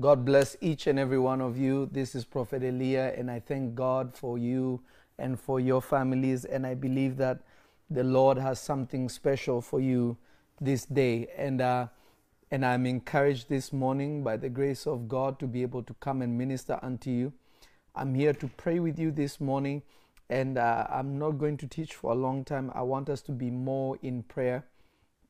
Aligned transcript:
God 0.00 0.24
bless 0.24 0.56
each 0.60 0.86
and 0.86 0.96
every 0.96 1.18
one 1.18 1.40
of 1.40 1.58
you. 1.58 1.88
This 1.90 2.14
is 2.14 2.24
Prophet 2.24 2.62
Elia, 2.62 3.14
and 3.16 3.28
I 3.28 3.40
thank 3.40 3.74
God 3.74 4.14
for 4.14 4.38
you 4.38 4.80
and 5.18 5.40
for 5.40 5.58
your 5.58 5.82
families. 5.82 6.44
And 6.44 6.64
I 6.64 6.74
believe 6.74 7.16
that 7.16 7.40
the 7.90 8.04
Lord 8.04 8.38
has 8.38 8.60
something 8.60 9.08
special 9.08 9.60
for 9.60 9.80
you 9.80 10.16
this 10.60 10.84
day. 10.84 11.26
And 11.36 11.60
uh, 11.60 11.88
and 12.52 12.64
I'm 12.64 12.86
encouraged 12.86 13.48
this 13.48 13.72
morning 13.72 14.22
by 14.22 14.36
the 14.36 14.48
grace 14.48 14.86
of 14.86 15.08
God 15.08 15.40
to 15.40 15.48
be 15.48 15.62
able 15.62 15.82
to 15.82 15.94
come 15.94 16.22
and 16.22 16.38
minister 16.38 16.78
unto 16.80 17.10
you. 17.10 17.32
I'm 17.96 18.14
here 18.14 18.32
to 18.34 18.46
pray 18.56 18.78
with 18.78 19.00
you 19.00 19.10
this 19.10 19.40
morning, 19.40 19.82
and 20.30 20.58
uh, 20.58 20.86
I'm 20.88 21.18
not 21.18 21.38
going 21.38 21.56
to 21.56 21.66
teach 21.66 21.96
for 21.96 22.12
a 22.12 22.14
long 22.14 22.44
time. 22.44 22.70
I 22.72 22.82
want 22.82 23.08
us 23.08 23.20
to 23.22 23.32
be 23.32 23.50
more 23.50 23.98
in 24.00 24.22
prayer 24.22 24.64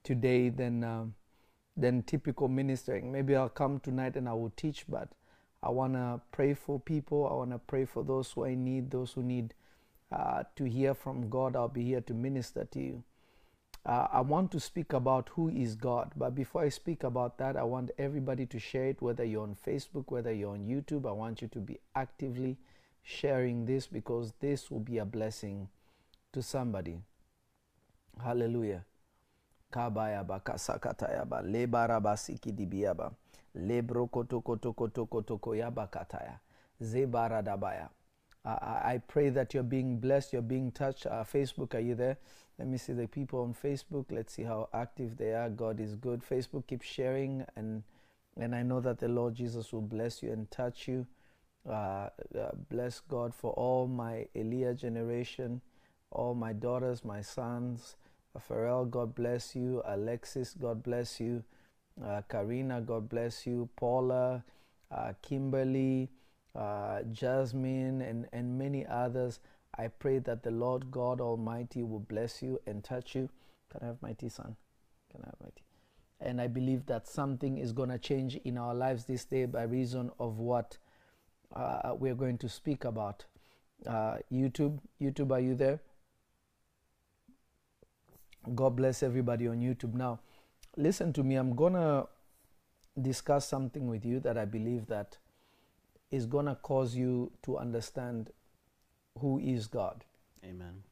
today 0.05 0.51
than. 0.51 0.85
Uh, 0.85 1.05
than 1.79 2.03
typical 2.03 2.49
ministering. 2.49 3.13
Maybe 3.13 3.37
I'll 3.37 3.49
come 3.49 3.81
tonight 3.81 4.17
and 4.17 4.29
I 4.29 4.33
will 4.33 4.53
teach, 4.57 4.85
but 4.89 5.09
I 5.63 5.71
want 5.71 5.95
to 5.95 6.21
pray 6.33 6.55
for 6.55 6.81
people. 6.81 7.29
I 7.31 7.35
want 7.35 7.53
to 7.53 7.59
pray 7.59 7.85
for 7.85 8.03
those 8.03 8.33
who 8.33 8.45
I 8.45 8.55
need, 8.55 8.91
those 8.91 9.13
who 9.13 9.23
need 9.23 9.55
uh, 10.11 10.43
to 10.57 10.65
hear 10.65 10.95
from 10.95 11.31
God. 11.31 11.55
I'll 11.55 11.69
be 11.69 11.85
here 11.85 12.01
to 12.03 12.15
minister 12.15 12.65
to 12.65 12.81
you. 12.81 13.05
Uh, 13.87 14.09
I 14.13 14.21
want 14.21 14.51
to 14.53 14.61
speak 14.61 14.93
about 14.93 15.31
who 15.35 15.49
is 15.49 15.75
God, 15.75 16.13
but 16.17 16.35
before 16.35 16.63
I 16.63 16.69
speak 16.69 17.05
about 17.05 17.39
that, 17.39 17.57
I 17.57 17.63
want 17.63 17.91
everybody 17.97 18.45
to 18.47 18.59
share 18.59 18.87
it, 18.87 19.01
whether 19.01 19.25
you're 19.25 19.45
on 19.45 19.57
Facebook, 19.67 20.11
whether 20.11 20.33
you're 20.33 20.53
on 20.53 20.67
YouTube. 20.67 21.09
I 21.09 21.13
want 21.13 21.41
you 21.41 21.49
to 21.49 21.59
be 21.59 21.79
actively 21.95 22.59
sharing 23.03 23.65
this 23.65 23.87
because 23.87 24.35
this 24.41 24.71
will 24.71 24.81
be 24.81 24.99
a 24.99 25.05
blessing 25.05 25.69
to 26.33 26.43
somebody. 26.43 26.99
Hallelujah. 28.23 28.85
Kabaya 29.71 30.25
bakasakatayaba 30.25 31.43
lebarabasiki 31.43 32.53
dibiaba 32.53 33.13
lebrokotokotokotokotoko 33.55 35.87
kataya 35.91 36.39
zebaradabaya. 36.81 37.91
I 38.45 39.01
pray 39.07 39.29
that 39.31 39.53
you're 39.53 39.63
being 39.63 39.99
blessed, 39.99 40.33
you're 40.33 40.43
being 40.43 40.71
touched. 40.71 41.07
Uh, 41.07 41.25
Facebook, 41.25 41.75
are 41.75 41.81
you 41.81 41.95
there? 41.95 42.17
Let 42.59 42.69
me 42.69 42.79
see 42.79 42.95
the 42.95 43.07
people 43.07 43.41
on 43.41 43.55
Facebook. 43.55 44.07
Let's 44.11 44.33
see 44.33 44.45
how 44.45 44.69
active 44.73 45.19
they 45.19 45.35
are. 45.35 45.51
God 45.51 45.81
is 45.81 45.97
good. 45.97 46.23
Facebook, 46.23 46.67
keep 46.67 46.83
sharing, 46.83 47.45
and 47.57 47.83
and 48.39 48.55
I 48.55 48.63
know 48.63 48.81
that 48.81 49.01
the 49.01 49.09
Lord 49.09 49.35
Jesus 49.35 49.73
will 49.73 49.83
bless 49.83 50.23
you 50.23 50.33
and 50.33 50.51
touch 50.51 50.89
you. 50.89 51.07
Uh, 51.69 52.09
uh, 52.39 52.53
bless 52.71 53.01
God 53.01 53.35
for 53.35 53.53
all 53.53 53.87
my 53.87 54.29
Elia 54.35 54.73
generation, 54.73 55.61
all 56.11 56.35
my 56.35 56.55
daughters, 56.55 57.05
my 57.05 57.21
sons, 57.21 57.97
Pharrell, 58.39 58.89
God 58.91 59.15
bless 59.15 59.55
you. 59.55 59.83
Alexis, 59.87 60.55
God 60.55 60.83
bless 60.83 61.21
you. 61.21 61.45
Uh, 62.05 62.23
Karina, 62.29 62.81
God 62.81 63.09
bless 63.09 63.47
you. 63.47 63.69
Paula, 63.77 64.45
uh, 64.91 65.13
Kimberly, 65.23 66.11
uh, 66.55 67.03
Jasmine, 67.13 68.03
and, 68.03 68.27
and 68.33 68.59
many 68.59 68.87
others. 68.87 69.41
I 69.77 69.89
pray 69.89 70.19
that 70.21 70.43
the 70.43 70.51
Lord 70.51 70.91
God 70.91 71.21
Almighty 71.21 71.83
will 71.83 72.01
bless 72.01 72.43
you 72.43 72.61
and 72.67 72.83
touch 72.83 73.15
you. 73.15 73.29
Can 73.71 73.81
I 73.83 73.87
have 73.87 74.03
my 74.03 74.13
tea, 74.13 74.29
son? 74.29 74.57
Can 75.11 75.23
I 75.23 75.27
have 75.27 75.41
my 75.41 75.51
tea? 75.55 75.65
And 76.21 76.41
I 76.41 76.49
believe 76.49 76.87
that 76.87 77.07
something 77.07 77.59
is 77.59 77.73
going 77.73 77.91
to 77.91 77.99
change 77.99 78.37
in 78.37 78.59
our 78.59 78.75
lives 78.75 79.05
this 79.05 79.25
day 79.25 79.45
by 79.45 79.63
reason 79.63 80.11
of 80.19 80.39
what 80.39 80.79
uh, 81.55 81.95
we're 81.97 82.15
going 82.15 82.39
to 82.39 82.49
speak 82.49 82.85
about. 82.85 83.25
Uh, 83.87 84.17
YouTube, 84.33 84.81
YouTube, 85.01 85.31
are 85.31 85.41
you 85.41 85.55
there? 85.55 85.81
God 88.55 88.77
bless 88.77 89.03
everybody 89.03 89.49
on 89.49 89.59
YouTube. 89.59 89.95
Now, 89.95 90.21
listen 90.77 91.13
to 91.15 91.23
me. 91.23 91.37
I'm 91.37 91.55
going 91.55 91.75
to 91.75 92.07
discuss 93.01 93.47
something 93.47 93.89
with 93.89 94.05
you 94.05 94.21
that 94.21 94.39
I 94.39 94.45
believe 94.45 94.87
that 94.87 95.19
is 96.11 96.27
going 96.27 96.47
to 96.47 96.55
cause 96.55 96.95
you 96.95 97.33
to 97.43 97.59
understand 97.59 98.31
who 99.19 99.39
is 99.39 99.67
God. 99.67 100.05
Amen. 100.45 100.83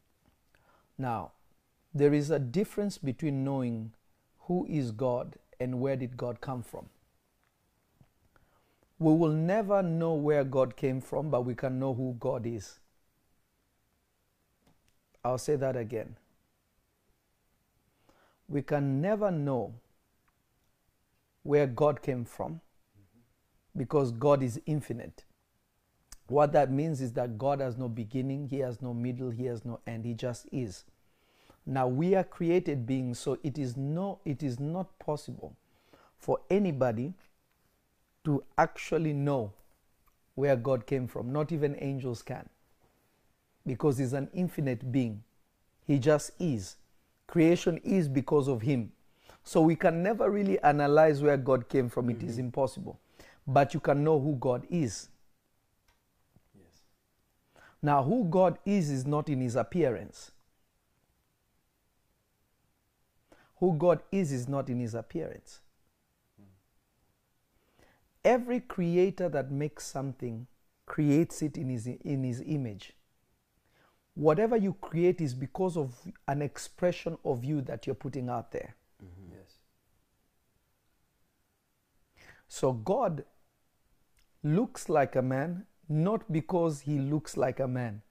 Now, 0.99 1.33
there 1.95 2.13
is 2.13 2.31
a 2.31 2.39
difference 2.39 2.99
between 2.99 3.45
knowing 3.45 3.93
who 4.41 4.67
is 4.69 4.91
God 4.91 5.37
and 5.59 5.81
where 5.81 5.97
did 5.97 6.17
God 6.17 6.41
come 6.41 6.63
from. 6.63 6.87
We 8.99 9.15
will 9.15 9.33
never 9.33 9.83
know 9.83 10.15
where 10.15 10.45
God 10.45 10.77
came 10.77 11.01
from, 11.01 11.31
but 11.31 11.45
we 11.45 11.55
can 11.55 11.79
know 11.79 11.95
who 11.95 12.17
God 12.19 12.47
is. 12.47 12.79
I'll 15.25 15.39
say 15.39 15.57
that 15.57 15.77
again 15.77 16.17
we 18.49 18.63
can 18.63 19.01
never 19.01 19.31
know 19.31 19.75
where 21.43 21.67
God 21.67 22.03
came 22.03 22.25
from 22.25 22.61
because 23.77 24.13
God 24.13 24.43
is 24.43 24.61
infinite. 24.67 25.25
What 26.29 26.53
that 26.53 26.73
means 26.73 27.01
is 27.01 27.13
that 27.13 27.39
God 27.39 27.61
has 27.61 27.77
no 27.77 27.89
beginning, 27.89 28.49
He 28.49 28.59
has 28.59 28.83
no 28.83 28.93
middle, 28.93 29.31
He 29.31 29.45
has 29.45 29.65
no 29.65 29.81
end, 29.87 30.05
He 30.05 30.15
just 30.15 30.47
is. 30.51 30.85
Now 31.65 31.87
we 31.87 32.15
are 32.15 32.25
created 32.25 32.87
beings, 32.87 33.19
so 33.19 33.39
it 33.43 33.59
is 33.59 33.77
no, 33.77 34.21
it 34.25 34.43
is 34.43 34.59
not 34.59 34.99
possible 34.99 35.57
for 36.17 36.41
anybody 36.51 37.15
to 38.25 38.43
actually 38.59 39.13
know 39.13 39.53
where 40.35 40.57
God 40.57 40.87
came 40.87 41.07
from. 41.07 41.33
Not 41.33 41.53
even 41.53 41.77
angels 41.81 42.23
can. 42.23 42.49
Because 43.65 43.99
He's 43.99 44.13
an 44.13 44.29
infinite 44.33 44.91
being. 44.91 45.23
He 45.87 45.99
just 45.99 46.33
is. 46.39 46.77
Creation 47.27 47.79
is 47.85 48.09
because 48.09 48.49
of 48.49 48.63
Him. 48.63 48.93
So 49.43 49.61
we 49.61 49.77
can 49.77 50.03
never 50.03 50.31
really 50.31 50.59
analyze 50.61 51.23
where 51.23 51.37
God 51.37 51.69
came 51.69 51.89
from. 51.89 52.09
Mm-hmm. 52.09 52.21
It 52.21 52.29
is 52.29 52.33
mm-hmm. 52.33 52.47
impossible. 52.47 52.99
But 53.47 53.75
you 53.75 53.81
can 53.81 54.03
know 54.03 54.19
who 54.19 54.37
God 54.37 54.67
is. 54.69 55.09
Yes. 56.55 56.83
Now, 57.81 58.03
who 58.03 58.25
God 58.25 58.59
is 58.65 58.91
is 58.91 59.07
not 59.07 59.29
in 59.29 59.41
His 59.41 59.55
appearance. 59.55 60.33
Who 63.61 63.75
God 63.75 64.03
is 64.11 64.33
is 64.33 64.49
not 64.49 64.69
in 64.69 64.81
His 64.81 64.95
appearance. 64.95 65.61
Mm. 66.41 66.47
Every 68.25 68.61
creator 68.61 69.29
that 69.29 69.51
makes 69.51 69.87
something 69.87 70.49
creates 70.87 71.43
it 71.43 71.59
in 71.59 71.69
his, 71.69 71.87
in 71.87 72.23
his 72.23 72.43
image 72.47 72.93
whatever 74.17 74.57
you 74.57 74.73
create 74.81 75.21
is 75.21 75.35
because 75.35 75.77
of 75.77 75.95
an 76.27 76.43
expression 76.43 77.17
of 77.25 77.45
you 77.45 77.61
that 77.61 77.87
you're 77.87 77.95
putting 77.95 78.29
out 78.29 78.51
there. 78.51 78.75
Mm-hmm. 79.05 79.35
Yes. 79.35 79.59
So 82.49 82.73
God 82.73 83.25
looks 84.43 84.89
like 84.89 85.15
a 85.17 85.23
man 85.23 85.67
not 85.89 86.33
because 86.33 86.81
he 86.81 86.99
looks 86.99 87.37
like 87.37 87.61
a 87.61 87.69
man, 87.69 88.03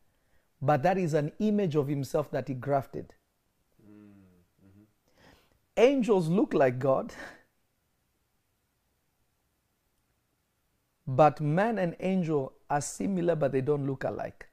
but 0.61 0.83
that 0.83 0.97
is 0.97 1.13
an 1.13 1.31
image 1.39 1.75
of 1.75 1.87
himself 1.87 2.29
that 2.31 2.47
he 2.47 2.53
grafted. 2.53 3.13
Mm-hmm. 3.83 4.83
Angels 5.75 6.27
look 6.27 6.53
like 6.53 6.77
God, 6.77 7.13
but 11.07 11.41
man 11.41 11.79
and 11.79 11.95
angel 11.99 12.53
are 12.69 12.81
similar, 12.81 13.35
but 13.35 13.51
they 13.51 13.61
don't 13.61 13.87
look 13.87 14.03
alike 14.03 14.47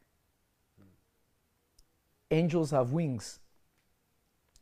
angels 2.33 2.71
have 2.73 2.93
wings. 2.93 3.39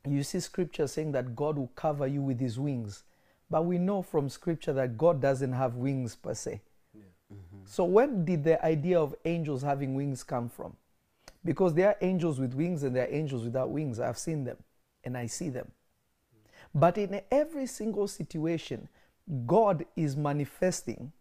You 0.08 0.22
see 0.22 0.41
scripture 0.41 0.86
saying 0.86 1.12
that 1.12 1.36
God 1.36 1.56
will 1.56 1.70
cover 1.75 2.06
you 2.06 2.22
with 2.22 2.41
his 2.41 2.58
wings. 2.58 3.04
But 3.50 3.64
we 3.64 3.78
know 3.78 4.03
from 4.03 4.28
scripture 4.28 4.72
that 4.75 4.97
God 4.97 5.20
doesn't 5.20 5.53
have 5.53 5.75
wings 5.75 6.14
per 6.14 6.34
se. 6.34 6.62
Yeah. 6.94 7.03
Mm-hmm. 7.32 7.64
So, 7.64 7.84
when 7.84 8.25
did 8.25 8.44
the 8.44 8.64
idea 8.64 9.00
of 9.00 9.14
angels 9.25 9.62
having 9.62 9.94
wings 9.94 10.22
come 10.22 10.48
from? 10.48 10.76
Because 11.44 11.75
there 11.75 11.88
are 11.88 11.97
angels 12.00 12.38
with 12.38 12.54
wings 12.54 12.82
and 12.82 12.94
there 12.94 13.04
are 13.06 13.12
angels 13.12 13.44
without 13.44 13.70
wings. 13.70 13.98
I've 13.98 14.19
seen 14.19 14.44
them 14.44 14.59
and 15.04 15.16
I 15.16 15.26
see 15.26 15.48
them. 15.48 15.72
But 16.75 16.98
in 16.98 17.20
every 17.30 17.66
single 17.66 18.06
situation, 18.06 18.89
God 19.47 19.84
is 19.97 20.16
manifesting 20.16 21.12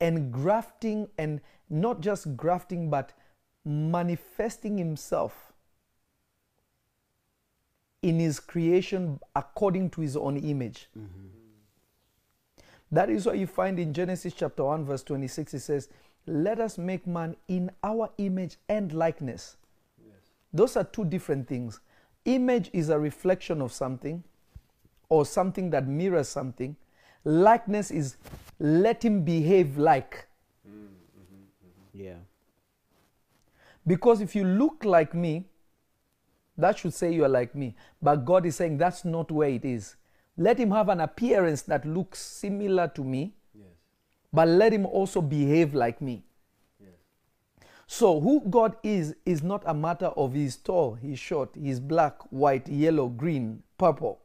and 0.00 0.30
grafting, 0.30 1.08
and 1.16 1.40
not 1.70 2.00
just 2.00 2.36
grafting, 2.36 2.90
but 2.90 3.12
manifesting 3.64 4.78
himself 4.78 5.45
in 8.02 8.18
his 8.18 8.40
creation 8.40 9.18
according 9.34 9.90
to 9.90 10.00
his 10.00 10.16
own 10.16 10.36
image. 10.36 10.88
Mm-hmm. 10.96 11.26
That 12.92 13.10
is 13.10 13.26
what 13.26 13.38
you 13.38 13.46
find 13.46 13.78
in 13.78 13.92
Genesis 13.92 14.32
chapter 14.32 14.64
1, 14.64 14.84
verse 14.84 15.02
26. 15.02 15.54
It 15.54 15.60
says, 15.60 15.88
Let 16.26 16.60
us 16.60 16.78
make 16.78 17.06
man 17.06 17.36
in 17.48 17.70
our 17.82 18.10
image 18.18 18.56
and 18.68 18.92
likeness. 18.92 19.56
Yes. 19.98 20.14
Those 20.52 20.76
are 20.76 20.84
two 20.84 21.04
different 21.04 21.48
things. 21.48 21.80
Image 22.24 22.70
is 22.72 22.88
a 22.88 22.98
reflection 22.98 23.60
of 23.60 23.72
something 23.72 24.22
or 25.08 25.26
something 25.26 25.70
that 25.70 25.86
mirrors 25.86 26.28
something. 26.28 26.76
Likeness 27.24 27.90
is 27.90 28.16
let 28.58 29.04
him 29.04 29.24
behave 29.24 29.78
like. 29.78 30.28
Mm-hmm. 30.68 30.86
Mm-hmm. 30.86 32.04
Yeah. 32.04 32.14
Because 33.86 34.20
if 34.20 34.34
you 34.34 34.44
look 34.44 34.84
like 34.84 35.14
me, 35.14 35.44
that 36.58 36.78
should 36.78 36.94
say 36.94 37.12
you 37.12 37.24
are 37.24 37.28
like 37.28 37.54
me. 37.54 37.74
But 38.00 38.24
God 38.24 38.46
is 38.46 38.56
saying 38.56 38.78
that's 38.78 39.04
not 39.04 39.30
where 39.30 39.48
it 39.48 39.64
is. 39.64 39.96
Let 40.36 40.58
him 40.58 40.70
have 40.70 40.88
an 40.88 41.00
appearance 41.00 41.62
that 41.62 41.86
looks 41.86 42.20
similar 42.20 42.88
to 42.88 43.02
me. 43.04 43.34
Yes. 43.54 43.66
but 44.32 44.48
let 44.48 44.72
him 44.72 44.86
also 44.86 45.22
behave 45.22 45.74
like 45.74 46.00
me. 46.02 46.24
Yes. 46.78 46.90
So, 47.86 48.20
who 48.20 48.42
God 48.48 48.76
is, 48.82 49.14
is 49.24 49.42
not 49.42 49.62
a 49.66 49.72
matter 49.72 50.06
of 50.06 50.34
he's 50.34 50.56
tall, 50.56 50.94
he's 50.94 51.18
short, 51.18 51.50
he's 51.54 51.80
black, 51.80 52.20
white, 52.30 52.68
yellow, 52.68 53.08
green, 53.08 53.62
purple. 53.78 54.20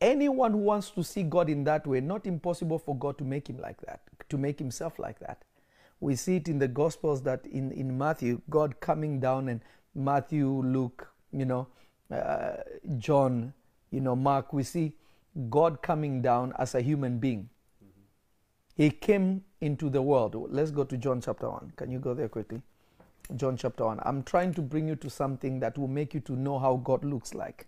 Anyone 0.00 0.52
who 0.52 0.58
wants 0.58 0.90
to 0.90 1.02
see 1.02 1.24
God 1.24 1.50
in 1.50 1.64
that 1.64 1.86
way, 1.86 2.00
not 2.00 2.24
impossible 2.24 2.78
for 2.78 2.96
God 2.96 3.18
to 3.18 3.24
make 3.24 3.48
him 3.48 3.58
like 3.58 3.80
that, 3.82 4.02
to 4.28 4.38
make 4.38 4.58
himself 4.58 4.98
like 4.98 5.18
that. 5.18 5.42
We 6.00 6.14
see 6.14 6.36
it 6.36 6.48
in 6.48 6.60
the 6.60 6.68
Gospels 6.68 7.22
that 7.22 7.44
in, 7.44 7.72
in 7.72 7.98
Matthew, 7.98 8.40
God 8.48 8.78
coming 8.78 9.18
down 9.18 9.48
and 9.48 9.60
Matthew, 9.98 10.48
Luke, 10.62 11.08
you 11.32 11.44
know, 11.44 11.66
uh, 12.10 12.58
John, 12.98 13.52
you 13.90 14.00
know, 14.00 14.14
Mark, 14.16 14.52
we 14.52 14.62
see 14.62 14.92
God 15.50 15.82
coming 15.82 16.22
down 16.22 16.52
as 16.58 16.74
a 16.74 16.80
human 16.80 17.18
being. 17.18 17.48
He 18.76 18.90
came 18.90 19.44
into 19.60 19.90
the 19.90 20.00
world. 20.00 20.36
Let's 20.50 20.70
go 20.70 20.84
to 20.84 20.96
John 20.96 21.20
chapter 21.20 21.50
1. 21.50 21.72
Can 21.76 21.90
you 21.90 21.98
go 21.98 22.14
there 22.14 22.28
quickly? 22.28 22.62
John 23.36 23.56
chapter 23.56 23.84
1. 23.84 24.00
I'm 24.04 24.22
trying 24.22 24.54
to 24.54 24.62
bring 24.62 24.86
you 24.86 24.94
to 24.96 25.10
something 25.10 25.58
that 25.60 25.76
will 25.76 25.88
make 25.88 26.14
you 26.14 26.20
to 26.20 26.36
know 26.36 26.58
how 26.60 26.76
God 26.76 27.04
looks 27.04 27.34
like, 27.34 27.66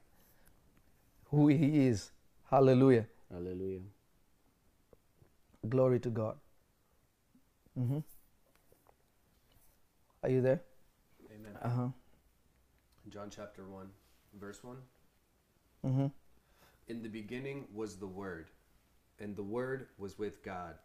who 1.30 1.48
he 1.48 1.86
is. 1.86 2.12
Hallelujah. 2.48 3.06
Hallelujah. 3.30 3.80
Glory 5.68 5.98
to 6.00 6.10
God. 6.10 6.36
hmm 7.74 7.98
Are 10.22 10.30
you 10.30 10.40
there? 10.40 10.60
Amen. 11.34 11.56
Uh-huh. 11.62 11.88
John 13.10 13.28
chapter 13.28 13.64
1, 13.64 13.88
verse 14.38 14.62
1. 14.62 14.76
hmm 15.82 16.06
In 16.86 17.02
the 17.02 17.08
beginning 17.08 17.66
was 17.74 17.96
the 17.96 18.06
Word, 18.06 18.50
and 19.18 19.34
the 19.34 19.42
Word 19.42 19.88
was 19.98 20.16
with 20.16 20.44
God, 20.44 20.76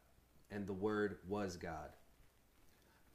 and 0.50 0.66
the 0.66 0.74
Word 0.74 1.18
was 1.28 1.56
God. 1.56 1.92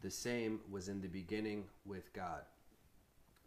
The 0.00 0.12
same 0.12 0.60
was 0.70 0.88
in 0.88 1.00
the 1.00 1.08
beginning 1.08 1.64
with 1.84 2.12
God. 2.12 2.42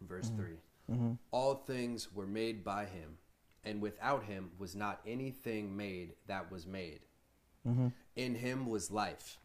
Verse 0.02 0.26
mm-hmm. 0.26 0.42
3 0.42 0.56
mm-hmm. 0.92 1.12
All 1.30 1.54
things 1.54 2.12
were 2.12 2.26
made 2.26 2.62
by 2.62 2.84
him, 2.84 3.16
and 3.64 3.80
without 3.80 4.24
him 4.24 4.50
was 4.58 4.76
not 4.76 5.00
anything 5.06 5.74
made 5.74 6.12
that 6.26 6.52
was 6.52 6.66
made. 6.66 7.00
Mm-hmm. 7.66 7.88
In 8.16 8.34
him 8.34 8.66
was 8.66 8.90
life, 8.90 9.38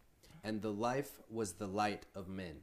and 0.43 0.61
the 0.61 0.73
life 0.73 1.21
was 1.29 1.53
the 1.53 1.67
light 1.67 2.07
of 2.13 2.27
men. 2.27 2.57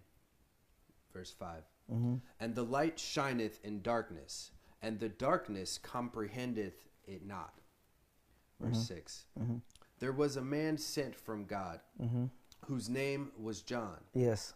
Verse 1.14 1.32
5 1.32 1.62
Mm-hmm. 1.93 2.17
And 2.41 2.55
the 2.55 2.65
light 2.65 2.99
shineth 2.99 3.61
in 3.65 3.83
darkness, 3.83 4.50
and 4.83 4.99
the 4.99 5.09
darkness 5.09 5.79
comprehendeth 5.79 6.88
it 7.05 7.25
not. 7.27 7.55
Verse 8.61 8.77
mm-hmm. 8.77 8.94
6 8.94 9.25
mm-hmm. 9.41 9.56
There 9.99 10.12
was 10.12 10.37
a 10.37 10.43
man 10.43 10.77
sent 10.77 11.15
from 11.15 11.44
God, 11.47 11.81
whose 12.67 12.88
name 12.91 13.33
was 13.41 13.62
John. 13.62 13.97
Yes. 14.12 14.53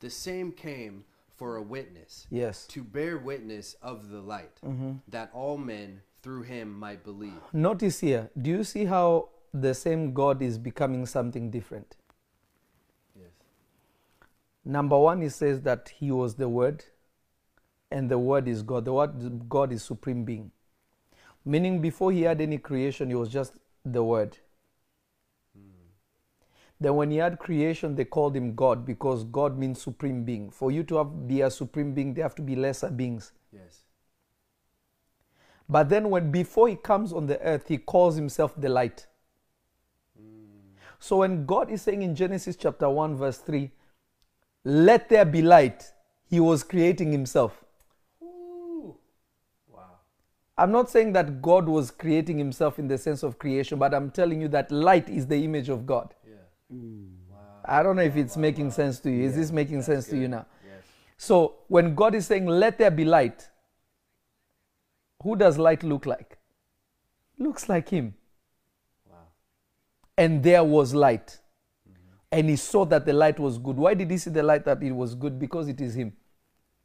The 0.00 0.10
same 0.10 0.52
came 0.52 1.04
for 1.34 1.56
a 1.56 1.62
witness, 1.62 2.26
Yes. 2.30 2.66
to 2.66 2.84
bear 2.84 3.16
witness 3.16 3.74
of 3.80 4.10
the 4.10 4.20
light, 4.20 4.60
that 5.08 5.30
all 5.32 5.56
men 5.56 6.02
through 6.22 6.42
him 6.42 6.78
might 6.78 7.04
believe. 7.04 7.40
Notice 7.54 8.00
here, 8.00 8.30
do 8.40 8.50
you 8.50 8.64
see 8.64 8.84
how 8.84 9.30
the 9.54 9.74
same 9.74 10.12
God 10.12 10.42
is 10.42 10.58
becoming 10.58 11.06
something 11.06 11.50
different? 11.50 11.96
Number 14.64 14.98
one, 14.98 15.20
he 15.22 15.28
says 15.28 15.62
that 15.62 15.92
he 15.96 16.10
was 16.10 16.34
the 16.34 16.48
Word, 16.48 16.84
and 17.90 18.08
the 18.08 18.18
Word 18.18 18.46
is 18.46 18.62
God. 18.62 18.84
The 18.84 18.92
Word 18.92 19.48
God 19.48 19.72
is 19.72 19.82
supreme 19.82 20.24
being. 20.24 20.52
Meaning, 21.44 21.80
before 21.80 22.12
he 22.12 22.22
had 22.22 22.40
any 22.40 22.58
creation, 22.58 23.08
he 23.08 23.16
was 23.16 23.28
just 23.28 23.54
the 23.84 24.04
Word. 24.04 24.38
Then, 26.82 26.96
when 26.96 27.12
he 27.12 27.18
had 27.18 27.38
creation, 27.38 27.94
they 27.94 28.04
called 28.04 28.34
him 28.34 28.56
God 28.56 28.84
because 28.84 29.22
God 29.22 29.56
means 29.56 29.80
supreme 29.80 30.24
being. 30.24 30.50
For 30.50 30.72
you 30.72 30.82
to 30.84 30.96
have, 30.96 31.28
be 31.28 31.40
a 31.42 31.50
supreme 31.50 31.94
being, 31.94 32.12
there 32.12 32.24
have 32.24 32.34
to 32.34 32.42
be 32.42 32.56
lesser 32.56 32.90
beings. 32.90 33.30
Yes. 33.52 33.82
But 35.68 35.88
then, 35.88 36.10
when 36.10 36.32
before 36.32 36.68
he 36.68 36.74
comes 36.74 37.12
on 37.12 37.26
the 37.26 37.40
earth, 37.40 37.68
he 37.68 37.78
calls 37.78 38.16
himself 38.16 38.60
the 38.60 38.68
light. 38.68 39.06
Mm. 40.20 40.74
So, 40.98 41.18
when 41.18 41.46
God 41.46 41.70
is 41.70 41.82
saying 41.82 42.02
in 42.02 42.16
Genesis 42.16 42.56
chapter 42.56 42.90
1, 42.90 43.16
verse 43.16 43.38
3, 43.38 43.70
let 44.64 45.08
there 45.08 45.24
be 45.24 45.42
light, 45.42 45.92
he 46.28 46.40
was 46.40 46.62
creating 46.62 47.12
himself. 47.12 47.64
Ooh. 48.22 48.96
Wow. 49.68 49.98
I'm 50.56 50.70
not 50.70 50.88
saying 50.88 51.12
that 51.14 51.42
God 51.42 51.66
was 51.68 51.90
creating 51.90 52.38
himself 52.38 52.78
in 52.78 52.88
the 52.88 52.96
sense 52.96 53.22
of 53.22 53.38
creation, 53.38 53.78
but 53.78 53.92
I'm 53.92 54.10
telling 54.10 54.40
you 54.40 54.48
that 54.48 54.70
light 54.70 55.08
is 55.08 55.26
the 55.26 55.44
image 55.44 55.68
of 55.68 55.84
God. 55.84 56.14
Yeah. 56.26 56.36
Wow. 57.30 57.38
I 57.64 57.82
don't 57.82 57.96
know 57.96 58.02
if 58.02 58.16
it's 58.16 58.36
making 58.36 58.70
sense 58.70 58.98
to 59.00 59.10
you. 59.10 59.24
Is 59.24 59.34
this 59.34 59.50
making 59.50 59.82
sense 59.82 60.06
to 60.08 60.16
you 60.16 60.28
now? 60.28 60.46
Yes. 60.64 60.84
So, 61.16 61.54
when 61.68 61.94
God 61.94 62.14
is 62.14 62.26
saying, 62.26 62.46
let 62.46 62.78
there 62.78 62.90
be 62.90 63.04
light, 63.04 63.48
who 65.22 65.36
does 65.36 65.58
light 65.58 65.82
look 65.82 66.06
like? 66.06 66.38
Looks 67.38 67.68
like 67.68 67.88
him. 67.88 68.14
Wow. 69.10 69.16
and 70.16 70.42
there 70.42 70.64
was 70.64 70.94
light. 70.94 71.38
And 72.32 72.48
he 72.48 72.56
saw 72.56 72.86
that 72.86 73.04
the 73.04 73.12
light 73.12 73.38
was 73.38 73.58
good. 73.58 73.76
Why 73.76 73.92
did 73.92 74.10
he 74.10 74.16
see 74.16 74.30
the 74.30 74.42
light 74.42 74.64
that 74.64 74.82
it 74.82 74.90
was 74.90 75.14
good? 75.14 75.38
Because 75.38 75.68
it 75.68 75.80
is 75.80 75.94
him. 75.94 76.14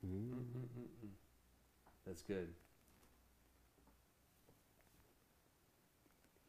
Mm-hmm. 0.05 0.41
That's 2.05 2.21
good. 2.21 2.49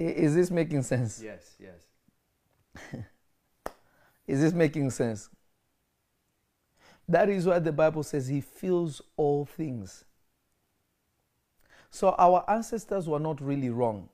Is 0.01 0.35
this 0.35 0.51
making 0.51 0.83
sense? 0.83 1.23
Yes. 1.25 1.57
Yes. 1.59 3.05
Is 4.27 4.41
this 4.43 4.53
making 4.53 4.91
sense? 4.91 5.31
That 7.09 7.31
is 7.31 7.47
why 7.47 7.59
the 7.59 7.73
Bible 7.73 8.03
says 8.03 8.29
he 8.29 8.43
fills 8.43 9.01
all 9.17 9.47
things. 9.47 10.05
So 11.91 12.15
our 12.19 12.45
ancestors 12.49 13.09
were 13.09 13.19
not 13.19 13.41
really 13.41 13.71
wrong 13.71 14.11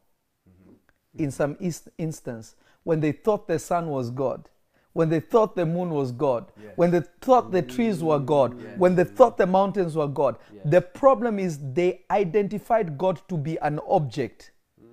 mm-hmm. 0.48 1.22
in 1.22 1.30
some 1.32 1.56
is- 1.58 1.90
instance 1.98 2.54
when 2.84 3.00
they 3.00 3.10
thought 3.10 3.48
the 3.48 3.58
sun 3.58 3.88
was 3.88 4.10
God, 4.10 4.48
when 4.94 5.08
they 5.08 5.20
thought 5.20 5.54
the 5.56 5.66
moon 5.66 5.90
was 5.90 6.12
God, 6.12 6.50
Yes. 6.56 6.72
when 6.76 6.90
they 6.92 7.02
thought 7.20 7.50
the 7.50 7.62
trees 7.62 8.02
were 8.02 8.18
mm, 8.18 8.26
God, 8.26 8.60
Yes. 8.60 8.78
when 8.78 8.94
they 8.94 9.04
thought 9.04 9.36
the 9.36 9.46
mountains 9.46 9.96
were 9.96 10.06
God. 10.08 10.38
Yes. 10.52 10.62
The 10.64 10.80
problem 10.80 11.38
is 11.38 11.58
they 11.74 12.04
identified 12.10 12.96
God 12.96 13.20
to 13.28 13.36
be 13.36 13.58
an 13.58 13.80
object 13.88 14.52
mm. 14.80 14.86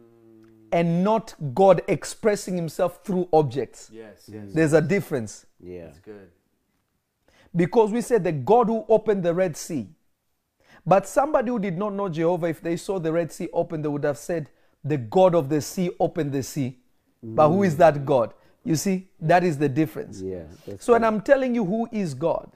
and 0.71 1.03
not 1.03 1.36
God 1.53 1.84
expressing 1.88 2.55
himself 2.55 3.03
through 3.05 3.29
objects. 3.31 3.91
Yes. 3.93 4.27
Yes. 4.27 4.48
Mm. 4.48 4.53
There's 4.53 4.74
a 4.74 4.81
difference. 4.81 5.46
Yeah. 5.60 5.86
That's 5.86 6.00
good. 6.00 6.29
Because 7.55 7.91
we 7.91 8.01
said 8.01 8.24
the 8.24 8.31
God 8.31 8.67
who 8.67 8.86
opened 8.89 9.24
the 9.24 9.36
Red 9.36 9.55
Sea. 9.55 9.88
But 10.84 11.08
somebody 11.08 11.51
who 11.51 11.60
did 11.60 11.77
not 11.77 11.93
know 11.93 12.10
Jehovah, 12.10 12.48
if 12.48 12.62
they 12.62 12.75
saw 12.75 12.98
the 12.98 13.12
Red 13.13 13.31
Sea 13.31 13.50
open, 13.53 13.84
they 13.84 13.88
would 13.89 14.03
have 14.03 14.17
said, 14.17 14.50
The 14.84 14.98
God 14.98 15.36
of 15.36 15.48
the 15.50 15.62
sea 15.62 15.91
opened 16.00 16.31
the 16.31 16.41
sea. 16.41 16.79
But 17.22 17.50
who 17.50 17.62
is 17.62 17.77
that 17.77 18.03
God? 18.03 18.34
You 18.63 18.75
see, 18.75 19.08
that 19.20 19.44
is 19.44 19.58
the 19.58 19.70
difference. 19.70 20.22
Yeah. 20.22 20.44
That's 20.68 20.86
So 20.86 20.94
when. 20.94 21.03
I'm 21.03 21.22
telling 21.22 21.56
you 21.56 21.65
who 21.65 21.89
is 21.91 22.13
God, 22.13 22.51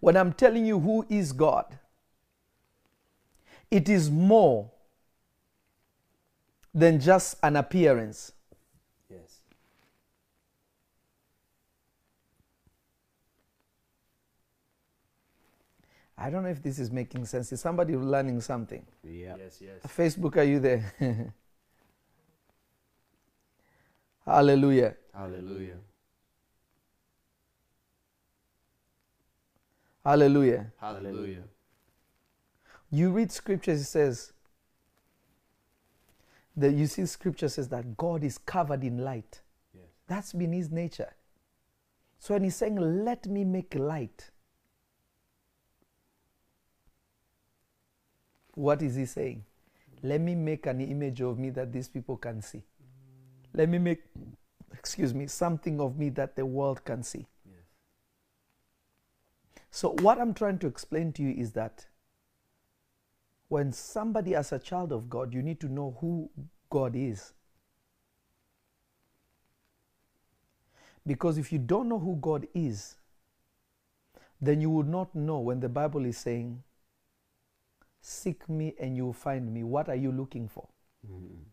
when 0.00 0.16
I'm 0.16 0.32
telling 0.32 0.64
you 0.64 0.78
who 0.78 1.04
is 1.08 1.32
God, 1.32 1.78
it 3.70 3.88
is 3.88 4.10
more 4.10 4.70
than 6.74 7.00
just 7.00 7.36
an 7.42 7.56
appearance. 7.56 8.32
Yes. 9.10 9.40
I 16.16 16.30
don't 16.30 16.44
know 16.44 16.48
if 16.48 16.62
this 16.62 16.78
is 16.78 16.90
making 16.90 17.24
sense. 17.26 17.52
Is 17.52 17.60
somebody 17.60 17.96
learning 17.96 18.40
something? 18.40 18.86
yeah. 19.02 19.34
Yes. 19.36 19.60
Yes. 19.60 19.80
Facebook, 19.86 20.36
are 20.36 20.44
you 20.44 20.60
there? 20.60 21.34
Hallelujah. 24.24 24.94
Hallelujah. 25.14 25.76
Hallelujah. 30.04 30.72
Hallelujah. 30.80 31.44
You 32.90 33.10
read 33.10 33.32
scriptures, 33.32 33.80
it 33.80 33.84
says 33.84 34.32
that 36.56 36.72
you 36.72 36.86
see 36.86 37.06
scripture 37.06 37.48
says 37.48 37.68
that 37.68 37.96
God 37.96 38.22
is 38.22 38.38
covered 38.38 38.84
in 38.84 38.98
light. 38.98 39.40
Yes. 39.74 39.84
That's 40.06 40.32
been 40.32 40.52
his 40.52 40.70
nature. 40.70 41.12
So 42.18 42.34
when 42.34 42.44
he's 42.44 42.56
saying, 42.56 43.04
Let 43.04 43.26
me 43.26 43.44
make 43.44 43.74
light, 43.74 44.30
what 48.54 48.82
is 48.82 48.96
he 48.96 49.06
saying? 49.06 49.44
Let 50.02 50.20
me 50.20 50.34
make 50.34 50.66
an 50.66 50.80
image 50.80 51.20
of 51.22 51.38
me 51.38 51.50
that 51.50 51.72
these 51.72 51.88
people 51.88 52.16
can 52.16 52.42
see. 52.42 52.62
Let 53.54 53.68
me 53.68 53.78
make, 53.78 54.02
excuse 54.72 55.14
me, 55.14 55.26
something 55.26 55.80
of 55.80 55.98
me 55.98 56.08
that 56.10 56.36
the 56.36 56.46
world 56.46 56.84
can 56.84 57.02
see. 57.02 57.26
Yes. 57.44 57.64
So, 59.70 59.90
what 60.00 60.20
I'm 60.20 60.34
trying 60.34 60.58
to 60.60 60.66
explain 60.66 61.12
to 61.14 61.22
you 61.22 61.30
is 61.30 61.52
that 61.52 61.86
when 63.48 63.72
somebody, 63.72 64.34
as 64.34 64.52
a 64.52 64.58
child 64.58 64.92
of 64.92 65.10
God, 65.10 65.34
you 65.34 65.42
need 65.42 65.60
to 65.60 65.68
know 65.68 65.96
who 66.00 66.30
God 66.70 66.96
is. 66.96 67.34
Because 71.06 71.36
if 71.36 71.52
you 71.52 71.58
don't 71.58 71.88
know 71.88 71.98
who 71.98 72.16
God 72.16 72.46
is, 72.54 72.96
then 74.40 74.60
you 74.60 74.70
would 74.70 74.88
not 74.88 75.14
know 75.14 75.38
when 75.38 75.60
the 75.60 75.68
Bible 75.68 76.04
is 76.06 76.16
saying, 76.16 76.62
Seek 78.00 78.48
me 78.48 78.74
and 78.80 78.96
you 78.96 79.04
will 79.06 79.12
find 79.12 79.52
me. 79.52 79.62
What 79.62 79.88
are 79.88 79.94
you 79.94 80.10
looking 80.10 80.48
for? 80.48 80.66
Mm-hmm. 81.06 81.51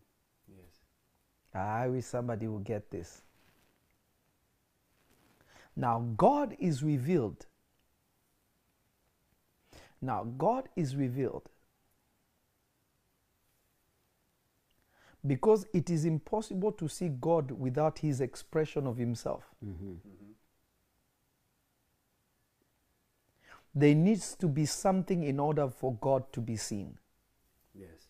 I 1.54 1.88
wish 1.88 2.04
somebody 2.04 2.46
would 2.46 2.64
get 2.64 2.90
this. 2.90 3.22
Now, 5.76 6.00
God 6.16 6.56
is 6.58 6.82
revealed. 6.82 7.46
Now, 10.00 10.24
God 10.24 10.68
is 10.76 10.96
revealed 10.96 11.48
because 15.26 15.66
it 15.72 15.90
is 15.90 16.04
impossible 16.04 16.72
to 16.72 16.88
see 16.88 17.08
God 17.08 17.50
without 17.50 17.98
His 17.98 18.20
expression 18.20 18.86
of 18.86 18.96
Himself. 18.96 19.44
Mhm. 19.64 19.98
There 23.74 23.94
needs 23.94 24.34
to 24.36 24.48
be 24.48 24.66
something 24.66 25.22
in 25.22 25.38
order 25.38 25.68
for 25.68 25.94
God 25.94 26.32
to 26.32 26.40
be 26.40 26.56
seen. 26.56 26.98
Yes. 27.74 28.08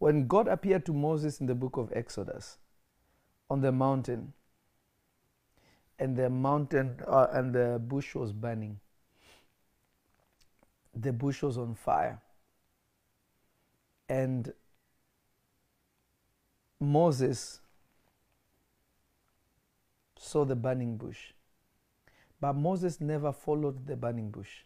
When 0.00 0.26
God 0.26 0.48
appeared 0.48 0.86
to 0.86 0.94
Moses 0.94 1.42
in 1.42 1.46
the 1.46 1.54
book 1.54 1.76
of 1.76 1.92
Exodus 1.94 2.56
on 3.50 3.60
the 3.60 3.70
mountain, 3.70 4.32
and 5.98 6.16
the 6.16 6.30
mountain 6.30 6.98
uh, 7.06 7.26
and 7.32 7.54
the 7.54 7.78
bush 7.78 8.14
was 8.14 8.32
burning, 8.32 8.80
the 10.94 11.12
bush 11.12 11.42
was 11.42 11.58
on 11.58 11.74
fire, 11.74 12.18
and 14.08 14.54
Moses 16.80 17.60
saw 20.18 20.46
the 20.46 20.56
burning 20.56 20.96
bush. 20.96 21.34
But 22.40 22.54
Moses 22.54 23.02
never 23.02 23.32
followed 23.32 23.86
the 23.86 23.96
burning 23.96 24.30
bush. 24.30 24.62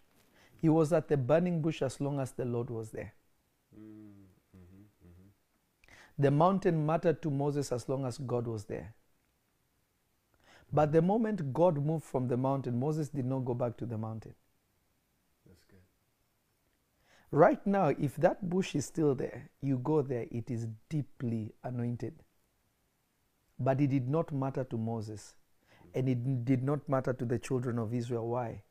He 0.63 0.69
was 0.69 0.93
at 0.93 1.09
the 1.09 1.17
burning 1.17 1.61
bush 1.61 1.83
as 1.83 2.01
long 2.01 2.21
as 2.21 2.31
the 2.31 2.45
Lord 2.45 2.71
was 2.71 2.93
there. 2.93 3.15
The 6.19 6.31
mountain 6.31 6.87
mattered 6.87 7.23
to 7.23 7.31
Moses 7.31 7.73
as 7.73 7.89
long 7.89 8.07
as 8.07 8.19
God 8.19 8.47
was 8.47 8.65
there. 8.65 8.95
But 10.73 10.93
the 10.93 11.03
moment 11.03 11.53
God 11.53 11.85
moved 11.85 12.05
from 12.05 12.29
the 12.29 12.37
mountain, 12.37 12.79
Moses 12.79 13.09
did 13.09 13.25
not 13.25 13.41
go 13.45 13.55
back 13.55 13.77
to 13.79 13.87
the 13.87 13.99
mountain. 13.99 14.35
That's 15.47 15.65
good. 15.65 15.79
Right 17.31 17.65
now, 17.67 17.89
if 17.89 18.17
that 18.17 18.49
bush 18.49 18.75
is 18.75 18.87
still 18.87 19.15
there, 19.15 19.51
you 19.61 19.79
go 19.79 20.03
there, 20.03 20.27
it 20.31 20.51
is 20.51 20.67
deeply 20.89 21.53
anointed. 21.63 22.15
But 23.59 23.81
it 23.81 23.89
did 23.89 24.09
not 24.09 24.33
matter 24.33 24.65
to 24.65 24.77
Moses, 24.77 25.35
and 25.95 26.09
it 26.09 26.45
did 26.45 26.63
not 26.63 26.89
matter 26.89 27.13
to 27.13 27.25
the 27.25 27.39
children 27.39 27.79
of 27.79 27.95
Israel. 27.95 28.29
Why? 28.29 28.63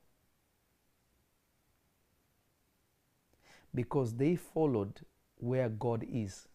Because 3.73 4.13
they 4.15 4.35
followed 4.35 5.01
where 5.37 5.69
God 5.69 6.05
is. 6.09 6.47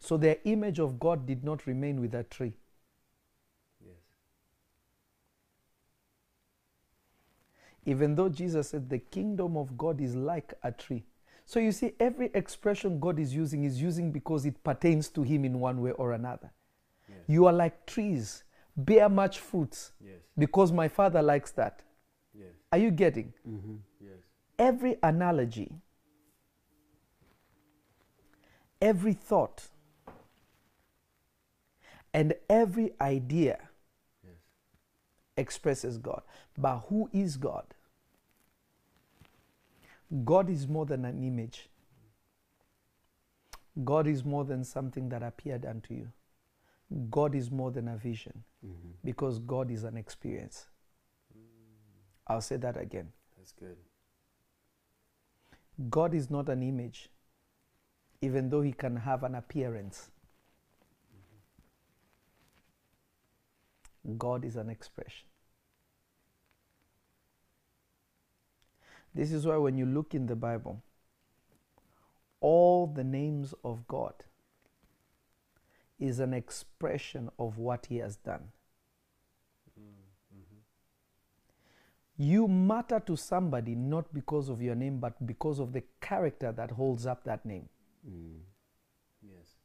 So 0.00 0.16
their 0.16 0.38
image 0.44 0.78
of 0.80 0.98
God 0.98 1.26
did 1.26 1.44
not 1.44 1.66
remain 1.66 2.00
with 2.00 2.10
that 2.12 2.30
tree. 2.30 2.54
Yes. 3.84 3.94
Even 7.84 8.14
though 8.14 8.30
Jesus 8.30 8.70
said 8.70 8.88
the 8.88 8.98
kingdom 8.98 9.56
of 9.58 9.76
God 9.76 10.00
is 10.00 10.16
like 10.16 10.54
a 10.62 10.72
tree. 10.72 11.04
So 11.44 11.60
you 11.60 11.70
see, 11.70 11.92
every 12.00 12.30
expression 12.32 12.98
God 12.98 13.18
is 13.18 13.34
using 13.34 13.64
is 13.64 13.80
using 13.80 14.10
because 14.10 14.46
it 14.46 14.62
pertains 14.64 15.08
to 15.10 15.22
Him 15.22 15.44
in 15.44 15.60
one 15.60 15.80
way 15.82 15.90
or 15.92 16.12
another. 16.12 16.50
Yes. 17.08 17.18
You 17.26 17.46
are 17.46 17.52
like 17.52 17.84
trees, 17.86 18.44
bear 18.76 19.08
much 19.08 19.38
fruits 19.38 19.92
Yes. 20.02 20.14
because 20.38 20.72
my 20.72 20.88
Father 20.88 21.20
likes 21.20 21.50
that. 21.52 21.82
Yes. 22.32 22.54
Are 22.72 22.78
you 22.78 22.90
getting? 22.90 23.34
Mhm. 23.46 23.78
Yes. 24.00 24.18
Every 24.58 24.96
analogy, 25.02 25.72
every 28.80 29.12
thought, 29.12 29.68
and 32.12 32.34
every 32.48 32.92
idea 33.00 33.68
Yes. 34.24 34.34
expresses 35.36 35.98
God. 35.98 36.22
But 36.56 36.80
who 36.88 37.08
is 37.12 37.36
God? 37.36 37.74
God 40.24 40.50
is 40.50 40.66
more 40.66 40.86
than 40.86 41.04
an 41.04 41.22
image. 41.22 41.68
God 43.84 44.06
is 44.06 44.24
more 44.24 44.44
than 44.44 44.64
something 44.64 45.08
that 45.10 45.22
appeared 45.22 45.64
unto 45.64 45.94
you. 45.94 46.12
God 47.10 47.36
is 47.36 47.50
more 47.50 47.70
than 47.70 47.86
a 47.86 47.96
vision 47.96 48.42
Mhm. 48.64 48.94
because 49.04 49.38
God 49.38 49.70
is 49.70 49.84
an 49.84 49.96
experience. 49.96 50.68
I'll 52.26 52.40
say 52.40 52.56
that 52.56 52.76
again. 52.76 53.12
That's 53.36 53.52
good. 53.52 53.78
God 55.88 56.14
is 56.14 56.28
not 56.30 56.48
an 56.48 56.62
image, 56.62 57.10
even 58.20 58.50
though 58.50 58.60
he 58.60 58.72
can 58.72 58.96
have 58.96 59.22
an 59.22 59.34
appearance. 59.34 60.10
God 64.18 64.44
is 64.44 64.56
an 64.56 64.70
expression. 64.70 65.26
This 69.14 69.32
is 69.32 69.46
why 69.46 69.56
when 69.56 69.76
you 69.76 69.86
look 69.86 70.14
in 70.14 70.26
the 70.26 70.36
Bible, 70.36 70.82
all 72.40 72.86
the 72.86 73.04
names 73.04 73.54
of 73.64 73.86
God 73.86 74.14
is 75.98 76.20
an 76.20 76.32
expression 76.32 77.28
of 77.38 77.58
what 77.58 77.86
he 77.86 77.98
has 77.98 78.16
done. 78.16 78.48
You 82.16 82.48
matter 82.48 83.00
to 83.00 83.16
somebody 83.16 83.74
not 83.74 84.12
because 84.12 84.50
of 84.50 84.60
your 84.60 84.74
name, 84.74 84.98
but 84.98 85.26
because 85.26 85.58
of 85.58 85.72
the 85.72 85.82
character 86.02 86.52
that 86.52 86.70
holds 86.70 87.06
up 87.06 87.24
that 87.24 87.46
name. 87.46 87.66
Mm. 88.06 88.40
Yes. 89.22 89.56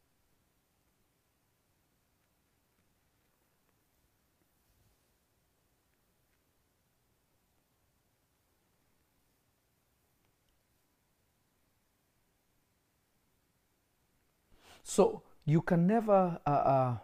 So 14.87 15.23
you 15.45 15.63
can 15.63 15.87
never, 15.87 16.39
uh, 16.45 16.49
uh, 16.49 16.97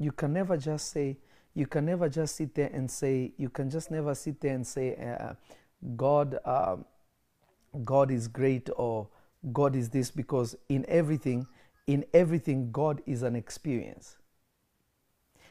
you 0.00 0.10
can 0.10 0.32
never 0.32 0.56
just 0.56 0.90
say, 0.90 1.16
you 1.54 1.66
can 1.66 1.86
never 1.86 2.08
just 2.08 2.34
sit 2.34 2.56
there 2.56 2.70
and 2.72 2.90
say, 2.90 3.32
you 3.38 3.48
can 3.48 3.70
just 3.70 3.90
never 3.90 4.16
sit 4.16 4.40
there 4.40 4.52
and 4.52 4.66
say, 4.66 4.96
uh, 4.96 5.34
God, 5.96 6.38
um, 6.44 6.84
God 7.84 8.10
is 8.10 8.26
great 8.26 8.68
or 8.76 9.08
God 9.52 9.76
is 9.76 9.88
this 9.90 10.10
because 10.10 10.56
in 10.68 10.84
everything, 10.88 11.46
in 11.86 12.04
everything, 12.12 12.72
God 12.72 13.00
is 13.06 13.22
an 13.22 13.36
experience. 13.36 14.16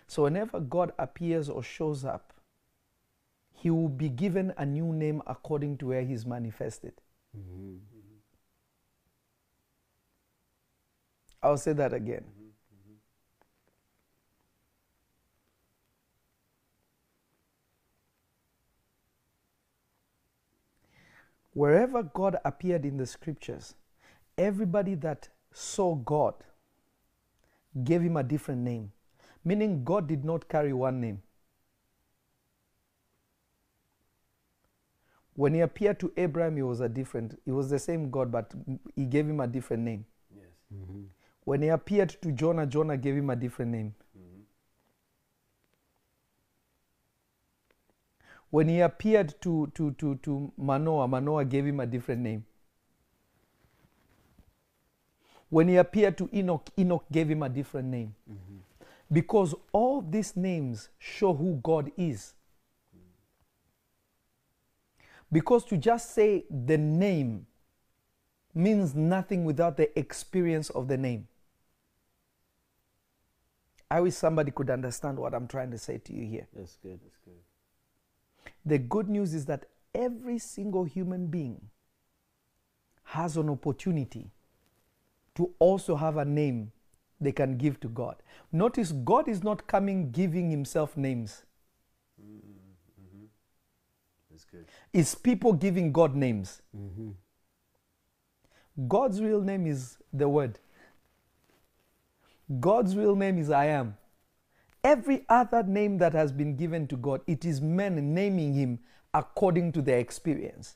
So 0.06 0.24
whenever 0.24 0.60
God 0.60 0.92
appears 1.00 1.48
or 1.50 1.64
shows 1.64 2.04
up, 2.04 2.34
he 3.54 3.70
will 3.70 3.90
be 3.90 4.10
given 4.10 4.54
a 4.58 4.66
new 4.66 4.92
name 4.94 5.22
according 5.28 5.78
to 5.78 5.88
where 5.88 6.02
he's 6.04 6.26
manifested. 6.26 6.94
Mhm. 7.38 7.99
I'll 11.44 11.58
say 11.58 11.74
that 11.74 11.94
again. 11.94 12.26
Wherever 21.54 22.04
God 22.04 22.38
appeared 22.46 22.86
in 22.86 22.98
the 22.98 23.06
scriptures, 23.06 23.76
everybody 24.38 24.96
that 24.96 25.30
saw 25.54 25.96
God 25.96 26.36
gave 27.84 28.02
him 28.02 28.18
a 28.18 28.24
different 28.24 28.62
name, 28.62 28.92
meaning 29.44 29.84
God 29.84 30.08
did 30.08 30.24
not 30.24 30.48
carry 30.50 30.74
one 30.74 31.02
name. 31.02 31.22
When 35.36 35.54
he 35.54 35.62
appeared 35.62 36.00
to 36.02 36.12
Abraham, 36.18 36.58
he 36.58 36.64
was 36.64 36.82
a 36.82 36.90
different, 36.90 37.40
he 37.46 37.52
was 37.52 37.70
the 37.70 37.80
same 37.80 38.10
God, 38.12 38.32
but 38.32 38.54
he 38.96 39.06
gave 39.06 39.28
him 39.28 39.40
a 39.40 39.48
different 39.48 39.84
name. 39.84 40.06
Yes. 40.36 40.48
Mhm. 40.74 41.06
When 41.46 41.62
he 41.62 41.70
appeared 41.70 42.10
to 42.22 42.32
Jonah, 42.32 42.66
Jonah 42.66 42.98
gave 42.98 43.16
him 43.16 43.30
a 43.30 43.36
different 43.36 43.72
name. 43.72 43.96
Mhm. 44.18 44.44
When 48.52 48.68
he 48.68 48.82
appeared 48.82 49.40
to, 49.42 49.68
to, 49.76 49.92
to, 49.92 50.16
to 50.16 50.52
Manoah, 50.58 51.08
Manoah 51.08 51.46
gave 51.46 51.66
him 51.66 51.80
a 51.80 51.86
different 51.88 52.22
name. 52.22 52.46
When 55.50 55.68
he 55.68 55.78
appeared 55.78 56.18
to 56.20 56.30
Enoch, 56.34 56.70
Enoch 56.78 57.06
gave 57.12 57.30
him 57.30 57.42
a 57.44 57.50
different 57.50 57.88
name. 57.88 58.16
Mhm. 58.30 58.60
Because 59.12 59.56
all 59.72 60.02
these 60.02 60.36
names 60.36 60.90
show 61.00 61.34
who 61.34 61.56
God 61.64 61.92
is. 61.98 62.36
Because 65.32 65.64
to 65.66 65.78
just 65.78 66.12
say 66.12 66.46
the 66.50 66.78
name 66.78 67.48
means 68.60 68.94
nothing 68.94 69.46
without 69.46 69.78
the 69.78 69.98
experience 69.98 70.70
of 70.70 70.88
the 70.88 70.98
name. 70.98 71.28
I 73.90 74.02
wish 74.02 74.14
somebody 74.14 74.52
could 74.52 74.70
understand 74.70 75.18
what 75.18 75.34
I'm 75.34 75.48
trying 75.48 75.72
to 75.72 75.78
say 75.78 75.98
to 75.98 76.14
you 76.14 76.26
here. 76.26 76.48
That's 76.56 76.76
good. 76.76 77.00
That's 77.04 77.18
good. 77.26 78.54
The 78.66 78.78
good 78.78 79.10
news 79.10 79.34
is 79.34 79.46
that 79.46 79.66
every 79.96 80.38
single 80.38 80.84
human 80.84 81.28
being 81.28 81.70
has 83.04 83.38
an 83.38 83.50
opportunity 83.50 84.30
to 85.36 85.52
also 85.58 85.96
have 85.96 86.18
a 86.18 86.26
name 86.26 86.72
they 87.20 87.32
can 87.32 87.58
give 87.58 87.80
to 87.80 87.88
God. 87.88 88.18
Notice 88.52 88.92
God 88.92 89.28
is 89.28 89.44
not 89.44 89.66
coming 89.68 90.12
giving 90.12 90.52
himself 90.52 90.96
names. 90.96 91.44
That's 94.30 94.46
good. 94.46 94.66
It's 94.94 95.16
people 95.16 95.54
giving 95.54 95.92
God 95.92 96.16
names. 96.16 96.62
Mm-hmm. 96.78 97.10
God's 98.88 99.22
real 99.22 99.42
name 99.42 99.68
is 99.68 99.98
the 100.14 100.30
Word. 100.30 100.60
God's 102.60 102.96
real 102.96 103.16
name 103.16 103.38
is 103.38 103.50
I 103.50 103.66
am. 103.66 103.98
Every 104.84 105.26
other 105.28 105.64
name 105.64 105.98
that 105.98 106.14
has 106.14 106.32
been 106.32 106.56
given 106.56 106.88
to 106.88 106.96
God, 106.96 107.22
it 107.28 107.46
is 107.46 107.62
men 107.62 108.14
naming 108.14 108.54
Him 108.54 108.80
according 109.14 109.72
to 109.74 109.82
their 109.82 110.00
experience. 110.00 110.76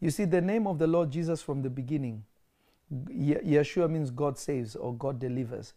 You 0.00 0.10
see, 0.10 0.24
the 0.24 0.40
name 0.40 0.66
of 0.66 0.78
the 0.78 0.86
Lord 0.86 1.10
Jesus 1.10 1.42
from 1.42 1.62
the 1.62 1.68
beginning, 1.68 2.24
Yeshua 2.90 3.88
means 3.88 4.10
God 4.10 4.38
saves 4.38 4.74
or 4.74 4.94
God 4.94 5.18
delivers. 5.18 5.74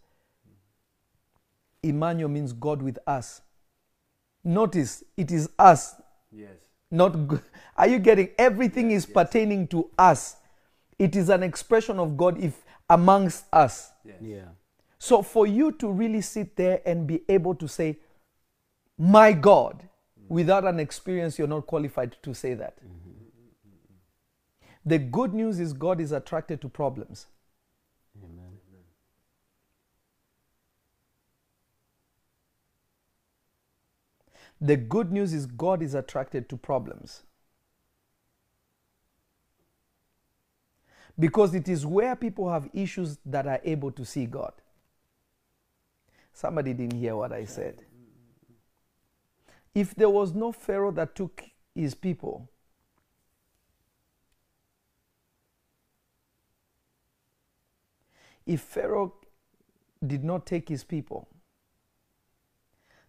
Emmanuel 1.84 2.30
means 2.30 2.54
God 2.54 2.82
with 2.82 2.98
us. 3.06 3.42
Notice, 4.44 5.04
it 5.16 5.32
is 5.32 5.50
us, 5.58 5.96
Yes. 6.32 6.58
not. 6.92 7.14
g- 7.30 7.38
Are 7.78 7.88
you 7.88 8.00
getting? 8.00 8.30
Everything 8.38 8.92
is 8.92 9.06
Yes. 9.06 9.14
pertaining 9.14 9.68
to 9.70 9.90
us. 9.98 10.36
It 11.00 11.16
is 11.16 11.30
an 11.30 11.44
expression 11.44 12.00
of 12.00 12.18
God 12.18 12.38
if 12.38 12.64
amongst 12.90 13.46
us. 13.54 13.92
Yes. 14.04 14.22
Yeah. 14.22 14.46
So 15.00 15.22
for 15.22 15.48
you 15.48 15.72
to 15.74 15.90
really 15.92 16.22
sit 16.22 16.56
there 16.56 16.82
and 16.86 17.08
be 17.08 17.24
able 17.30 17.56
to 17.56 17.68
say, 17.68 17.98
"My 18.98 19.34
God," 19.34 19.76
mm-hmm. 20.20 20.34
without 20.34 20.66
an 20.66 20.80
experience, 20.80 21.40
you're 21.40 21.48
not 21.48 21.66
qualified 21.66 22.16
to 22.22 22.34
say 22.34 22.54
that. 22.54 22.78
Mm-hmm. 22.78 23.00
The 24.86 25.00
good 25.00 25.34
news 25.34 25.60
is 25.60 25.72
God 25.74 26.02
is 26.02 26.12
attracted 26.12 26.60
to 26.62 26.70
problems. 26.70 27.28
Amen. 28.22 28.60
The 34.64 34.78
good 34.78 35.12
news 35.12 35.34
is 35.34 35.46
God 35.46 35.84
is 35.84 35.94
attracted 35.94 36.48
to 36.48 36.56
problems. 36.56 37.24
Because 41.20 41.54
it 41.54 41.68
is 41.68 41.86
where 41.86 42.16
people 42.16 42.50
have 42.50 42.70
issues 42.74 43.18
that 43.26 43.46
are 43.46 43.60
able 43.66 43.92
to 43.92 44.06
see 44.06 44.26
God. 44.26 44.54
Somebody 46.32 46.74
didn't 46.74 46.98
hear 46.98 47.14
what 47.18 47.34
I 47.34 47.44
said. 47.44 47.84
If 49.76 49.96
there 49.96 50.10
was 50.10 50.34
no 50.34 50.54
Pharaoh 50.54 50.92
that 50.92 51.14
took 51.14 51.44
his 51.76 51.94
people, 51.94 52.50
if 58.46 58.62
Pharaoh 58.62 59.14
did 60.08 60.24
not 60.24 60.46
take 60.46 60.70
his 60.70 60.86
people, 60.86 61.28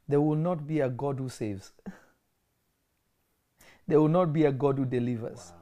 there 0.08 0.20
will 0.20 0.36
not 0.36 0.66
be 0.66 0.80
a 0.80 0.88
God 0.88 1.18
who 1.18 1.28
saves. 1.28 1.72
there 3.88 4.00
will 4.00 4.08
not 4.08 4.32
be 4.32 4.44
a 4.44 4.52
God 4.52 4.78
who 4.78 4.84
delivers. 4.84 5.52
Wow. 5.54 5.60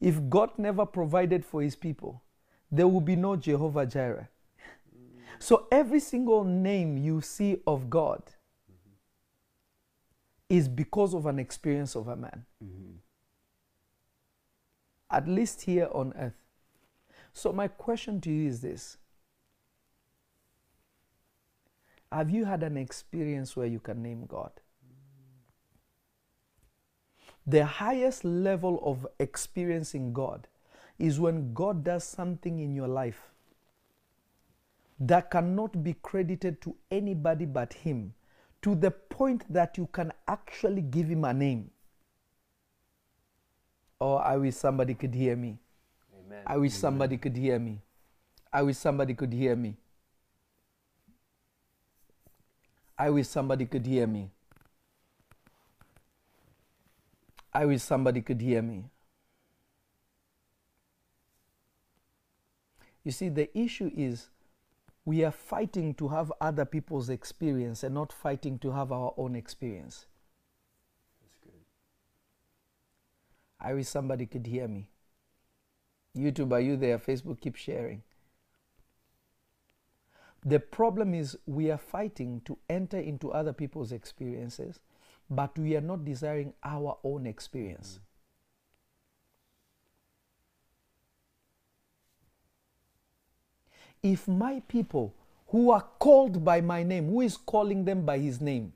If 0.00 0.28
God 0.28 0.50
never 0.58 0.86
provided 0.86 1.44
for 1.44 1.62
his 1.62 1.76
people, 1.76 2.22
there 2.70 2.88
will 2.88 3.00
be 3.00 3.16
no 3.16 3.36
Jehovah 3.36 3.86
Jireh. 3.86 4.28
So 5.38 5.66
every 5.70 6.00
single 6.00 6.44
name 6.44 6.96
you 6.96 7.20
see 7.20 7.58
of 7.66 7.90
God 7.90 8.22
is 10.48 10.68
because 10.68 11.14
of 11.14 11.26
an 11.26 11.38
experience 11.38 11.94
of 11.96 12.08
a 12.08 12.16
man, 12.16 12.44
Mm-hmm. 12.64 12.92
at 15.10 15.28
least 15.28 15.62
here 15.62 15.88
on 15.92 16.12
earth. 16.16 16.34
So, 17.32 17.52
my 17.52 17.68
question 17.68 18.20
to 18.22 18.30
you 18.30 18.48
is 18.48 18.60
this 18.60 18.96
Have 22.14 22.30
you 22.30 22.44
had 22.44 22.62
an 22.62 22.76
experience 22.76 23.56
where 23.56 23.66
you 23.66 23.80
can 23.80 24.00
name 24.00 24.26
God? 24.26 24.52
The 27.44 27.66
highest 27.66 28.24
level 28.24 28.80
of 28.84 29.04
experiencing 29.18 30.12
God 30.12 30.46
is 30.96 31.18
when 31.18 31.52
God 31.52 31.82
does 31.82 32.04
something 32.04 32.60
in 32.60 32.72
your 32.72 32.86
life 32.86 33.32
that 35.00 35.28
cannot 35.28 35.82
be 35.82 35.96
credited 36.02 36.62
to 36.62 36.76
anybody 36.88 37.46
but 37.46 37.72
Him, 37.72 38.14
to 38.62 38.76
the 38.76 38.92
point 38.92 39.52
that 39.52 39.76
you 39.76 39.88
can 39.88 40.12
actually 40.28 40.82
give 40.82 41.08
Him 41.08 41.24
a 41.24 41.34
name. 41.34 41.68
Oh, 44.00 44.14
I 44.14 44.36
wish 44.36 44.54
somebody 44.54 44.94
could 44.94 45.16
hear 45.16 45.34
me. 45.34 45.58
Amen. 46.24 46.42
I 46.46 46.58
wish 46.58 46.74
somebody 46.74 47.16
could 47.16 47.36
hear 47.36 47.58
me. 47.58 47.80
I 48.52 48.62
wish 48.62 48.76
somebody 48.76 49.14
could 49.14 49.32
hear 49.32 49.56
me. 49.56 49.76
I 52.96 53.10
wish 53.10 53.28
somebody 53.28 53.66
could 53.66 53.86
hear 53.86 54.06
me. 54.06 54.30
I 57.52 57.66
wish 57.66 57.82
somebody 57.82 58.20
could 58.20 58.40
hear 58.40 58.62
me. 58.62 58.84
You 63.04 63.12
see, 63.12 63.28
the 63.28 63.56
issue 63.56 63.90
is 63.94 64.28
we 65.04 65.24
are 65.24 65.30
fighting 65.30 65.94
to 65.94 66.08
have 66.08 66.32
other 66.40 66.64
people's 66.64 67.10
experience 67.10 67.82
and 67.82 67.94
not 67.94 68.12
fighting 68.12 68.58
to 68.60 68.72
have 68.72 68.90
our 68.90 69.12
own 69.16 69.36
experience. 69.36 70.06
That's 71.20 71.36
good. 71.42 71.60
I 73.60 73.74
wish 73.74 73.86
somebody 73.86 74.26
could 74.26 74.46
hear 74.46 74.66
me. 74.66 74.88
YouTube, 76.16 76.52
are 76.52 76.60
you 76.60 76.76
there? 76.76 76.98
Facebook, 76.98 77.40
keep 77.40 77.56
sharing. 77.56 78.02
The 80.44 80.60
problem 80.60 81.14
is 81.14 81.38
we 81.46 81.70
are 81.70 81.78
fighting 81.78 82.42
to 82.44 82.58
enter 82.68 82.98
into 82.98 83.32
other 83.32 83.52
people's 83.52 83.92
experiences, 83.92 84.80
but 85.30 85.58
we 85.58 85.74
are 85.74 85.80
not 85.80 86.04
desiring 86.04 86.52
our 86.62 86.98
own 87.02 87.26
experience. 87.26 87.98
Mm. 87.98 88.00
If 94.12 94.28
my 94.28 94.60
people 94.68 95.14
who 95.48 95.70
are 95.70 95.86
called 95.98 96.44
by 96.44 96.60
my 96.60 96.82
name, 96.82 97.08
who 97.08 97.22
is 97.22 97.38
calling 97.38 97.86
them 97.86 98.04
by 98.04 98.18
his 98.18 98.40
name? 98.40 98.74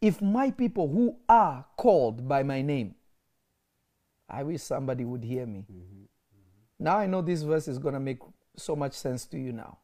If 0.00 0.20
my 0.20 0.50
people 0.50 0.88
who 0.88 1.16
are 1.28 1.64
called 1.76 2.26
by 2.26 2.42
my 2.42 2.62
name, 2.62 2.96
I 4.28 4.42
wish 4.42 4.62
somebody 4.62 5.04
would 5.04 5.22
hear 5.22 5.46
me. 5.46 5.60
Mm-hmm. 5.60 5.76
Mm-hmm. 5.76 6.04
Now 6.80 6.98
I 6.98 7.06
know 7.06 7.22
this 7.22 7.42
verse 7.42 7.68
is 7.68 7.78
going 7.78 7.94
to 7.94 8.00
make 8.00 8.18
so 8.56 8.76
much 8.76 8.92
sense 8.92 9.26
to 9.26 9.38
you 9.38 9.52
now. 9.52 9.78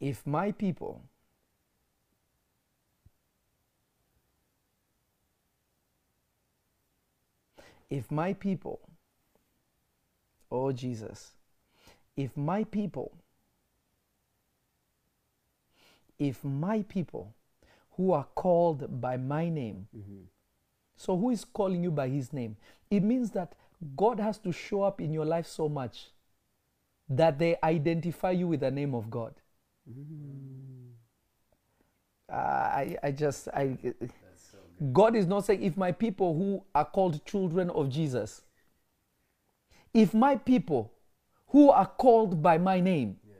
If 0.00 0.26
my 0.26 0.52
people 0.52 1.02
if 7.90 8.10
my 8.10 8.32
people 8.32 8.80
oh 10.50 10.72
Jesus 10.72 11.32
if 12.16 12.36
my 12.36 12.64
people 12.64 13.12
if 16.18 16.44
my 16.44 16.82
people 16.82 17.34
who 17.96 18.12
are 18.12 18.26
called 18.34 19.00
by 19.00 19.16
my 19.16 19.48
name 19.48 19.88
mm-hmm. 19.96 20.22
so, 20.96 21.16
who 21.16 21.30
is 21.30 21.44
calling 21.44 21.82
you 21.82 21.90
by 21.90 22.08
his 22.08 22.32
name? 22.32 22.56
It 22.90 23.02
means 23.02 23.30
that 23.32 23.54
God 23.96 24.20
has 24.20 24.38
to 24.38 24.52
show 24.52 24.82
up 24.82 25.00
in 25.00 25.12
your 25.12 25.24
life 25.24 25.46
so 25.46 25.68
much 25.68 26.10
that 27.08 27.38
they 27.38 27.56
identify 27.62 28.30
you 28.30 28.48
with 28.48 28.60
the 28.60 28.70
name 28.70 28.94
of 28.94 29.10
God. 29.10 29.34
Uh, 32.30 32.34
I, 32.34 32.96
I 33.02 33.10
just, 33.10 33.48
I, 33.48 33.76
so. 34.36 34.58
God 34.92 35.16
is 35.16 35.26
not 35.26 35.46
saying, 35.46 35.62
if 35.62 35.76
my 35.76 35.90
people 35.92 36.34
who 36.34 36.62
are 36.74 36.84
called 36.84 37.24
children 37.24 37.70
of 37.70 37.88
Jesus, 37.88 38.42
if 39.92 40.14
my 40.14 40.36
people 40.36 40.92
who 41.48 41.70
are 41.70 41.86
called 41.86 42.40
by 42.42 42.58
my 42.58 42.78
name, 42.80 43.16
Yes. 43.26 43.36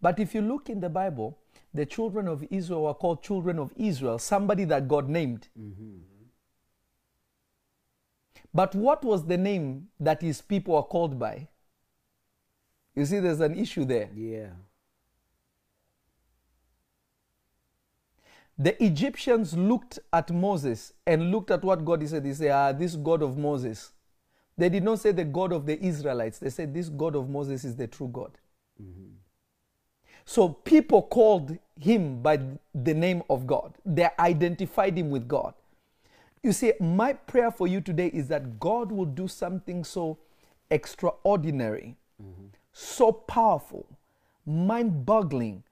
But 0.00 0.18
if 0.18 0.34
you 0.34 0.40
look 0.40 0.70
in 0.70 0.80
the 0.80 0.88
Bible, 0.88 1.36
the 1.74 1.84
children 1.84 2.28
of 2.28 2.44
Israel 2.50 2.84
were 2.84 2.94
called 2.94 3.22
children 3.22 3.58
of 3.58 3.72
Israel, 3.76 4.18
somebody 4.18 4.64
that 4.64 4.88
God 4.88 5.08
named. 5.08 5.48
But 8.56 8.74
what 8.74 9.04
was 9.04 9.26
the 9.26 9.36
name 9.36 9.88
that 10.00 10.22
his 10.22 10.40
people 10.40 10.76
were 10.76 10.82
called 10.82 11.18
by? 11.18 11.46
You 12.94 13.04
see, 13.04 13.18
there's 13.18 13.40
an 13.40 13.54
issue 13.54 13.84
there. 13.84 14.08
Yeah. 14.16 14.48
The 18.56 18.82
Egyptians 18.82 19.54
looked 19.54 19.98
at 20.10 20.30
Moses 20.30 20.94
and 21.06 21.30
looked 21.30 21.50
at 21.50 21.62
what 21.62 21.84
God 21.84 22.08
said. 22.08 22.24
They 22.24 22.32
said, 22.32 22.50
Ah, 22.50 22.72
this 22.72 22.96
God 22.96 23.22
of 23.22 23.36
Moses. 23.36 23.92
They 24.56 24.70
did 24.70 24.84
not 24.84 25.00
say 25.00 25.12
the 25.12 25.26
God 25.26 25.52
of 25.52 25.66
the 25.66 25.78
Israelites. 25.78 26.38
They 26.38 26.48
said, 26.48 26.72
This 26.72 26.88
God 26.88 27.14
of 27.14 27.28
Moses 27.28 27.62
is 27.62 27.76
the 27.76 27.86
true 27.86 28.08
God. 28.08 28.38
So 30.24 30.48
people 30.48 31.02
called 31.02 31.58
him 31.78 32.22
by 32.22 32.38
the 32.74 32.94
name 32.94 33.22
of 33.28 33.46
God, 33.46 33.74
they 33.84 34.08
identified 34.18 34.96
him 34.96 35.10
with 35.10 35.28
God. 35.28 35.52
You 36.46 36.52
see, 36.52 36.74
my 36.78 37.12
prayer 37.12 37.50
for 37.50 37.66
you 37.66 37.80
today 37.80 38.06
is 38.06 38.28
that 38.28 38.60
God 38.60 38.92
will 38.92 39.04
do 39.04 39.26
something 39.26 39.82
so 39.82 40.16
extraordinary, 40.70 41.96
so 42.70 43.10
powerful, 43.10 43.84
mind 44.46 45.04
boggling, 45.04 45.64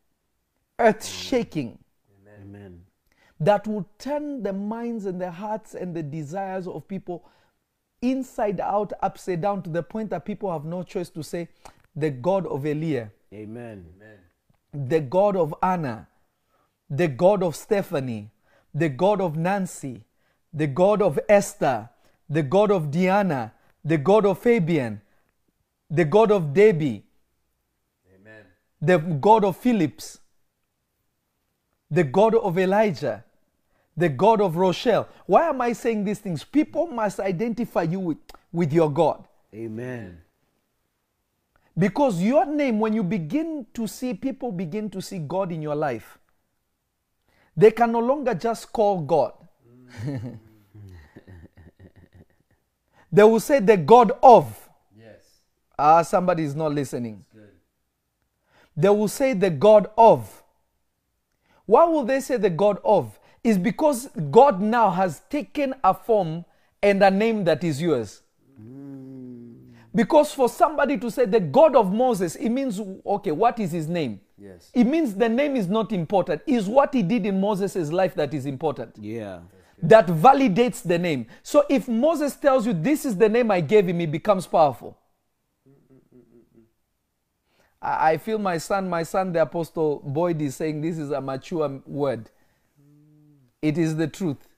earth 0.81 1.07
shaking 1.07 1.79
Amen. 2.43 2.83
that 3.39 3.69
will 3.69 3.89
turn 4.01 4.43
the 4.43 4.53
minds 4.53 5.07
and 5.07 5.21
the 5.21 5.31
hearts 5.31 5.77
and 5.77 5.95
the 5.95 6.03
desires 6.03 6.67
of 6.67 6.89
people 6.89 7.25
inside 8.03 8.59
out, 8.59 8.93
upside 9.01 9.43
down, 9.43 9.63
to 9.63 9.71
the 9.71 9.85
point 9.85 10.11
that 10.11 10.25
people 10.25 10.51
have 10.51 10.65
no 10.65 10.83
choice 10.83 11.09
to 11.11 11.23
say, 11.23 11.47
The 11.95 12.11
God 12.11 12.49
of 12.49 12.67
Elia, 12.67 13.13
Amen. 13.33 13.87
Amen. 13.95 14.89
the 14.89 14.99
God 14.99 15.37
of 15.37 15.55
Anna, 15.63 16.09
the 16.91 17.07
God 17.07 17.45
of 17.45 17.55
Stephanie, 17.55 18.33
the 18.75 18.89
God 18.89 19.21
of 19.21 19.37
Nancy, 19.37 20.03
the 20.55 20.69
God 20.69 21.03
of 21.03 21.19
Esther, 21.29 21.91
the 22.31 22.43
God 22.43 22.71
of 22.71 22.91
Diana, 22.91 23.53
the 23.85 23.99
God 23.99 24.25
of 24.25 24.39
Fabian, 24.39 25.01
the 25.91 26.05
God 26.05 26.31
of 26.31 26.55
Debbie, 26.55 27.05
Amen. 28.15 28.45
the 28.81 28.99
God 28.99 29.45
of 29.45 29.57
Phillips, 29.57 30.21
the 31.91 32.05
God 32.05 32.35
of 32.37 32.59
Elijah, 32.59 33.25
the 33.97 34.09
God 34.09 34.41
of 34.41 34.57
Rochelle. 34.57 35.09
Why 35.27 35.49
am 35.49 35.61
I 35.61 35.73
saying 35.73 36.05
these 36.05 36.21
things? 36.21 36.45
People 36.45 36.87
must 36.87 37.21
identify 37.21 37.83
you 37.83 38.01
with, 38.01 38.19
with 38.53 38.73
your 38.73 38.91
God. 38.91 39.27
Amen. 39.55 40.21
Because 41.77 42.23
your 42.23 42.47
name, 42.47 42.79
when 42.79 42.93
you 42.93 43.03
begin 43.03 43.67
to 43.75 43.87
see, 43.87 44.15
people 44.15 44.53
begin 44.53 44.89
to 44.91 45.03
see 45.03 45.19
God 45.19 45.51
in 45.51 45.61
your 45.61 45.75
life, 45.75 46.19
they 47.57 47.71
can 47.71 47.93
no 47.93 48.01
longer 48.01 48.35
just 48.35 48.73
call 48.73 49.01
God. 49.01 49.33
Mm. 50.05 50.39
they 53.15 53.23
will 53.23 53.41
say 53.41 53.61
the 53.61 53.77
God 53.77 54.13
of. 54.23 54.69
Yes. 54.99 55.23
Ah, 55.79 56.03
somebody 56.03 56.43
is 56.43 56.55
not 56.55 56.73
listening. 56.73 57.25
Good. 57.33 57.51
they 58.77 58.89
will 58.89 59.09
say 59.09 59.35
the 59.35 59.51
God 59.51 59.89
of. 59.97 60.43
Why 61.67 61.85
will 61.85 62.05
they 62.05 62.21
say 62.21 62.37
the 62.37 62.51
God 62.51 62.79
of? 62.85 63.19
Is 63.45 63.57
because 63.59 64.09
God 64.31 64.61
now 64.61 64.91
has 64.91 65.21
taken 65.31 65.75
a 65.85 65.95
form 65.95 66.45
and 66.83 67.03
a 67.05 67.11
name 67.11 67.45
that 67.45 67.63
is 67.63 67.81
yours. 67.81 68.23
Because 69.95 70.33
for 70.33 70.49
somebody 70.49 70.99
to 70.99 71.09
say 71.11 71.25
the 71.25 71.39
God 71.39 71.77
of 71.77 71.93
Moses, 71.93 72.35
it 72.35 72.49
means, 72.49 72.81
okay, 73.07 73.31
what 73.31 73.61
is 73.61 73.71
his 73.71 73.87
name? 73.87 74.21
Yes. 74.37 74.71
It 74.75 74.85
means 74.85 75.15
the 75.15 75.29
name 75.29 75.55
is 75.55 75.69
not 75.69 75.93
important. 75.93 76.43
Is 76.47 76.67
what 76.67 76.93
he 76.93 77.03
did 77.03 77.25
in 77.27 77.41
Moses' 77.41 77.93
life 77.93 78.17
that 78.17 78.35
is 78.35 78.45
important. 78.45 78.97
Yeah. 78.99 79.41
That 79.83 80.07
validates 80.07 80.83
the 80.83 80.99
name. 80.99 81.27
So 81.43 81.65
if 81.69 81.89
Moses 81.89 82.37
tells 82.37 82.67
you 82.67 82.73
this 82.73 83.05
is 83.05 83.17
the 83.17 83.29
name 83.29 83.51
I 83.51 83.61
gave 83.61 83.89
him, 83.89 84.01
it 84.01 84.11
becomes 84.11 84.47
powerful. 84.47 84.97
I 87.83 88.17
feel 88.17 88.39
my 88.39 88.57
son, 88.57 88.89
my 88.89 89.03
son, 89.03 89.33
the 89.33 89.43
apostle 89.43 90.01
Boyd 90.05 90.41
is 90.41 90.57
saying 90.57 90.81
this 90.81 90.97
is 90.97 91.11
a 91.11 91.21
mature 91.21 91.83
word. 91.87 92.31
It 93.61 93.77
is 93.77 93.97
the 93.97 94.07
truth. 94.07 94.49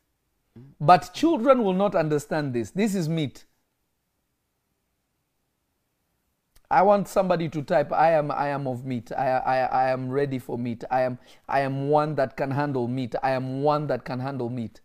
But 0.80 1.12
children 1.12 1.64
will 1.64 1.74
not 1.74 1.94
understand 1.94 2.54
this. 2.54 2.70
This 2.70 2.94
is 2.94 3.08
meat. 3.08 3.44
I 6.70 6.82
want 6.82 7.06
somebody 7.08 7.48
to 7.50 7.62
type, 7.62 7.92
I 7.92 8.12
am, 8.12 8.30
I 8.30 8.48
am 8.48 8.66
of 8.66 8.84
meat. 8.84 9.12
I, 9.12 9.30
I, 9.30 9.58
I 9.58 9.90
am 9.90 10.08
ready 10.10 10.38
for 10.38 10.58
meat. 10.58 10.82
I 10.90 11.02
am, 11.02 11.18
I 11.48 11.60
am 11.60 11.88
one 11.88 12.16
that 12.16 12.36
can 12.36 12.50
handle 12.50 12.88
meat. 12.88 13.14
I 13.22 13.30
am 13.30 13.62
one 13.62 13.86
that 13.88 14.04
can 14.04 14.18
handle 14.18 14.50
meat. 14.50 14.80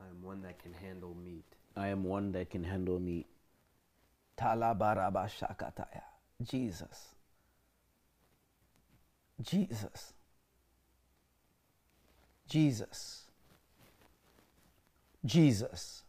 I 0.00 0.08
am 0.08 0.22
one 0.22 0.42
that 0.42 0.62
can 0.62 0.72
handle 0.72 1.16
meat. 1.24 1.44
I 1.76 1.88
am 1.88 2.04
one 2.04 2.32
that 2.32 2.50
can 2.50 2.64
handle 2.64 2.98
meat. 2.98 3.26
Talabaraba 4.36 5.28
shakataya. 5.28 6.02
Jesus. 6.42 7.14
Jesus. 9.40 10.12
Jesus. 12.48 13.22
Jesus. 15.24 16.02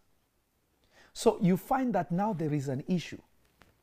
So 1.13 1.37
you 1.41 1.57
find 1.57 1.93
that 1.93 2.11
now 2.11 2.33
there 2.33 2.53
is 2.53 2.67
an 2.67 2.83
issue. 2.87 3.21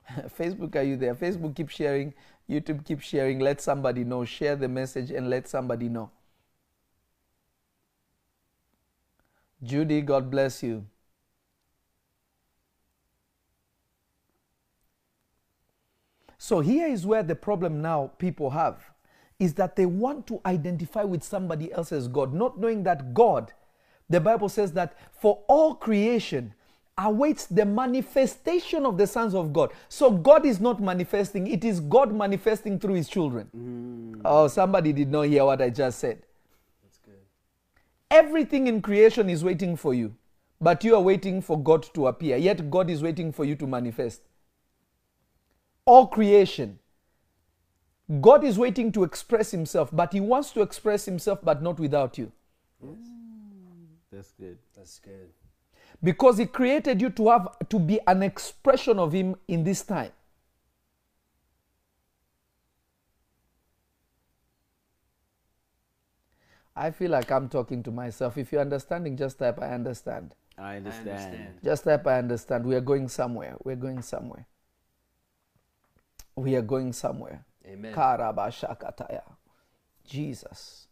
Facebook, 0.38 0.74
are 0.76 0.82
you 0.82 0.96
there? 0.96 1.14
Facebook, 1.14 1.54
keep 1.54 1.68
sharing. 1.68 2.12
YouTube, 2.48 2.84
keep 2.84 3.00
sharing. 3.00 3.38
Let 3.38 3.60
somebody 3.60 4.02
know. 4.04 4.24
Share 4.24 4.56
the 4.56 4.68
message 4.68 5.10
and 5.10 5.30
let 5.30 5.48
somebody 5.48 5.88
know. 5.88 6.10
Judy, 9.62 10.00
God 10.00 10.30
bless 10.30 10.62
you. 10.62 10.84
So 16.50 16.58
here 16.58 16.88
is 16.88 17.06
where 17.06 17.22
the 17.22 17.36
problem 17.36 17.80
now 17.80 18.10
people 18.18 18.50
have 18.50 18.90
is 19.38 19.54
that 19.54 19.76
they 19.76 19.86
want 19.86 20.26
to 20.26 20.40
identify 20.44 21.04
with 21.04 21.22
somebody 21.22 21.72
else's 21.72 22.08
God, 22.08 22.34
not 22.34 22.58
knowing 22.58 22.82
that 22.82 23.14
God, 23.14 23.52
the 24.08 24.20
Bible 24.20 24.48
says 24.48 24.72
that 24.72 24.98
for 25.12 25.44
all 25.46 25.76
creation 25.76 26.52
awaits 26.98 27.46
the 27.46 27.64
manifestation 27.64 28.84
of 28.84 28.98
the 28.98 29.06
sons 29.06 29.32
of 29.32 29.52
God. 29.52 29.72
So 29.88 30.10
God 30.10 30.44
is 30.44 30.60
not 30.60 30.82
manifesting, 30.82 31.46
it 31.46 31.62
is 31.62 31.78
God 31.78 32.12
manifesting 32.12 32.80
through 32.80 32.94
his 32.94 33.08
children. 33.08 33.48
Mm. 33.56 34.22
Oh, 34.24 34.48
somebody 34.48 34.92
did 34.92 35.08
not 35.08 35.28
hear 35.28 35.44
what 35.44 35.62
I 35.62 35.70
just 35.70 36.00
said. 36.00 36.20
That's 36.82 36.98
good. 36.98 37.14
Everything 38.10 38.66
in 38.66 38.82
creation 38.82 39.30
is 39.30 39.44
waiting 39.44 39.76
for 39.76 39.94
you, 39.94 40.16
but 40.60 40.82
you 40.82 40.96
are 40.96 41.00
waiting 41.00 41.42
for 41.42 41.62
God 41.62 41.86
to 41.94 42.08
appear. 42.08 42.36
Yet 42.36 42.72
God 42.72 42.90
is 42.90 43.04
waiting 43.04 43.30
for 43.30 43.44
you 43.44 43.54
to 43.54 43.68
manifest. 43.68 44.22
All 45.84 46.06
creation. 46.06 46.78
God 48.20 48.42
is 48.44 48.58
waiting 48.58 48.90
to 48.92 49.04
express 49.04 49.50
himself, 49.52 49.90
but 49.92 50.12
he 50.12 50.20
wants 50.20 50.50
to 50.52 50.62
express 50.62 51.04
himself, 51.04 51.40
but 51.42 51.62
not 51.62 51.78
without 51.78 52.18
you. 52.18 52.32
That's 54.10 54.32
good. 54.32 54.58
That's 54.76 54.98
good. 54.98 55.30
Because 56.02 56.38
he 56.38 56.46
created 56.46 57.00
you 57.00 57.10
to 57.10 57.28
have 57.28 57.48
to 57.68 57.78
be 57.78 58.00
an 58.06 58.22
expression 58.22 58.98
of 58.98 59.12
him 59.12 59.36
in 59.46 59.62
this 59.62 59.82
time. 59.82 60.12
I 66.74 66.90
feel 66.90 67.10
like 67.10 67.30
I'm 67.30 67.48
talking 67.48 67.82
to 67.82 67.90
myself. 67.90 68.38
If 68.38 68.52
you're 68.52 68.60
understanding, 68.60 69.16
just 69.16 69.38
type 69.38 69.60
I 69.60 69.72
understand. 69.74 70.34
I 70.56 70.76
understand. 70.76 71.08
understand. 71.08 71.54
Just 71.62 71.84
type 71.84 72.06
I 72.06 72.18
understand. 72.18 72.64
We 72.64 72.74
are 72.74 72.80
going 72.80 73.08
somewhere. 73.08 73.56
We're 73.64 73.76
going 73.76 74.02
somewhere. 74.02 74.46
We 76.40 76.56
are 76.56 76.62
going 76.62 76.92
somewhere. 76.92 77.44
Amen. 77.66 77.94
Karabashakataya. 77.94 79.22
Jesus. 80.06 80.86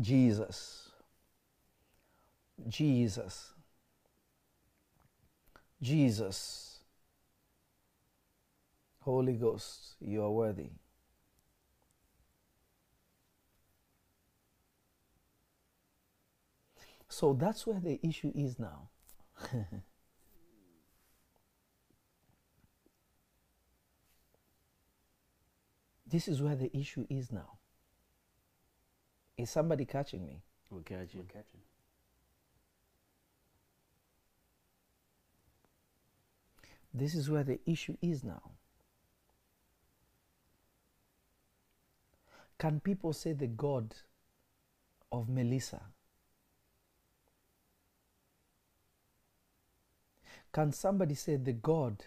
Jesus. 0.00 0.90
Jesus. 2.68 3.52
Jesus. 5.80 6.80
Holy 9.00 9.34
Ghost, 9.34 9.96
you 10.00 10.22
are 10.22 10.30
worthy. 10.30 10.70
So 17.08 17.34
that's 17.34 17.66
where 17.66 17.78
the 17.78 18.00
issue 18.02 18.32
is 18.34 18.58
now. 18.58 18.88
this 26.14 26.28
is 26.28 26.40
where 26.40 26.54
the 26.54 26.70
issue 26.76 27.04
is 27.10 27.32
now. 27.32 27.58
Is 29.36 29.50
somebody 29.50 29.84
catching 29.84 30.24
me? 30.24 30.42
We'll 30.70 30.82
catch 30.82 31.12
you. 31.12 31.18
We're 31.22 31.26
catching. 31.26 31.60
This 36.94 37.16
is 37.16 37.28
where 37.28 37.42
the 37.42 37.58
issue 37.66 37.96
is 38.00 38.22
now. 38.22 38.52
Can 42.58 42.78
people 42.78 43.12
say 43.12 43.32
the 43.32 43.48
God 43.48 43.96
of 45.10 45.28
Melissa? 45.28 45.82
Can 50.52 50.70
somebody 50.70 51.16
say 51.16 51.34
the 51.34 51.54
God 51.54 52.04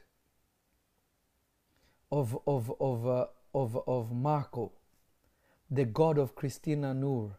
of, 2.10 2.38
of, 2.48 2.72
of, 2.80 3.06
uh, 3.06 3.26
of, 3.54 3.78
of 3.88 4.12
Marco, 4.12 4.72
the 5.70 5.86
God 5.86 6.18
of 6.18 6.36
Christina 6.36 6.94
Noor, 6.94 7.38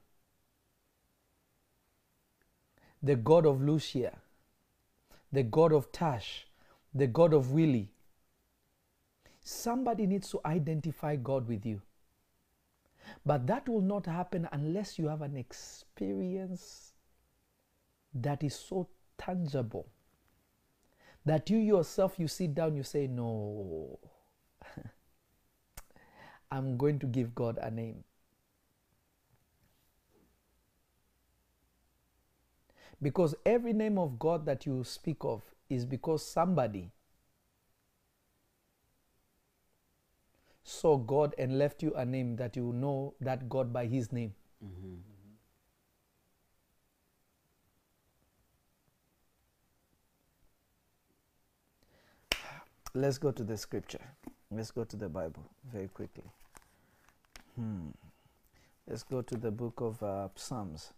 the 3.03 3.17
God 3.17 3.47
of 3.47 3.63
Lucia, 3.63 4.19
the 5.33 5.43
God 5.43 5.73
of 5.73 5.93
Tash, 5.93 6.47
the 6.95 7.07
God 7.07 7.33
of 7.33 7.53
Willie. 7.53 7.93
Somebody 9.41 10.07
needs 10.07 10.29
to 10.31 10.41
identify 10.45 11.17
God 11.17 11.49
with 11.49 11.65
you. 11.65 11.81
But 13.25 13.47
that 13.47 13.69
will 13.69 13.81
not 13.81 14.07
happen 14.07 14.49
unless 14.53 14.99
you 14.99 15.09
have 15.09 15.23
an 15.23 15.37
experience 15.37 16.93
that 18.15 18.43
is 18.43 18.55
so 18.55 18.89
tangible 19.17 19.89
that 21.25 21.51
you 21.51 21.59
yourself, 21.59 22.19
you 22.19 22.27
sit 22.27 22.55
down, 22.55 22.75
you 22.75 22.83
say, 22.83 23.07
No, 23.07 23.99
I'm 26.51 26.77
going 26.77 26.99
to 27.01 27.07
give 27.07 27.35
God 27.35 27.59
a 27.61 27.71
name. 27.71 28.05
Because 33.01 33.35
every 33.47 33.73
name 33.73 33.99
of 33.99 34.19
God 34.19 34.45
that 34.47 34.67
you 34.67 34.83
speak 34.83 35.19
of 35.21 35.43
is 35.71 35.85
because 35.85 36.25
somebody 36.25 36.91
saw 40.65 40.97
God 40.97 41.35
and 41.39 41.59
left 41.59 41.83
you 41.83 41.95
a 41.95 42.05
name 42.05 42.37
that 42.37 42.57
you 42.57 42.73
know 42.73 43.15
that 43.21 43.49
God 43.49 43.73
by 43.73 43.87
his 43.87 44.13
name. 44.13 44.35
Let's 52.95 53.19
go 53.19 53.31
to 53.31 53.45
the 53.45 53.57
scripture. 53.57 54.01
Let's 54.51 54.71
go 54.71 54.83
to 54.83 54.97
the 54.97 55.09
Bible 55.09 55.45
very 55.73 55.89
quickly. 55.89 56.25
Hmm. 57.59 57.89
Let's 58.87 59.03
go 59.03 59.21
to 59.21 59.37
the 59.37 59.51
book 59.51 59.81
of 59.81 60.01
uh, 60.01 60.29
Psalms. 60.37 60.93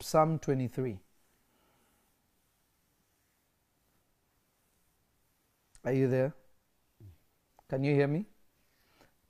Psalm 0.00 0.40
23. 0.40 0.98
Are 5.84 5.92
you 5.92 6.08
there? 6.08 6.34
Can 7.68 7.84
you 7.84 7.94
hear 7.94 8.08
me? 8.08 8.26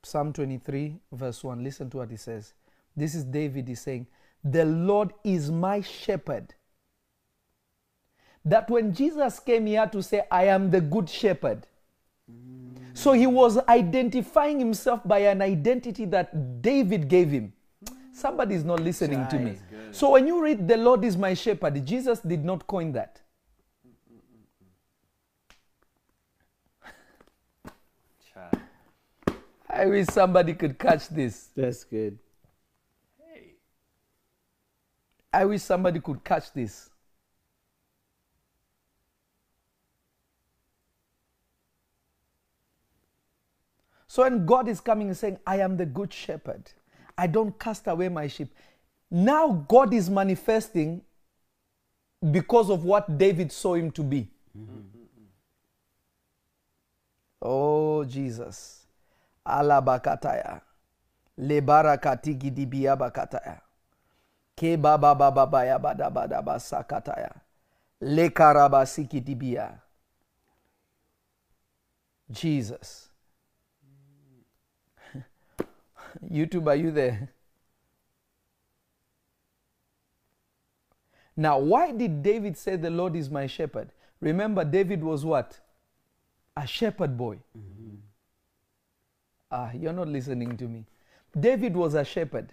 Psalm 0.03 0.33
23, 0.33 0.97
verse 1.13 1.45
1. 1.45 1.63
Listen 1.63 1.91
to 1.91 1.99
what 1.99 2.11
he 2.11 2.17
says. 2.17 2.55
This 2.97 3.15
is 3.15 3.25
David 3.25 3.69
is 3.69 3.81
saying, 3.83 4.07
The 4.43 4.65
Lord 4.65 5.13
is 5.23 5.51
my 5.51 5.83
shepherd. 5.83 6.55
That 8.43 8.71
when 8.71 8.95
Jesus 8.95 9.39
came 9.39 9.67
here 9.67 9.87
to 9.87 10.03
say, 10.03 10.23
I 10.31 10.45
am 10.45 10.71
the 10.71 10.81
good 10.81 11.11
shepherd. 11.11 11.67
So 13.01 13.13
he 13.13 13.27
was 13.27 13.57
identifying 13.67 14.59
himself 14.59 15.01
by 15.07 15.21
an 15.21 15.41
identity 15.41 16.05
that 16.07 16.61
David 16.61 17.09
gave 17.09 17.31
him. 17.31 17.55
Somebody 18.13 18.57
is 18.57 18.63
not 18.63 18.81
listening 18.81 19.27
to 19.29 19.39
me. 19.39 19.57
So 19.91 20.11
when 20.11 20.27
you 20.27 20.43
read, 20.43 20.69
The 20.69 20.77
Lord 20.77 21.03
is 21.03 21.17
my 21.17 21.33
shepherd, 21.33 21.83
Jesus 21.87 22.21
did 22.21 22.45
not 22.45 22.67
coin 22.67 22.93
that. 22.93 23.23
I 29.73 29.87
wish 29.87 30.09
somebody 30.09 30.53
could 30.53 30.79
catch 30.79 31.09
this. 31.09 31.49
That's 31.57 31.85
good. 31.85 32.19
Hey. 33.19 33.55
I 35.33 35.47
wish 35.47 35.63
somebody 35.63 36.01
could 36.01 36.23
catch 36.23 36.53
this. 36.53 36.91
So 44.11 44.25
when 44.25 44.45
God 44.45 44.67
is 44.67 44.81
coming 44.81 45.07
and 45.07 45.17
saying, 45.17 45.39
I 45.47 45.61
am 45.61 45.77
the 45.77 45.87
good 45.87 46.13
shepherd, 46.13 46.69
I 47.17 47.29
don't 47.29 47.57
cast 47.57 47.87
away 47.87 48.09
my 48.09 48.27
sheep. 48.27 48.53
Now 49.09 49.65
God 49.69 49.95
is 49.95 50.11
manifesting 50.11 51.03
because 52.29 52.71
of 52.71 52.83
what 52.83 53.17
David 53.17 53.53
saw 53.53 53.75
him 53.75 53.93
to 53.93 54.03
be. 54.03 54.27
Oh, 57.41 58.05
Jesus. 58.05 58.85
Alabakataya. 59.47 60.61
Lebarakatigi 61.39 62.51
dibiabakataya. 62.51 63.61
Ke 64.57 64.77
baba 64.77 65.15
baba 65.15 65.47
baya 65.47 65.79
bada 65.79 66.11
bada 66.11 66.43
basakataya. 66.43 67.31
Lekarabasiki 68.03 69.21
dibia. 69.23 69.79
Jesus. 72.29 73.10
YouTube, 76.31 76.67
are 76.67 76.77
you 76.77 76.91
there? 76.91 77.31
Now, 81.37 81.59
why 81.59 81.93
did 81.93 82.23
David 82.23 82.57
say, 82.57 82.77
The 82.77 82.91
Lord 82.91 83.17
is 83.17 83.31
my 83.31 83.47
shepherd? 83.47 83.91
Remember, 84.21 84.65
David 84.65 85.03
was 85.03 85.25
what? 85.25 85.59
A 86.57 86.67
shepherd 86.67 87.17
boy. 87.17 87.39
Ah, 89.51 89.71
you're 89.73 89.93
not 89.93 90.09
listening 90.09 90.57
to 90.57 90.65
me. 90.65 90.85
David 91.39 91.75
was 91.75 91.95
a 91.95 92.05
shepherd. 92.05 92.53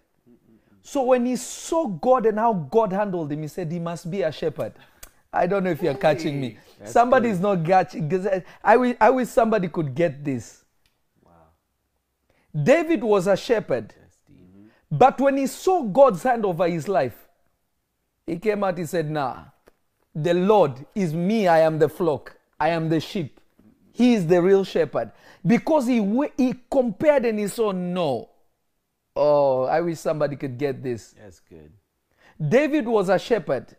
So 0.81 1.03
when 1.03 1.25
he 1.25 1.35
saw 1.35 1.87
God 1.87 2.25
and 2.25 2.39
how 2.39 2.53
God 2.53 2.93
handled 2.93 3.31
him, 3.31 3.41
he 3.41 3.47
said 3.49 3.71
he 3.71 3.79
must 3.79 4.09
be 4.09 4.21
a 4.21 4.31
shepherd. 4.31 4.73
I 5.33 5.45
don't 5.45 5.63
know 5.63 5.69
if 5.71 5.83
you're 5.83 5.93
catching 5.93 6.39
me. 6.39 6.57
That's 6.79 6.93
Somebody 6.93 7.27
good. 7.27 7.33
is 7.33 7.39
not 7.41 7.65
catching. 7.65 8.43
I 8.63 8.77
wish, 8.77 8.95
I 9.01 9.09
wish 9.09 9.27
somebody 9.27 9.67
could 9.67 9.93
get 9.93 10.23
this. 10.23 10.63
David 12.63 13.03
was 13.03 13.27
a 13.27 13.37
shepherd. 13.37 13.93
But 14.89 15.19
when 15.19 15.37
he 15.37 15.47
saw 15.47 15.83
God's 15.83 16.23
hand 16.23 16.45
over 16.45 16.67
his 16.67 16.87
life, 16.87 17.27
he 18.25 18.37
came 18.37 18.63
out, 18.63 18.77
he 18.77 18.85
said, 18.85 19.09
Nah, 19.09 19.45
the 20.15 20.33
Lord 20.33 20.85
is 20.95 21.13
me, 21.13 21.47
I 21.47 21.59
am 21.59 21.77
the 21.77 21.89
flock, 21.89 22.37
I 22.59 22.69
am 22.69 22.89
the 22.89 22.99
sheep. 22.99 23.39
He 23.91 24.13
is 24.13 24.27
the 24.27 24.41
real 24.41 24.63
shepherd. 24.63 25.11
Because 25.45 25.87
he, 25.87 26.29
he 26.37 26.55
compared 26.69 27.25
and 27.25 27.39
he 27.39 27.47
saw, 27.47 27.71
No. 27.71 28.29
Oh, 29.15 29.63
I 29.63 29.81
wish 29.81 29.99
somebody 29.99 30.35
could 30.35 30.57
get 30.57 30.83
this. 30.83 31.15
That's 31.19 31.39
good. 31.39 31.71
David 32.39 32.87
was 32.87 33.09
a 33.09 33.17
shepherd. 33.17 33.75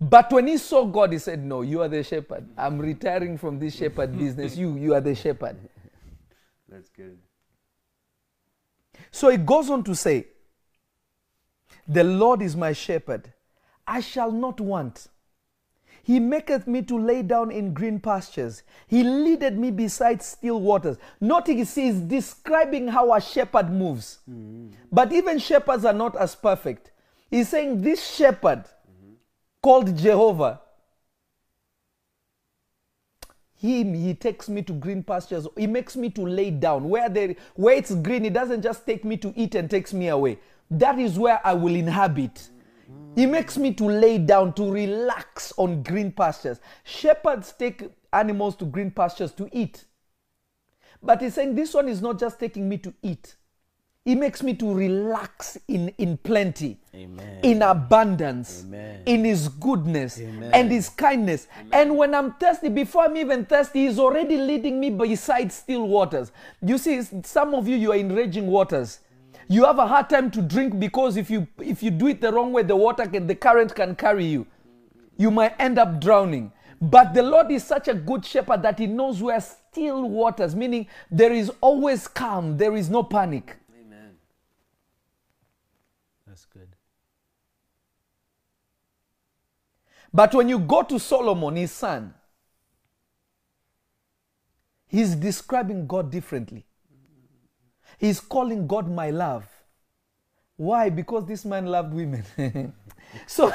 But 0.00 0.32
when 0.32 0.46
he 0.46 0.56
saw 0.56 0.86
God, 0.86 1.12
he 1.12 1.18
said, 1.18 1.44
No, 1.44 1.60
you 1.60 1.82
are 1.82 1.88
the 1.88 2.02
shepherd. 2.02 2.48
I'm 2.56 2.78
retiring 2.78 3.36
from 3.36 3.58
this 3.58 3.76
shepherd 3.76 4.16
business. 4.18 4.56
You, 4.56 4.76
you 4.76 4.94
are 4.94 5.00
the 5.00 5.14
shepherd. 5.14 5.56
That's 6.70 6.88
good. 6.90 7.18
So 9.10 9.28
it 9.28 9.44
goes 9.44 9.70
on 9.70 9.82
to 9.84 9.94
say, 9.94 10.26
The 11.88 12.04
Lord 12.04 12.42
is 12.42 12.56
my 12.56 12.72
shepherd, 12.72 13.32
I 13.86 14.00
shall 14.00 14.30
not 14.30 14.60
want. 14.60 15.08
He 16.02 16.18
maketh 16.18 16.66
me 16.66 16.82
to 16.82 16.98
lay 16.98 17.22
down 17.22 17.50
in 17.50 17.74
green 17.74 18.00
pastures. 18.00 18.62
He 18.86 19.04
leadeth 19.04 19.54
me 19.54 19.70
beside 19.70 20.22
still 20.22 20.60
waters. 20.60 20.96
Notice 21.20 21.74
he's 21.74 22.00
describing 22.00 22.88
how 22.88 23.14
a 23.14 23.20
shepherd 23.20 23.70
moves. 23.70 24.18
Mm-hmm. 24.28 24.70
But 24.90 25.12
even 25.12 25.38
shepherds 25.38 25.84
are 25.84 25.92
not 25.92 26.16
as 26.16 26.34
perfect. 26.34 26.90
He's 27.30 27.48
saying, 27.48 27.82
This 27.82 28.04
shepherd 28.04 28.64
mm-hmm. 28.64 29.12
called 29.62 29.96
Jehovah, 29.96 30.60
him 33.60 33.92
he 33.92 34.14
takes 34.14 34.48
me 34.48 34.62
to 34.62 34.72
green 34.72 35.02
pastures. 35.02 35.46
He 35.56 35.66
makes 35.66 35.96
me 35.96 36.08
to 36.10 36.22
lay 36.22 36.50
down. 36.50 36.88
Where 36.88 37.08
there 37.08 37.34
where 37.54 37.76
it's 37.76 37.94
green 37.94 38.24
he 38.24 38.30
doesn't 38.30 38.62
just 38.62 38.86
take 38.86 39.04
me 39.04 39.16
to 39.18 39.32
eat 39.36 39.54
and 39.54 39.68
takes 39.68 39.92
me 39.92 40.08
away. 40.08 40.38
That 40.70 40.98
is 40.98 41.18
where 41.18 41.40
i 41.44 41.52
will 41.52 41.74
inhabit. 41.74 42.48
He 43.16 43.26
makes 43.26 43.58
me 43.58 43.74
to 43.74 43.84
lay 43.84 44.18
down 44.18 44.54
to 44.54 44.70
relax 44.70 45.52
on 45.56 45.82
green 45.82 46.12
pastures. 46.12 46.60
Shepherds 46.84 47.52
take 47.52 47.90
animals 48.12 48.56
to 48.56 48.64
green 48.64 48.90
pastures 48.90 49.32
to 49.32 49.48
eat. 49.52 49.84
But 51.02 51.20
he's 51.20 51.34
saying 51.34 51.54
this 51.54 51.74
one 51.74 51.88
is 51.88 52.00
not 52.00 52.18
just 52.18 52.38
taking 52.38 52.68
me 52.68 52.78
to 52.78 52.94
eat 53.02 53.36
he 54.04 54.14
makes 54.14 54.42
me 54.42 54.54
to 54.54 54.72
relax 54.72 55.58
in 55.68 55.90
in 55.98 56.16
plenty 56.16 56.78
Amen. 56.94 57.40
in 57.42 57.62
abundance, 57.62 58.64
Amen. 58.64 59.02
in 59.06 59.24
His 59.24 59.48
goodness 59.48 60.18
Amen. 60.18 60.50
and 60.54 60.70
His 60.70 60.88
kindness. 60.88 61.46
And 61.72 61.96
when 61.96 62.14
I'm 62.14 62.32
thirsty, 62.34 62.68
before 62.70 63.04
I'm 63.04 63.16
even 63.16 63.44
thirsty, 63.44 63.86
He's 63.86 63.98
already 63.98 64.36
leading 64.36 64.80
me 64.80 64.90
beside 64.90 65.52
still 65.52 65.86
waters. 65.86 66.32
You 66.62 66.78
see, 66.78 67.02
some 67.24 67.54
of 67.54 67.68
you, 67.68 67.76
you 67.76 67.92
are 67.92 67.96
in 67.96 68.14
raging 68.14 68.46
waters. 68.46 69.00
You 69.48 69.64
have 69.64 69.78
a 69.78 69.86
hard 69.86 70.08
time 70.08 70.30
to 70.30 70.42
drink 70.42 70.78
because 70.78 71.16
if 71.16 71.28
you 71.28 71.46
if 71.58 71.82
you 71.82 71.90
do 71.90 72.06
it 72.08 72.20
the 72.20 72.32
wrong 72.32 72.52
way, 72.52 72.62
the 72.62 72.76
water 72.76 73.04
can 73.06 73.26
the 73.26 73.34
current 73.34 73.74
can 73.74 73.94
carry 73.96 74.24
you. 74.24 74.46
You 75.18 75.30
might 75.30 75.54
end 75.58 75.78
up 75.78 76.00
drowning. 76.00 76.52
But 76.80 77.12
the 77.12 77.22
Lord 77.22 77.50
is 77.50 77.62
such 77.64 77.88
a 77.88 77.94
good 77.94 78.24
shepherd 78.24 78.62
that 78.62 78.78
He 78.78 78.86
knows 78.86 79.20
where 79.22 79.40
still 79.40 80.08
waters, 80.08 80.56
meaning 80.56 80.86
there 81.10 81.32
is 81.32 81.52
always 81.60 82.08
calm, 82.08 82.56
there 82.56 82.74
is 82.74 82.88
no 82.88 83.02
panic. 83.02 83.56
Amen. 83.78 84.16
That's 86.26 86.46
good. 86.46 86.68
But 90.12 90.34
when 90.34 90.48
you 90.48 90.58
go 90.58 90.82
to 90.82 90.98
Solomon, 90.98 91.56
his 91.56 91.70
son, 91.70 92.14
he's 94.86 95.14
describing 95.14 95.86
God 95.86 96.10
differently. 96.10 96.66
He's 97.98 98.18
calling 98.20 98.66
God 98.66 98.90
my 98.90 99.10
love. 99.10 99.46
Why? 100.56 100.90
Because 100.90 101.24
this 101.26 101.44
man 101.44 101.66
loved 101.66 101.94
women. 101.94 102.24
so, 103.26 103.52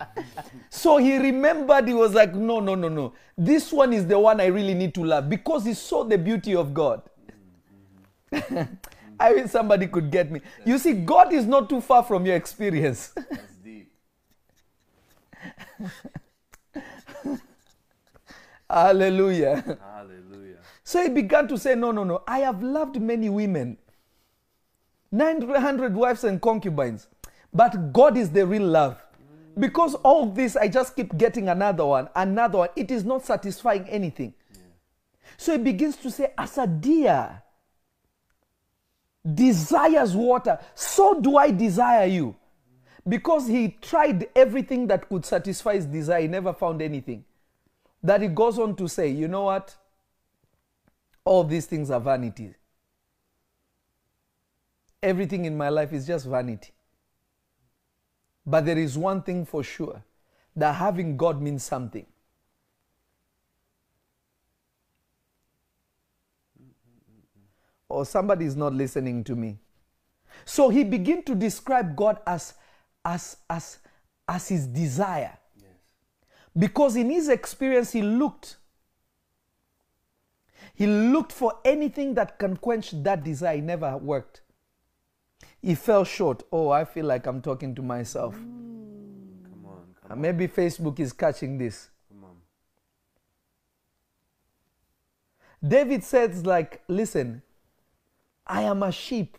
so 0.70 0.96
he 0.96 1.18
remembered, 1.18 1.86
he 1.88 1.94
was 1.94 2.14
like, 2.14 2.34
no, 2.34 2.60
no, 2.60 2.74
no, 2.74 2.88
no. 2.88 3.12
This 3.36 3.72
one 3.72 3.92
is 3.92 4.06
the 4.06 4.18
one 4.18 4.40
I 4.40 4.46
really 4.46 4.74
need 4.74 4.94
to 4.94 5.04
love 5.04 5.28
because 5.28 5.64
he 5.64 5.74
saw 5.74 6.04
the 6.04 6.16
beauty 6.16 6.54
of 6.54 6.72
God. 6.72 7.02
I 9.20 9.32
wish 9.32 9.50
somebody 9.50 9.86
could 9.86 10.10
get 10.10 10.30
me. 10.30 10.40
You 10.64 10.78
see, 10.78 10.94
God 10.94 11.32
is 11.32 11.44
not 11.44 11.68
too 11.68 11.80
far 11.80 12.02
from 12.02 12.24
your 12.24 12.36
experience. 12.36 13.12
Hallelujah. 18.70 19.78
Hallelujah. 19.80 20.56
So 20.84 21.02
he 21.02 21.08
began 21.08 21.48
to 21.48 21.58
say, 21.58 21.74
No, 21.74 21.90
no, 21.90 22.04
no. 22.04 22.22
I 22.26 22.40
have 22.40 22.62
loved 22.62 23.00
many 23.00 23.28
women, 23.28 23.78
900 25.12 25.94
wives 25.94 26.24
and 26.24 26.40
concubines, 26.40 27.08
but 27.52 27.92
God 27.92 28.16
is 28.16 28.30
the 28.30 28.46
real 28.46 28.66
love. 28.66 29.02
Because 29.58 29.94
all 29.96 30.26
this, 30.26 30.56
I 30.56 30.68
just 30.68 30.94
keep 30.94 31.16
getting 31.18 31.48
another 31.48 31.84
one, 31.84 32.08
another 32.14 32.58
one. 32.58 32.68
It 32.76 32.90
is 32.90 33.04
not 33.04 33.24
satisfying 33.24 33.88
anything. 33.88 34.34
So 35.36 35.52
he 35.52 35.58
begins 35.58 35.96
to 35.96 36.10
say, 36.10 36.32
As 36.38 36.56
a 36.58 36.66
deer 36.66 37.42
desires 39.34 40.14
water, 40.14 40.58
so 40.74 41.20
do 41.20 41.36
I 41.36 41.50
desire 41.50 42.06
you. 42.06 42.36
Because 43.08 43.46
he 43.46 43.76
tried 43.80 44.28
everything 44.36 44.86
that 44.88 45.08
could 45.08 45.24
satisfy 45.24 45.74
his 45.74 45.86
desire, 45.86 46.22
he 46.22 46.28
never 46.28 46.52
found 46.52 46.82
anything. 46.82 47.24
That 48.02 48.22
he 48.22 48.28
goes 48.28 48.58
on 48.58 48.76
to 48.76 48.88
say, 48.88 49.08
You 49.08 49.28
know 49.28 49.44
what? 49.44 49.76
All 51.24 51.44
these 51.44 51.66
things 51.66 51.90
are 51.90 52.00
vanity. 52.00 52.54
Everything 55.02 55.44
in 55.44 55.56
my 55.56 55.68
life 55.68 55.92
is 55.92 56.06
just 56.06 56.26
vanity. 56.26 56.72
But 58.44 58.66
there 58.66 58.78
is 58.78 58.98
one 58.98 59.22
thing 59.22 59.44
for 59.46 59.62
sure 59.62 60.02
that 60.56 60.74
having 60.74 61.16
God 61.16 61.40
means 61.40 61.62
something. 61.62 62.06
Or 67.88 68.04
somebody 68.04 68.44
is 68.44 68.56
not 68.56 68.72
listening 68.72 69.24
to 69.24 69.34
me. 69.34 69.58
So 70.44 70.68
he 70.68 70.84
began 70.84 71.22
to 71.24 71.34
describe 71.34 71.96
God 71.96 72.18
as, 72.26 72.54
as, 73.04 73.36
as, 73.48 73.78
as 74.28 74.48
his 74.48 74.66
desire. 74.66 75.36
Yes. 75.56 75.68
Because 76.56 76.96
in 76.96 77.10
his 77.10 77.28
experience, 77.28 77.92
he 77.92 78.02
looked. 78.02 78.56
He 80.74 80.86
looked 80.86 81.32
for 81.32 81.54
anything 81.64 82.14
that 82.14 82.38
can 82.38 82.56
quench 82.56 82.90
that 83.02 83.22
desire. 83.22 83.56
It 83.58 83.64
never 83.64 83.96
worked. 83.96 84.40
He 85.60 85.74
fell 85.74 86.04
short. 86.04 86.42
Oh, 86.50 86.70
I 86.70 86.84
feel 86.84 87.04
like 87.04 87.26
I'm 87.26 87.42
talking 87.42 87.74
to 87.74 87.82
myself. 87.82 88.34
Come 88.34 89.66
on. 89.66 89.82
Come 90.02 90.10
Uh, 90.10 90.14
on. 90.14 90.20
Maybe 90.20 90.48
Facebook 90.48 90.98
is 91.00 91.12
catching 91.12 91.58
this. 91.58 91.90
Come 92.08 92.24
on. 92.24 92.36
David 95.66 96.02
says, 96.02 96.46
like, 96.46 96.82
listen, 96.88 97.42
I 98.46 98.62
am 98.62 98.82
a 98.82 98.90
sheep, 98.90 99.36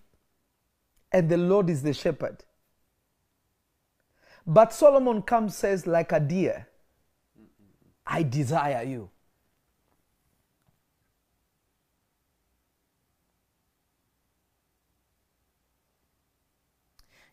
and 1.11 1.27
the 1.27 1.37
Lord 1.37 1.69
is 1.69 1.81
the 1.81 1.93
shepherd. 1.93 2.43
But 4.45 4.73
Solomon 4.73 5.21
comes 5.21 5.55
says, 5.55 5.85
like 5.85 6.11
a 6.11 6.19
deer, 6.19 6.67
I 8.05 8.23
desire 8.23 8.83
you. 8.83 9.09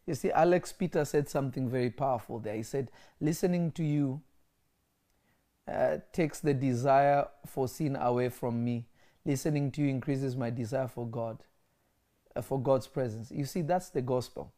You 0.07 0.15
see, 0.15 0.31
Alex 0.31 0.73
Peter 0.73 1.05
said 1.05 1.29
something 1.29 1.69
very 1.69 1.91
powerful 1.91 2.39
there. 2.39 2.55
He 2.55 2.63
said, 2.63 2.91
listening 3.21 3.73
to 3.73 3.85
you 3.85 4.23
uh, 5.71 5.99
takes 6.13 6.41
the 6.41 6.55
desire 6.55 7.27
for 7.47 7.69
sin 7.69 7.95
away 7.95 8.31
from 8.31 8.65
me. 8.65 8.87
Listening 9.27 9.71
to 9.73 9.83
you 9.83 9.89
increases 9.89 10.35
my 10.35 10.49
desire 10.49 10.89
for 10.89 11.07
God, 11.07 11.43
uh, 12.35 12.41
for 12.41 12.59
God's 12.59 12.87
presence. 12.87 13.31
You 13.31 13.45
see, 13.45 13.61
that's 13.61 13.91
the 13.91 14.01
gospel. 14.01 14.55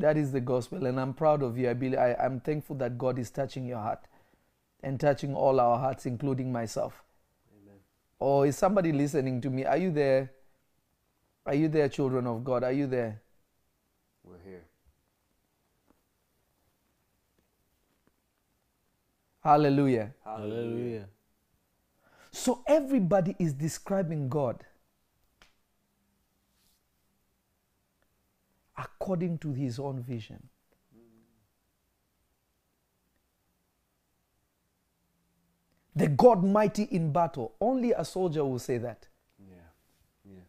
That 0.00 0.16
is 0.16 0.32
the 0.32 0.40
gospel, 0.40 0.86
and 0.86 0.98
I'm 0.98 1.12
proud 1.12 1.42
of 1.42 1.58
you. 1.58 1.68
I 1.68 1.74
believe, 1.74 1.98
I, 1.98 2.14
I'm 2.14 2.40
thankful 2.40 2.76
that 2.76 2.96
God 2.96 3.18
is 3.18 3.30
touching 3.30 3.66
your 3.66 3.78
heart 3.78 4.00
and 4.82 4.98
touching 4.98 5.34
all 5.34 5.60
our 5.60 5.78
hearts, 5.78 6.06
including 6.06 6.50
myself. 6.50 7.02
Amen. 7.62 7.76
Or 8.18 8.46
is 8.46 8.56
somebody 8.56 8.92
listening 8.92 9.42
to 9.42 9.50
me? 9.50 9.66
Are 9.66 9.76
you 9.76 9.90
there? 9.90 10.32
Are 11.44 11.54
you 11.54 11.68
there, 11.68 11.88
children 11.90 12.26
of 12.26 12.42
God? 12.44 12.64
Are 12.64 12.72
you 12.72 12.86
there? 12.86 13.20
We're 14.24 14.38
here. 14.42 14.64
Hallelujah. 19.44 20.14
Hallelujah. 20.24 21.08
So 22.30 22.62
everybody 22.66 23.36
is 23.38 23.52
describing 23.52 24.30
God 24.30 24.64
according 28.80 29.38
to 29.38 29.52
his 29.52 29.78
own 29.78 30.02
vision. 30.02 30.48
The 35.94 36.06
God 36.06 36.44
mighty 36.44 36.84
in 36.84 37.12
battle. 37.12 37.52
Only 37.60 37.92
a 37.92 38.04
soldier 38.04 38.44
will 38.44 38.58
say 38.58 38.78
that. 38.78 39.06
Yeah. 39.38 39.56
Yeah. 40.24 40.40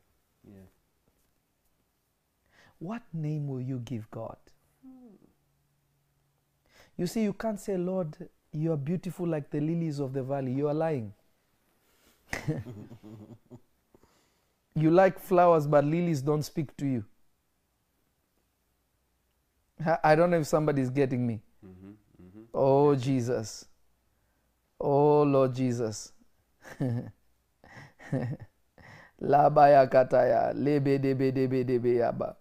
Yeah. 0.48 0.68
What 2.80 3.02
name 3.12 3.48
will 3.48 3.62
you 3.62 3.80
give 3.80 4.10
God? 4.12 4.38
You 6.98 7.08
see, 7.08 7.24
you 7.24 7.34
can't 7.34 7.60
say, 7.60 7.78
Lord, 7.78 8.16
you 8.54 8.72
are 8.72 8.78
beautiful 8.78 9.28
like 9.28 9.50
the 9.50 9.60
lilies 9.60 10.00
of 10.00 10.14
the 10.14 10.22
valley. 10.22 10.54
You 10.54 10.68
are 10.68 10.74
lying. 10.74 11.14
you 14.76 14.92
like 14.92 15.20
flowers, 15.20 15.66
but 15.68 15.84
lilies 15.84 16.22
don't 16.22 16.44
speak 16.44 16.78
to 16.78 16.86
you. 16.86 17.04
I- 20.04 20.16
don't 20.16 20.30
know 20.30 20.40
if 20.40 20.48
somebody 20.48 20.82
is 20.82 20.90
getting 20.90 21.26
me. 21.26 21.42
Mm-hmm. 21.66 21.92
Mm-hmm. 22.24 22.44
Oh, 22.54 22.96
Jesus. 22.96 23.66
Oh, 24.80 25.24
Lord 25.24 25.54
Jesus. 25.54 26.12
Labaya 29.22 29.88
kataya, 29.88 30.54
lebe 30.54 30.98
debe 31.00 31.32
debe 31.32 31.64
debe 31.64 31.96
yaba. 31.96 32.36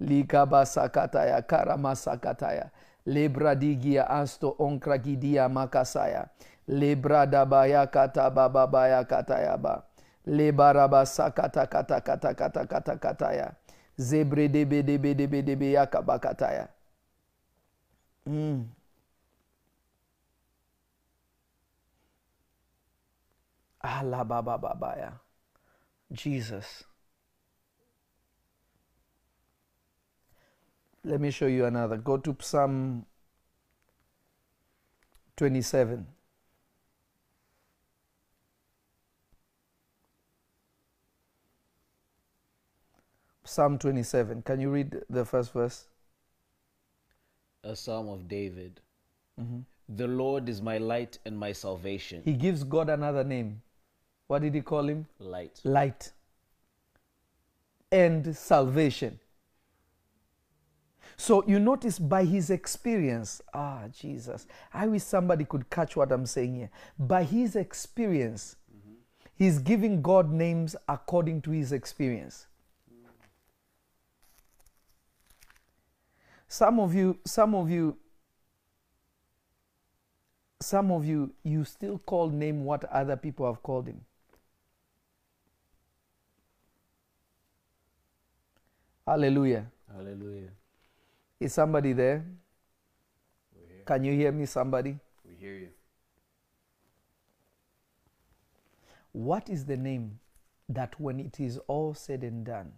Likaba 0.00 0.66
sakataya, 0.66 1.42
karama 1.42 1.96
sakataya. 1.96 2.70
Lebra 3.06 3.54
digia 3.54 4.04
asto 4.10 4.54
onkragidia 4.58 5.48
makasaya. 5.48 6.28
Lebra 6.68 7.26
dabaya 7.26 7.86
kata 7.86 8.30
baba 8.30 8.66
baya 8.66 9.04
kataya 9.04 9.56
ba. 9.56 9.82
Lebaraba 10.26 11.06
sakata 11.06 11.66
kata 11.66 12.00
kata 12.00 12.34
kata 12.34 12.66
kata 12.66 12.96
kataya. 12.98 13.54
Zebre 13.96 14.48
debe 14.48 14.82
debe 14.82 15.14
debe 15.14 15.42
debe 15.42 15.70
yakaba 15.72 16.18
kataya. 16.18 16.68
Mm. 18.28 18.66
Babaya. 23.82 25.12
Jesus. 26.12 26.84
Let 31.04 31.20
me 31.20 31.30
show 31.30 31.46
you 31.46 31.64
another. 31.66 31.96
Go 31.96 32.16
to 32.16 32.36
Psalm 32.40 33.06
27. 35.36 36.06
Psalm 43.44 43.78
27. 43.78 44.42
Can 44.42 44.60
you 44.60 44.70
read 44.70 45.02
the 45.08 45.24
first 45.24 45.52
verse? 45.52 45.86
A 47.66 47.74
psalm 47.74 48.08
of 48.08 48.28
David. 48.28 48.80
Mhm. 49.40 49.64
The 49.88 50.06
Lord 50.06 50.48
is 50.48 50.62
my 50.62 50.78
light 50.78 51.18
and 51.24 51.38
my 51.38 51.52
salvation. 51.52 52.22
He 52.24 52.32
gives 52.32 52.64
God 52.64 52.88
another 52.88 53.24
name. 53.24 53.62
What 54.28 54.42
did 54.42 54.54
he 54.54 54.60
call 54.60 54.88
him? 54.88 55.06
Light. 55.18 55.60
light 55.64 56.12
and 57.92 58.36
salvation. 58.36 59.18
So 61.16 61.44
you 61.46 61.58
notice 61.58 61.98
by 61.98 62.24
his 62.24 62.50
experience, 62.50 63.40
ah, 63.54 63.88
Jesus, 63.88 64.46
I 64.72 64.86
wish 64.86 65.02
somebody 65.02 65.44
could 65.44 65.70
catch 65.70 65.96
what 65.96 66.12
I'm 66.12 66.26
saying 66.26 66.56
here. 66.56 66.70
By 66.98 67.24
his 67.24 67.56
experience, 67.56 68.56
he's 69.34 69.58
giving 69.58 70.02
God 70.02 70.30
names 70.30 70.76
according 70.88 71.42
to 71.42 71.50
his 71.52 71.72
experience. 71.72 72.46
Some 76.48 76.80
of 76.80 76.94
you, 76.94 77.18
some 77.24 77.54
of 77.54 77.70
you, 77.70 77.96
some 80.60 80.90
of 80.90 81.04
you, 81.04 81.32
you 81.42 81.64
still 81.64 81.98
call 81.98 82.30
name 82.30 82.64
what 82.64 82.84
other 82.84 83.16
people 83.16 83.46
have 83.46 83.62
called 83.62 83.88
him. 83.88 84.00
Hallelujah. 89.06 89.66
Hallelujah. 89.92 90.50
Is 91.38 91.52
somebody 91.52 91.92
there? 91.92 92.24
Can 93.84 94.02
you 94.02 94.12
hear 94.12 94.32
me, 94.32 94.46
somebody? 94.46 94.98
We 95.24 95.34
hear 95.36 95.54
you. 95.54 95.68
What 99.12 99.48
is 99.48 99.64
the 99.64 99.76
name 99.76 100.18
that 100.68 100.98
when 101.00 101.20
it 101.20 101.38
is 101.38 101.58
all 101.68 101.94
said 101.94 102.22
and 102.22 102.44
done, 102.44 102.72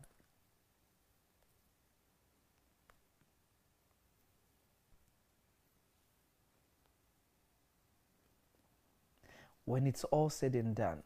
when 9.69 9.87
it's 9.87 10.05
all 10.05 10.31
said 10.31 10.55
and 10.55 10.75
done, 10.75 11.03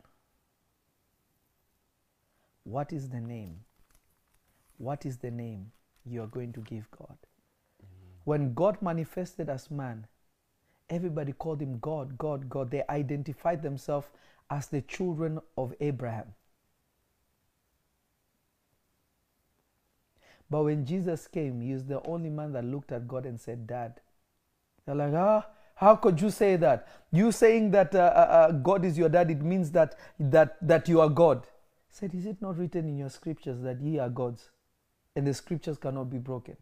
what 2.62 2.92
is 2.92 3.08
the 3.08 3.20
name? 3.20 3.56
What 4.78 5.04
is 5.04 5.16
the 5.16 5.32
name 5.32 5.72
you 6.04 6.22
are 6.22 6.28
going 6.28 6.52
to 6.52 6.60
give 6.60 6.88
God? 6.92 7.16
When 8.22 8.54
God 8.54 8.80
manifested 8.80 9.48
as 9.48 9.68
man, 9.68 10.06
everybody 10.88 11.32
called 11.32 11.60
him 11.60 11.78
God, 11.80 12.16
God, 12.16 12.48
God. 12.48 12.70
They 12.70 12.84
identified 12.88 13.62
themselves 13.62 14.06
as 14.48 14.68
the 14.68 14.82
children 14.82 15.40
of 15.58 15.74
Abraham. 15.80 16.34
But 20.48 20.62
when 20.62 20.86
Jesus 20.86 21.26
came, 21.26 21.60
he 21.62 21.72
was 21.72 21.86
the 21.86 22.00
only 22.06 22.30
man 22.30 22.52
that 22.52 22.64
looked 22.64 22.92
at 22.92 23.08
God 23.08 23.26
and 23.26 23.40
said, 23.40 23.66
Dad. 23.66 24.00
They're 24.86 24.94
like, 24.94 25.14
ah, 25.14 25.46
how 25.83 25.97
could 25.97 26.20
you 26.20 26.30
say 26.30 26.55
that? 26.57 26.87
You 27.11 27.33
saying 27.33 27.72
that 27.72 27.93
uh, 27.93 27.99
uh, 27.99 28.20
uh, 28.20 28.53
God 28.53 28.85
is 28.85 28.97
your 28.97 29.09
dad, 29.09 29.33
it 29.33 29.43
means 29.43 29.72
that, 29.72 29.99
that, 30.18 30.57
that 30.62 30.89
you 30.89 31.01
are 31.01 31.09
God. 31.09 31.45
He 31.89 31.97
said, 31.97 32.14
Is 32.14 32.24
it 32.24 32.41
not 32.41 32.57
written 32.57 32.89
in 32.89 32.97
your 32.97 33.11
scriptures 33.11 33.61
that 33.62 33.80
ye 33.80 33.99
are 33.99 34.09
gods? 34.09 34.51
And 35.16 35.26
the 35.26 35.35
scriptures 35.35 35.78
cannot 35.78 36.09
be 36.09 36.18
broken. 36.18 36.57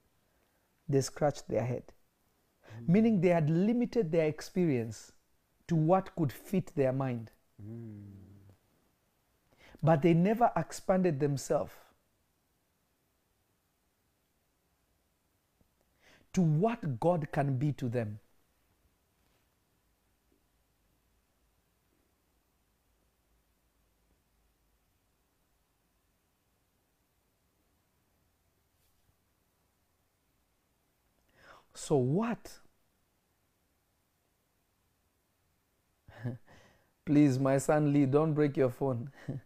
They 0.88 1.02
scratched 1.02 1.48
their 1.48 1.64
head. 1.64 1.82
Meaning 2.88 3.20
they 3.20 3.28
had 3.28 3.50
limited 3.50 4.10
their 4.10 4.26
experience 4.26 5.12
to 5.68 5.76
what 5.76 6.16
could 6.16 6.32
fit 6.32 6.72
their 6.74 6.92
mind. 6.92 7.30
But 9.82 10.00
they 10.00 10.14
never 10.14 10.50
expanded 10.56 11.20
themselves 11.20 11.74
to 16.32 16.40
what 16.40 16.98
God 16.98 17.28
can 17.32 17.58
be 17.58 17.72
to 17.72 17.88
them. 17.90 18.18
So, 31.74 31.96
what? 31.96 32.58
Please, 37.06 37.38
my 37.38 37.58
son 37.58 37.92
Lee, 37.92 38.06
don't 38.06 38.32
break 38.34 38.56
your 38.56 38.70
phone. 38.70 39.10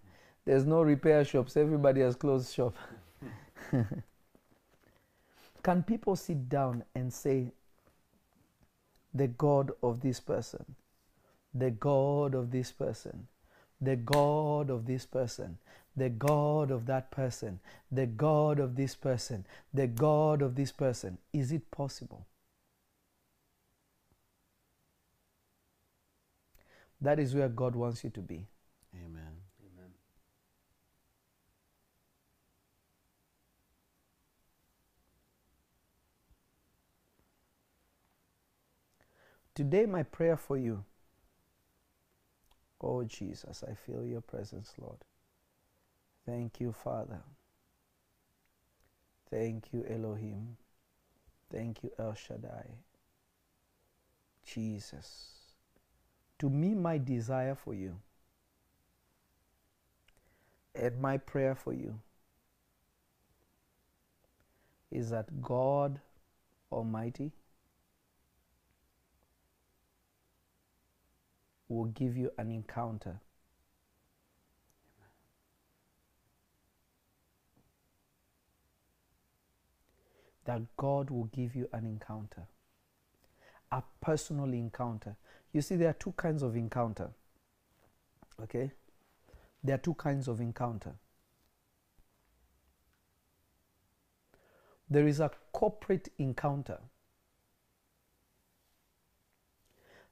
There's 0.44 0.66
no 0.66 0.82
repair 0.82 1.24
shops, 1.24 1.56
everybody 1.56 2.00
has 2.02 2.16
closed 2.16 2.54
shop. 2.54 2.76
Can 5.62 5.82
people 5.82 6.16
sit 6.16 6.48
down 6.48 6.84
and 6.94 7.10
say, 7.12 7.52
the 9.14 9.28
God 9.28 9.70
of 9.82 10.00
this 10.00 10.18
person, 10.20 10.74
the 11.54 11.70
God 11.70 12.34
of 12.34 12.50
this 12.50 12.72
person, 12.72 13.28
the 13.80 13.96
God 13.96 14.70
of 14.70 14.86
this 14.86 15.06
person, 15.06 15.56
the 15.96 16.08
God 16.08 16.70
of 16.70 16.86
that 16.86 17.10
person, 17.10 17.60
the 17.90 18.06
God 18.06 18.58
of 18.58 18.76
this 18.76 18.94
person, 18.94 19.46
the 19.72 19.86
God 19.86 20.42
of 20.42 20.54
this 20.56 20.72
person? 20.72 21.18
Is 21.32 21.52
it 21.52 21.70
possible? 21.70 22.26
That 27.00 27.18
is 27.18 27.34
where 27.34 27.48
God 27.48 27.76
wants 27.76 28.02
you 28.02 28.10
to 28.10 28.20
be. 28.20 28.46
Amen. 28.94 29.36
Amen. 29.60 29.90
Today, 39.54 39.86
my 39.86 40.02
prayer 40.02 40.36
for 40.36 40.56
you. 40.56 40.84
Oh, 42.80 43.04
Jesus, 43.04 43.62
I 43.68 43.74
feel 43.74 44.04
your 44.04 44.20
presence, 44.20 44.72
Lord. 44.78 44.98
Thank 46.26 46.60
you, 46.60 46.72
Father. 46.72 47.20
Thank 49.30 49.72
you, 49.72 49.84
Elohim. 49.88 50.56
Thank 51.50 51.82
you, 51.82 51.90
El 51.98 52.14
Shaddai. 52.14 52.70
Jesus. 54.44 55.34
To 56.38 56.50
me, 56.50 56.74
my 56.74 56.98
desire 56.98 57.54
for 57.54 57.74
you 57.74 57.96
and 60.74 61.00
my 61.00 61.16
prayer 61.16 61.54
for 61.54 61.72
you 61.72 62.00
is 64.90 65.10
that 65.10 65.42
God 65.42 66.00
Almighty 66.70 67.32
will 71.68 71.86
give 71.86 72.16
you 72.16 72.30
an 72.38 72.50
encounter. 72.50 73.20
That 80.44 80.62
God 80.76 81.10
will 81.10 81.24
give 81.24 81.54
you 81.54 81.68
an 81.72 81.86
encounter, 81.86 82.42
a 83.72 83.82
personal 84.00 84.52
encounter. 84.52 85.16
You 85.52 85.62
see, 85.62 85.76
there 85.76 85.90
are 85.90 85.94
two 85.94 86.12
kinds 86.12 86.42
of 86.42 86.56
encounter. 86.56 87.10
Okay? 88.42 88.72
There 89.62 89.76
are 89.76 89.78
two 89.78 89.94
kinds 89.94 90.28
of 90.28 90.40
encounter. 90.40 90.92
There 94.90 95.06
is 95.06 95.20
a 95.20 95.30
corporate 95.52 96.10
encounter. 96.18 96.78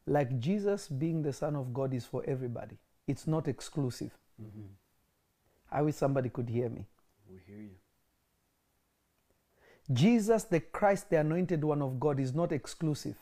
Like 0.07 0.39
Jesus 0.41 0.89
being 0.89 1.23
the 1.23 1.33
Son 1.33 1.55
of 1.55 1.73
God 1.73 1.95
is 1.95 2.07
for 2.07 2.25
everybody, 2.27 2.79
it's 3.07 3.27
not 3.27 3.49
exclusive. 3.49 4.17
Mm-hmm. 4.43 4.67
I 5.71 5.83
wish 5.83 5.95
somebody 5.95 6.29
could 6.29 6.49
hear 6.49 6.69
me. 6.69 6.87
We 7.31 7.39
hear 7.47 7.63
you. 7.63 7.82
Jesus, 9.91 10.45
the 10.45 10.61
Christ, 10.61 11.11
the 11.11 11.21
anointed 11.21 11.65
one 11.65 11.83
of 11.83 11.99
God, 11.99 12.21
is 12.21 12.35
not 12.35 12.53
exclusive. 12.53 13.17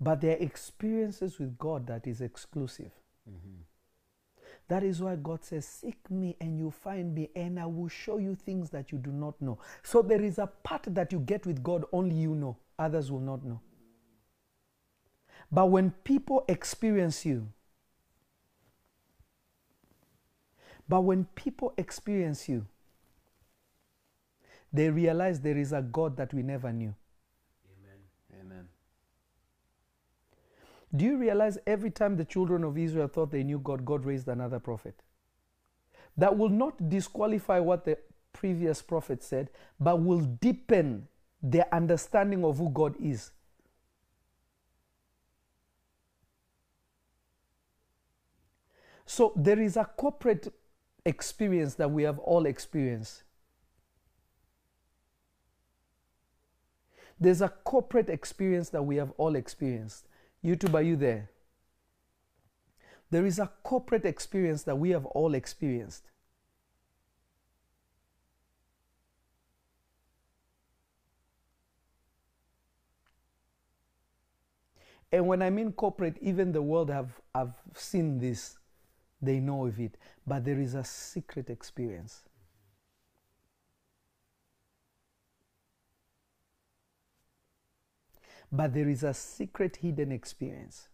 But 0.00 0.20
there 0.20 0.32
are 0.36 0.40
experiences 0.40 1.38
with 1.38 1.56
God 1.58 1.86
that 1.86 2.08
is 2.08 2.20
exclusive. 2.20 2.90
Mm-hmm. 3.30 3.62
That 4.66 4.82
is 4.82 5.00
why 5.00 5.16
God 5.16 5.44
says, 5.44 5.64
Seek 5.64 6.10
me 6.10 6.36
and 6.40 6.58
you 6.58 6.72
find 6.72 7.14
me, 7.14 7.30
and 7.36 7.60
I 7.60 7.66
will 7.66 7.88
show 7.88 8.18
you 8.18 8.34
things 8.34 8.70
that 8.70 8.90
you 8.90 8.98
do 8.98 9.12
not 9.12 9.40
know. 9.40 9.58
So 9.84 10.02
there 10.02 10.22
is 10.22 10.38
a 10.38 10.46
part 10.46 10.84
that 10.88 11.12
you 11.12 11.20
get 11.20 11.46
with 11.46 11.62
God, 11.62 11.84
only 11.92 12.16
you 12.16 12.34
know, 12.34 12.56
others 12.78 13.12
will 13.12 13.20
not 13.20 13.44
know. 13.44 13.60
But 15.50 15.66
when 15.66 15.90
people 16.04 16.44
experience 16.48 17.26
you, 17.26 17.48
but 20.88 21.02
when 21.02 21.24
people 21.34 21.72
experience 21.76 22.48
you, 22.48 22.66
they 24.72 24.88
realize 24.90 25.40
there 25.40 25.58
is 25.58 25.72
a 25.72 25.82
God 25.82 26.16
that 26.16 26.32
we 26.32 26.42
never 26.42 26.72
knew. 26.72 26.94
Amen. 27.66 28.40
Amen. 28.40 28.68
Do 30.94 31.04
you 31.04 31.16
realize 31.16 31.58
every 31.66 31.90
time 31.90 32.16
the 32.16 32.24
children 32.24 32.64
of 32.64 32.78
Israel 32.78 33.08
thought 33.08 33.30
they 33.30 33.42
knew 33.42 33.58
God, 33.58 33.84
God 33.84 34.04
raised 34.04 34.28
another 34.28 34.58
prophet? 34.58 35.02
That 36.16 36.36
will 36.36 36.50
not 36.50 36.88
disqualify 36.88 37.58
what 37.58 37.84
the 37.84 37.98
previous 38.32 38.82
prophet 38.82 39.22
said, 39.22 39.50
but 39.78 40.02
will 40.02 40.20
deepen 40.20 41.08
their 41.42 41.66
understanding 41.72 42.44
of 42.44 42.58
who 42.58 42.70
God 42.70 42.94
is. 43.00 43.32
So 49.06 49.32
there 49.36 49.60
is 49.60 49.76
a 49.76 49.84
corporate 49.84 50.52
experience 51.04 51.74
that 51.74 51.90
we 51.90 52.04
have 52.04 52.18
all 52.18 52.46
experienced. 52.46 53.22
There's 57.20 57.40
a 57.40 57.48
corporate 57.48 58.08
experience 58.08 58.70
that 58.70 58.82
we 58.82 58.96
have 58.96 59.12
all 59.16 59.36
experienced. 59.36 60.06
YouTube, 60.44 60.74
are 60.74 60.82
you 60.82 60.96
there? 60.96 61.30
There 63.10 63.26
is 63.26 63.38
a 63.38 63.50
corporate 63.62 64.04
experience 64.04 64.62
that 64.64 64.76
we 64.76 64.90
have 64.90 65.06
all 65.06 65.34
experienced. 65.34 66.04
And 75.12 75.26
when 75.26 75.42
I 75.42 75.50
mean 75.50 75.72
corporate, 75.72 76.16
even 76.22 76.52
the 76.52 76.62
world 76.62 76.88
have, 76.88 77.20
have 77.34 77.54
seen 77.74 78.18
this. 78.18 78.56
They 79.22 79.38
know 79.38 79.66
of 79.66 79.78
it. 79.78 79.96
But 80.26 80.44
there 80.44 80.58
is 80.58 80.74
a 80.74 80.82
secret 80.82 81.48
experience. 81.48 82.24
But 88.50 88.74
there 88.74 88.88
is 88.88 89.04
a 89.04 89.14
secret 89.14 89.76
hidden 89.76 90.10
experience. 90.12 90.88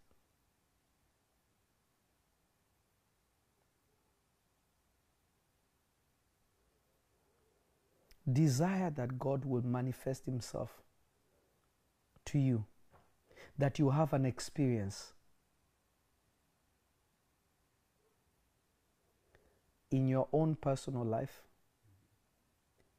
Desire 8.30 8.90
that 8.90 9.18
God 9.18 9.46
will 9.46 9.62
manifest 9.62 10.26
Himself 10.26 10.82
to 12.26 12.38
you, 12.38 12.66
that 13.56 13.78
you 13.78 13.88
have 13.88 14.12
an 14.12 14.26
experience 14.26 15.14
in 19.90 20.08
your 20.08 20.28
own 20.32 20.54
personal 20.54 21.04
life, 21.04 21.42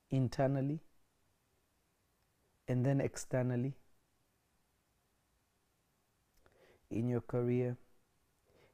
internally, 0.09 0.79
and 2.67 2.85
then 2.85 3.01
externally, 3.01 3.73
in 6.89 7.07
your 7.07 7.21
career, 7.21 7.77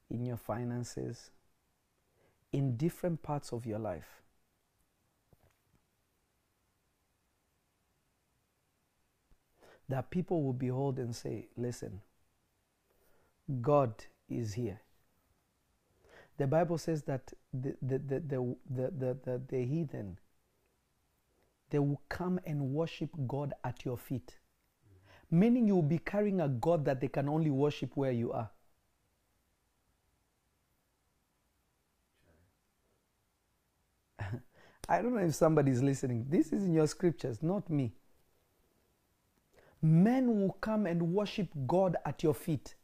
in 0.10 0.26
your 0.26 0.38
finances, 0.38 1.32
in 2.52 2.78
different 2.78 3.22
parts 3.22 3.52
of 3.52 3.66
your 3.66 3.80
life. 3.80 4.22
That 9.88 10.10
people 10.10 10.42
will 10.42 10.54
behold 10.54 10.98
and 10.98 11.16
say, 11.16 11.48
Listen, 11.58 12.02
God 13.62 13.94
is 14.30 14.54
here. 14.54 14.82
The 16.38 16.48
Bible 16.48 16.78
says 16.78 17.04
that 17.04 17.32
the, 17.54 17.76
the, 17.82 17.98
the, 17.98 18.20
the, 18.20 18.56
the, 18.70 18.92
the, 18.92 19.18
the, 19.24 19.42
the 19.48 19.66
heathen, 19.66 20.20
they 21.70 21.80
will 21.80 22.02
come 22.10 22.40
and 22.46 22.74
worship 22.74 23.10
God 23.28 23.54
at 23.64 23.86
your 23.86 23.98
feet. 23.98 24.38
Meaning 25.32 25.68
you 25.68 25.76
will 25.76 25.82
be 25.82 25.98
carrying 25.98 26.42
a 26.42 26.48
God 26.48 26.86
that 26.86 27.02
they 27.02 27.08
can 27.08 27.30
only 27.30 27.50
worship 27.50 27.96
where 27.96 28.12
you 28.12 28.32
are. 28.32 28.50
I 34.90 35.02
don't 35.02 35.16
know 35.16 35.22
if 35.22 35.34
somebody's 35.36 35.82
listening. 35.82 36.26
This 36.30 36.54
is 36.54 36.64
in 36.64 36.74
your 36.74 36.88
scriptures, 36.88 37.42
not 37.42 37.70
me. 37.70 37.94
Men 39.82 40.40
will 40.40 40.54
come 40.62 40.86
and 40.86 41.14
worship 41.14 41.48
God 41.66 41.96
at 42.06 42.24
your 42.24 42.34
feet. 42.34 42.76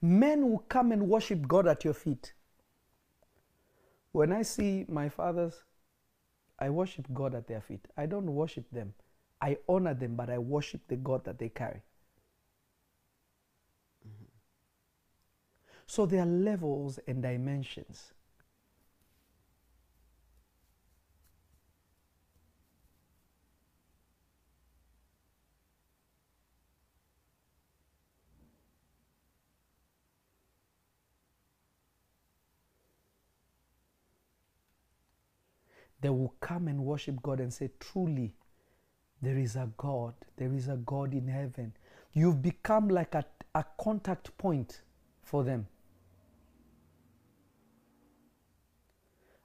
Men 0.00 0.50
will 0.50 0.64
come 0.68 0.92
and 0.92 1.08
worship 1.08 1.46
God 1.46 1.66
at 1.66 1.84
your 1.84 1.94
feet. 1.94 2.32
When 4.12 4.32
I 4.32 4.42
see 4.42 4.84
my 4.88 5.08
fathers, 5.08 5.64
I 6.58 6.70
worship 6.70 7.06
God 7.12 7.34
at 7.34 7.46
their 7.46 7.60
feet. 7.60 7.86
I 7.96 8.06
don't 8.06 8.32
worship 8.34 8.70
them. 8.70 8.94
I 9.40 9.58
honor 9.68 9.94
them, 9.94 10.16
but 10.16 10.30
I 10.30 10.38
worship 10.38 10.80
the 10.88 10.96
God 10.96 11.24
that 11.24 11.38
they 11.38 11.48
carry. 11.48 11.82
Mm-hmm. 14.06 14.24
So 15.86 16.06
there 16.06 16.22
are 16.22 16.26
levels 16.26 16.98
and 17.06 17.22
dimensions. 17.22 18.12
They 36.00 36.10
will 36.10 36.34
come 36.40 36.68
and 36.68 36.84
worship 36.84 37.20
God 37.22 37.40
and 37.40 37.52
say, 37.52 37.70
Truly, 37.80 38.34
there 39.20 39.36
is 39.36 39.56
a 39.56 39.68
God. 39.76 40.14
There 40.36 40.52
is 40.52 40.68
a 40.68 40.76
God 40.76 41.12
in 41.12 41.26
heaven. 41.28 41.72
You've 42.12 42.40
become 42.40 42.88
like 42.88 43.14
a, 43.14 43.24
a 43.54 43.64
contact 43.80 44.36
point 44.38 44.82
for 45.22 45.42
them. 45.44 45.66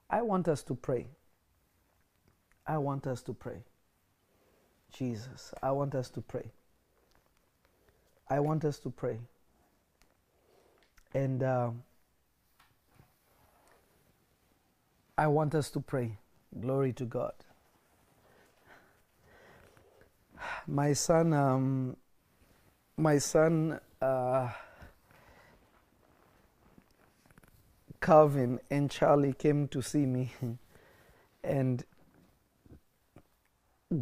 I 0.10 0.22
want 0.22 0.48
us 0.48 0.62
to 0.64 0.76
pray. 0.76 1.08
I 2.68 2.78
want 2.78 3.08
us 3.08 3.24
to 3.24 3.34
pray. 3.34 3.64
Jesus, 4.92 5.54
I 5.62 5.72
want 5.72 5.96
us 5.96 6.10
to 6.12 6.22
pray. 6.22 6.52
I 8.30 8.40
want 8.40 8.64
us 8.64 8.78
to 8.80 8.90
pray. 8.92 9.20
And 11.16 11.42
uh, 11.42 11.72
I 15.18 15.28
want 15.28 15.56
us 15.56 15.72
to 15.72 15.80
pray. 15.80 16.18
Glory 16.60 16.94
to 16.94 17.06
God. 17.06 17.34
My 20.68 20.94
son, 20.94 21.34
um, 21.34 21.98
my 22.98 23.18
son, 23.18 23.80
uh, 24.02 24.50
Calvin 28.02 28.60
and 28.70 28.92
Charlie 28.92 29.34
came 29.34 29.68
to 29.70 29.82
see 29.82 30.06
me, 30.06 30.34
and 31.44 31.84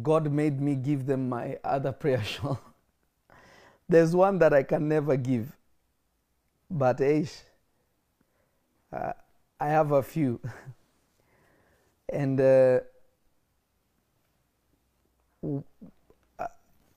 God 0.02 0.30
made 0.32 0.60
me 0.60 0.74
give 0.74 1.06
them 1.06 1.28
my 1.28 1.58
other 1.64 1.92
prayer 1.92 2.22
shawl. 2.22 2.60
There's 3.88 4.14
one 4.14 4.38
that 4.38 4.52
I 4.52 4.62
can 4.62 4.88
never 4.88 5.16
give, 5.16 5.56
but 6.70 6.98
Aish, 6.98 7.42
uh, 8.92 9.12
I 9.60 9.68
have 9.68 9.92
a 9.92 10.02
few. 10.02 10.40
and 12.12 12.40
uh, 12.40 12.80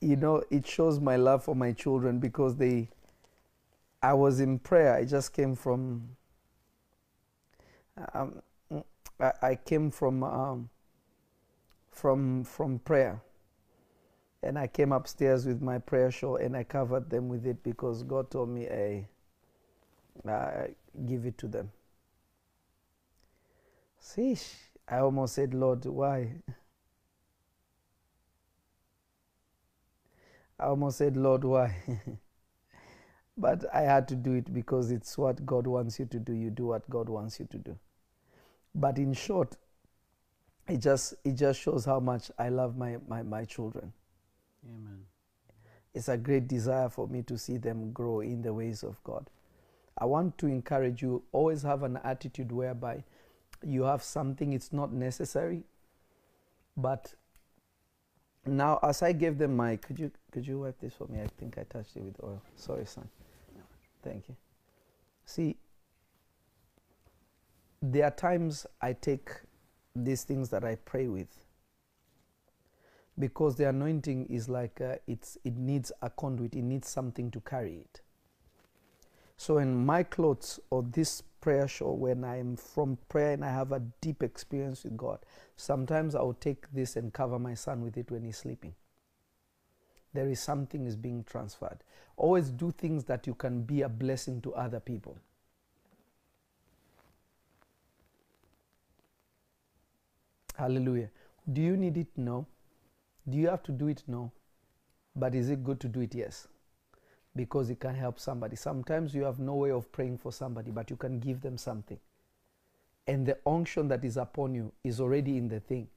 you 0.00 0.16
know 0.16 0.42
it 0.50 0.66
shows 0.66 1.00
my 1.00 1.16
love 1.16 1.42
for 1.42 1.56
my 1.56 1.72
children 1.72 2.20
because 2.20 2.56
they 2.56 2.88
i 4.02 4.12
was 4.12 4.40
in 4.40 4.58
prayer. 4.58 4.94
I 4.94 5.04
just 5.04 5.32
came 5.32 5.56
from 5.56 6.10
um, 8.12 8.42
I, 9.18 9.32
I, 9.42 9.54
came 9.54 9.90
from 9.90 10.22
um, 10.22 10.68
from 11.90 12.44
from 12.44 12.78
prayer. 12.80 13.22
And 14.42 14.58
i 14.58 14.66
came 14.66 14.92
upstairs 14.92 15.46
with 15.46 15.62
my 15.62 15.78
prayer 15.78 16.10
shawl 16.10 16.36
and 16.36 16.56
i 16.56 16.62
covered 16.62 17.08
them 17.10 17.28
with 17.28 17.46
it 17.46 17.62
because 17.62 18.02
god 18.02 18.30
told 18.30 18.50
me 18.50 18.64
hey, 18.64 19.08
uh, 20.28 20.68
give 21.06 21.26
it 21.26 21.38
to 21.38 21.48
them. 21.48 21.72
See 23.98 24.36
I 24.88 24.98
almost 24.98 25.34
said, 25.34 25.52
Lord, 25.52 25.84
why? 25.84 26.36
I 30.58 30.64
almost 30.66 30.98
said, 30.98 31.16
Lord, 31.16 31.44
why? 31.44 31.74
but 33.36 33.64
I 33.74 33.82
had 33.82 34.08
to 34.08 34.14
do 34.14 34.32
it 34.34 34.52
because 34.52 34.90
it's 34.90 35.18
what 35.18 35.44
God 35.44 35.66
wants 35.66 35.98
you 35.98 36.06
to 36.06 36.18
do. 36.18 36.32
You 36.32 36.50
do 36.50 36.66
what 36.66 36.88
God 36.88 37.08
wants 37.08 37.38
you 37.40 37.46
to 37.50 37.58
do. 37.58 37.76
But 38.74 38.98
in 38.98 39.12
short, 39.12 39.56
it 40.68 40.78
just 40.78 41.14
it 41.24 41.32
just 41.32 41.60
shows 41.60 41.84
how 41.84 42.00
much 42.00 42.30
I 42.38 42.48
love 42.48 42.76
my, 42.76 42.96
my, 43.08 43.22
my 43.22 43.44
children. 43.44 43.92
Amen. 44.66 45.00
It's 45.94 46.08
a 46.08 46.16
great 46.16 46.48
desire 46.48 46.88
for 46.88 47.06
me 47.08 47.22
to 47.22 47.38
see 47.38 47.56
them 47.56 47.92
grow 47.92 48.20
in 48.20 48.42
the 48.42 48.52
ways 48.52 48.82
of 48.82 49.02
God. 49.04 49.30
I 49.98 50.04
want 50.04 50.36
to 50.38 50.46
encourage 50.46 51.00
you, 51.02 51.22
always 51.32 51.62
have 51.62 51.82
an 51.82 51.98
attitude 52.04 52.52
whereby 52.52 53.04
you 53.64 53.82
have 53.82 54.02
something, 54.02 54.52
it's 54.52 54.72
not 54.72 54.92
necessary. 54.92 55.64
But 56.76 57.14
now, 58.44 58.78
as 58.82 59.02
I 59.02 59.12
gave 59.12 59.38
them 59.38 59.56
my, 59.56 59.76
could 59.76 59.98
you 59.98 60.10
could 60.30 60.46
you 60.46 60.60
wipe 60.60 60.78
this 60.80 60.94
for 60.94 61.06
me? 61.08 61.20
I 61.20 61.26
think 61.38 61.58
I 61.58 61.64
touched 61.64 61.96
it 61.96 62.02
with 62.02 62.22
oil. 62.22 62.40
Sorry, 62.54 62.86
son. 62.86 63.08
Thank 64.02 64.28
you. 64.28 64.36
See, 65.24 65.56
there 67.82 68.04
are 68.04 68.10
times 68.10 68.66
I 68.80 68.92
take 68.92 69.30
these 69.94 70.22
things 70.24 70.48
that 70.50 70.64
I 70.64 70.76
pray 70.76 71.08
with 71.08 71.40
because 73.18 73.56
the 73.56 73.68
anointing 73.68 74.26
is 74.26 74.48
like 74.48 74.80
uh, 74.80 74.96
it's 75.06 75.38
it 75.44 75.56
needs 75.56 75.90
a 76.02 76.10
conduit. 76.10 76.54
It 76.54 76.62
needs 76.62 76.88
something 76.88 77.30
to 77.32 77.40
carry 77.40 77.76
it. 77.76 78.00
So 79.36 79.58
in 79.58 79.84
my 79.84 80.02
clothes 80.02 80.60
or 80.70 80.82
this 80.82 81.22
prayer 81.46 81.68
shawl 81.68 81.96
when 81.96 82.24
I'm 82.24 82.56
from 82.56 82.98
prayer 83.08 83.32
and 83.34 83.44
I 83.44 83.52
have 83.52 83.70
a 83.70 83.78
deep 84.00 84.24
experience 84.24 84.82
with 84.82 84.96
God, 84.96 85.20
sometimes 85.56 86.16
I'll 86.16 86.32
take 86.32 86.68
this 86.72 86.96
and 86.96 87.12
cover 87.12 87.38
my 87.38 87.54
son 87.54 87.82
with 87.82 87.96
it 87.96 88.10
when 88.10 88.24
he's 88.24 88.38
sleeping. 88.38 88.74
there 90.12 90.28
is 90.28 90.40
something 90.40 90.86
is 90.86 90.96
being 90.96 91.22
transferred. 91.22 91.84
Always 92.16 92.50
do 92.50 92.72
things 92.72 93.04
that 93.04 93.28
you 93.28 93.34
can 93.34 93.62
be 93.62 93.82
a 93.82 93.88
blessing 93.88 94.40
to 94.42 94.54
other 94.54 94.80
people. 94.80 95.16
Hallelujah. 100.56 101.10
Do 101.52 101.60
you 101.60 101.76
need 101.76 101.96
it? 101.96 102.08
No. 102.16 102.46
Do 103.28 103.38
you 103.38 103.48
have 103.48 103.62
to 103.64 103.72
do 103.72 103.86
it? 103.86 104.02
No. 104.08 104.32
But 105.14 105.36
is 105.36 105.50
it 105.50 105.62
good 105.62 105.78
to 105.80 105.88
do 105.88 106.00
it? 106.00 106.14
Yes. 106.14 106.48
Because 107.36 107.70
it 107.70 107.78
can 107.78 107.94
help 107.94 108.18
somebody. 108.18 108.56
Sometimes 108.56 109.14
you 109.14 109.22
have 109.24 109.38
no 109.38 109.54
way 109.54 109.70
of 109.70 109.92
praying 109.92 110.18
for 110.18 110.32
somebody, 110.32 110.70
but 110.70 110.90
you 110.90 110.96
can 110.96 111.20
give 111.20 111.42
them 111.42 111.58
something. 111.58 111.98
And 113.06 113.26
the 113.26 113.38
unction 113.46 113.88
that 113.88 114.04
is 114.04 114.16
upon 114.16 114.54
you 114.54 114.72
is 114.82 115.00
already 115.00 115.36
in 115.36 115.48
the 115.48 115.60
thing. 115.60 115.88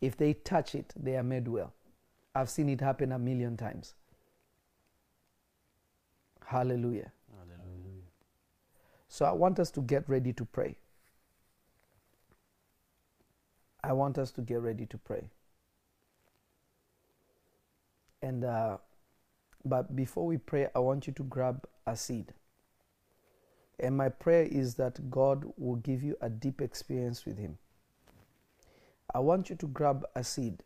If 0.00 0.16
they 0.16 0.34
touch 0.34 0.74
it, 0.74 0.94
they 0.96 1.16
are 1.16 1.22
made 1.22 1.48
well. 1.48 1.72
I've 2.34 2.48
seen 2.48 2.68
it 2.68 2.80
happen 2.80 3.12
a 3.12 3.18
million 3.18 3.56
times. 3.56 3.94
Hallelujah. 6.44 7.10
Hallelujah. 7.32 8.02
So 9.08 9.24
I 9.24 9.32
want 9.32 9.58
us 9.58 9.70
to 9.72 9.80
get 9.80 10.08
ready 10.08 10.32
to 10.34 10.44
pray. 10.44 10.76
I 13.82 13.92
want 13.92 14.18
us 14.18 14.30
to 14.32 14.40
get 14.40 14.60
ready 14.60 14.86
to 14.86 14.98
pray. 14.98 15.30
And 18.22 18.44
uh, 18.44 18.78
but 19.68 19.94
before 19.94 20.26
we 20.26 20.38
pray, 20.38 20.68
I 20.74 20.78
want 20.78 21.06
you 21.06 21.12
to 21.14 21.22
grab 21.24 21.66
a 21.86 21.96
seed. 21.96 22.32
And 23.78 23.96
my 23.96 24.08
prayer 24.08 24.44
is 24.44 24.74
that 24.76 25.10
God 25.10 25.44
will 25.56 25.76
give 25.76 26.02
you 26.02 26.16
a 26.20 26.30
deep 26.30 26.60
experience 26.60 27.26
with 27.26 27.38
Him. 27.38 27.58
I 29.14 29.18
want 29.18 29.50
you 29.50 29.56
to 29.56 29.66
grab 29.66 30.04
a 30.14 30.24
seed. 30.24 30.62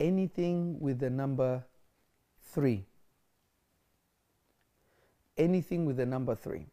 Anything 0.00 0.80
with 0.80 0.98
the 0.98 1.10
number 1.10 1.64
three. 2.42 2.84
Anything 5.36 5.84
with 5.84 5.96
the 5.96 6.06
number 6.06 6.34
three. 6.34 6.66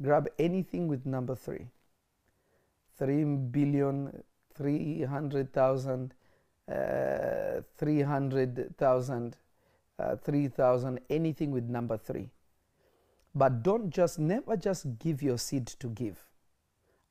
Grab 0.00 0.28
anything 0.38 0.88
with 0.88 1.06
number 1.06 1.34
three. 1.34 1.68
Three 2.96 3.24
billion, 3.24 4.22
three 4.54 5.02
hundred 5.02 5.52
thousand, 5.52 6.14
uh, 6.70 7.60
three 7.76 8.02
hundred 8.02 8.76
thousand, 8.78 9.36
uh, 9.98 10.16
three 10.16 10.48
thousand, 10.48 11.00
anything 11.10 11.50
with 11.50 11.64
number 11.64 11.96
three. 11.96 12.30
But 13.34 13.62
don't 13.62 13.90
just, 13.90 14.18
never 14.18 14.56
just 14.56 14.98
give 14.98 15.22
your 15.22 15.38
seed 15.38 15.66
to 15.66 15.88
give. 15.88 16.18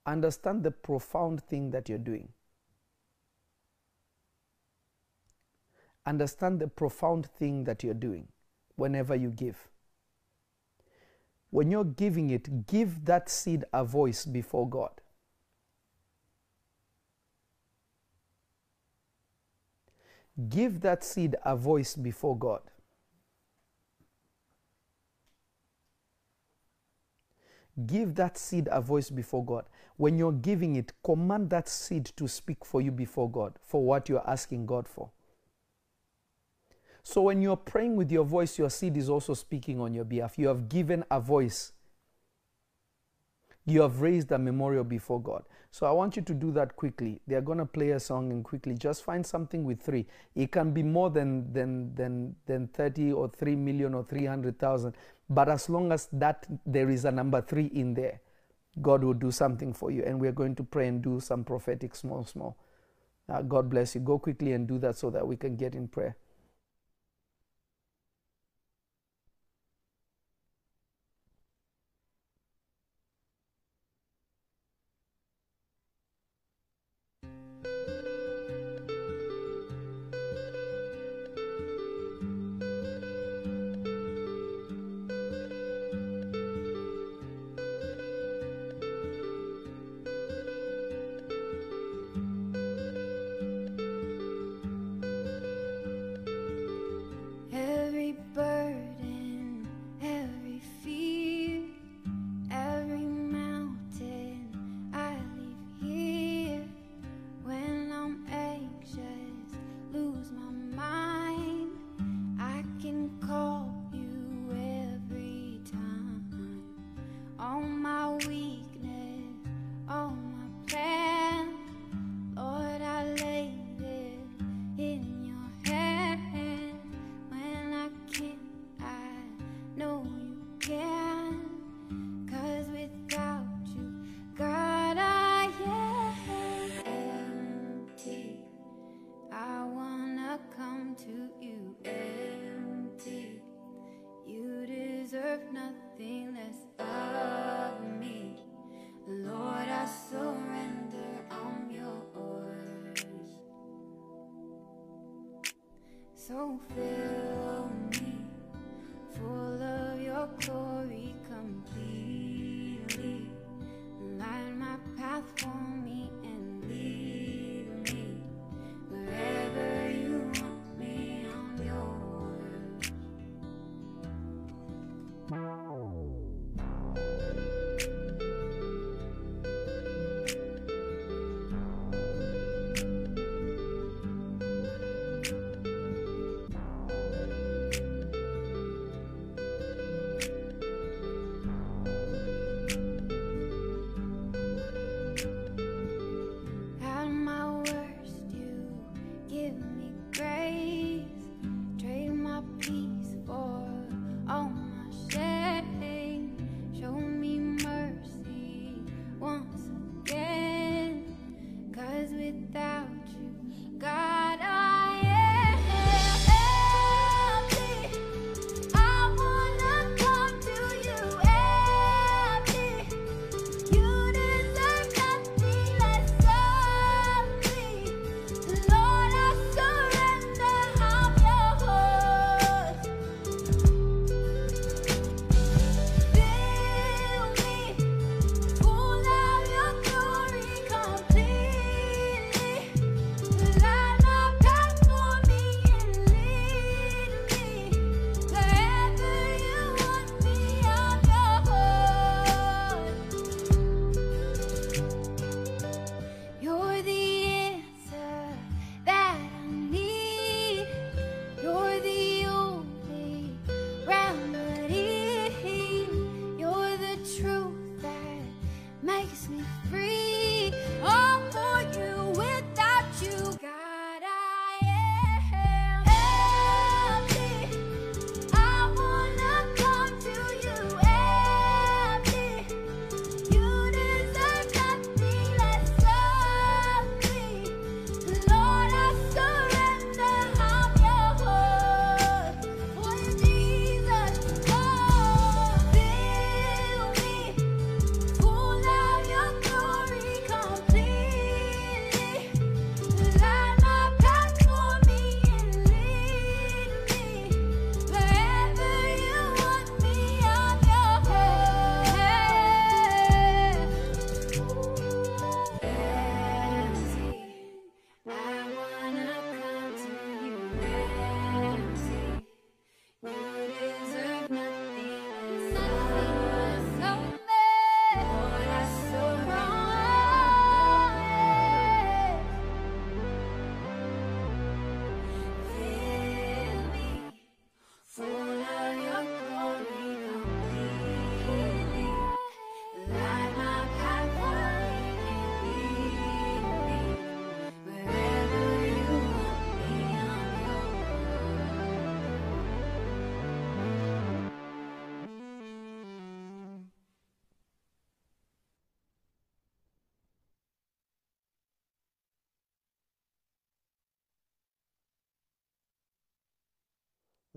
Understand 0.05 0.63
the 0.63 0.71
profound 0.71 1.43
thing 1.43 1.71
that 1.71 1.89
you're 1.89 1.97
doing. 1.97 2.29
Understand 6.05 6.59
the 6.59 6.67
profound 6.67 7.25
thing 7.25 7.63
that 7.65 7.83
you're 7.83 7.93
doing 7.93 8.27
whenever 8.75 9.15
you 9.15 9.29
give. 9.29 9.69
When 11.49 11.69
you're 11.69 11.83
giving 11.83 12.31
it, 12.31 12.65
give 12.67 13.05
that 13.05 13.29
seed 13.29 13.63
a 13.73 13.85
voice 13.85 14.25
before 14.25 14.67
God. 14.67 14.91
Give 20.49 20.81
that 20.81 21.03
seed 21.03 21.35
a 21.45 21.55
voice 21.55 21.95
before 21.95 22.37
God. 22.37 22.61
Give 27.85 28.13
that 28.15 28.37
seed 28.37 28.67
a 28.71 28.81
voice 28.81 29.09
before 29.09 29.43
God. 29.43 29.65
When 29.97 30.17
you're 30.17 30.31
giving 30.31 30.75
it, 30.75 30.93
command 31.03 31.49
that 31.51 31.67
seed 31.67 32.05
to 32.17 32.27
speak 32.27 32.65
for 32.65 32.81
you 32.81 32.91
before 32.91 33.29
God 33.29 33.53
for 33.65 33.83
what 33.83 34.09
you're 34.09 34.27
asking 34.27 34.65
God 34.65 34.87
for. 34.87 35.11
So 37.03 37.23
when 37.23 37.41
you're 37.41 37.57
praying 37.57 37.95
with 37.95 38.11
your 38.11 38.23
voice, 38.23 38.57
your 38.57 38.69
seed 38.69 38.95
is 38.95 39.09
also 39.09 39.33
speaking 39.33 39.79
on 39.79 39.93
your 39.93 40.05
behalf. 40.05 40.39
You 40.39 40.47
have 40.47 40.69
given 40.69 41.03
a 41.11 41.19
voice. 41.19 41.72
You 43.65 43.81
have 43.81 44.01
raised 44.01 44.31
a 44.31 44.37
memorial 44.37 44.83
before 44.83 45.21
God. 45.21 45.43
So 45.71 45.87
I 45.87 45.91
want 45.91 46.15
you 46.15 46.21
to 46.21 46.33
do 46.33 46.51
that 46.51 46.75
quickly. 46.75 47.21
They're 47.25 47.41
going 47.41 47.57
to 47.57 47.65
play 47.65 47.91
a 47.91 47.99
song 47.99 48.31
and 48.31 48.43
quickly 48.43 48.75
just 48.75 49.03
find 49.03 49.25
something 49.25 49.63
with 49.63 49.81
three. 49.81 50.05
It 50.35 50.51
can 50.51 50.71
be 50.71 50.83
more 50.83 51.09
than 51.09 51.51
than 51.53 51.95
than 51.95 52.35
than 52.45 52.67
30 52.67 53.13
or 53.13 53.29
3 53.29 53.55
million 53.55 53.93
or 53.93 54.03
300,000, 54.03 54.93
but 55.29 55.49
as 55.49 55.69
long 55.69 55.91
as 55.91 56.09
that 56.11 56.45
there 56.65 56.89
is 56.89 57.05
a 57.05 57.11
number 57.11 57.41
3 57.41 57.65
in 57.67 57.93
there, 57.93 58.19
God 58.81 59.03
will 59.03 59.13
do 59.13 59.31
something 59.31 59.73
for 59.73 59.89
you 59.89 60.03
and 60.03 60.19
we're 60.19 60.31
going 60.31 60.55
to 60.55 60.63
pray 60.63 60.87
and 60.87 61.01
do 61.01 61.19
some 61.19 61.43
prophetic 61.43 61.95
small 61.95 62.23
small. 62.25 62.57
Uh, 63.29 63.41
God 63.41 63.69
bless 63.69 63.95
you. 63.95 64.01
Go 64.01 64.19
quickly 64.19 64.51
and 64.51 64.67
do 64.67 64.77
that 64.79 64.97
so 64.97 65.09
that 65.09 65.25
we 65.25 65.37
can 65.37 65.55
get 65.55 65.73
in 65.73 65.87
prayer. 65.87 66.15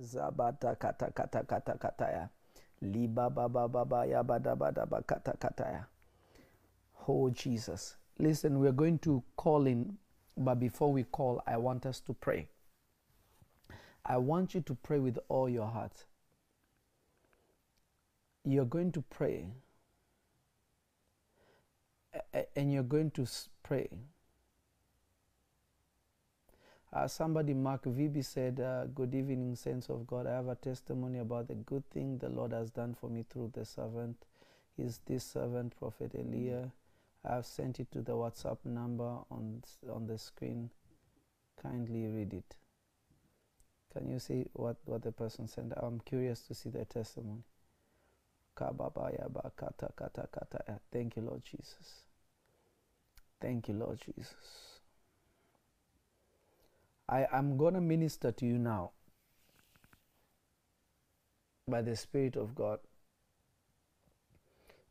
Zabata 0.01 0.75
kata 0.79 1.11
kata 1.11 1.43
kata 1.45 1.75
kataya. 1.79 2.29
Liba 2.83 3.31
baba 3.31 3.69
baba 3.69 4.05
ya 4.07 4.23
bada 4.23 4.57
bada 4.57 4.87
ba 4.87 5.03
kata 5.03 5.33
kataya. 5.33 5.87
Oh 7.09 7.31
Jesus. 7.31 7.97
Listen, 8.19 8.59
we're 8.59 8.73
going 8.73 8.99
to 8.99 9.23
call 9.37 9.67
in, 9.67 9.97
but 10.37 10.57
before 10.61 10.93
we 10.93 11.05
call, 11.05 11.43
I 11.47 11.57
want 11.57 11.87
us 11.87 12.01
to 12.01 12.15
pray. 12.15 12.49
I 14.05 14.17
want 14.19 14.55
you 14.55 14.61
to 14.63 14.75
pray 14.75 14.99
with 14.99 15.19
all 15.29 15.49
your 15.49 15.67
heart. 15.67 16.05
You're 18.45 18.65
going 18.65 18.93
to 18.93 19.03
pray, 19.03 19.49
and 22.55 22.73
you're 22.73 22.83
going 22.85 23.11
to 23.13 23.27
pray. 23.63 23.89
Uh, 26.97 27.07
somebody, 27.07 27.53
Mark 27.53 27.85
Vibi 27.85 28.23
said, 28.23 28.59
uh, 28.59 28.87
Good 28.87 29.15
evening, 29.15 29.55
saints 29.55 29.91
of 29.91 30.07
God. 30.07 30.27
I 30.27 30.37
have 30.37 30.49
a 30.49 30.55
testimony 30.55 31.19
about 31.19 31.49
the 31.49 31.55
good 31.55 31.85
thing 31.91 32.17
the 32.17 32.31
Lord 32.31 32.53
has 32.53 32.71
done 32.71 32.97
for 32.99 33.11
me 33.11 33.23
through 33.29 33.53
the 33.53 33.67
servant. 33.67 34.17
Is 34.79 35.01
this 35.05 35.23
servant, 35.23 35.79
Prophet 35.79 36.13
Elia? 36.15 36.73
I 37.23 37.35
have 37.35 37.45
sent 37.45 37.81
it 37.81 37.93
to 37.93 38.01
the 38.01 38.13
WhatsApp 38.13 38.57
number 38.65 39.19
on, 39.31 39.63
on 39.93 40.07
the 40.07 40.17
screen. 40.17 40.71
Kindly 41.63 42.07
read 42.07 42.33
it. 42.33 42.57
Can 43.93 44.09
you 44.09 44.19
see 44.19 44.47
what, 44.55 44.77
what 44.87 45.03
the 45.03 45.13
person 45.13 45.49
sent? 45.49 45.75
I'm 45.77 46.01
curious 46.01 46.41
to 46.49 46.55
see 46.55 46.71
the 46.71 46.87
testimony. 46.87 47.43
Thank 50.91 51.17
you, 51.17 51.23
Lord 51.23 51.43
Jesus. 51.45 52.05
Thank 53.39 53.69
you, 53.69 53.75
Lord 53.75 54.01
Jesus. 54.01 54.76
I 57.09 57.27
am 57.33 57.57
going 57.57 57.75
to 57.75 57.81
minister 57.81 58.33
to 58.33 58.47
you 58.47 58.59
now 58.59 58.91
by 61.69 61.83
the 61.83 61.97
Spirit 61.97 62.37
of 62.37 62.55
God. 62.55 62.81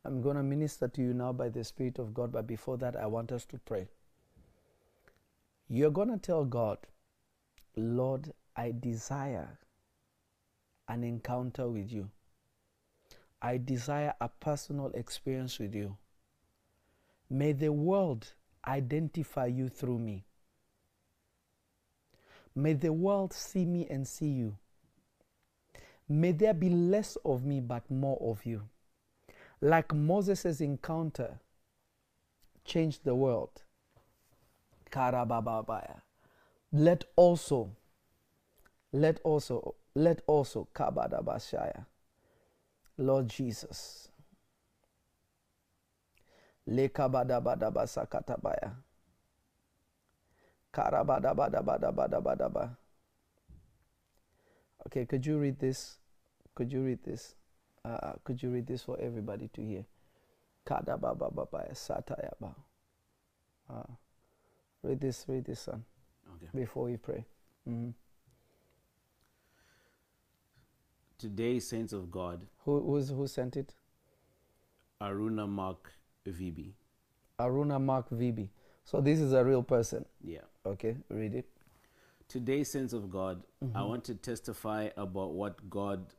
I'm 0.04 0.22
going 0.22 0.36
to 0.36 0.42
minister 0.42 0.88
to 0.88 1.02
you 1.02 1.12
now 1.12 1.32
by 1.32 1.48
the 1.48 1.64
Spirit 1.64 1.98
of 1.98 2.14
God, 2.14 2.32
but 2.32 2.46
before 2.46 2.78
that, 2.78 2.96
I 2.96 3.06
want 3.06 3.32
us 3.32 3.44
to 3.46 3.58
pray. 3.58 3.88
You're 5.68 5.90
going 5.90 6.10
to 6.10 6.18
tell 6.18 6.44
God, 6.44 6.78
Lord, 7.76 8.32
I 8.56 8.72
desire 8.78 9.58
an 10.88 11.02
encounter 11.02 11.68
with 11.68 11.92
you. 11.92 12.08
I 13.42 13.58
desire 13.58 14.14
a 14.20 14.28
personal 14.28 14.90
experience 14.94 15.58
with 15.58 15.74
you. 15.74 15.96
May 17.28 17.52
the 17.52 17.72
world 17.72 18.32
identify 18.66 19.46
you 19.46 19.68
through 19.68 19.98
me. 19.98 20.24
May 22.56 22.72
the 22.72 22.92
world 22.92 23.32
see 23.34 23.66
me 23.66 23.86
and 23.90 24.08
see 24.08 24.30
you. 24.30 24.56
May 26.08 26.32
there 26.32 26.54
be 26.54 26.70
less 26.70 27.16
of 27.22 27.44
me 27.44 27.60
but 27.60 27.90
more 27.90 28.16
of 28.22 28.46
you. 28.46 28.62
Like 29.60 29.92
Moses' 29.94 30.62
encounter 30.62 31.38
changed 32.64 33.04
the 33.04 33.14
world. 33.14 33.62
Karabababaya. 34.90 36.00
Let 36.72 37.04
also, 37.14 37.76
let 38.92 39.20
also, 39.20 39.74
let 39.94 40.22
also, 40.26 40.66
Kabadabashaya. 40.74 41.84
Lord 42.96 43.28
Jesus. 43.28 44.08
Lekabadabadabasakatabaya. 46.68 48.72
Karabadabadabadabadabadaba. 50.76 52.76
Okay, 54.86 55.06
could 55.06 55.24
you 55.24 55.38
read 55.38 55.58
this? 55.58 55.98
Could 56.54 56.70
you 56.72 56.82
read 56.82 57.02
this? 57.02 57.34
Uh, 57.84 58.12
could 58.24 58.42
you 58.42 58.50
read 58.50 58.66
this 58.66 58.82
for 58.82 58.98
everybody 59.00 59.48
to 59.54 59.62
hear? 59.62 59.84
Kadababababaya 60.66 61.72
satayaba. 61.72 62.54
Uh, 63.70 63.82
read 64.82 65.00
this, 65.00 65.24
read 65.28 65.44
this, 65.46 65.60
son, 65.60 65.82
Okay. 66.34 66.48
before 66.54 66.84
we 66.84 66.96
pray. 66.98 67.24
Mhm. 67.66 67.94
Today, 71.18 71.58
saints 71.58 71.94
of 71.94 72.10
God, 72.10 72.46
Who, 72.64 72.80
who's, 72.82 73.08
who 73.08 73.26
sent 73.26 73.56
it? 73.56 73.74
Aruna 75.00 75.48
Mark 75.48 75.90
VB. 76.26 76.74
Aruna 77.40 77.80
Mark 77.80 78.10
VB. 78.10 78.50
So 78.84 79.00
this 79.00 79.20
is 79.20 79.32
a 79.32 79.42
real 79.44 79.62
person. 79.62 80.04
Yeah. 80.22 80.44
Okay, 80.66 80.96
read 81.08 81.34
it. 81.34 81.46
Today, 82.28 82.64
saints 82.64 82.92
of 82.92 83.08
God, 83.08 83.44
I 83.62 83.64
mm-hmm. 83.66 83.88
want 83.88 84.04
to 84.04 84.16
testify 84.16 84.88
about 84.96 85.32
what 85.32 85.70
God, 85.70 86.12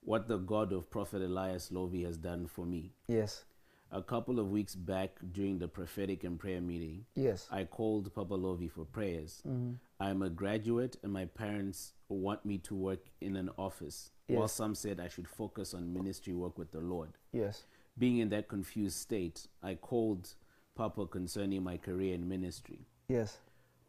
what 0.00 0.26
the 0.26 0.38
God 0.38 0.72
of 0.72 0.90
Prophet 0.90 1.22
Elias 1.22 1.70
Lovi 1.72 2.04
has 2.04 2.16
done 2.16 2.48
for 2.48 2.66
me. 2.66 2.94
Yes, 3.06 3.44
A 3.92 4.02
couple 4.02 4.40
of 4.40 4.50
weeks 4.50 4.74
back 4.74 5.10
during 5.32 5.60
the 5.60 5.68
prophetic 5.68 6.24
and 6.24 6.36
prayer 6.36 6.60
meeting, 6.60 7.04
yes. 7.14 7.46
I 7.52 7.62
called 7.62 8.12
Papa 8.12 8.34
Lovi 8.34 8.68
for 8.68 8.84
prayers. 8.84 9.40
Mm-hmm. 9.46 9.74
I'm 10.00 10.22
a 10.22 10.30
graduate 10.30 10.96
and 11.04 11.12
my 11.12 11.26
parents 11.26 11.92
want 12.08 12.44
me 12.44 12.58
to 12.58 12.74
work 12.74 13.06
in 13.20 13.36
an 13.36 13.50
office, 13.56 14.10
while 14.26 14.48
some 14.48 14.74
said 14.74 14.98
I 14.98 15.06
should 15.06 15.28
focus 15.28 15.74
on 15.74 15.94
ministry 15.94 16.34
work 16.34 16.58
with 16.58 16.72
the 16.72 16.80
Lord. 16.80 17.10
Yes. 17.32 17.66
Being 17.96 18.18
in 18.18 18.30
that 18.30 18.48
confused 18.48 18.98
state, 18.98 19.46
I 19.62 19.76
called 19.76 20.34
Papa 20.74 21.06
concerning 21.06 21.62
my 21.62 21.76
career 21.76 22.14
in 22.14 22.28
ministry. 22.28 22.80
Yes. 23.08 23.38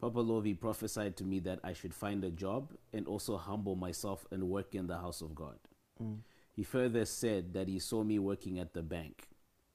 Papa 0.00 0.18
Lovi 0.18 0.58
prophesied 0.58 1.16
to 1.16 1.24
me 1.24 1.40
that 1.40 1.58
I 1.64 1.72
should 1.72 1.92
find 1.92 2.22
a 2.22 2.30
job 2.30 2.72
and 2.92 3.06
also 3.06 3.36
humble 3.36 3.74
myself 3.74 4.26
and 4.30 4.48
work 4.48 4.74
in 4.74 4.86
the 4.86 4.98
house 4.98 5.20
of 5.20 5.34
God. 5.34 5.58
Mm. 6.02 6.18
He 6.52 6.62
further 6.62 7.04
said 7.04 7.52
that 7.54 7.68
he 7.68 7.78
saw 7.78 8.04
me 8.04 8.18
working 8.18 8.58
at 8.58 8.74
the 8.74 8.82
bank. 8.82 9.28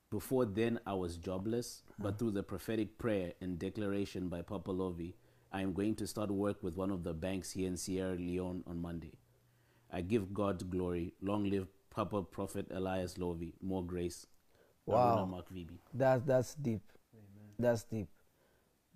Before 0.10 0.46
then, 0.46 0.80
I 0.86 0.94
was 0.94 1.18
jobless, 1.18 1.84
but 2.00 2.16
mm. 2.16 2.20
through 2.20 2.32
the 2.32 2.44
prophetic 2.44 2.98
prayer 2.98 3.34
and 3.42 3.60
declaration 3.60 4.30
by 4.30 4.42
Papa 4.44 4.72
Lovi, 4.72 5.16
I 5.52 5.62
am 5.62 5.74
going 5.74 5.96
to 5.96 6.08
start 6.08 6.32
work 6.32 6.64
with 6.64 6.76
one 6.76 6.92
of 6.92 7.04
the 7.04 7.14
banks 7.14 7.52
here 7.52 7.68
in 7.68 7.78
Sierra 7.78 8.16
Leone 8.16 8.64
on 8.66 8.82
Monday. 8.82 9.14
I 9.92 10.02
give 10.02 10.34
God 10.34 10.70
glory. 10.72 11.14
Long 11.22 11.50
live 11.50 11.68
Papa 11.90 12.24
Prophet 12.24 12.68
Elias 12.72 13.16
Lovi. 13.16 13.54
More 13.62 13.84
grace. 13.84 14.26
Wow. 14.86 15.16
That's 15.94 16.24
that's 16.24 16.56
deep. 16.56 16.82
That's 17.60 17.84
deep. 17.84 18.08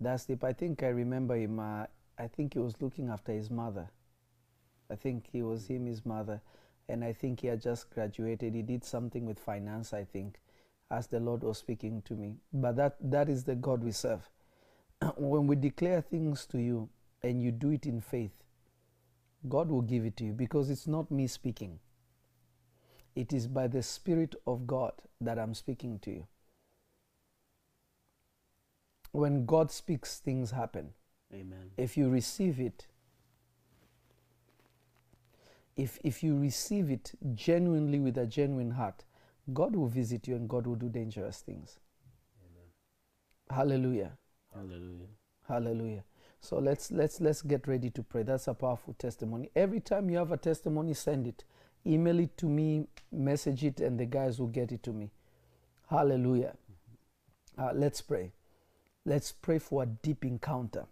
That's 0.00 0.26
deep. 0.26 0.44
I 0.44 0.52
think 0.52 0.82
I 0.82 0.88
remember 0.88 1.36
him. 1.36 1.58
Uh, 1.58 1.86
I 2.18 2.28
think 2.28 2.54
he 2.54 2.58
was 2.60 2.80
looking 2.80 3.08
after 3.08 3.32
his 3.32 3.50
mother. 3.50 3.90
I 4.90 4.94
think 4.94 5.26
he 5.30 5.42
was 5.42 5.66
him, 5.66 5.86
his 5.86 6.06
mother, 6.06 6.40
and 6.88 7.04
I 7.04 7.12
think 7.12 7.40
he 7.40 7.48
had 7.48 7.60
just 7.60 7.90
graduated. 7.90 8.54
He 8.54 8.62
did 8.62 8.84
something 8.84 9.26
with 9.26 9.38
finance. 9.38 9.92
I 9.92 10.04
think, 10.04 10.40
as 10.90 11.08
the 11.08 11.20
Lord 11.20 11.42
was 11.42 11.58
speaking 11.58 12.02
to 12.02 12.14
me. 12.14 12.36
But 12.52 12.76
that 12.76 12.96
that 13.00 13.28
is 13.28 13.44
the 13.44 13.54
God 13.54 13.82
we 13.84 13.92
serve. 13.92 14.28
when 15.16 15.46
we 15.46 15.56
declare 15.56 16.00
things 16.00 16.46
to 16.46 16.58
you 16.58 16.88
and 17.22 17.42
you 17.42 17.50
do 17.50 17.70
it 17.70 17.86
in 17.86 18.00
faith, 18.00 18.44
God 19.48 19.68
will 19.68 19.82
give 19.82 20.04
it 20.04 20.16
to 20.18 20.24
you 20.24 20.32
because 20.32 20.70
it's 20.70 20.86
not 20.86 21.10
me 21.10 21.26
speaking. 21.26 21.78
It 23.14 23.32
is 23.32 23.46
by 23.48 23.66
the 23.66 23.82
Spirit 23.82 24.36
of 24.46 24.66
God 24.66 24.92
that 25.20 25.38
I'm 25.38 25.54
speaking 25.54 25.98
to 26.00 26.10
you. 26.10 26.26
When 29.18 29.46
God 29.46 29.72
speaks, 29.72 30.20
things 30.20 30.52
happen. 30.52 30.90
Amen. 31.34 31.72
If 31.76 31.96
you 31.96 32.08
receive 32.08 32.60
it, 32.60 32.86
if, 35.76 35.98
if 36.04 36.22
you 36.22 36.38
receive 36.38 36.88
it 36.88 37.12
genuinely 37.34 37.98
with 37.98 38.16
a 38.16 38.26
genuine 38.26 38.70
heart, 38.70 39.04
God 39.52 39.74
will 39.74 39.88
visit 39.88 40.28
you 40.28 40.36
and 40.36 40.48
God 40.48 40.68
will 40.68 40.76
do 40.76 40.88
dangerous 40.88 41.40
things. 41.40 41.80
Hallelujah. 43.50 44.12
Hallelujah. 44.54 45.08
Hallelujah. 45.48 46.04
So 46.40 46.58
let's 46.58 46.92
let's 46.92 47.20
let's 47.20 47.42
get 47.42 47.66
ready 47.66 47.90
to 47.90 48.02
pray. 48.04 48.22
That's 48.22 48.46
a 48.46 48.54
powerful 48.54 48.94
testimony. 48.98 49.50
Every 49.56 49.80
time 49.80 50.10
you 50.10 50.18
have 50.18 50.30
a 50.30 50.36
testimony, 50.36 50.94
send 50.94 51.26
it. 51.26 51.44
Email 51.84 52.20
it 52.20 52.36
to 52.36 52.46
me, 52.46 52.86
message 53.10 53.64
it, 53.64 53.80
and 53.80 53.98
the 53.98 54.06
guys 54.06 54.38
will 54.38 54.46
get 54.46 54.70
it 54.70 54.84
to 54.84 54.92
me. 54.92 55.10
Hallelujah. 55.88 56.54
Uh, 57.56 57.72
let's 57.74 58.00
pray. 58.00 58.32
Let's 59.08 59.32
pray 59.32 59.58
for 59.58 59.84
a 59.84 59.86
deep 59.86 60.26
encounter. 60.26 60.84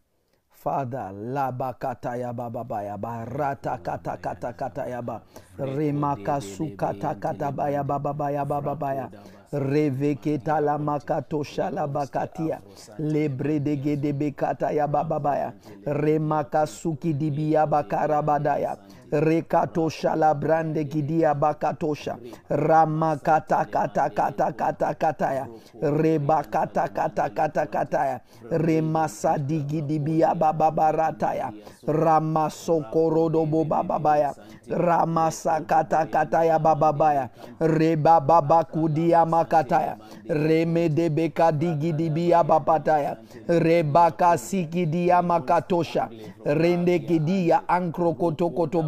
Father, 0.49 1.13
laba 1.13 1.77
kataya 1.77 2.33
baba 2.33 2.65
baya 2.65 2.97
ba 2.97 3.29
rata 3.29 3.77
kata 3.77 4.17
kata 4.17 4.57
kata 4.57 4.89
ya 4.89 5.03
ba. 5.05 5.21
Remaka 5.61 6.41
sukata 6.41 7.13
kata 7.21 7.53
baya 7.53 7.85
baba 7.85 8.15
baya 8.17 8.41
baba 8.49 8.75
baya 8.75 9.11
reveketa 9.53 10.61
la 10.61 10.79
makato 10.79 11.43
shala 11.45 11.87
bakatia 11.87 12.61
lebre 12.99 13.61
de 13.61 13.77
gede 13.77 14.13
bekata 14.13 14.73
ya 14.73 14.87
baba 14.87 15.21
baya 15.21 15.53
remaka 15.87 16.67
suki 16.67 17.13
dibiya 17.15 17.67
bakara 17.67 18.23
badaya 18.23 18.77
rekato 19.11 19.89
shala 19.89 20.35
brande 20.35 20.85
gidia 20.85 21.35
bakatosha. 21.35 22.17
Ramakata 22.49 23.65
kata 23.65 24.11
kata 24.11 24.53
kata 24.53 24.95
kataya. 24.95 25.47
Rebakata 25.83 26.89
kata 26.89 27.31
kata 27.31 27.67
kataya. 27.67 28.21
Remasa 28.51 29.39
digidibia 29.39 30.35
bababarataya 30.35 31.53
ramasokorodobo 31.87 33.65
bababaya 33.65 34.35
ramasa 34.69 35.61
kata 35.61 36.07
kataya 36.07 36.59
bababaya 36.59 37.29
rebababakudia 37.61 39.27
makataya. 39.27 39.97
Remedebeka 40.29 41.53
digidibia 41.53 42.45
bapataya 42.45 43.17
rebaka 43.49 44.39
sikidia 44.39 45.23
makatosha 45.23 46.09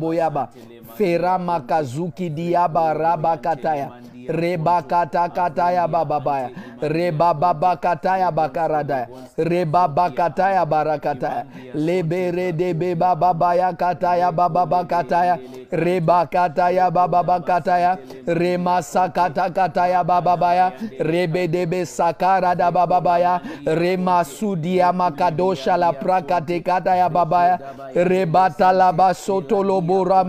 Goiaba 0.08 0.48
ankrokotokotoboyaba 0.88 0.96
feramakazuki 0.96 2.30
diaba 2.30 2.94
rabakataya 2.94 3.90
rebakatakataya 4.28 5.88
bababaya 5.88 6.50
rebababakataya 6.82 8.30
bakaradaya 8.30 9.08
rebabakataya 9.38 10.66
barakataya 10.66 11.44
leberedebe 11.74 12.94
bababaya 12.94 13.72
kataya 13.72 14.32
bababakataya 14.32 15.38
rebakataya 15.72 16.90
bababakataya 16.90 17.98
remasakatakataya 18.26 20.04
bababaya 20.04 20.72
rebedebe 21.00 21.86
sakarada 21.86 22.70
bababaya 22.70 23.40
remasudia 23.64 24.92
makadosha 24.92 25.76
la 25.76 25.92
prakatekataya 25.92 27.08
babaya 27.08 27.58
rebatalabasotolobora 27.94 30.24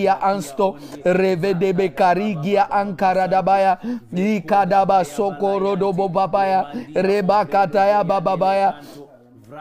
makidia 0.00 0.22
ansto 0.22 0.76
revedebe 1.04 1.88
karigia 1.88 2.70
ankaradabaya 2.70 3.78
ikadaba 4.12 5.04
sokorodobo 5.04 6.08
babaya. 6.08 6.66
Rebakataya 6.94 8.04
bababaya 8.04 8.74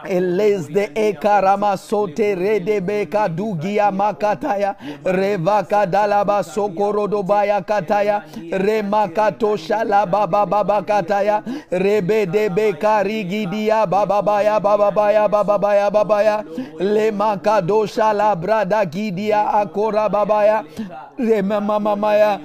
Elezde 0.09 0.91
ekarama 0.95 1.77
sote 1.77 2.35
redebeka 2.35 3.29
dugia 3.29 3.91
makataya 3.91 4.75
revaka 5.05 5.85
dalaba 5.85 6.43
sokorodobaya 6.43 7.61
kataya 7.61 8.23
remakato 8.51 9.57
shalaba 9.57 10.27
baba 10.27 10.81
kataya 10.81 11.43
rebedebeka 11.71 13.03
rigidia 13.03 13.85
bababaya 13.85 14.59
bababaya 14.59 15.27
bababaya 15.27 15.91
babaya 15.91 16.43
lemakado 16.79 17.85
shalabra 17.85 18.65
gidia 18.85 19.53
akora 19.53 20.09
babaya 20.09 20.63
remamamamaya 21.17 22.39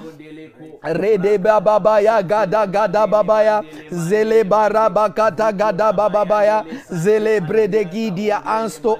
Rede 0.84 1.38
bababaya 1.38 2.22
gada 2.22 2.66
gada 2.66 3.06
babaya 3.06 3.62
zele 3.90 4.44
barabakata 4.44 5.52
gada 5.52 5.92
bababaya 5.92 6.64
zele 6.90 7.40
ansto 8.44 8.98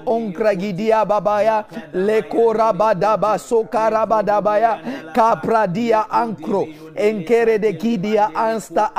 babaya 1.05 1.65
ankro 6.09 6.67
enkere 6.95 7.59
de 7.59 7.73
gidia 7.73 8.29
ansta 8.35 8.91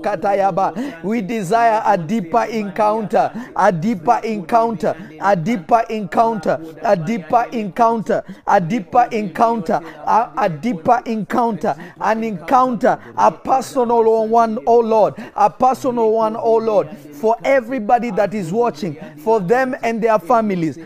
katayaba. 0.00 0.72
We 1.04 1.22
desire 1.22 1.82
a 1.84 1.96
deeper 1.96 2.44
encounter 2.50 3.30
a 3.56 3.72
deeper 3.72 4.20
encounter 4.24 4.94
a 5.20 5.36
deeper 5.36 5.84
encounter 5.88 6.58
a 6.82 6.96
deeper 6.96 7.46
encounter 7.52 8.22
a 8.46 8.60
deeper 8.60 9.08
encounter 9.10 9.80
a, 10.06 10.30
a 10.36 10.48
deeper 10.48 11.02
encounter 11.06 11.74
an 12.00 12.24
encounter 12.24 12.98
a 13.16 13.30
personal 13.30 14.28
one 14.28 14.58
oh 14.66 14.80
lord 14.80 15.14
a 15.36 15.50
personal 15.50 16.12
one 16.12 16.36
oh 16.36 16.56
lord 16.56 16.88
for 17.20 17.36
everybody 17.44 18.10
that 18.10 18.34
is 18.34 18.50
watching 18.52 18.96
for 19.24 19.40
them 19.40 19.74
and 19.82 20.02
their 20.02 20.18
families. 20.18 20.78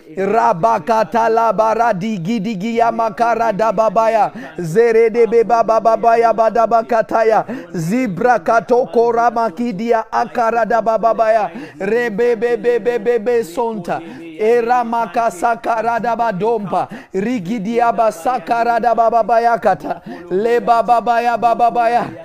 Gidigiya 2.24 2.92
makaradababaya 2.92 4.32
zeredebe 4.58 5.44
bababaya 5.44 6.32
sonta 13.44 14.00
lebababaya 20.30 21.38
bababaya 21.38 22.24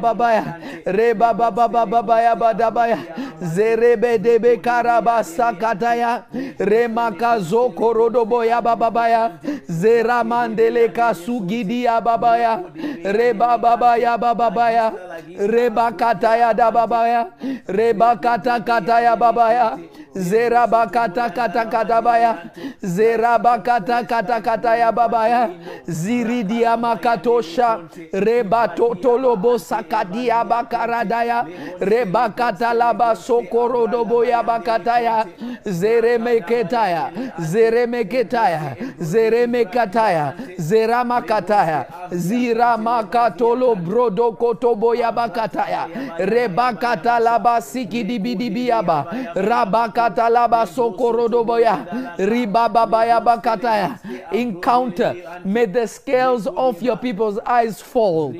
rebabababababaya 0.00 0.44
rebababababaya 0.86 2.36
badabaya 2.36 2.98
zerebedebe 3.40 4.56
karabasakataya 4.56 6.24
remakazokorodoboya 6.58 8.62
bababaya 8.62 9.30
zeramandeleka 9.68 11.14
sugidia 11.14 12.00
babaya 12.00 12.60
rebababaya 13.04 14.18
bababaya 14.18 14.92
rebakataya 15.38 16.54
dababaya 16.54 17.26
rebakatakataya 17.68 19.16
babaya 19.16 19.78
zerabakata 20.14 21.30
kata 21.30 21.64
katabaya 21.64 22.38
zerabakata 22.82 24.02
kata 24.04 24.40
kataya 24.40 24.92
babaya 24.92 25.48
ziridia 25.86 26.76
makatosha 26.76 27.78
rebatotolobo 28.12 29.58
sakadia 29.58 30.44
bakaradaya 30.44 31.46
rebakata 31.80 32.74
laba 32.74 33.16
sokorodoboya 33.16 34.42
bakataya 34.42 35.26
zeremeketaya. 35.64 37.10
Zeremeketaya. 37.38 38.76
Zeremekataya. 38.98 40.34
Zeramakataya. 40.58 41.86
Ziramakatolo 42.10 43.74
brodokotoboya 43.74 45.12
bakataya 45.12 45.86
rebakata 46.18 47.18
laba 47.20 47.60
sikidibidibiaba 47.60 49.06
rabaka 49.34 49.99
katalaba 50.00 50.66
sokorodoboya 50.66 51.86
ribababaya 52.18 53.20
bakataya 53.20 53.98
encounter. 54.32 55.14
May 55.44 55.66
the 55.66 55.86
scales 55.86 56.46
of 56.46 56.82
your 56.82 56.96
people's 56.96 57.38
eyes 57.40 57.80
fall. 57.82 58.32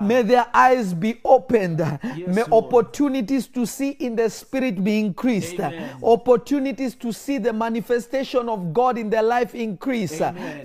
May 0.00 0.22
their 0.22 0.46
eyes 0.52 0.92
be 0.92 1.20
opened. 1.24 1.78
May 2.26 2.44
opportunities 2.52 3.46
to 3.48 3.66
see 3.66 3.90
in 3.90 4.16
the 4.16 4.28
spirit 4.28 4.82
be 4.82 4.98
increased. 4.98 5.60
Opportunities 6.02 6.94
to 6.96 7.12
see 7.12 7.38
the 7.38 7.52
manifestation 7.52 8.48
of 8.48 8.72
God 8.72 8.98
in 8.98 9.10
their 9.10 9.22
life 9.22 9.54
increase 9.54 10.20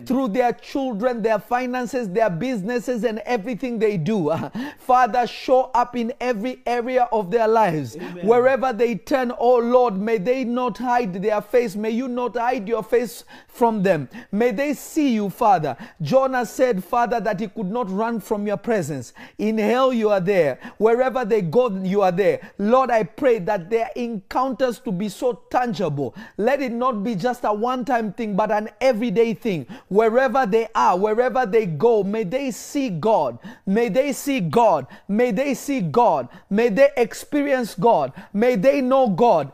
through 0.05 0.29
their 0.29 0.53
children, 0.53 1.21
their 1.21 1.39
finances, 1.39 2.09
their 2.09 2.29
businesses, 2.29 3.03
and 3.03 3.19
everything 3.19 3.79
they 3.79 3.97
do. 3.97 4.31
Father, 4.77 5.25
show 5.27 5.71
up 5.73 5.95
in 5.95 6.13
every 6.19 6.61
area 6.65 7.07
of 7.11 7.31
their 7.31 7.47
lives. 7.47 7.95
Wherever 8.23 8.73
they 8.73 8.95
turn, 8.95 9.31
oh 9.37 9.57
Lord, 9.57 10.00
may 10.01 10.17
they 10.17 10.43
not 10.43 10.77
hide 10.77 11.13
their 11.13 11.41
face. 11.41 11.75
May 11.75 11.91
you 11.91 12.07
not 12.07 12.35
hide 12.35 12.67
your 12.67 12.83
face 12.83 13.23
from 13.47 13.83
them. 13.83 14.09
May 14.31 14.51
they 14.51 14.73
see 14.73 15.13
you, 15.13 15.29
Father. 15.29 15.77
Jonah 16.01 16.45
said, 16.45 16.83
Father, 16.83 17.19
that 17.19 17.39
he 17.39 17.47
could 17.47 17.69
not 17.69 17.89
run 17.89 18.19
from 18.19 18.47
your 18.47 18.57
presence. 18.57 19.13
In 19.37 19.57
hell, 19.57 19.93
you 19.93 20.09
are 20.09 20.19
there. 20.19 20.59
Wherever 20.77 21.23
they 21.23 21.41
go, 21.41 21.69
you 21.83 22.01
are 22.01 22.11
there. 22.11 22.51
Lord, 22.57 22.89
I 22.89 23.03
pray 23.03 23.39
that 23.39 23.69
their 23.69 23.89
encounters 23.95 24.79
to 24.79 24.91
be 24.91 25.09
so 25.09 25.43
tangible. 25.49 26.15
Let 26.37 26.61
it 26.61 26.71
not 26.71 27.03
be 27.03 27.15
just 27.15 27.43
a 27.43 27.53
one 27.53 27.85
time 27.85 28.13
thing, 28.13 28.35
but 28.35 28.51
an 28.51 28.69
everyday 28.79 29.33
thing. 29.33 29.67
Wherever 29.89 30.45
they 30.45 30.67
are, 30.73 30.97
wherever 30.97 31.45
they 31.45 31.65
go, 31.65 32.03
may 32.03 32.23
they 32.23 32.51
see 32.51 32.89
God. 32.89 33.37
May 33.65 33.89
they 33.89 34.13
see 34.13 34.39
God. 34.39 34.87
May 35.07 35.31
they 35.31 35.53
see 35.53 35.81
God. 35.81 36.29
May 36.49 36.69
they 36.69 36.89
experience 36.97 37.75
God. 37.75 38.13
May 38.33 38.55
they 38.55 38.81
know 38.81 39.09
God. 39.09 39.51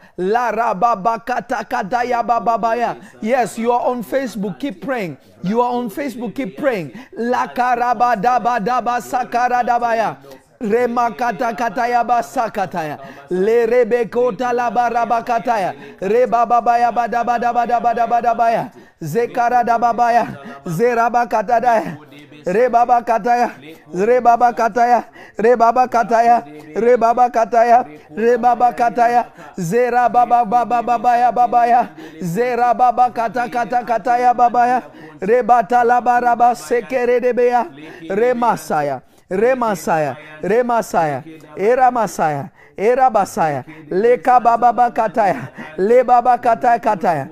Yes, 3.21 3.57
you 3.57 3.71
are 3.71 3.81
on 3.91 4.03
Facebook. 4.03 4.59
Keep 4.59 4.81
praying. 4.81 5.17
You 5.43 5.61
are 5.61 5.71
on 5.73 5.89
Facebook. 5.89 6.33
Keep 6.35 6.57
praying. 6.57 6.91
La 7.17 7.47
karabadabadaba 7.47 9.01
sakaradabaya. 9.01 10.17
Remakata 10.59 11.53
kataya 11.53 12.03
basakataya. 12.03 12.97
Le 13.29 13.65
la. 21.27 21.91
Rebaba 22.47 23.03
kataya, 23.03 23.51
rebaba 23.93 24.53
kataya, 24.53 25.03
rebaba 25.37 25.87
kataya, 25.87 26.43
rebaba 26.75 27.29
kataya, 27.29 27.85
rebaba 28.15 28.71
kataya, 28.71 29.25
zera 29.59 30.07
baba 30.07 30.45
baba 30.45 30.81
babaya 30.81 31.31
babaya, 31.31 31.89
zera 32.21 32.73
baba 32.73 33.11
kata 33.11 33.49
kata 33.49 33.83
kataya 33.83 34.33
babaya, 34.33 34.81
rebata 35.19 35.83
la 35.83 35.99
baraba 35.99 36.55
sekere 36.55 37.19
debeya, 37.19 37.67
remasaya, 38.09 39.01
remasaya, 39.29 40.15
remasaya, 40.41 41.23
era 41.57 41.91
masaya. 41.91 41.91
Era 41.91 41.91
basaya, 41.91 41.91
leka 41.91 41.91
baba 41.91 41.91
bakataya, 41.91 41.91
le 41.91 41.91
baba 41.91 41.95
kataya 41.97 42.35
kataya, 42.35 42.66
era 42.77 43.09
bakataya. 43.09 43.63
Bababa, 44.27 44.73
babaya, 44.73 44.91
kataya, 44.91 45.49
le 45.81 46.03
baba 46.03 46.37
kataya, 46.37 46.79
kataya, 46.79 47.27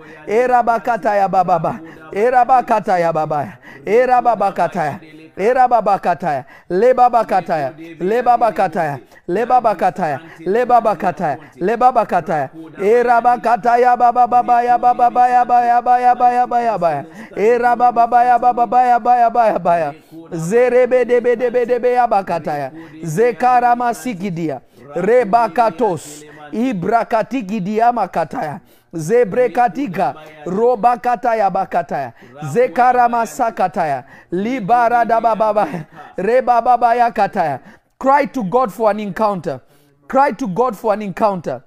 le 8.07 8.23
baba 8.23 8.51
kataya, 8.51 8.99
le 9.27 9.45
baba 9.45 9.75
kataya, 9.75 11.39
le 11.57 11.75
baba 11.75 12.05
kataya, 12.05 12.49
era 12.81 13.21
bakataya 13.21 13.97
baba 13.97 14.27
baba 14.27 14.63
ya 14.63 14.77
baba 14.77 15.09
baya 15.09 15.45
baya 15.45 15.81
baya 15.81 16.15
baya 16.15 16.47
baya 16.47 16.77
baya, 16.77 17.05
era 17.35 17.75
baba 17.75 18.07
baya 18.07 18.99
baya 18.99 19.59
baya 19.59 19.93
zerebe 20.31 21.05
debe 21.05 21.35
debe 21.35 21.65
debe 21.65 21.91
ya 21.93 22.07
bakataya, 22.07 22.71
zekara 23.03 23.75
masikidia 23.75 24.61
rebakatos 24.95 26.23
ibrakatigidiama 26.51 28.07
kataya 28.07 28.59
zebrekatika 28.93 30.15
robakataya 30.45 31.49
bakataya 31.49 32.13
zekaramasakataya 32.53 34.03
libaradabababaya 34.31 35.67
rebababaya 35.71 35.81
kataya 35.81 35.86
libara 35.86 35.86
dababa, 35.86 35.86
reba 36.17 36.61
babaya 36.61 37.11
kataya. 37.11 37.59
cry 37.99 38.25
to 38.25 38.43
god 38.43 38.73
for 38.73 38.91
an 38.91 38.99
encounter. 38.99 39.61
Cry 40.07 40.31
to 40.31 40.47
god 40.47 40.77
for 40.77 40.93
an 40.93 41.01
encounter. 41.01 41.63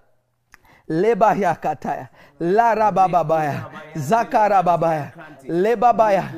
Lebaya 0.89 1.55
kataya 1.61 2.09
larabababaya 2.41 3.66
zakarababaya 3.95 5.12
lebabaya 5.45 6.31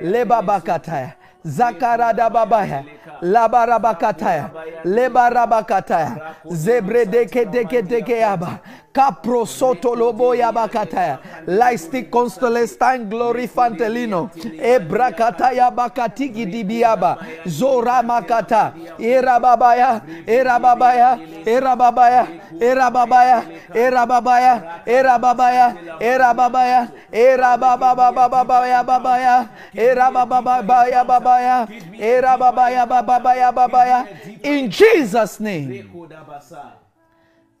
lebabakataya 0.00 1.14
Zakarada 1.44 2.28
है 2.60 2.84
लाबा 3.24 3.64
रबा 3.64 3.92
काथाया 3.92 4.50
लेबा 4.86 5.26
रबा 5.28 5.60
काथाया 5.62 6.34
जेब्रे 6.54 7.04
देखे 7.06 7.44
देखे 7.44 7.82
देखे 7.82 8.20
आबा 8.22 8.58
labarabakataya 8.94 9.98
lebarabakataya 10.02 11.18
zebredekedekedekeaba 11.18 11.18
kaprosotoloboyabakataya 11.18 11.18
laistic 11.46 12.10
constellestin 12.10 13.08
glorifantelino 13.08 14.30
ebrakataya 14.60 15.70
bakatiki 15.70 16.46
dibiaba 16.46 17.18
zoramakata 17.46 18.72
erababaya 18.98 20.00
erababaya 20.26 21.18
erababaya 21.46 22.26
erababaya 22.60 23.42
erababaya 23.70 24.62
erababaya 24.86 24.86
erababaya 24.86 24.86
erabababababaya 24.86 25.24
babaya 25.24 25.32
erabababaya 25.34 25.54
babaya 25.54 25.56
erababaya 25.62 25.62
babaya 25.62 25.62
era 26.02 26.34
babaya, 26.34 26.88
era 27.12 27.56
babababababaya 27.56 28.84
babaya, 28.84 29.48
era 29.74 30.10
babababaya 30.10 31.04
babaya, 31.04 31.66
era 31.98 32.36
babaya 32.38 32.86
bababaya 32.86 33.52
babaya. 33.52 33.98
In 34.42 34.70
Jesus 34.70 35.40
name 35.40 35.88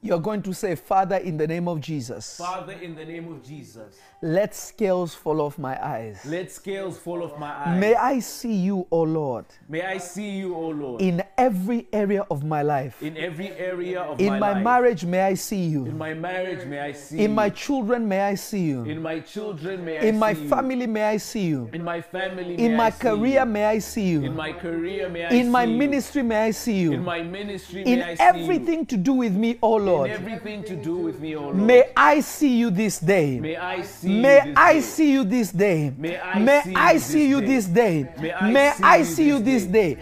you're 0.02 0.20
going 0.20 0.42
to 0.42 0.52
say 0.52 0.74
father 0.74 1.16
in 1.16 1.36
the 1.36 1.46
name 1.46 1.68
of 1.68 1.80
Jesus. 1.80 2.36
Father, 2.36 2.72
in 2.72 2.96
the 2.96 3.04
name 3.04 3.32
of 3.32 3.42
Jesus, 3.42 3.98
let 4.24 4.54
scales 4.54 5.14
fall 5.14 5.40
off 5.40 5.58
my 5.58 5.76
eyes 5.84 6.24
let 6.24 6.48
scales 6.50 6.96
fall 6.96 7.24
off 7.24 7.36
my 7.40 7.50
eyes. 7.50 7.80
may 7.80 7.94
I 7.96 8.20
see 8.20 8.54
you 8.54 8.86
O 8.92 9.02
Lord 9.02 9.44
May 9.68 9.82
I 9.82 9.98
see 9.98 10.30
you, 10.38 10.54
O 10.54 10.68
Lord, 10.68 11.02
in 11.02 11.22
every 11.36 11.88
area 11.92 12.22
of 12.30 12.44
my 12.44 12.62
life 12.62 13.02
in 13.02 13.16
every 13.16 13.50
area 13.52 14.00
of 14.00 14.20
in 14.20 14.34
my, 14.34 14.38
my 14.38 14.52
life. 14.52 14.62
marriage 14.62 15.04
may 15.04 15.22
I 15.22 15.34
see 15.34 15.64
you. 15.64 15.86
In 15.86 15.98
my 15.98 16.14
marriage, 16.14 16.64
may 16.66 16.78
I 16.78 16.92
see 16.92 17.16
in 17.16 17.20
you. 17.20 17.24
In 17.26 17.34
my 17.34 17.50
children 17.50 18.06
may 18.06 18.20
I 18.20 18.34
see 18.36 18.60
you 18.60 18.84
in 18.84 19.02
my 19.02 19.18
children, 19.18 19.84
may 19.84 19.98
I 19.98 20.00
see 20.00 20.06
you. 20.06 20.08
in 20.12 20.18
my 20.18 20.34
see 20.34 20.42
you. 20.42 20.48
family 20.48 20.86
may 20.86 21.04
I 21.04 21.16
see 21.16 21.40
you 21.46 21.70
In 21.72 21.82
my 21.84 22.00
family, 22.00 22.54
in 22.54 22.70
may 22.72 22.76
my 22.76 22.86
I 22.86 22.90
career 22.92 23.40
you. 23.40 23.46
may 23.46 23.64
I 23.64 23.78
see 23.80 24.06
you 24.08 24.22
In 24.24 24.36
my 24.36 24.52
career, 24.52 25.08
may 25.08 25.24
I 25.24 25.30
see 25.30 25.36
you. 25.38 25.42
in 25.46 25.50
my 25.50 25.64
you. 25.64 25.76
ministry 25.78 26.22
may 26.22 26.36
I 26.46 26.50
see 26.52 26.78
you 26.78 26.92
In 26.92 27.04
my 27.04 27.22
ministry, 27.22 27.82
in 27.82 27.98
may 27.98 28.04
I 28.04 28.14
see 28.14 28.22
you. 28.24 28.28
In 28.30 28.36
everything 28.44 28.86
to 28.86 28.96
do 28.96 29.14
with 29.14 29.34
me 29.34 29.58
oh 29.62 29.78
you. 29.78 29.84
Lord 29.84 30.10
In 30.10 30.16
everything 30.16 30.62
to 30.64 30.76
do 30.76 30.96
with 30.96 31.18
me, 31.18 31.34
O 31.34 31.42
Lord. 31.42 31.56
may 31.56 31.90
I 31.96 32.20
see 32.20 32.56
you 32.56 32.70
this 32.70 33.00
day 33.00 33.40
May 33.40 33.56
I 33.56 33.82
see 33.82 34.11
May 34.20 34.52
I 34.56 34.80
see 34.80 35.12
you 35.12 35.24
this 35.24 35.50
day. 35.52 35.92
May 35.96 36.18
I 36.18 36.98
see 36.98 37.28
you 37.28 37.40
this 37.40 37.66
day. 37.66 38.08
May 38.20 38.72
I 38.82 39.02
see 39.02 39.28
you 39.28 39.38
this 39.38 39.64
day. 39.64 39.96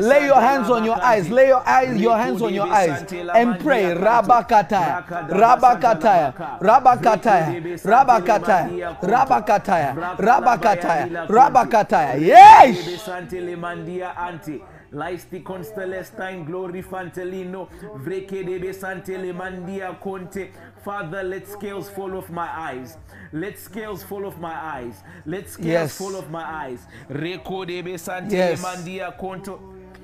Lay 0.00 0.26
your 0.26 0.40
hands 0.40 0.70
on 0.70 0.84
your 0.84 1.02
eyes. 1.02 1.28
Lay 1.30 1.48
your 1.48 1.68
eyes, 1.68 2.00
your 2.00 2.16
hands 2.16 2.42
on 2.42 2.54
your 2.54 2.66
eyes 2.66 3.04
and 3.34 3.58
pray. 3.60 3.84
Rabakataya, 3.94 5.04
Rabakataya, 5.28 5.32
basanta 5.40 6.04
la 6.04 6.30
baka. 6.30 6.58
Rabakataya, 6.60 7.46
Reko 7.46 7.52
de 7.52 7.60
besante 7.60 7.90
Rabakataya, 7.90 8.66
le 8.66 8.76
mandia 8.76 8.88
konto. 8.94 9.06
Rabakataya, 9.12 9.94
Rabakataya, 10.18 10.58
bayandi 10.58 11.10
la 11.12 11.26
konto. 11.26 11.34
Rabakataya. 11.34 12.20
Yes. 12.20 12.76
Besante 14.92 15.40
le 15.40 15.42
mandia 15.42 15.42
ante. 15.42 15.42
Laisti 15.42 15.42
constelestin 15.42 16.44
glory 16.44 16.82
fantelino 16.82 17.68
vreke 17.96 18.44
de 18.44 18.58
besante 18.58 19.16
le 19.18 19.32
mandia 19.32 19.92
conte. 20.00 20.50
Father, 20.84 21.22
let 21.22 21.46
scales 21.48 21.88
fall 21.90 22.16
off 22.16 22.28
my 22.30 22.48
eyes. 22.70 22.98
Let 23.32 23.56
scales 23.58 24.02
fall 24.04 24.26
off 24.26 24.38
my 24.38 24.52
eyes. 24.52 25.02
Let 25.26 25.48
scales 25.48 25.66
Yes. 25.72 25.96
fall 25.98 26.16
off 26.16 26.28
my 26.28 26.42
eyes. 26.44 26.86
Reko 27.08 27.64
de 27.66 27.82
besante 27.82 28.32
Yes. 28.32 28.60
mandia 28.60 29.12
conto. 29.16 29.58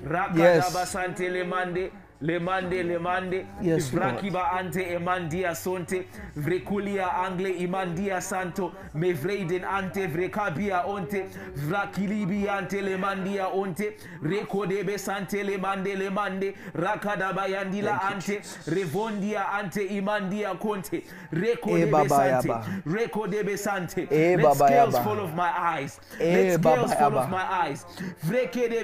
Rakada 0.05 0.37
Yes. 0.55 0.73
basante 0.73 1.29
le 1.29 1.43
mande. 1.43 1.91
Le 2.21 2.37
mande, 2.37 2.73
le 2.73 2.99
mande, 2.99 3.45
Yes, 3.61 3.91
vrakiba 3.91 4.51
ante 4.51 4.81
emandia 4.93 5.55
sonte, 5.55 6.05
vrekulia 6.35 7.07
angle 7.23 7.49
imandia 7.61 8.21
santo, 8.21 8.73
me 8.93 9.13
vreiden 9.13 9.63
ante 9.63 10.05
vrekabia 10.07 10.83
onte, 10.85 11.29
vrakilibi 11.55 12.49
ante 12.49 12.81
le 12.81 12.97
mandia 12.97 13.47
onte, 13.47 13.95
rekodebe 14.21 14.99
sante 14.99 15.43
le 15.43 15.57
mande 15.57 15.95
le 15.95 16.09
mande, 16.09 16.55
rakadaba 16.75 17.47
yandila 17.47 18.01
ante, 18.11 18.41
revondia 18.67 19.53
ante 19.53 19.87
imandia 19.87 20.59
conte, 20.59 21.03
rekodebe 21.31 22.09
sante, 22.09 22.49
rekodebe 22.85 23.57
sante, 23.57 24.07
let 24.11 24.55
scales 24.57 24.97
fall 24.99 25.19
of 25.21 25.33
my 25.35 25.53
eyes, 25.57 26.01
let 26.19 26.59
scales 26.59 26.93
fall 26.95 27.17
of 27.17 27.29
my 27.29 27.43
eyes, 27.43 27.85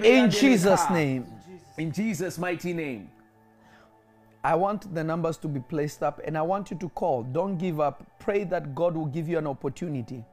In 0.05 0.29
Jesus' 0.29 0.89
name. 0.89 1.25
In 1.77 1.91
Jesus' 1.91 2.37
mighty 2.37 2.71
name. 2.71 3.09
I 4.45 4.53
want 4.53 4.93
the 4.93 5.03
numbers 5.03 5.37
to 5.37 5.47
be 5.47 5.59
placed 5.59 6.03
up 6.03 6.21
and 6.23 6.37
I 6.37 6.43
want 6.43 6.69
you 6.69 6.77
to 6.77 6.89
call. 6.89 7.23
Don't 7.23 7.57
give 7.57 7.79
up. 7.79 8.05
Pray 8.19 8.43
that 8.43 8.75
God 8.75 8.95
will 8.95 9.07
give 9.07 9.27
you 9.27 9.39
an 9.39 9.47
opportunity 9.47 10.23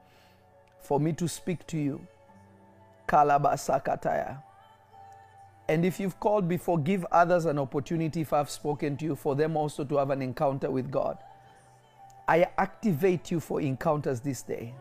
for 0.82 1.00
me 1.00 1.14
to 1.14 1.26
speak 1.26 1.66
to 1.68 1.78
you. 1.78 2.06
Kalabasakataya. 3.08 4.42
And 5.66 5.86
if 5.86 5.98
you've 5.98 6.20
called 6.20 6.46
before, 6.46 6.76
give 6.76 7.06
others 7.10 7.46
an 7.46 7.58
opportunity 7.58 8.20
if 8.20 8.34
I've 8.34 8.50
spoken 8.50 8.98
to 8.98 9.06
you 9.06 9.16
for 9.16 9.34
them 9.34 9.56
also 9.56 9.82
to 9.82 9.96
have 9.96 10.10
an 10.10 10.20
encounter 10.20 10.70
with 10.70 10.90
God. 10.90 11.16
I 12.28 12.48
activate 12.58 13.30
you 13.30 13.40
for 13.40 13.62
encounters 13.62 14.20
this 14.20 14.42
day. 14.42 14.74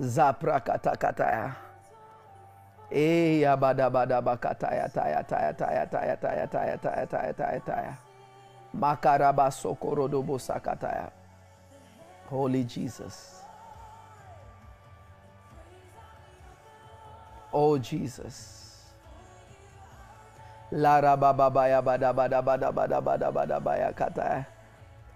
Zaprakatakataya. 0.00 1.56
Holy 12.30 12.62
Jesus. 12.62 13.42
Oh 17.52 17.78
Jesus. 17.78 18.62
Larababaya 20.70 21.82
bada 21.82 22.14
bada 22.14 22.38
bada 22.42 22.70
bada 22.70 22.98
bada 22.98 22.98
bada 23.02 23.28
bada 23.30 23.58
baya 23.58 23.90
kataya 23.90 24.46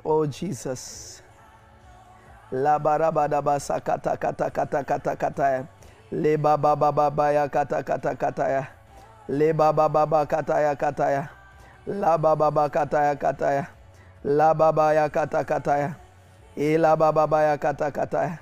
Oh 0.04 0.26
Jesus. 0.26 1.22
La 2.50 2.78
kata 2.78 3.42
basakata 3.42 4.18
kata 4.18 4.50
kata 4.50 4.82
kata 4.82 5.14
kata 5.14 5.77
kata 6.10 6.16
Le 6.16 6.36
baba 6.36 6.76
baba 6.76 7.10
baya 7.10 7.48
kata 7.48 7.82
kata 7.82 8.14
kata 8.16 8.48
ya. 8.48 8.66
Le 9.28 9.52
baba 9.52 9.88
baba 9.88 10.26
kata 10.26 10.60
ya 10.60 10.74
kata 10.74 11.10
ya. 11.10 11.28
La 11.86 12.16
baba 12.18 12.50
baba 12.50 12.68
kata 12.70 13.04
ya 13.04 13.14
kata 13.14 13.52
ya. 13.52 13.66
La 14.24 14.54
baba 14.54 14.94
ya 14.94 15.08
kata 15.08 15.44
kata 15.44 15.78
ya. 15.78 15.94
E 16.56 16.78
la 16.78 16.96
baba 16.96 17.26
baya 17.26 17.58
kata 17.58 17.90
kata 17.90 18.22
ya. 18.22 18.38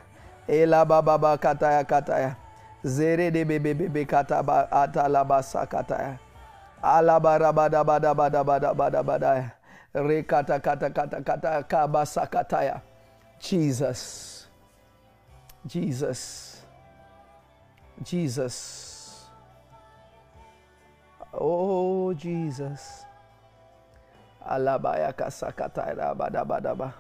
E 0.49 0.67
la 0.67 0.85
baba 0.85 1.19
baba 1.19 1.37
kata 1.39 1.73
ya 1.73 1.85
kata 1.85 2.19
ya. 2.19 2.37
Zere 2.85 3.31
de 3.31 3.45
bebe 3.45 3.75
bebe 3.75 4.05
kata 4.07 4.43
ba 4.43 4.69
ata 4.71 5.09
la 5.09 5.25
kata 5.67 5.97
ya. 5.99 6.19
Ala 6.83 7.21
bada 7.21 7.53
bada 7.53 7.85
bada 7.85 8.15
bada 8.15 8.75
bada 8.75 9.03
bada 9.03 9.35
ya. 9.37 9.51
Re 9.95 10.23
kata 10.23 10.61
kata 10.61 10.91
kata 10.91 11.21
kata 11.21 11.63
kabasa 11.67 12.27
kata 12.31 12.63
ya. 12.63 12.81
Jesus. 13.41 14.47
Jesus. 15.67 16.46
Jesus. 18.03 19.27
Oh, 21.33 22.15
Jesus. 22.15 23.05
Alabaya 24.47 25.13
kasakataira 25.13 26.15
badabadaba. 26.15 26.93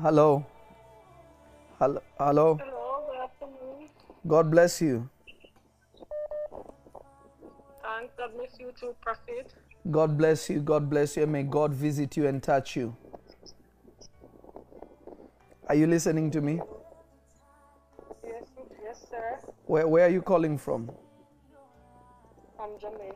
Hello. 0.00 0.44
Hello. 1.78 2.00
Hello. 2.18 2.58
Hello. 2.58 2.84
God 4.26 4.50
bless 4.50 4.80
you. 4.80 5.08
And 7.86 8.08
God 8.16 8.30
bless 8.36 8.58
you 8.58 8.72
too, 8.80 8.94
Prophet. 9.00 9.52
God 9.90 10.16
bless 10.16 10.48
you. 10.48 10.60
God 10.60 10.88
bless 10.88 11.16
you. 11.16 11.24
And 11.24 11.32
may 11.32 11.42
God 11.42 11.74
visit 11.74 12.16
you 12.16 12.26
and 12.26 12.42
touch 12.42 12.74
you. 12.74 12.96
Are 15.68 15.74
you 15.74 15.86
listening 15.86 16.30
to 16.30 16.40
me? 16.40 16.60
Yes, 19.64 19.72
yes, 19.72 19.72
sir. 19.72 19.72
Where, 19.72 19.88
where 19.88 20.06
are 20.06 20.10
you 20.10 20.22
calling 20.22 20.58
from? 20.58 20.90
From 22.56 22.70
Jamaica. 22.80 23.14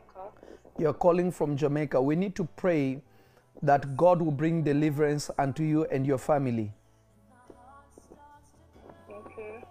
You're 0.77 0.93
calling 0.93 1.31
from 1.31 1.57
Jamaica. 1.57 2.01
We 2.01 2.15
need 2.15 2.35
to 2.35 2.45
pray 2.55 3.01
that 3.61 3.97
God 3.97 4.21
will 4.21 4.31
bring 4.31 4.63
deliverance 4.63 5.29
unto 5.37 5.63
you 5.63 5.85
and 5.85 6.05
your 6.05 6.17
family. 6.17 6.71
Okay. 9.11 9.63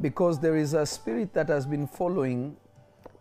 because 0.00 0.40
there 0.40 0.56
is 0.56 0.74
a 0.74 0.86
spirit 0.86 1.32
that 1.34 1.48
has 1.48 1.66
been 1.66 1.86
following 1.86 2.56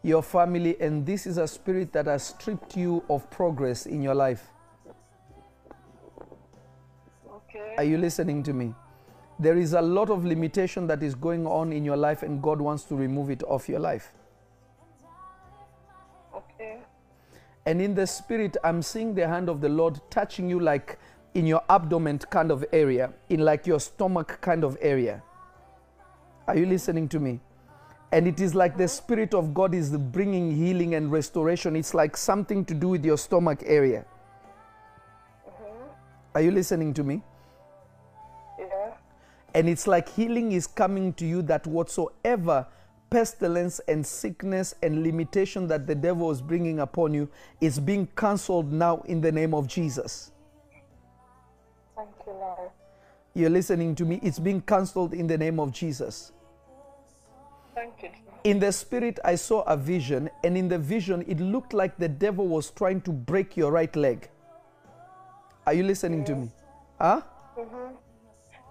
your 0.03 0.23
family, 0.23 0.79
and 0.79 1.05
this 1.05 1.27
is 1.27 1.37
a 1.37 1.47
spirit 1.47 1.91
that 1.91 2.05
has 2.07 2.23
stripped 2.23 2.77
you 2.77 3.03
of 3.09 3.29
progress 3.29 3.85
in 3.85 4.01
your 4.01 4.15
life. 4.15 4.47
Okay. 7.29 7.75
Are 7.77 7.83
you 7.83 7.97
listening 7.97 8.43
to 8.43 8.53
me? 8.53 8.73
There 9.39 9.57
is 9.57 9.73
a 9.73 9.81
lot 9.81 10.09
of 10.09 10.25
limitation 10.25 10.85
that 10.87 11.01
is 11.01 11.15
going 11.15 11.47
on 11.47 11.71
in 11.71 11.85
your 11.85 11.95
life, 11.95 12.23
and 12.23 12.41
God 12.41 12.59
wants 12.59 12.83
to 12.83 12.95
remove 12.95 13.29
it 13.29 13.41
off 13.43 13.69
your 13.69 13.79
life. 13.79 14.11
Okay. 16.35 16.79
And 17.65 17.81
in 17.81 17.95
the 17.95 18.05
spirit, 18.05 18.57
I'm 18.63 18.81
seeing 18.81 19.15
the 19.15 19.27
hand 19.27 19.47
of 19.47 19.61
the 19.61 19.69
Lord 19.69 20.01
touching 20.09 20.49
you 20.49 20.59
like 20.59 20.99
in 21.33 21.45
your 21.45 21.63
abdomen 21.69 22.19
kind 22.19 22.51
of 22.51 22.65
area, 22.73 23.13
in 23.29 23.39
like 23.39 23.65
your 23.65 23.79
stomach 23.79 24.39
kind 24.41 24.63
of 24.63 24.77
area. 24.81 25.23
Are 26.47 26.57
you 26.57 26.65
listening 26.65 27.07
to 27.09 27.19
me? 27.19 27.39
And 28.11 28.27
it 28.27 28.39
is 28.39 28.55
like 28.55 28.75
the 28.75 28.85
mm-hmm. 28.85 28.89
Spirit 28.89 29.33
of 29.33 29.53
God 29.53 29.73
is 29.75 29.95
bringing 29.95 30.55
healing 30.55 30.95
and 30.95 31.11
restoration. 31.11 31.75
It's 31.75 31.93
like 31.93 32.17
something 32.17 32.65
to 32.65 32.73
do 32.73 32.89
with 32.89 33.05
your 33.05 33.17
stomach 33.17 33.61
area. 33.65 34.03
Mm-hmm. 35.47 35.73
Are 36.35 36.41
you 36.41 36.51
listening 36.51 36.93
to 36.95 37.03
me? 37.03 37.21
And 39.53 39.67
it's 39.67 39.87
like 39.87 40.09
healing 40.09 40.51
is 40.51 40.67
coming 40.67 41.13
to 41.13 41.25
you 41.25 41.41
that 41.43 41.65
whatsoever 41.65 42.67
pestilence 43.09 43.79
and 43.87 44.05
sickness 44.05 44.75
and 44.83 45.03
limitation 45.03 45.67
that 45.67 45.87
the 45.87 45.95
devil 45.95 46.29
is 46.31 46.41
bringing 46.41 46.79
upon 46.79 47.13
you 47.13 47.27
is 47.59 47.79
being 47.79 48.07
cancelled 48.15 48.71
now 48.71 49.01
in 49.05 49.21
the 49.21 49.31
name 49.31 49.53
of 49.53 49.67
Jesus. 49.67 50.31
Thank 51.95 52.09
you, 52.25 52.33
Lord. 52.33 52.69
You're 53.33 53.49
listening 53.49 53.95
to 53.95 54.05
me? 54.05 54.19
It's 54.21 54.39
being 54.39 54.61
cancelled 54.61 55.13
in 55.13 55.27
the 55.27 55.37
name 55.37 55.59
of 55.59 55.71
Jesus. 55.71 56.31
Thank 57.73 58.03
you. 58.03 58.09
In 58.43 58.59
the 58.59 58.71
spirit, 58.71 59.19
I 59.25 59.35
saw 59.35 59.61
a 59.63 59.75
vision, 59.75 60.29
and 60.43 60.57
in 60.57 60.69
the 60.69 60.77
vision, 60.79 61.25
it 61.27 61.39
looked 61.39 61.73
like 61.73 61.97
the 61.97 62.07
devil 62.07 62.47
was 62.47 62.71
trying 62.71 63.01
to 63.01 63.11
break 63.11 63.57
your 63.57 63.71
right 63.71 63.93
leg. 63.95 64.29
Are 65.67 65.73
you 65.73 65.83
listening 65.83 66.23
to 66.25 66.35
me? 66.35 66.49
Huh? 66.99 67.21
Mm-hmm. 67.57 67.95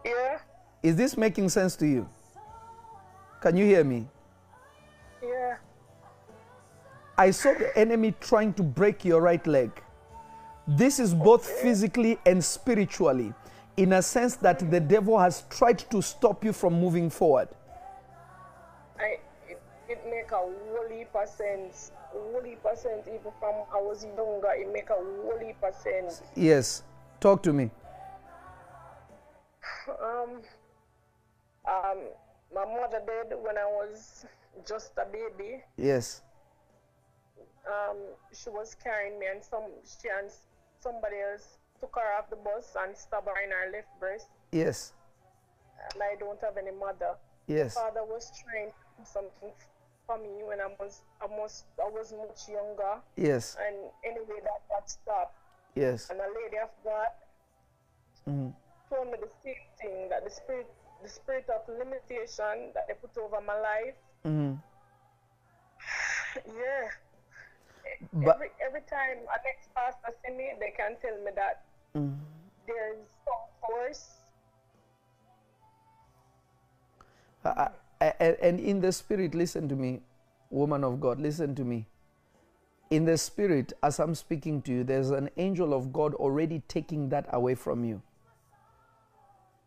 Yeah. 0.06 0.38
Is 0.82 0.96
this 0.96 1.16
making 1.16 1.48
sense 1.48 1.74
to 1.76 1.86
you? 1.86 2.08
Can 3.40 3.56
you 3.56 3.64
hear 3.64 3.84
me? 3.84 4.06
Yeah. 5.22 5.56
I 7.16 7.32
saw 7.32 7.52
the 7.54 7.76
enemy 7.76 8.14
trying 8.20 8.54
to 8.54 8.62
break 8.62 9.04
your 9.04 9.20
right 9.20 9.44
leg. 9.46 9.70
This 10.68 11.00
is 11.00 11.14
both 11.14 11.44
physically 11.44 12.18
and 12.26 12.44
spiritually, 12.44 13.32
in 13.76 13.94
a 13.94 14.02
sense 14.02 14.36
that 14.36 14.70
the 14.70 14.78
devil 14.78 15.18
has 15.18 15.44
tried 15.50 15.78
to 15.90 16.02
stop 16.02 16.44
you 16.44 16.52
from 16.52 16.78
moving 16.78 17.10
forward. 17.10 17.48
I 19.00 19.18
it, 19.48 19.60
it 19.88 20.00
make 20.10 20.30
a 20.30 20.36
whole 20.36 20.88
heap 20.90 21.08
of 21.14 21.28
sense. 21.28 21.92
Whole 22.12 22.42
heap 22.44 22.64
of 22.64 22.78
sense. 22.78 23.08
Even 23.08 23.32
from 23.40 23.54
I 23.72 23.80
was 23.80 24.04
younger, 24.04 24.50
it 24.52 24.72
make 24.72 24.90
a 24.90 24.94
whole 24.94 25.38
heap 25.44 25.56
of 25.62 25.74
sense. 25.74 26.22
Yes, 26.36 26.82
talk 27.18 27.42
to 27.44 27.52
me. 27.52 27.70
Um, 29.88 30.42
um, 31.68 31.98
my 32.54 32.64
mother 32.64 33.00
died 33.06 33.36
when 33.42 33.58
I 33.58 33.66
was 33.66 34.24
just 34.66 34.92
a 34.96 35.04
baby. 35.04 35.62
Yes, 35.76 36.22
um, 37.66 37.96
she 38.32 38.50
was 38.50 38.74
carrying 38.82 39.18
me 39.18 39.26
and 39.26 39.42
some 39.44 39.64
she 39.84 40.08
and 40.08 40.30
somebody 40.80 41.16
else 41.20 41.58
took 41.80 41.94
her 41.94 42.16
off 42.18 42.30
the 42.30 42.36
bus 42.36 42.74
and 42.80 42.96
stabbed 42.96 43.26
her 43.28 43.42
in 43.44 43.50
her 43.50 43.70
left 43.72 43.88
breast 44.00 44.28
yes, 44.52 44.92
and 45.92 46.02
I 46.02 46.16
don't 46.18 46.40
have 46.42 46.56
any 46.56 46.72
mother. 46.72 47.14
yes, 47.46 47.74
Father 47.74 48.04
was 48.04 48.32
trying 48.42 48.68
to 48.70 48.82
do 48.98 49.04
something 49.04 49.52
for 50.06 50.18
me 50.18 50.42
when 50.42 50.60
I 50.60 50.68
was 50.80 51.02
almost 51.20 51.66
I 51.78 51.88
was 51.90 52.12
much 52.12 52.48
younger 52.48 52.98
yes, 53.16 53.56
and 53.60 53.76
anyway 54.04 54.40
that 54.42 54.60
got 54.70 54.88
stopped. 54.88 55.36
yes. 55.74 56.08
And 56.10 56.18
a 56.20 56.28
lady 56.32 56.56
of 56.58 56.70
God 56.82 57.08
Mhm. 58.26 58.52
told 58.90 59.06
me 59.08 59.18
the 59.20 59.30
same 59.44 59.64
thing 59.80 60.08
that 60.08 60.24
the 60.24 60.30
spirit 60.30 60.66
the 61.02 61.08
spirit 61.08 61.48
of 61.48 61.62
limitation 61.68 62.72
that 62.74 62.86
they 62.88 62.94
put 62.94 63.16
over 63.18 63.40
my 63.40 63.58
life. 63.60 63.94
Mhm. 64.24 64.58
Yeah. 66.46 66.90
But 68.12 68.36
every 68.36 68.50
every 68.64 68.82
time 68.82 69.18
a 69.26 69.38
next 69.44 69.74
pastor 69.74 70.12
see 70.24 70.32
me, 70.32 70.52
they 70.60 70.70
can 70.76 70.96
tell 71.00 71.16
me 71.24 71.30
that 71.34 71.64
Mm. 71.94 72.18
there's 72.66 73.08
some 73.24 73.48
force. 73.66 74.14
And 78.00 78.60
in 78.60 78.80
the 78.80 78.92
spirit, 78.92 79.34
listen 79.34 79.68
to 79.68 79.74
me, 79.74 80.02
woman 80.50 80.84
of 80.84 81.00
God, 81.00 81.18
listen 81.18 81.54
to 81.56 81.64
me. 81.64 81.86
In 82.90 83.04
the 83.04 83.18
spirit, 83.18 83.72
as 83.82 83.98
I'm 83.98 84.14
speaking 84.14 84.62
to 84.62 84.72
you, 84.72 84.84
there's 84.84 85.10
an 85.10 85.30
angel 85.36 85.74
of 85.74 85.92
God 85.92 86.14
already 86.14 86.62
taking 86.68 87.08
that 87.08 87.26
away 87.32 87.54
from 87.54 87.84
you. 87.84 88.02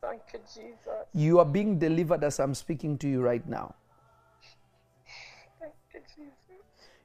Thank 0.02 0.22
you, 0.34 0.40
Jesus. 0.52 1.06
You 1.14 1.38
are 1.38 1.46
being 1.46 1.78
delivered 1.78 2.24
as 2.24 2.40
I'm 2.40 2.56
speaking 2.56 2.98
to 2.98 3.08
you 3.08 3.22
right 3.22 3.48
now. 3.48 3.76
Thank 5.60 5.74
you, 5.94 6.00
Jesus. 6.16 6.34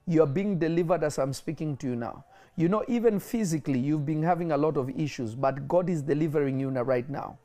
You 0.07 0.23
are 0.23 0.27
being 0.27 0.59
delivered 0.59 1.05
as 1.05 1.19
I'm 1.19 1.35
speaking 1.35 1.77
to 1.79 1.89
you 1.89 1.97
now. 1.97 2.25
You 2.57 2.71
know, 2.71 2.85
even 2.89 3.21
physically, 3.21 3.79
you've 3.79 4.07
been 4.07 4.23
having 4.23 4.53
a 4.53 4.57
lot 4.57 4.79
of 4.79 4.89
issues, 4.99 5.35
but 5.35 5.69
God 5.69 5.91
is 5.91 6.01
delivering 6.01 6.59
you 6.59 6.71
now, 6.71 6.83
right 6.83 7.09
now. 7.11 7.37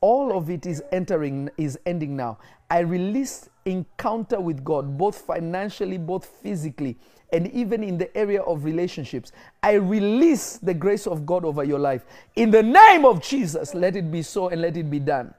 All 0.00 0.36
of 0.36 0.50
it 0.50 0.66
is 0.66 0.82
entering, 0.90 1.48
is 1.56 1.78
ending 1.86 2.16
now. 2.16 2.38
I 2.68 2.80
release 2.80 3.48
encounter 3.64 4.40
with 4.40 4.64
God, 4.64 4.98
both 4.98 5.18
financially, 5.18 5.98
both 5.98 6.24
physically, 6.24 6.98
and 7.32 7.46
even 7.52 7.82
in 7.82 7.98
the 7.98 8.14
area 8.16 8.42
of 8.42 8.64
relationships. 8.64 9.32
I 9.62 9.74
release 9.74 10.58
the 10.58 10.74
grace 10.74 11.06
of 11.06 11.26
God 11.26 11.44
over 11.44 11.64
your 11.64 11.78
life. 11.78 12.04
In 12.36 12.50
the 12.50 12.62
name 12.62 13.04
of 13.04 13.22
Jesus, 13.22 13.74
let 13.74 13.96
it 13.96 14.10
be 14.10 14.22
so 14.22 14.48
and 14.48 14.60
let 14.60 14.76
it 14.76 14.90
be 14.90 14.98
done. 14.98 15.34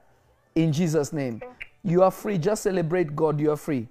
In 0.54 0.72
Jesus' 0.72 1.12
name. 1.12 1.40
You 1.84 2.02
are 2.02 2.10
free. 2.10 2.38
Just 2.38 2.62
celebrate 2.62 3.14
God. 3.16 3.40
You 3.40 3.52
are 3.52 3.56
free. 3.56 3.88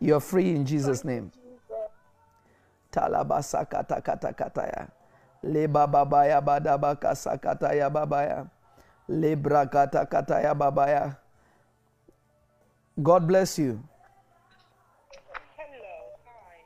You 0.00 0.14
are 0.14 0.20
free 0.20 0.50
in 0.50 0.64
Jesus' 0.64 1.04
name. 1.04 1.30
Talabasa 2.92 3.68
kata 3.68 4.00
kata 4.00 4.32
kataya. 4.32 4.88
Babaya 5.42 6.40
kataya 10.08 10.54
babaya. 10.54 11.16
God 13.00 13.28
bless 13.28 13.58
you. 13.58 13.82
Hello. 15.54 16.18
Hi. 16.26 16.58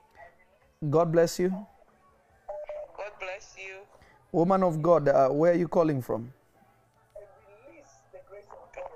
God 0.91 1.13
bless 1.13 1.39
you. 1.39 1.51
God 2.97 3.13
bless 3.21 3.55
you. 3.57 3.79
Woman 4.33 4.63
of 4.63 4.83
God, 4.83 5.09
uh, 5.09 5.29
where 5.29 5.53
are 5.53 5.57
you 5.57 5.69
calling 5.69 6.03
from? 6.03 6.33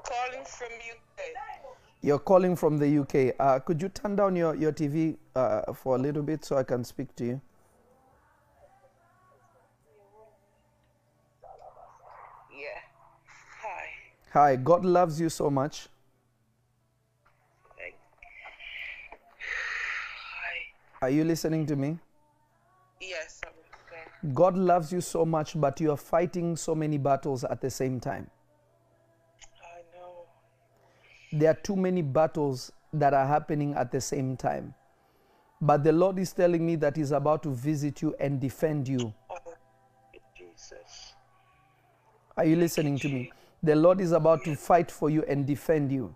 Calling 0.05 0.45
from 0.45 0.69
UK. 0.69 1.21
You're 2.03 2.19
calling 2.19 2.57
from 2.57 2.79
the 2.79 2.99
UK. 3.01 3.35
Uh, 3.39 3.59
could 3.61 3.81
you 3.83 3.89
turn 3.89 4.17
down 4.17 4.37
your, 4.37 4.55
your 4.55 4.73
TV 4.73 5.17
uh, 5.35 5.73
for 5.73 5.97
a 5.97 5.99
little 5.99 6.23
bit 6.23 6.45
so 6.45 6.57
I 6.57 6.63
can 6.63 6.85
speak 6.85 7.15
to 7.17 7.25
you? 7.25 7.41
Yeah. 12.53 12.81
Hi. 13.63 13.87
Hi, 14.33 14.57
God 14.57 14.85
loves 14.85 15.21
you 15.21 15.29
so 15.29 15.51
much. 15.51 15.89
Thank- 17.77 17.95
Hi. 20.33 20.57
Are 21.03 21.11
you 21.11 21.25
listening 21.25 21.67
to 21.67 21.77
me? 21.77 21.99
Yes, 23.01 23.41
I'm. 23.47 23.53
God 24.35 24.57
loves 24.57 24.93
you 24.93 25.01
so 25.01 25.25
much, 25.25 25.59
but 25.61 25.81
you 25.81 25.91
are 25.93 25.97
fighting 25.97 26.57
so 26.57 26.75
many 26.75 26.99
battles 26.99 27.45
at 27.45 27.61
the 27.61 27.71
same 27.71 28.01
time. 28.01 28.29
I 29.63 29.97
know. 29.97 30.25
There 31.33 31.51
are 31.51 31.55
too 31.55 31.77
many 31.77 32.03
battles 32.03 32.73
that 32.93 33.15
are 33.15 33.27
happening 33.27 33.75
at 33.75 33.93
the 33.93 34.01
same 34.01 34.37
time. 34.37 34.75
But 35.61 35.85
the 35.85 35.93
Lord 35.93 36.19
is 36.19 36.33
telling 36.33 36.67
me 36.67 36.77
that 36.77 36.97
He's 36.97 37.13
about 37.13 37.43
to 37.45 37.51
visit 37.51 38.03
you 38.03 38.15
and 38.19 38.41
defend 38.41 38.89
you. 38.89 39.13
Oh, 39.31 39.37
Jesus. 40.37 41.15
Are 42.37 42.45
you 42.45 42.57
listening 42.57 42.99
to 42.99 43.09
me? 43.09 43.33
The 43.63 43.77
Lord 43.77 44.01
is 44.01 44.13
about 44.13 44.45
to 44.45 44.55
fight 44.55 44.91
for 44.91 45.09
you 45.09 45.25
and 45.29 45.47
defend 45.47 45.93
you. 45.93 46.15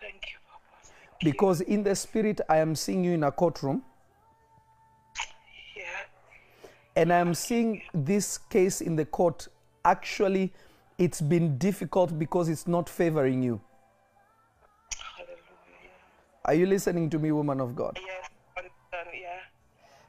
Thank 0.00 0.26
you, 0.30 0.38
Papa. 0.48 0.64
Thank 0.82 1.08
Because 1.22 1.60
in 1.60 1.82
the 1.82 1.94
spirit, 1.94 2.40
I 2.48 2.58
am 2.58 2.74
seeing 2.74 3.04
you 3.04 3.12
in 3.12 3.24
a 3.24 3.30
courtroom. 3.30 3.82
Yeah. 5.76 5.82
and 6.96 7.12
I 7.12 7.18
am 7.18 7.34
seeing 7.34 7.82
this 7.94 8.38
case 8.38 8.80
in 8.80 8.96
the 8.96 9.04
court. 9.04 9.48
Actually, 9.84 10.52
it's 10.98 11.20
been 11.20 11.56
difficult 11.58 12.18
because 12.18 12.48
it's 12.48 12.66
not 12.66 12.88
favoring 12.88 13.42
you. 13.42 13.60
Hallelujah. 15.16 15.40
Are 16.44 16.54
you 16.54 16.66
listening 16.66 17.08
to 17.10 17.18
me, 17.18 17.32
woman 17.32 17.60
of 17.60 17.74
God? 17.74 17.98
Yes. 18.04 18.28
Yeah. 19.14 19.38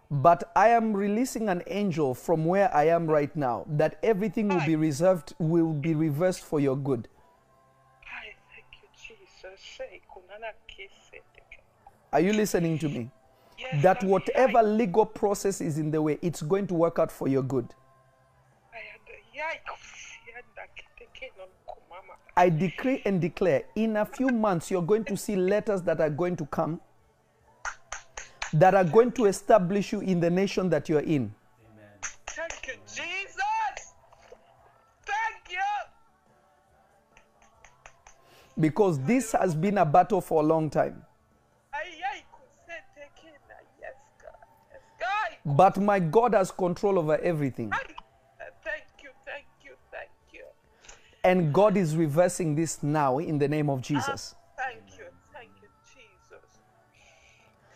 But 0.10 0.52
I 0.56 0.70
am 0.70 0.92
releasing 0.94 1.48
an 1.48 1.64
angel 1.68 2.14
from 2.14 2.44
where 2.44 2.74
I 2.76 2.88
am 2.88 3.08
right 3.08 3.34
now 3.36 3.66
that 3.70 3.98
everything 4.04 4.50
will 4.50 4.66
be 4.66 4.76
reserved, 4.76 5.34
will 5.40 5.72
be 5.72 5.94
reversed 5.96 6.44
for 6.44 6.60
your 6.60 6.76
good. 6.76 7.08
Hi. 8.06 8.36
Thank 8.54 8.66
you, 8.82 8.90
Jesus. 8.98 9.60
Say, 9.78 10.02
kunana 10.12 10.52
kise 10.68 11.22
teke. 11.34 11.64
Are 12.14 12.20
you 12.20 12.34
listening 12.34 12.78
to 12.80 12.90
me? 12.90 13.10
Yes. 13.58 13.84
That 13.84 14.04
whatever 14.04 14.62
legal 14.64 15.06
process 15.06 15.62
is 15.62 15.78
in 15.78 15.92
the 15.92 16.02
way, 16.02 16.18
it's 16.22 16.42
going 16.42 16.68
to 16.68 16.74
work 16.74 17.00
out 17.00 17.12
for 17.12 17.28
your 17.28 17.44
good. 17.44 17.74
I 18.74 18.78
am 18.78 19.00
the 19.06 19.38
yai 19.38 19.60
kusianda 19.68 20.68
kiteke 20.76 21.32
no 21.38 21.46
kumama. 21.68 22.16
I 22.36 22.50
decree 22.50 23.02
and 23.06 23.22
declare 23.22 23.64
in 23.76 23.98
a 23.98 24.06
few 24.06 24.30
months, 24.30 24.72
you're 24.72 24.82
going 24.82 25.06
to 25.06 25.16
see 25.16 25.36
letters 25.36 25.82
that 25.84 26.02
are 26.02 26.10
going 26.10 26.36
to 26.38 26.46
come 26.48 26.82
that 28.54 28.76
are 28.76 28.84
going 28.84 29.12
to 29.14 29.26
establish 29.26 29.94
you 29.94 30.02
in 30.02 30.20
the 30.20 30.30
nation 30.30 30.70
that 30.70 30.90
you're 30.90 31.00
in. 31.02 31.34
Thank 32.28 32.68
you, 32.68 32.74
Jesus. 32.86 33.94
Thank 35.06 35.52
you. 35.52 35.58
Because 38.60 39.00
this 39.00 39.32
has 39.32 39.56
been 39.56 39.78
a 39.78 39.86
battle 39.86 40.20
for 40.22 40.44
a 40.44 40.46
long 40.46 40.70
time. 40.70 41.02
Ayai 41.74 42.24
kusete 42.34 43.08
kina. 43.16 43.58
Yes, 43.80 43.94
God. 44.22 44.32
Yes, 44.72 44.82
God. 45.00 45.38
But 45.52 45.78
my 45.78 46.00
God 46.00 46.34
has 46.34 46.50
control 46.50 46.98
over 46.98 47.18
everything. 47.18 47.72
Thank 47.72 49.04
you, 49.04 49.10
thank 49.26 49.46
you, 49.64 49.72
thank 49.92 50.10
you. 50.32 50.44
And 51.24 51.54
God 51.54 51.76
is 51.76 51.96
reversing 51.96 52.56
this 52.56 52.82
now 52.82 53.18
in 53.18 53.38
the 53.38 53.48
name 53.48 53.70
of 53.70 53.80
ah, 53.80 53.82
Jesus. 53.82 54.36
Thank 54.58 54.98
you, 54.98 55.06
thank 55.34 55.50
you, 55.62 55.68
Jesus. 55.86 56.46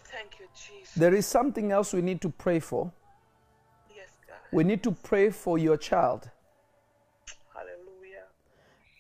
Thank 0.06 0.40
you, 0.40 0.48
Jesus. 0.56 0.94
There 0.96 1.14
is 1.14 1.26
something 1.26 1.72
else 1.72 1.92
we 1.92 2.02
need 2.02 2.22
to 2.22 2.30
pray 2.30 2.60
for. 2.60 2.92
Yes, 3.94 4.08
God. 4.26 4.38
We 4.54 4.64
need 4.64 4.82
to 4.84 4.92
pray 4.92 5.30
for 5.30 5.58
your 5.58 5.76
child. 5.76 6.30
Hallelujah. 7.54 8.24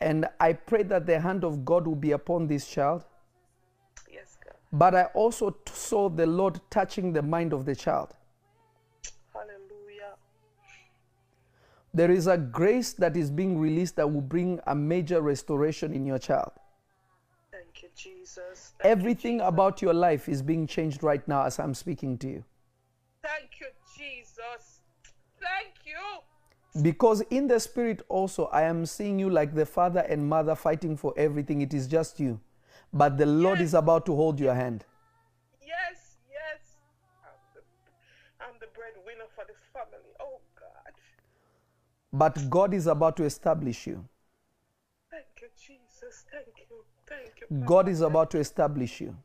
And 0.02 0.28
I 0.40 0.54
pray 0.54 0.84
that 0.84 1.06
the 1.06 1.20
hand 1.20 1.46
of 1.46 1.64
God 1.64 1.88
will 1.88 1.96
be 1.96 2.12
upon 2.12 2.48
this 2.48 2.68
child. 2.68 3.06
Yes, 4.12 4.38
God. 4.44 4.56
But 4.74 4.96
I 4.96 5.04
also 5.14 5.56
saw 5.72 6.10
the 6.10 6.26
Lord 6.26 6.60
touching 6.70 7.14
the 7.14 7.22
mind 7.22 7.54
of 7.54 7.66
the 7.66 7.76
child. 7.76 8.14
There 11.96 12.12
is 12.12 12.28
a 12.28 12.38
grace 12.38 12.92
that 12.94 13.16
is 13.16 13.32
being 13.32 13.58
released 13.58 13.96
that 13.96 14.12
will 14.12 14.20
bring 14.20 14.60
a 14.68 14.76
major 14.76 15.22
restoration 15.22 15.94
in 15.94 16.06
your 16.06 16.20
child. 16.20 16.52
Thank 17.54 17.84
you, 17.84 17.90
Jesus. 17.96 18.74
Thank 18.78 18.84
you, 18.84 18.92
Everything 18.92 19.38
Jesus. 19.38 19.48
about 19.48 19.82
your 19.82 19.94
life 19.94 20.28
is 20.28 20.42
being 20.42 20.68
changed 20.68 21.04
right 21.04 21.26
now 21.26 21.44
as 21.44 21.58
I'm 21.58 21.74
speaking 21.74 22.18
to 22.18 22.28
you. 22.28 22.44
Thank 23.24 23.62
you, 23.62 23.68
Jesus. 23.98 24.82
Thank 25.40 25.74
you. 25.86 26.82
Because 26.84 27.22
in 27.30 27.48
the 27.48 27.62
spirit 27.62 28.02
also, 28.10 28.48
I 28.48 28.64
am 28.64 28.86
seeing 28.86 29.18
you 29.18 29.30
like 29.30 29.56
the 29.56 29.66
father 29.66 30.02
and 30.02 30.28
mother 30.28 30.54
fighting 30.56 30.98
for 30.98 31.14
everything. 31.16 31.62
It 31.62 31.74
is 31.74 31.88
just 31.88 32.20
you. 32.20 32.42
But 32.92 33.18
the 33.18 33.26
Lord 33.26 33.60
Yes. 33.60 33.70
is 33.70 33.74
about 33.74 34.06
to 34.08 34.16
hold 34.16 34.38
your 34.38 34.54
hand. 34.54 34.84
Yes, 35.66 36.18
yes. 36.30 36.76
I'm 37.24 37.40
the, 37.56 37.62
I'm 38.44 38.60
the 38.60 38.68
breadwinner 38.76 39.30
for 39.34 39.46
this 39.48 39.56
family. 39.72 40.12
Oh, 40.20 40.42
God. 40.60 40.94
But 42.18 42.50
God 42.50 42.74
is 42.74 42.88
about 42.88 43.18
to 43.18 43.26
establish 43.26 43.86
you. 43.86 44.08
Thank 45.12 45.26
you, 45.42 45.48
Jesus. 45.58 46.24
Thank 46.32 46.48
you. 46.70 46.78
Thank 47.06 47.42
you. 47.42 47.66
God 47.66 47.90
is 47.90 48.00
about 48.00 48.32
to 48.32 48.40
establish 48.40 49.02
you. 49.02 49.18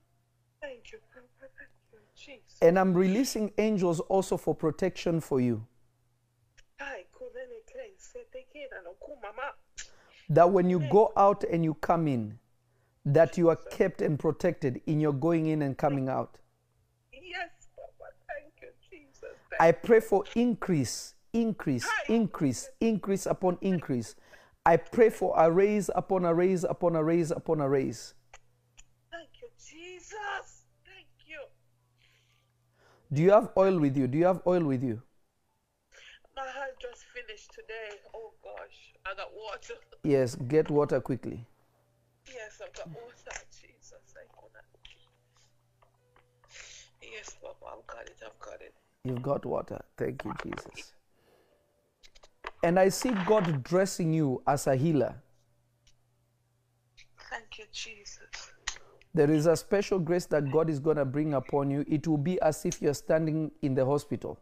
Thank 0.61 0.91
you, 0.91 0.99
Papa. 1.15 1.53
Thank 1.57 1.71
you, 1.93 1.99
Jesus. 2.17 2.59
And 2.61 2.77
I'm 2.77 2.93
releasing 2.93 3.53
angels 3.59 4.01
also 4.01 4.37
for 4.37 4.57
protection 4.57 5.21
for 5.21 5.41
you. 5.41 5.65
Ay, 6.81 7.05
kunene 7.15 7.63
kei 7.73 7.93
sete 7.97 8.45
kina 8.53 8.83
no 8.85 8.97
kumama. 9.01 9.53
That 10.29 10.51
when 10.51 10.69
you 10.69 10.81
go 10.91 11.13
out 11.17 11.45
and 11.45 11.65
you 11.65 11.75
come 11.75 12.09
in, 12.09 12.41
that 13.05 13.39
you 13.39 13.51
are 13.51 13.59
kept 13.71 14.03
and 14.03 14.19
protected 14.19 14.81
in 14.87 14.99
your 15.01 15.13
going 15.13 15.47
in 15.47 15.63
and 15.63 15.79
coming 15.79 16.09
out. 16.09 16.39
Yes, 17.13 17.69
Papa. 17.77 18.11
Thank 18.27 18.53
you, 18.63 18.69
Jesus. 18.91 19.37
Thank 19.51 19.63
I 19.63 19.71
pray 19.71 20.01
for 20.01 20.25
increase, 20.35 21.15
increase, 21.33 21.89
increase, 22.09 22.71
increase 22.81 23.27
upon 23.27 23.59
increase. 23.61 24.15
I 24.67 24.77
pray 24.77 25.11
for 25.11 25.35
a 25.37 25.51
raise 25.51 25.91
upon 25.95 26.25
a 26.25 26.35
raise 26.35 26.65
upon 26.65 26.97
a 26.97 27.03
raise 27.03 27.31
upon 27.31 27.61
a 27.61 27.69
raise. 27.69 28.15
Thank 29.11 29.31
you, 29.41 29.49
Jesus. 29.59 30.65
Thank 30.85 31.09
you. 31.27 31.41
Do 33.13 33.23
you 33.23 33.31
have 33.31 33.51
oil 33.57 33.79
with 33.79 33.97
you? 33.97 34.07
Do 34.07 34.19
you 34.19 34.27
have 34.27 34.43
oil 34.47 34.63
with 34.63 34.83
you? 34.83 35.03
My 36.37 36.43
heart 36.43 36.79
just 36.81 37.05
finished 37.15 37.53
today. 37.53 37.99
Oh 38.15 38.33
gosh, 38.43 38.95
I 39.07 39.15
got 39.15 39.33
water. 39.35 39.75
Yes, 40.05 40.37
get 40.37 40.71
water 40.71 41.01
quickly. 41.01 41.47
Yes, 42.27 42.61
I've 42.65 42.73
got 42.75 42.89
water. 42.89 43.41
Jesus, 43.51 44.15
I 44.15 44.25
couldn't. 44.39 44.65
Yes, 47.03 47.37
Papa, 47.43 47.77
I've 47.77 47.87
got 47.87 48.07
it. 48.07 48.17
I've 48.25 48.39
got 48.39 48.61
it. 48.61 48.75
You've 49.05 49.23
got 49.23 49.45
water. 49.47 49.83
Thank 49.97 50.25
you, 50.25 50.35
Jesus. 50.45 50.93
And 52.63 52.79
I 52.79 52.89
see 52.91 53.11
God 53.27 53.63
dressing 53.65 54.13
you 54.13 54.43
as 54.47 54.67
a 54.67 54.77
healer. 54.77 55.15
Thank 57.31 57.59
you, 57.59 57.65
Jesus. 57.73 58.21
There 59.15 59.31
is 59.31 59.47
a 59.47 59.57
special 59.57 59.99
grace 59.99 60.27
that 60.27 60.51
God 60.53 60.71
is 60.71 60.79
going 60.81 60.97
to 60.99 61.05
bring 61.05 61.35
upon 61.35 61.71
you. 61.71 61.85
It 61.89 62.07
will 62.09 62.19
be 62.19 62.41
as 62.43 62.65
if 62.67 62.83
you're 62.83 62.95
standing 62.95 63.51
in 63.63 63.75
the 63.75 63.85
hospital. 63.87 64.39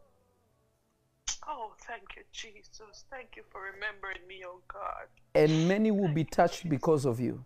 Oh, 1.47 1.73
thank 1.87 2.03
you, 2.17 2.23
Jesus. 2.31 3.05
Thank 3.11 3.35
you 3.37 3.43
for 3.51 3.61
remembering 3.73 4.27
me, 4.27 4.43
oh 4.45 4.61
God. 4.67 5.07
and 5.35 5.67
many 5.67 5.91
will 5.91 6.09
be 6.13 6.23
touched 6.25 6.69
because 6.69 7.05
of 7.05 7.19
you. 7.19 7.43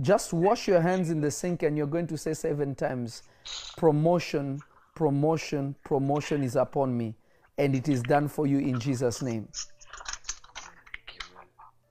Just 0.00 0.32
wash 0.32 0.68
your 0.68 0.80
hands 0.80 1.10
in 1.10 1.20
the 1.20 1.30
sink 1.30 1.62
and 1.62 1.76
you're 1.76 1.86
going 1.86 2.06
to 2.08 2.18
say 2.18 2.34
seven 2.34 2.74
times 2.74 3.22
promotion, 3.76 4.60
promotion, 4.94 5.74
promotion 5.84 6.42
is 6.44 6.56
upon 6.56 6.96
me. 6.96 7.16
And 7.58 7.74
it 7.74 7.88
is 7.88 8.02
done 8.02 8.28
for 8.28 8.46
you 8.46 8.58
in 8.58 8.78
Jesus' 8.80 9.22
name. 9.22 9.48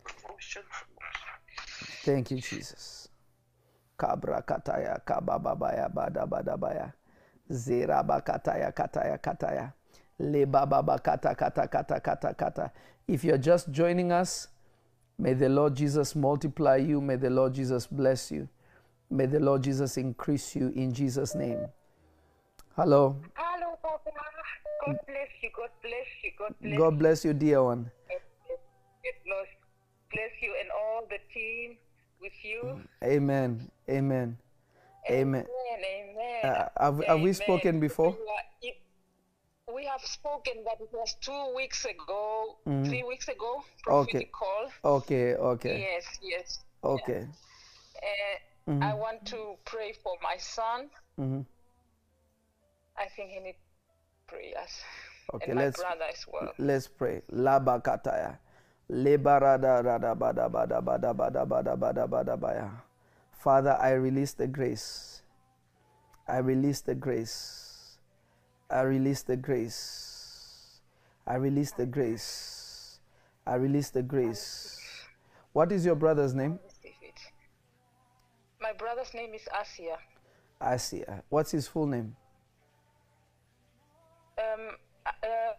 Promotion, 0.03 0.63
promotion. 0.71 1.94
Thank 2.05 2.29
you, 2.29 2.37
Jesus. 2.37 3.09
Kabra 3.97 4.41
kataya 4.45 5.01
kabababaya 5.05 5.89
badabadabaya. 5.89 6.93
Zeraba 7.49 8.21
kataya 8.21 8.71
kataya 8.71 9.17
kataya. 9.17 9.73
Lebababa 10.19 10.99
kata 11.01 11.33
kata 11.33 11.67
kata 11.67 11.99
kata 11.99 12.33
kata. 12.33 12.71
If 13.07 13.23
you're 13.23 13.41
just 13.41 13.71
joining 13.71 14.11
us, 14.11 14.49
may 15.17 15.33
the 15.33 15.49
Lord 15.49 15.73
Jesus 15.73 16.15
multiply 16.15 16.75
you. 16.75 17.01
May 17.01 17.15
the 17.15 17.31
Lord 17.31 17.55
Jesus 17.55 17.87
bless 17.87 18.29
you. 18.29 18.47
May 19.09 19.25
the 19.25 19.39
Lord 19.39 19.63
Jesus 19.63 19.97
increase 19.97 20.55
you 20.55 20.69
in 20.75 20.93
Jesus' 20.93 21.33
name. 21.33 21.65
Hello. 22.75 23.17
Hello, 23.33 23.79
Papa. 23.81 24.11
God 24.85 24.99
bless 25.07 25.29
you. 25.41 25.49
God 25.57 25.73
bless 25.81 26.09
you. 26.21 26.31
God 26.37 26.53
bless 26.61 26.77
God 26.77 26.99
bless 26.99 27.25
you, 27.25 27.33
dear 27.33 27.63
one. 27.63 27.89
bless 30.13 30.31
you 30.41 30.53
and 30.61 30.69
all 30.71 31.03
the 31.09 31.19
team 31.33 31.75
with 32.25 32.37
you. 32.43 32.81
Amen. 33.03 33.69
Amen. 33.89 34.37
Amen. 35.09 35.45
Amen. 35.45 35.45
Amen. 35.45 36.45
Uh, 36.45 36.69
have, 36.83 36.97
have 37.05 37.21
we 37.21 37.33
spoken 37.33 37.79
before? 37.79 38.11
We 38.11 38.17
are- 38.37 38.49
it- 38.69 38.81
We 39.75 39.83
have 39.93 40.01
spoken, 40.19 40.55
but 40.63 40.77
it 40.85 40.91
was 40.93 41.15
two 41.27 41.43
weeks 41.59 41.85
ago, 41.85 42.57
three 42.89 43.03
weeks 43.11 43.27
ago. 43.35 43.51
Okay. 44.01 44.23
Call. 44.39 44.65
Okay, 44.97 45.33
okay, 45.35 45.75
Yes, 45.89 46.05
yes. 46.21 46.47
okay. 46.83 47.21
Uh, 48.67 48.71
I 48.89 48.93
want 48.93 49.25
to 49.33 49.39
pray 49.65 49.89
for 50.03 50.13
my 50.29 50.37
son. 50.37 50.79
Mhm. 51.19 51.45
I 52.97 53.05
think 53.15 53.27
he 53.35 53.39
needs 53.45 53.61
prayers. 54.31 54.73
Okay, 55.33 55.49
and 55.51 55.55
my 55.59 55.65
let's 55.65 55.81
brother 55.81 56.07
as 56.13 56.21
well. 56.31 56.53
let's 56.69 56.87
pray. 56.87 57.21
Laba 57.33 57.81
Father, 63.31 63.77
I 63.79 63.91
release 63.91 64.33
the 64.33 64.47
grace. 64.47 65.21
I 66.27 66.37
release 66.37 66.81
the 66.81 66.95
grace. 66.95 67.97
I 68.69 68.81
release 68.81 69.21
the 69.23 69.37
grace. 69.37 70.81
I 71.27 71.35
release 71.35 71.71
the 71.71 71.85
grace. 71.85 72.99
I 73.47 73.55
release 73.55 73.89
the 73.89 74.03
grace. 74.03 74.79
What 75.53 75.71
is 75.71 75.85
your 75.85 75.95
brother's 75.95 76.33
name? 76.33 76.59
My 78.61 78.73
brother's 78.73 79.13
name 79.13 79.33
is 79.33 79.47
Asia. 79.53 79.97
Asia. 80.61 81.23
What's 81.29 81.51
his 81.51 81.67
full 81.67 81.85
name? 81.87 82.15
Um, 84.37 84.69
uh, 85.05 85.53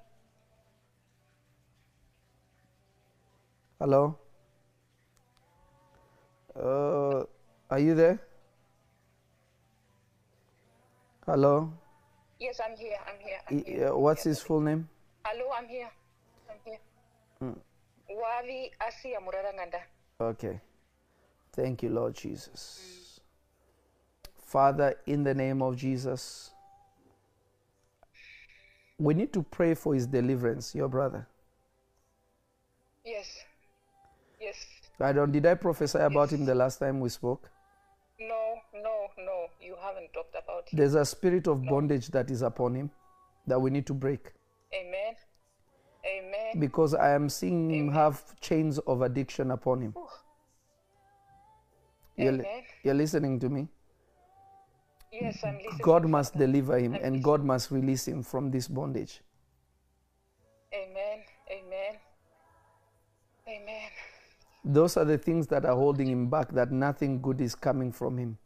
Hello? 3.78 4.16
Uh, 6.58 7.24
are 7.70 7.78
you 7.78 7.94
there? 7.94 8.20
Hello? 11.26 11.72
yes, 12.40 12.60
I'm 12.64 12.76
here. 12.76 12.96
I'm 13.06 13.18
here. 13.20 13.38
I'm 13.50 13.64
here. 13.64 13.88
uh, 13.92 13.96
What's 13.98 14.22
his 14.24 14.40
full 14.40 14.60
name? 14.60 14.88
Hello, 15.24 15.50
I'm 15.56 15.66
here. 15.68 15.90
I'm 16.48 16.56
here. 16.64 16.78
Wavi 18.10 18.70
Asia 18.80 19.18
Muraranganda. 19.20 19.80
Okay. 20.20 20.60
Thank 21.52 21.82
you, 21.82 21.90
Lord 21.90 22.14
Jesus. 22.14 23.20
Father, 24.46 24.94
in 25.06 25.24
the 25.24 25.34
name 25.34 25.60
of 25.60 25.76
Jesus, 25.76 26.50
we 28.98 29.12
need 29.12 29.32
to 29.32 29.42
pray 29.42 29.74
for 29.74 29.92
his 29.94 30.06
deliverance, 30.06 30.74
your 30.74 30.88
brother. 30.88 31.26
Yes. 33.04 33.26
Yes. 34.40 34.56
I 35.00 35.12
don't, 35.12 35.32
did 35.32 35.46
I 35.46 35.54
prophesy 35.54 35.98
about 35.98 36.32
him 36.32 36.44
the 36.44 36.54
last 36.54 36.78
time 36.78 37.00
we 37.00 37.08
spoke? 37.08 37.50
No, 38.18 38.56
no, 38.74 39.08
no. 39.18 39.46
You 39.60 39.76
haven't 39.80 40.12
talked 40.12 40.34
about 40.42 40.68
him. 40.68 40.78
There's 40.78 40.94
a 40.94 41.04
spirit 41.04 41.46
of 41.46 41.64
bondage 41.64 42.08
that 42.08 42.30
is 42.30 42.42
upon 42.42 42.74
him 42.74 42.90
that 43.46 43.60
we 43.60 43.70
need 43.70 43.86
to 43.86 43.94
break. 43.94 44.32
Amen. 44.74 45.14
Amen. 46.06 46.60
because 46.60 46.94
I 46.94 47.10
am 47.14 47.28
seeing 47.28 47.68
him 47.70 47.90
have 47.92 48.38
chains 48.40 48.78
of 48.78 49.02
addiction 49.02 49.50
upon 49.50 49.82
him. 49.82 49.94
You're, 52.16 52.32
li- 52.32 52.40
Amen. 52.40 52.62
you're 52.84 52.94
listening 52.94 53.40
to 53.40 53.48
me? 53.48 53.68
Yes, 55.12 55.42
I'm 55.44 55.56
listening. 55.56 55.80
God 55.82 56.08
must 56.08 56.36
deliver 56.38 56.78
him 56.78 56.94
I'm 56.94 57.02
and 57.02 57.24
God 57.24 57.44
must 57.44 57.70
release 57.70 58.06
him 58.06 58.22
from 58.22 58.50
this 58.50 58.68
bondage. 58.68 59.20
Amen. 60.72 60.90
Amen. 60.90 61.05
Those 64.68 64.96
are 64.96 65.04
the 65.04 65.16
things 65.16 65.46
that 65.46 65.64
are 65.64 65.76
holding 65.76 66.08
him 66.08 66.28
back, 66.28 66.50
that 66.52 66.72
nothing 66.72 67.22
good 67.22 67.40
is 67.40 67.54
coming 67.54 67.92
from 67.92 68.18
him. 68.18 68.36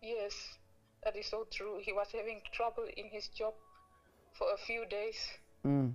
Yes, 0.00 0.32
that 1.02 1.16
is 1.16 1.26
so 1.26 1.44
true. 1.50 1.80
He 1.82 1.92
was 1.92 2.06
having 2.12 2.40
trouble 2.52 2.84
in 2.96 3.06
his 3.10 3.26
job 3.26 3.54
for 4.32 4.46
a 4.54 4.56
few 4.56 4.86
days. 4.86 5.16
Mm. 5.66 5.94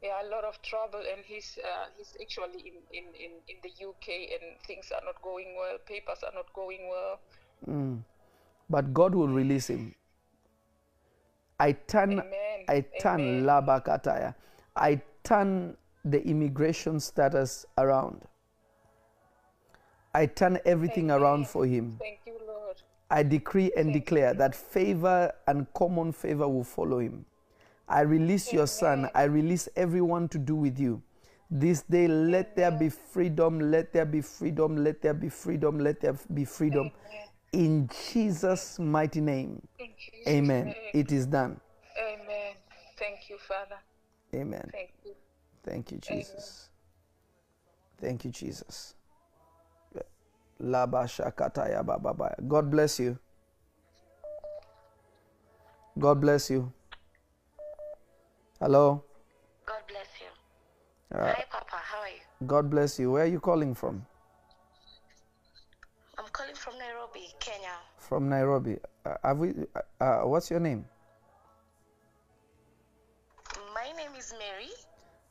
Yeah, 0.00 0.22
a 0.22 0.30
lot 0.30 0.44
of 0.44 0.62
trouble, 0.62 1.00
and 1.00 1.24
he's 1.26 1.58
uh, 1.58 1.86
he's 1.96 2.16
actually 2.22 2.60
in, 2.60 2.74
in, 2.92 3.04
in, 3.18 3.32
in 3.48 3.56
the 3.64 3.70
UK, 3.84 4.30
and 4.30 4.54
things 4.64 4.92
are 4.94 5.02
not 5.04 5.20
going 5.20 5.56
well. 5.58 5.76
Papers 5.84 6.22
are 6.22 6.32
not 6.32 6.52
going 6.54 6.88
well. 6.88 7.18
Mm. 7.68 8.04
But 8.70 8.94
God 8.94 9.16
will 9.16 9.28
release 9.28 9.66
him. 9.66 9.96
I 11.58 11.72
turn, 11.72 12.12
Amen. 12.12 12.66
I 12.68 12.84
turn 13.00 13.20
Amen. 13.20 13.44
labakataya. 13.44 14.36
I 14.76 15.02
turn 15.24 15.76
the 16.04 16.24
immigration 16.26 17.00
status 17.00 17.66
around. 17.76 18.22
I 20.14 20.26
turn 20.26 20.58
everything 20.64 21.10
around 21.10 21.48
for 21.48 21.66
him. 21.66 21.96
Thank 21.98 22.20
you, 22.26 22.38
Lord. 22.46 22.76
I 23.10 23.22
decree 23.22 23.70
and 23.76 23.92
declare 23.92 24.34
that 24.34 24.54
favor 24.54 25.32
and 25.46 25.66
common 25.74 26.12
favor 26.12 26.48
will 26.48 26.64
follow 26.64 26.98
him. 26.98 27.24
I 27.88 28.00
release 28.02 28.52
your 28.52 28.66
son. 28.66 29.08
I 29.14 29.24
release 29.24 29.68
everyone 29.76 30.28
to 30.28 30.38
do 30.38 30.54
with 30.54 30.78
you. 30.78 31.02
This 31.50 31.82
day, 31.82 32.06
let 32.06 32.54
there 32.54 32.70
be 32.70 32.90
freedom, 32.90 33.58
let 33.70 33.92
there 33.94 34.04
be 34.04 34.20
freedom, 34.20 34.84
let 34.84 35.00
there 35.00 35.14
be 35.14 35.30
freedom, 35.30 35.78
let 35.78 36.00
there 36.00 36.14
be 36.34 36.44
freedom. 36.44 36.90
In 37.52 37.88
Jesus' 38.10 38.78
mighty 38.78 39.22
name. 39.22 39.66
Jesus' 39.78 40.28
Amen. 40.28 40.66
name. 40.66 40.74
It 40.92 41.12
is 41.12 41.26
done. 41.26 41.60
Amen. 41.98 42.54
Thank 42.98 43.30
you, 43.30 43.38
Father. 43.38 43.78
Amen. 44.34 44.68
Thank 44.72 44.90
you. 45.04 45.14
Thank 45.64 45.92
you, 45.92 45.98
Jesus. 45.98 46.68
Thank 48.00 48.24
you, 48.24 48.30
Jesus. 48.30 48.94
God 50.60 52.70
bless 52.70 53.00
you. 53.00 53.18
God 55.98 56.20
bless 56.20 56.50
you. 56.50 56.72
Hello. 58.60 59.02
God 59.66 59.82
bless 59.88 60.06
you. 60.20 61.18
Uh, 61.18 61.32
Hi, 61.32 61.44
Papa. 61.50 61.76
How 61.76 62.00
are 62.00 62.08
you? 62.08 62.46
God 62.46 62.70
bless 62.70 62.98
you. 62.98 63.12
Where 63.12 63.24
are 63.24 63.26
you 63.26 63.40
calling 63.40 63.74
from? 63.74 64.04
I'm 66.18 66.24
calling 66.32 66.54
from 66.54 66.74
Nairobi, 66.78 67.28
Kenya. 67.38 67.74
From 67.98 68.28
Nairobi. 68.28 68.76
Uh, 69.06 69.14
have 69.22 69.38
we? 69.38 69.50
Uh, 69.74 70.04
uh, 70.04 70.18
what's 70.26 70.50
your 70.50 70.60
name? 70.60 70.84
My 73.74 73.90
name 73.96 74.10
is 74.18 74.34
Mary. 74.38 74.70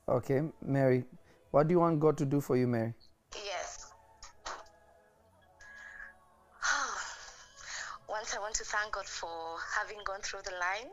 Okay, 0.10 0.42
Mary. 0.62 1.04
What 1.52 1.68
do 1.68 1.74
you 1.74 1.80
want 1.80 2.00
God 2.00 2.18
to 2.18 2.26
do 2.26 2.40
for 2.40 2.56
you, 2.56 2.66
Mary? 2.66 2.94
Yes. 3.36 3.92
Once 8.10 8.34
I 8.34 8.40
want 8.40 8.56
to 8.56 8.64
thank 8.64 8.94
God 8.94 9.06
for 9.06 9.58
having 9.78 9.98
gone 10.06 10.22
through 10.22 10.40
the 10.46 10.52
line. 10.52 10.92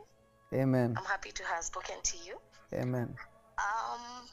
Amen. 0.53 0.95
I'm 0.97 1.05
happy 1.05 1.31
to 1.31 1.43
have 1.43 1.63
spoken 1.63 1.95
to 2.03 2.17
you. 2.25 2.35
Amen. 2.73 3.15
Um, 3.57 4.27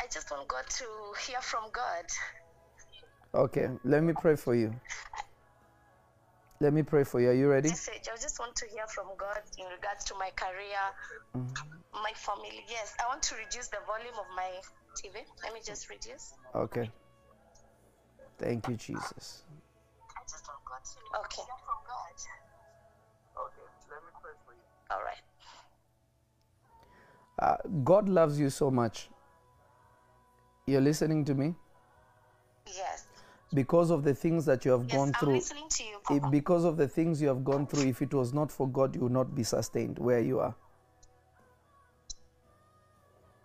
I 0.00 0.06
just 0.10 0.30
want 0.30 0.48
God 0.48 0.64
to 0.68 0.84
hear 1.26 1.40
from 1.42 1.64
God. 1.72 2.04
Okay, 3.34 3.68
let 3.84 4.02
me 4.02 4.14
pray 4.14 4.36
for 4.36 4.54
you. 4.54 4.74
Let 6.60 6.72
me 6.72 6.82
pray 6.82 7.04
for 7.04 7.20
you. 7.20 7.30
Are 7.30 7.34
you 7.34 7.48
ready? 7.48 7.68
Message. 7.68 8.08
I 8.12 8.16
just 8.16 8.38
want 8.38 8.54
to 8.56 8.66
hear 8.66 8.86
from 8.86 9.06
God 9.18 9.42
in 9.58 9.66
regards 9.66 10.04
to 10.04 10.14
my 10.14 10.30
career, 10.36 10.80
my 11.92 12.12
family. 12.14 12.64
Yes, 12.68 12.94
I 13.02 13.08
want 13.08 13.22
to 13.24 13.34
reduce 13.34 13.68
the 13.68 13.78
volume 13.86 14.14
of 14.14 14.26
my 14.36 14.50
TV. 14.96 15.24
Let 15.42 15.52
me 15.52 15.60
just 15.64 15.90
reduce. 15.90 16.34
Okay. 16.54 16.90
Thank 18.38 18.68
you, 18.68 18.76
Jesus. 18.76 19.44
I 20.16 20.22
just 20.22 20.46
want 20.48 20.64
God 20.64 20.82
to 20.84 21.20
okay. 21.26 21.42
hear 21.42 21.58
from 21.64 21.80
God. 21.86 22.16
Okay, 23.46 23.66
let 23.90 24.00
me 24.02 24.10
pray 24.22 24.32
for 24.46 24.52
you. 24.54 24.62
All 24.90 25.02
right. 25.02 25.22
Uh, 27.38 27.56
God 27.82 28.08
loves 28.08 28.38
you 28.38 28.48
so 28.48 28.70
much, 28.70 29.08
You're 30.66 30.80
listening 30.80 31.24
to 31.26 31.34
me? 31.34 31.54
Yes. 32.66 33.03
Because 33.54 33.90
of 33.90 34.02
the 34.02 34.14
things 34.14 34.44
that 34.46 34.64
you 34.64 34.72
have 34.72 34.84
Yes, 34.84 34.92
gone 34.92 35.08
I'm 35.08 35.14
through, 35.20 35.34
listening 35.34 35.68
to 35.68 35.84
you, 35.84 35.96
Papa. 36.02 36.28
because 36.30 36.64
of 36.64 36.76
the 36.76 36.88
things 36.88 37.22
you 37.22 37.28
have 37.28 37.44
gone 37.44 37.66
through, 37.66 37.88
if 37.88 38.02
it 38.02 38.12
was 38.12 38.32
not 38.34 38.50
for 38.50 38.68
God, 38.68 38.94
you 38.96 39.02
would 39.02 39.12
not 39.12 39.34
be 39.34 39.44
sustained 39.44 39.98
where 39.98 40.20
you 40.20 40.40
are. 40.40 40.54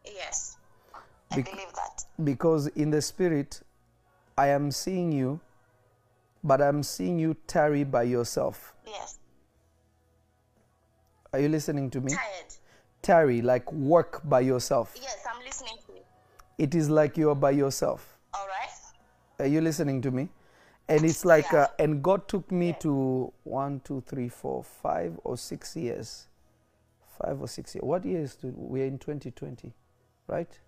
Yes. 0.06 0.58
I 1.32 1.36
Bec- 1.38 1.52
believe 1.52 1.74
that. 1.76 2.06
Because 2.24 2.68
in 2.68 2.90
the 2.90 3.02
spirit, 3.02 3.62
I 4.38 4.48
am 4.48 4.72
seeing 4.72 5.12
you, 5.12 5.40
but 6.44 6.62
I'm 6.62 6.82
seeing 6.82 7.20
you 7.20 7.36
tarry 7.46 7.84
by 7.84 8.04
yourself. 8.04 8.74
Yes. 8.88 9.20
Are 11.34 11.40
you 11.40 11.50
listening 11.50 11.92
to 11.92 12.02
me? 12.02 12.12
Tired. 12.14 12.54
Tarry, 13.04 13.42
like 13.42 13.72
work 13.72 14.22
by 14.28 14.40
yourself. 14.40 14.96
Yes, 15.00 15.18
I'm 15.32 15.44
listening 15.46 15.76
to 15.86 15.94
you. 15.94 16.02
It 16.58 16.74
is 16.74 16.90
like 16.90 17.16
you 17.18 17.30
are 17.30 17.36
by 17.36 17.52
yourself. 17.52 18.18
Are 19.40 19.48
you 19.48 19.62
listening 19.62 20.02
to 20.02 20.12
me? 20.12 20.30
And 20.88 21.06
it's 21.06 21.24
like, 21.24 21.52
Yeah. 21.52 21.64
uh, 21.64 21.68
and 21.78 22.04
God 22.04 22.28
took 22.28 22.52
me 22.52 22.74
to 22.80 23.32
one, 23.44 23.80
two, 23.82 24.02
three, 24.02 24.28
four, 24.28 24.64
five 24.64 25.20
or 25.24 25.38
six 25.38 25.76
years. 25.76 26.28
Five 27.22 27.42
or 27.42 27.48
six 27.48 27.76
years. 27.76 27.84
What 27.84 28.06
year 28.06 28.22
is 28.22 28.36
to, 28.38 28.48
we're 28.56 28.86
in 28.86 28.98
2020, 28.98 29.74
right? 30.28 30.60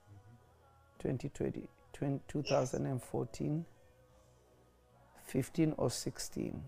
2020, 1.00 1.68
20, 1.94 2.20
2014, 2.28 3.66
15 5.24 5.74
or 5.78 5.90
16. 5.90 6.64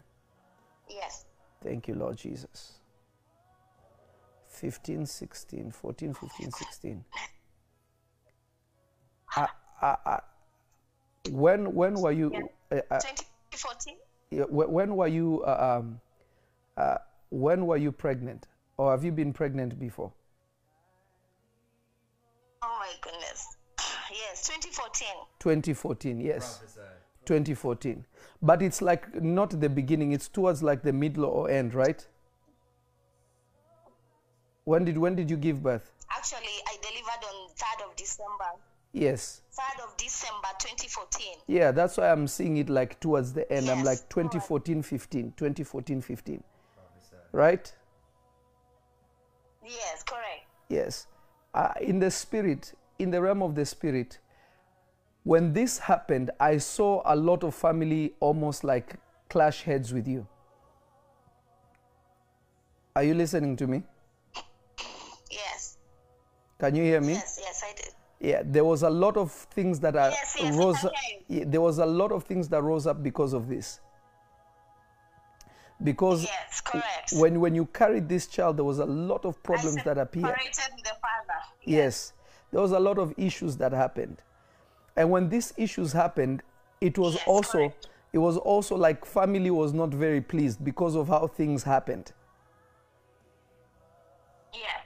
Yes. 0.90 1.26
Thank 1.62 1.88
you, 1.88 1.96
Lord 1.96 2.18
Jesus. 2.18 2.80
15, 4.48 5.06
16, 5.06 5.72
14, 5.72 6.14
15, 6.14 6.52
16. 6.52 7.06
I, 9.36 9.48
I, 9.82 9.96
I, 10.06 10.20
when, 11.30 11.74
when 11.74 11.94
were 11.96 12.12
you, 12.12 12.34
uh, 12.72 12.76
uh, 12.92 13.00
2014. 13.00 13.96
yeah, 14.32 14.44
wh- 14.44 14.70
when 14.72 14.96
were 14.96 15.08
you, 15.08 15.44
uh, 15.44 15.80
um, 15.80 16.00
uh, 16.78 16.98
when 17.30 17.66
were 17.66 17.78
you 17.78 17.92
pregnant? 17.92 18.48
Or 18.78 18.92
have 18.92 19.04
you 19.04 19.12
been 19.12 19.34
pregnant 19.34 19.80
before? 19.80 20.12
Oh 22.62 22.78
my 22.80 22.92
goodness. 23.02 23.48
Yes, 24.12 24.48
2014. 24.48 25.08
2014, 25.40 26.20
yes. 26.22 26.58
Prophesy. 26.60 26.80
2014. 27.26 28.06
But 28.42 28.62
it's 28.62 28.82
like 28.82 29.22
not 29.22 29.60
the 29.60 29.70
beginning, 29.70 30.12
it's 30.12 30.28
towards 30.28 30.62
like 30.62 30.84
the 30.84 30.94
middle 30.94 31.26
or 31.26 31.50
end, 31.50 31.74
right? 31.74 32.06
When 34.66 34.86
did 34.86 34.98
when 34.98 35.16
did 35.16 35.30
you 35.32 35.38
give 35.38 35.64
birth? 35.64 35.92
Actually, 36.12 36.56
I 36.68 36.78
delivered 36.82 37.26
on 37.28 37.50
3rd 37.56 37.90
of 37.90 37.96
December. 37.96 38.52
Yes. 38.94 39.42
3rd 39.54 39.84
of 39.86 39.98
December 39.98 40.48
2014. 40.60 41.38
Yeah, 41.48 41.72
that's 41.72 41.98
why 41.98 42.12
I'm 42.12 42.28
seeing 42.28 42.58
it 42.58 42.70
like 42.70 43.00
towards 43.00 43.34
the 43.34 43.52
end. 43.52 43.70
I'm 43.70 43.84
like 43.84 44.08
2014 44.10 44.84
15, 44.84 45.34
2014 45.36 46.02
15. 46.02 46.44
Right? 47.32 47.74
Yes, 49.66 50.04
correct. 50.04 50.46
Yes. 50.70 51.08
Uh, 51.54 51.74
in 51.82 52.00
the 52.00 52.12
spirit, 52.12 52.74
in 53.00 53.10
the 53.10 53.22
realm 53.22 53.42
of 53.42 53.56
the 53.56 53.66
spirit, 53.66 54.20
when 55.24 55.54
this 55.54 55.80
happened, 55.80 56.32
I 56.40 56.58
saw 56.58 57.02
a 57.06 57.16
lot 57.16 57.44
of 57.44 57.56
family 57.56 58.14
almost 58.20 58.64
like 58.64 58.96
clash 59.30 59.64
heads 59.64 59.94
with 59.94 60.08
you. 60.08 60.28
Are 62.96 63.04
you 63.04 63.16
listening 63.16 63.56
to 63.56 63.66
me? 63.66 63.84
Yes. 65.32 65.78
Can 66.60 66.76
you 66.76 66.84
hear 66.84 67.02
me? 67.02 67.14
Yes, 67.14 67.40
yes, 67.42 67.64
I 67.66 67.74
did. 67.76 67.90
Yeah, 68.24 68.42
there 68.46 68.64
was 68.64 68.84
a 68.84 68.90
lot 68.90 69.18
of 69.18 69.32
things 69.34 69.82
that 69.82 69.98
are 69.98 70.10
Yes, 70.10 70.38
yes, 70.40 70.56
rose 70.56 70.86
up. 70.86 70.94
yeah, 71.28 71.44
there 71.46 71.60
was 71.60 71.80
a 71.80 71.86
lot 71.86 72.14
of 72.14 72.24
things 72.24 72.48
that 72.50 72.62
rose 72.64 72.88
up 72.88 73.04
because 73.04 73.34
of 73.34 73.50
this. 73.50 73.82
Because 75.84 76.24
Yes, 76.24 76.62
correct. 76.62 77.12
when 77.18 77.42
when 77.42 77.54
you 77.54 77.66
carried 77.66 78.08
this 78.08 78.28
child, 78.28 78.56
there 78.56 78.64
was 78.64 78.80
a 78.80 78.86
lot 78.86 79.26
of 79.26 79.44
problems 79.44 79.84
that 79.84 79.98
appeared. 79.98 80.24
the 80.38 80.92
father. 81.02 81.40
Yes, 81.66 82.14
there 82.52 82.62
was 82.62 82.72
a 82.72 82.80
lot 82.80 82.98
of 82.98 83.14
issues 83.18 83.58
that 83.58 83.74
happened, 83.74 84.22
and 84.96 85.12
when 85.12 85.28
these 85.28 85.54
issues 85.58 85.92
happened, 85.92 86.44
it 86.80 86.98
was 86.98 87.18
also 87.26 87.58
correct. 87.58 87.88
it 88.14 88.20
was 88.20 88.38
also 88.38 88.78
like 88.78 89.04
family 89.06 89.52
was 89.52 89.74
not 89.74 89.90
very 89.90 90.22
pleased 90.22 90.64
because 90.64 90.96
of 90.96 91.10
how 91.10 91.28
things 91.28 91.64
happened. 91.64 92.14
Yes. 94.54 94.86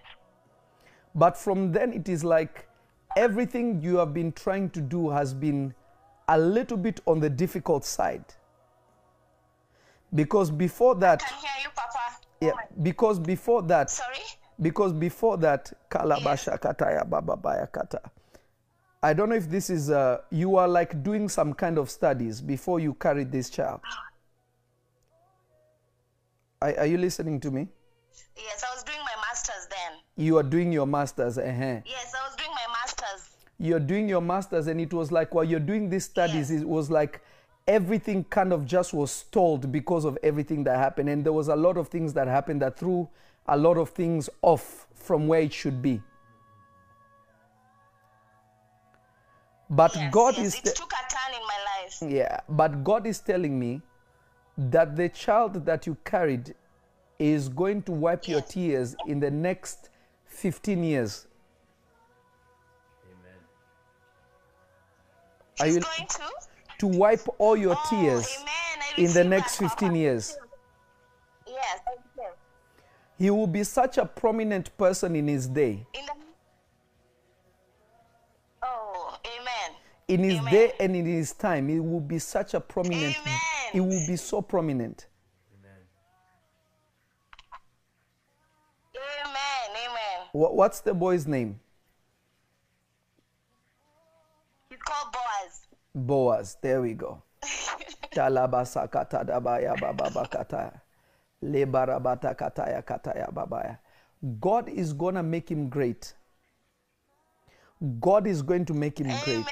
But 1.13 1.37
from 1.37 1.71
then, 1.71 1.93
it 1.93 2.09
is 2.09 2.23
like 2.23 2.66
everything 3.17 3.81
you 3.81 3.97
have 3.97 4.13
been 4.13 4.31
trying 4.31 4.69
to 4.69 4.81
do 4.81 5.09
has 5.09 5.33
been 5.33 5.73
a 6.29 6.37
little 6.37 6.77
bit 6.77 6.99
on 7.05 7.19
the 7.19 7.29
difficult 7.29 7.83
side. 7.83 8.23
Because 10.13 10.51
before 10.51 10.95
that, 10.95 11.21
I 11.23 11.27
Can 11.29 11.37
hear 11.39 11.63
you, 11.63 11.69
Papa. 11.75 11.99
yeah, 12.41 12.51
because 12.83 13.19
before 13.19 13.61
that, 13.63 13.89
Sorry? 13.89 14.19
because 14.61 14.93
before 14.93 15.37
that, 15.37 15.73
kalabasha 15.89 16.57
kataya 16.59 17.03
bababaya 17.09 17.69
kata. 17.71 18.01
I 19.03 19.13
don't 19.13 19.29
know 19.29 19.35
if 19.35 19.49
this 19.49 19.69
is, 19.69 19.89
uh, 19.89 20.19
you 20.31 20.55
are 20.57 20.67
like 20.67 21.03
doing 21.03 21.29
some 21.29 21.53
kind 21.53 21.77
of 21.77 21.89
studies 21.89 22.41
before 22.41 22.79
you 22.79 22.93
carried 22.95 23.31
this 23.31 23.49
child. 23.49 23.81
Are, 26.61 26.73
are 26.79 26.85
you 26.85 26.97
listening 26.97 27.39
to 27.41 27.51
me? 27.51 27.67
Yes, 28.35 28.63
I 28.69 28.73
was 28.75 28.83
doing 28.83 28.97
my 28.99 29.15
master's 29.29 29.67
then. 29.69 29.99
You 30.15 30.37
are 30.37 30.43
doing 30.43 30.71
your 30.71 30.87
master's. 30.87 31.37
Uh-huh. 31.37 31.81
Yes, 31.85 32.13
I 32.19 32.27
was 32.27 32.35
doing 32.35 32.49
my 32.51 32.67
master's. 32.73 33.29
You're 33.59 33.79
doing 33.79 34.07
your 34.07 34.21
masters 34.21 34.67
and 34.67 34.79
it 34.79 34.93
was 34.93 35.11
like 35.11 35.33
while 35.33 35.43
you're 35.43 35.59
doing 35.59 35.89
these 35.89 36.05
studies 36.05 36.51
it 36.51 36.67
was 36.67 36.91
like 36.91 37.21
everything 37.67 38.23
kind 38.25 38.53
of 38.53 38.65
just 38.65 38.93
was 38.93 39.11
stalled 39.11 39.71
because 39.71 40.05
of 40.05 40.17
everything 40.23 40.63
that 40.63 40.77
happened 40.77 41.09
and 41.09 41.25
there 41.25 41.33
was 41.33 41.47
a 41.47 41.55
lot 41.55 41.75
of 41.77 41.87
things 41.87 42.13
that 42.13 42.27
happened 42.27 42.61
that 42.61 42.77
threw 42.77 43.07
a 43.47 43.57
lot 43.57 43.77
of 43.77 43.89
things 43.89 44.29
off 44.41 44.87
from 44.93 45.27
where 45.27 45.41
it 45.41 45.51
should 45.53 45.81
be 45.81 46.01
but 49.69 49.93
Yes, 49.95 50.13
god 50.13 50.37
yes. 50.37 50.47
is 50.47 50.55
it 50.71 50.75
took 50.75 50.91
a 50.93 51.13
turn 51.13 51.35
in 51.35 51.41
my 51.41 51.59
life. 51.83 52.13
yeah 52.13 52.39
but 52.49 52.83
god 52.83 53.05
is 53.05 53.19
telling 53.19 53.59
me 53.59 53.81
that 54.57 54.95
the 54.95 55.09
child 55.09 55.65
that 55.65 55.85
you 55.85 55.95
carried 56.05 56.55
is 57.19 57.49
going 57.49 57.81
to 57.83 57.91
wipe 57.91 58.27
your 58.27 58.41
tears 58.41 58.95
in 59.07 59.19
the 59.19 59.29
next 59.29 59.89
15 60.25 60.83
years 60.83 61.26
He's 65.65 65.75
you 65.75 65.81
going 65.81 66.07
to? 66.07 66.21
to 66.79 66.87
wipe 66.87 67.27
all 67.39 67.57
your 67.57 67.75
Oh, 67.77 67.87
tears 67.89 68.37
amen. 68.39 69.07
In 69.07 69.13
the 69.13 69.23
next 69.23 69.57
15 69.57 69.89
Papa. 69.89 69.97
years. 69.97 70.37
Yes. 71.47 71.79
He 73.17 73.29
will 73.31 73.47
be 73.47 73.63
such 73.63 73.97
a 73.97 74.05
prominent 74.05 74.75
person 74.77 75.15
in 75.15 75.27
his 75.27 75.47
day. 75.47 75.87
In 75.93 76.05
the 76.05 76.11
Oh, 78.63 79.17
amen. 79.25 79.75
In 80.07 80.23
his 80.23 80.37
Amen. 80.39 80.53
day 80.53 80.71
and 80.79 80.95
in 80.95 81.05
his 81.05 81.33
time, 81.33 81.67
he 81.67 81.79
will 81.79 81.99
be 81.99 82.19
such 82.19 82.53
a 82.53 82.59
prominent. 82.59 83.15
Amen. 83.21 83.39
He 83.73 83.79
will 83.79 84.05
be 84.07 84.15
so 84.15 84.41
prominent. 84.41 85.07
Amen. 85.59 85.71
Amen. 88.95 89.89
Amen. 89.89 90.27
What's 90.31 90.81
the 90.81 90.93
boy's 90.93 91.25
name? 91.27 91.59
Boaz. 96.05 96.57
There 96.61 96.81
we 96.81 96.93
go. 96.93 97.21
God 104.39 104.69
is 104.69 104.93
going 104.93 105.15
to 105.15 105.23
make 105.23 105.49
him 105.49 105.69
great. 105.69 106.13
God 107.99 108.25
is 108.27 108.41
going 108.41 108.65
to 108.65 108.73
make 108.73 108.99
him 108.99 109.11
great. 109.23 109.45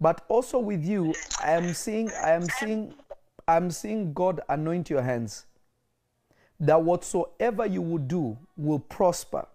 But 0.00 0.24
also 0.28 0.58
with 0.58 0.84
you, 0.84 1.14
I 1.42 1.52
am 1.52 1.72
seeing, 1.72 2.10
I 2.22 2.32
am 2.32 2.46
seeing, 2.58 2.94
I'm 3.48 3.70
seeing 3.70 4.12
God 4.12 4.40
anoint 4.48 4.90
your 4.90 5.02
hands. 5.02 5.46
That 6.60 6.82
whatsoever 6.82 7.66
you 7.66 7.82
will 7.82 7.98
do 7.98 8.36
will 8.56 8.78
prosper. 8.78 9.46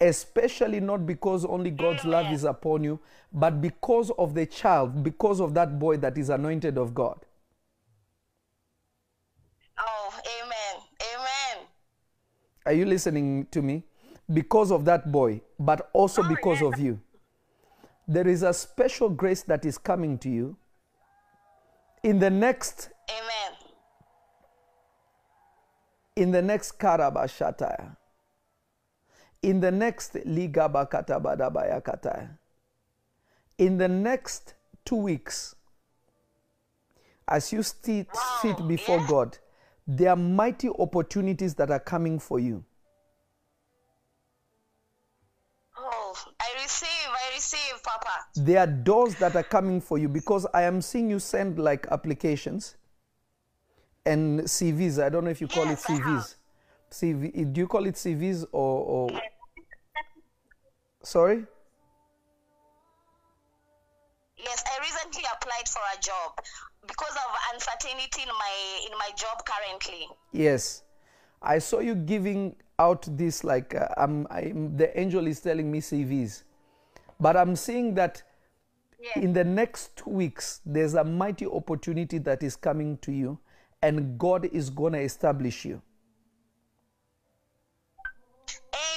Especially 0.00 0.80
not 0.80 1.06
because 1.06 1.44
only 1.44 1.70
God's 1.70 2.04
love 2.04 2.32
is 2.32 2.44
upon 2.44 2.84
you, 2.84 2.98
but 3.32 3.60
because 3.60 4.10
of 4.18 4.34
the 4.34 4.44
child, 4.44 5.02
because 5.02 5.40
of 5.40 5.54
that 5.54 5.78
boy 5.78 5.96
that 5.98 6.18
is 6.18 6.30
anointed 6.30 6.76
of 6.76 6.94
God. 6.94 7.24
Oh, 9.78 10.20
amen. 10.42 10.82
Amen. 11.14 11.66
Are 12.66 12.72
you 12.72 12.84
listening 12.84 13.46
to 13.50 13.62
me? 13.62 13.84
Because 14.32 14.70
of 14.72 14.84
that 14.86 15.10
boy, 15.12 15.40
but 15.58 15.90
also 15.92 16.22
oh, 16.22 16.28
because 16.28 16.62
of 16.62 16.78
you. 16.78 17.00
There 18.06 18.26
is 18.26 18.42
a 18.42 18.52
special 18.52 19.08
grace 19.08 19.42
that 19.42 19.64
is 19.64 19.78
coming 19.78 20.18
to 20.18 20.28
you. 20.28 20.56
In 22.02 22.18
the 22.18 22.30
next 22.30 22.90
Amen. 23.10 23.58
in 26.16 26.30
the 26.30 26.42
next 26.42 26.78
karabashataya 26.78 27.96
in 29.44 29.60
the 29.60 29.70
next 29.70 30.16
In 33.58 33.78
the 33.78 33.88
next 33.88 34.54
two 34.84 34.96
weeks, 34.96 35.54
as 37.28 37.52
you 37.52 37.62
sit, 37.62 38.08
sit 38.40 38.68
before 38.68 39.04
God, 39.06 39.38
there 39.86 40.10
are 40.10 40.16
mighty 40.16 40.68
opportunities 40.78 41.54
that 41.54 41.70
are 41.70 41.78
coming 41.78 42.18
for 42.18 42.40
you. 42.40 42.64
Oh, 45.78 46.14
I 46.40 46.62
receive, 46.62 46.88
I 46.88 47.34
receive, 47.34 47.82
Papa. 47.82 48.10
There 48.36 48.58
are 48.60 48.66
doors 48.66 49.14
that 49.16 49.36
are 49.36 49.42
coming 49.42 49.80
for 49.80 49.98
you 49.98 50.08
because 50.08 50.46
I 50.54 50.62
am 50.62 50.80
seeing 50.80 51.10
you 51.10 51.18
send 51.18 51.58
like 51.58 51.86
applications 51.90 52.76
and 54.06 54.40
CVs. 54.40 55.02
I 55.02 55.10
don't 55.10 55.24
know 55.24 55.30
if 55.30 55.40
you 55.40 55.48
call 55.48 55.68
it 55.68 55.78
CVs. 55.78 56.34
CV, 56.90 57.52
do 57.52 57.60
you 57.60 57.66
call 57.66 57.86
it 57.86 57.94
CVs 57.94 58.44
or, 58.52 59.10
or 59.10 59.20
sorry? 61.04 61.44
Yes, 64.36 64.62
I 64.66 64.78
recently 64.80 65.22
applied 65.34 65.68
for 65.68 65.80
a 65.96 66.00
job 66.00 66.38
because 66.86 67.14
of 67.16 67.54
uncertainty 67.54 68.22
in 68.22 68.28
my 68.28 68.86
in 68.90 68.98
my 68.98 69.10
job 69.16 69.44
currently. 69.46 70.08
Yes, 70.32 70.82
I 71.40 71.58
saw 71.58 71.78
you 71.78 71.94
giving 71.94 72.56
out 72.78 73.06
this 73.16 73.44
like 73.44 73.74
uh, 73.74 73.88
I'm, 73.96 74.26
I'm. 74.30 74.76
The 74.76 74.98
angel 74.98 75.26
is 75.26 75.40
telling 75.40 75.70
me 75.70 75.80
CVs, 75.80 76.42
but 77.20 77.36
I'm 77.36 77.56
seeing 77.56 77.94
that 77.94 78.22
Yes. 79.04 79.16
in 79.22 79.34
the 79.34 79.44
next 79.44 79.96
two 79.96 80.08
weeks 80.08 80.62
there's 80.64 80.94
a 80.94 81.04
mighty 81.04 81.44
opportunity 81.44 82.16
that 82.18 82.42
is 82.42 82.56
coming 82.56 82.96
to 82.98 83.12
you, 83.12 83.38
and 83.82 84.18
God 84.18 84.46
is 84.46 84.70
gonna 84.70 84.98
establish 84.98 85.66
you. 85.66 85.82
Amen, 88.48 88.62
amen, 88.74 88.93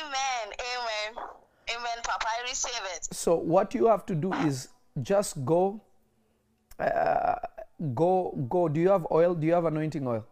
amen, 1.78 1.98
Papa. 2.04 2.26
I 2.28 2.50
receive 2.50 2.82
it. 2.96 3.08
So 3.14 3.36
what 3.36 3.74
you 3.74 3.88
have 3.88 4.06
to 4.08 4.16
do 4.16 4.34
is 4.34 4.70
just 5.02 5.44
go, 5.46 5.82
uh, 6.80 7.36
go, 7.94 8.32
go. 8.50 8.68
Do 8.68 8.80
you 8.80 8.90
have 8.90 9.08
oil? 9.12 9.34
Do 9.36 9.46
you 9.48 9.54
have 9.54 9.66
anointing 9.66 10.08
oil? 10.08 10.26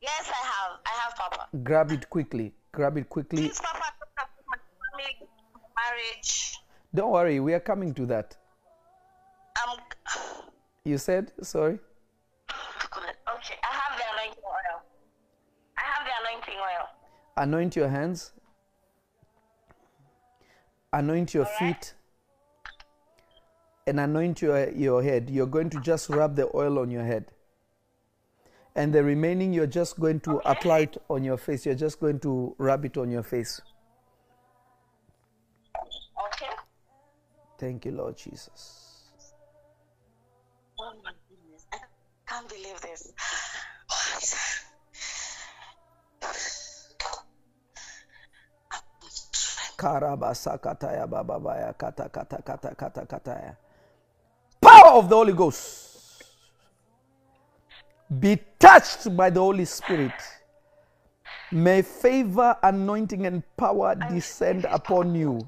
Yes, 0.00 0.30
I 0.30 0.46
have. 0.46 0.80
I 0.86 1.00
have, 1.02 1.16
Papa. 1.16 1.48
Grab 1.62 1.90
it 1.90 2.08
quickly. 2.08 2.52
Grab 2.72 2.96
it 2.96 3.08
quickly. 3.08 3.42
Please, 3.48 3.60
Papa, 3.60 3.84
marriage. 5.76 6.58
Don't 6.94 7.10
worry, 7.10 7.40
we 7.40 7.52
are 7.54 7.60
coming 7.60 7.92
to 7.94 8.06
that. 8.06 8.36
I'm 9.56 9.78
You 10.84 10.98
said 10.98 11.32
sorry. 11.42 11.78
Okay, 12.48 13.56
I 13.62 13.74
have 13.80 13.98
the 13.98 14.04
anointing 14.14 14.42
oil. 14.44 14.82
I 15.76 15.82
have 15.82 16.06
the 16.06 16.12
anointing 16.22 16.58
oil. 16.58 16.88
anoint 17.36 17.76
your 17.76 17.88
hands, 17.88 18.32
anoint 20.92 21.34
your 21.34 21.44
feet, 21.44 21.94
and 23.88 23.98
anoint 23.98 24.42
your, 24.42 24.70
your 24.70 25.02
head. 25.02 25.30
You're 25.30 25.46
going 25.46 25.70
to 25.70 25.80
just 25.80 26.10
rub 26.10 26.36
the 26.36 26.50
oil 26.54 26.78
on 26.78 26.90
your 26.90 27.04
head. 27.04 27.24
And 28.76 28.92
the 28.92 29.02
remaining, 29.02 29.52
you're 29.52 29.66
just 29.66 29.98
going 29.98 30.20
to 30.20 30.40
apply 30.44 30.80
it 30.80 31.02
on 31.08 31.24
your 31.24 31.38
face. 31.38 31.64
You're 31.66 31.74
just 31.74 31.98
going 31.98 32.20
to 32.20 32.54
rub 32.58 32.84
it 32.84 32.96
on 32.98 33.10
your 33.10 33.22
face. 33.22 33.60
Okay. 36.26 36.52
Thank 37.58 37.86
you, 37.86 37.92
Lord 37.92 38.16
Jesus. 38.16 38.84
Oh 40.78 40.92
my 41.02 41.10
goodness, 41.28 41.66
I 41.72 41.78
can't 42.26 42.48
believe 42.48 42.80
this. 42.82 43.12
Oh, 43.90 44.18
Bababaya 49.78 51.72
kata 51.78 52.08
kata 52.08 52.42
kata 52.42 52.74
kata 52.74 53.06
kataya. 53.06 53.56
Power 54.60 54.98
of 54.98 55.08
the 55.08 55.14
Holy 55.14 55.32
Ghost. 55.32 56.24
Be 58.10 58.38
touched 58.58 59.14
by 59.16 59.30
the 59.30 59.40
Holy 59.40 59.64
Spirit. 59.64 60.12
May 61.52 61.82
favor, 61.82 62.56
anointing, 62.62 63.26
and 63.26 63.42
power 63.56 63.94
descend 63.94 64.64
upon 64.64 65.14
you. 65.14 65.40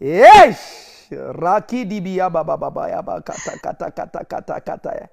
Yes. 0.00 1.06
Rakidi 1.10 2.00
biyaba 2.00 2.44
bababaya 2.44 3.02
kata 3.02 3.58
kata 3.58 3.90
kata 3.90 4.24
kata 4.24 4.60
kataya. 4.60 5.08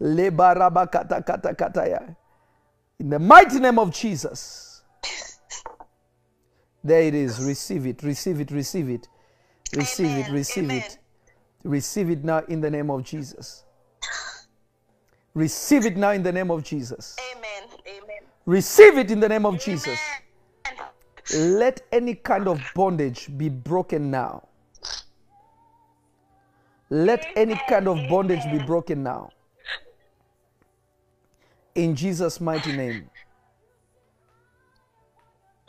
Lebaraba 0.00 0.86
kata 0.90 1.22
kata 1.22 1.54
kataya. 1.54 2.16
In 2.98 3.10
the 3.10 3.18
mighty 3.18 3.58
name 3.58 3.78
of 3.78 3.90
Jesus. 3.90 4.71
There 6.84 7.02
it 7.02 7.14
is. 7.14 7.44
Receive 7.44 7.86
it. 7.86 8.02
Receive 8.02 8.40
it. 8.40 8.50
Receive 8.50 8.88
it. 8.88 9.08
Receive 9.74 10.10
it. 10.10 10.30
Receive 10.30 10.64
Amen. 10.64 10.82
it. 10.82 10.98
Receive 11.64 12.10
it 12.10 12.24
now 12.24 12.40
in 12.48 12.60
the 12.60 12.70
name 12.70 12.90
of 12.90 13.04
Jesus. 13.04 13.64
Receive 15.34 15.86
it 15.86 15.96
now 15.96 16.10
in 16.10 16.22
the 16.22 16.32
name 16.32 16.50
of 16.50 16.62
Jesus. 16.62 17.16
Amen. 17.32 17.68
Amen. 17.86 18.22
Receive 18.44 18.98
it 18.98 19.10
in 19.10 19.20
the 19.20 19.28
name 19.28 19.46
of 19.46 19.58
Jesus. 19.60 19.98
Let 21.34 21.82
any 21.92 22.14
kind 22.16 22.48
of 22.48 22.60
bondage 22.74 23.30
be 23.38 23.48
broken 23.48 24.10
now. 24.10 24.48
Let 26.90 27.26
any 27.36 27.58
kind 27.68 27.88
of 27.88 27.96
bondage 28.10 28.44
be 28.50 28.58
broken 28.58 29.02
now. 29.02 29.30
In 31.74 31.96
Jesus' 31.96 32.40
mighty 32.40 32.76
name. 32.76 33.08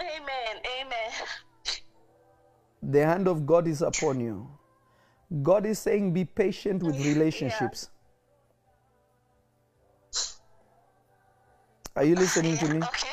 Amen. 0.03 0.61
Amen. 0.81 1.11
The 2.83 3.05
hand 3.05 3.27
of 3.27 3.45
God 3.45 3.67
is 3.67 3.81
upon 3.81 4.19
you. 4.19 4.49
God 5.41 5.65
is 5.65 5.79
saying, 5.79 6.13
be 6.13 6.25
patient 6.25 6.83
with 6.83 6.97
relationships. 7.05 7.89
Are 11.95 12.03
you 12.03 12.15
listening 12.15 12.57
to 12.57 12.67
me? 12.73 12.77
Okay. 12.77 13.07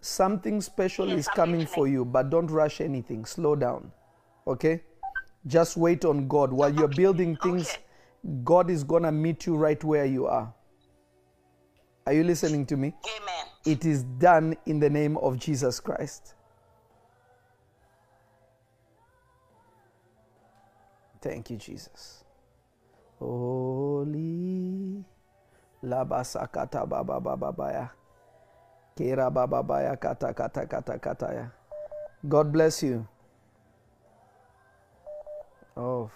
Something 0.00 0.60
special 0.60 1.08
Yes, 1.08 1.20
is 1.20 1.28
coming 1.28 1.64
for 1.66 1.86
you, 1.86 2.04
but 2.04 2.28
don't 2.30 2.50
rush 2.50 2.80
anything. 2.80 3.24
Slow 3.24 3.54
down. 3.56 3.92
Okay? 4.46 4.82
Just 5.46 5.76
wait 5.76 6.04
on 6.04 6.28
God. 6.28 6.52
While 6.52 6.74
you're 6.74 6.88
building 6.88 7.36
things. 7.36 7.78
God 8.42 8.70
is 8.70 8.84
going 8.84 9.02
to 9.02 9.12
meet 9.12 9.46
you 9.46 9.56
right 9.56 9.82
where 9.84 10.06
you 10.06 10.26
are. 10.26 10.52
Are 12.06 12.12
you 12.12 12.24
listening 12.24 12.64
to 12.66 12.76
me? 12.76 12.94
Amen. 13.16 13.46
It 13.64 13.84
is 13.84 14.02
done 14.02 14.56
in 14.66 14.78
the 14.78 14.90
name 14.90 15.16
of 15.16 15.38
Jesus 15.38 15.80
Christ. 15.80 16.34
Thank 21.22 21.48
you, 21.48 21.56
Jesus. 21.56 22.24
Holy 23.18 25.02
Labasakata 25.82 26.88
Baba 26.88 27.20
Baba 27.20 27.52
Baya. 27.52 27.88
Kera 28.96 29.32
Baba 29.32 29.62
Baya 29.62 29.96
Kata 29.96 30.34
Kata 30.34 30.66
Kata 30.66 30.98
Kataya. 30.98 31.50
God 32.28 32.52
bless 32.52 32.82
you. 32.82 33.08
Oh, 35.76 36.10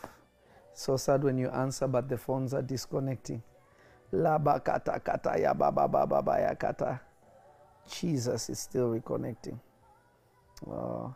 so 0.75 0.97
sad 0.97 1.25
when 1.25 1.39
you 1.39 1.49
answer, 1.49 1.89
but 1.89 2.09
the 2.09 2.17
phones 2.17 2.53
are 2.53 2.63
disconnecting. 2.63 3.43
Laba 4.13 4.63
Kata 4.63 5.01
Kata 5.01 5.41
Ya 5.41 5.55
Baba 5.55 5.89
Baba 5.89 6.23
Baya 6.23 6.55
Kata. 6.55 7.08
Jesus 7.89 8.51
is 8.51 8.59
still 8.59 8.93
reconnecting. 8.93 9.59
Oh, 10.67 11.15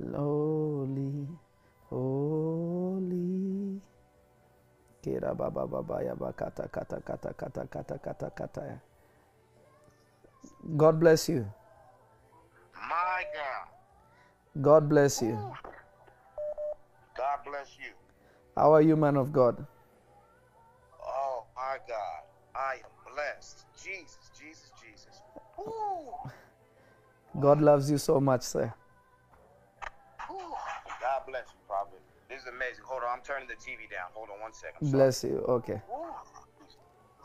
lowly, 0.00 1.28
holy. 1.88 3.80
Kera 5.02 5.34
baba 5.34 5.66
baba 5.66 6.02
ya 6.02 6.14
kata 6.14 6.68
kata 6.68 7.00
kata 7.00 7.32
kata 7.34 7.66
kata 7.66 7.98
kata 7.98 8.30
kata. 8.30 8.80
God 10.76 11.00
bless 11.00 11.28
you. 11.28 11.46
My 12.74 13.24
God. 13.34 13.68
God 14.62 14.88
bless 14.88 15.22
you. 15.22 15.38
God 17.16 17.38
bless 17.44 17.78
you. 17.78 17.92
How 18.56 18.72
are 18.74 18.82
you, 18.82 18.96
man 18.96 19.16
of 19.16 19.32
God? 19.32 19.66
Oh, 21.02 21.44
my 21.56 21.78
God. 21.88 22.22
I 22.54 22.74
am 22.84 23.14
blessed. 23.14 23.64
Jesus, 23.82 23.82
Jesus, 23.82 24.21
Jesus. 24.21 24.21
Woo. 24.21 24.21
God 27.40 27.60
loves 27.60 27.90
you 27.90 27.98
so 27.98 28.20
much, 28.20 28.42
sir. 28.42 28.72
God 31.00 31.22
bless 31.26 31.46
you, 31.48 31.60
Prophet. 31.66 32.00
This 32.28 32.42
is 32.42 32.46
amazing. 32.48 32.84
Hold 32.84 33.02
on. 33.02 33.18
I'm 33.18 33.24
turning 33.24 33.48
the 33.48 33.54
TV 33.54 33.90
down. 33.90 34.08
Hold 34.14 34.28
on 34.34 34.40
one 34.40 34.52
second. 34.52 34.92
Bless 34.92 35.24
you. 35.24 35.44
Okay. 35.48 35.80
Woo. 35.90 36.06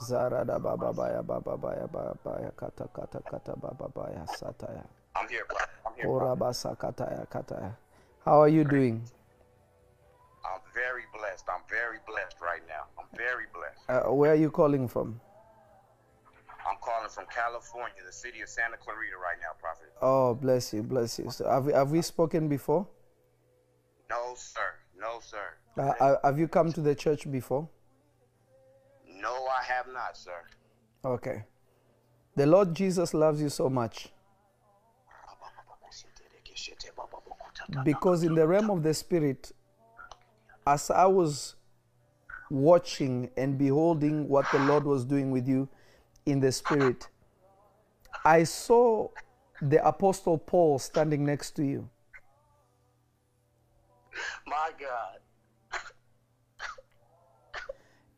Zarada 0.02 0.62
baba 0.62 0.94
baya 0.94 1.24
baba 1.24 1.58
baya 1.58 1.88
baya 1.88 2.52
kata 2.56 2.88
kata 2.94 3.20
kata 3.30 3.54
baba 3.58 3.90
baya 3.90 4.26
sataya. 4.30 4.86
I'm 5.16 5.28
here, 5.28 5.44
Prophet. 5.50 5.70
I'm 5.86 5.94
here, 5.96 6.08
Ora 6.08 6.36
basa 6.36 6.78
kataya 6.78 7.28
kataya. 7.28 7.76
How 8.24 8.42
are 8.42 8.50
you 8.50 8.64
doing? 8.64 9.02
I'm 10.46 10.62
very 10.74 11.04
blessed. 11.18 11.46
I'm 11.50 11.62
very 11.70 11.98
blessed 12.08 12.38
right 12.42 12.62
now. 12.68 12.86
I'm 13.00 13.10
very 13.18 13.46
blessed. 13.54 13.90
Uh, 13.90 14.14
where 14.14 14.32
are 14.32 14.36
you 14.36 14.52
calling 14.52 14.88
from? 14.88 15.20
I'm 16.68 16.77
calling 16.81 17.10
from 17.10 17.26
California, 17.34 17.95
the 18.06 18.11
city 18.11 18.41
of 18.41 18.49
Santa 18.49 18.76
Clarita 18.77 19.15
right 19.15 19.38
now, 19.39 19.56
Prophet. 19.60 19.94
Oh, 20.02 20.34
bless 20.34 20.73
you, 20.73 20.84
bless 20.84 21.18
you. 21.18 21.30
So 21.31 21.49
have 21.49 21.65
we, 21.65 21.73
have 21.73 21.91
we 21.91 22.02
spoken 22.02 22.49
before? 22.49 22.85
No, 24.10 24.34
sir. 24.35 24.73
No, 24.99 25.19
sir. 25.22 25.53
Uh, 25.77 25.94
uh, 26.03 26.15
have 26.23 26.39
you 26.39 26.48
come 26.48 26.73
to 26.73 26.81
the 26.81 26.94
church 26.95 27.30
before? 27.31 27.69
No, 29.22 29.30
I 29.30 29.64
have 29.64 29.88
not, 29.94 30.18
sir. 30.18 30.44
Okay. 31.06 31.44
The 32.35 32.45
Lord 32.45 32.76
Jesus 32.76 33.14
loves 33.14 33.41
you 33.41 33.49
so 33.49 33.69
much 33.69 34.10
because 37.84 38.23
in 38.23 38.35
the 38.35 38.48
realm 38.48 38.69
of 38.69 38.84
the 38.84 38.94
spirit, 38.94 39.52
as 40.65 40.91
I 40.91 41.06
was 41.06 41.56
watching 42.49 43.30
and 43.38 43.57
beholding 43.57 44.27
what 44.27 44.45
the 44.52 44.60
Lord 44.60 44.84
was 44.84 45.06
doing 45.06 45.31
with 45.31 45.48
you 45.48 45.68
in 46.28 46.40
the 46.40 46.52
spirit, 46.52 47.08
I 48.24 48.44
saw 48.44 49.10
the 49.62 49.86
apostle 49.86 50.38
Paul 50.38 50.80
standing 50.80 51.26
next 51.26 51.52
to 51.56 51.64
you. 51.64 51.90
My 54.45 54.72
God. 54.80 55.20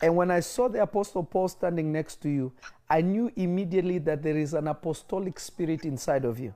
And 0.01 0.15
when 0.15 0.31
I 0.31 0.39
saw 0.39 0.69
the 0.69 0.81
Apostle 0.81 1.23
Paul 1.23 1.49
standing 1.49 1.91
next 1.91 2.21
to 2.21 2.29
you, 2.29 2.53
I 2.89 3.01
knew 3.01 3.31
immediately 3.35 3.97
that 3.99 4.23
there 4.23 4.37
is 4.37 4.53
an 4.53 4.67
apostolic 4.67 5.39
spirit 5.39 5.83
inside 5.83 6.23
of 6.23 6.39
you. 6.39 6.55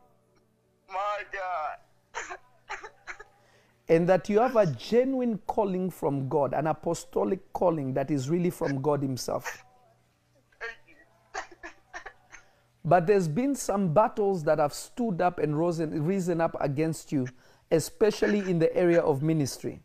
My 0.87 1.23
God. 1.31 2.37
And 3.89 4.07
that 4.07 4.29
you 4.29 4.39
have 4.39 4.55
a 4.55 4.65
genuine 4.65 5.39
calling 5.45 5.89
from 5.91 6.29
God, 6.29 6.53
an 6.53 6.67
apostolic 6.67 7.51
calling 7.51 7.93
that 7.95 8.09
is 8.09 8.29
really 8.29 8.49
from 8.49 8.81
God 8.81 9.01
Himself. 9.01 9.65
But 12.85 13.07
there's 13.07 13.27
been 13.27 13.55
some 13.55 13.93
battles 13.93 14.43
that 14.43 14.59
have 14.59 14.73
stood 14.73 15.21
up 15.21 15.39
and 15.39 15.57
risen, 15.57 16.05
risen 16.05 16.41
up 16.41 16.55
against 16.59 17.11
you, 17.11 17.27
especially 17.71 18.39
in 18.39 18.59
the 18.59 18.75
area 18.75 18.99
of 18.99 19.23
ministry. 19.23 19.81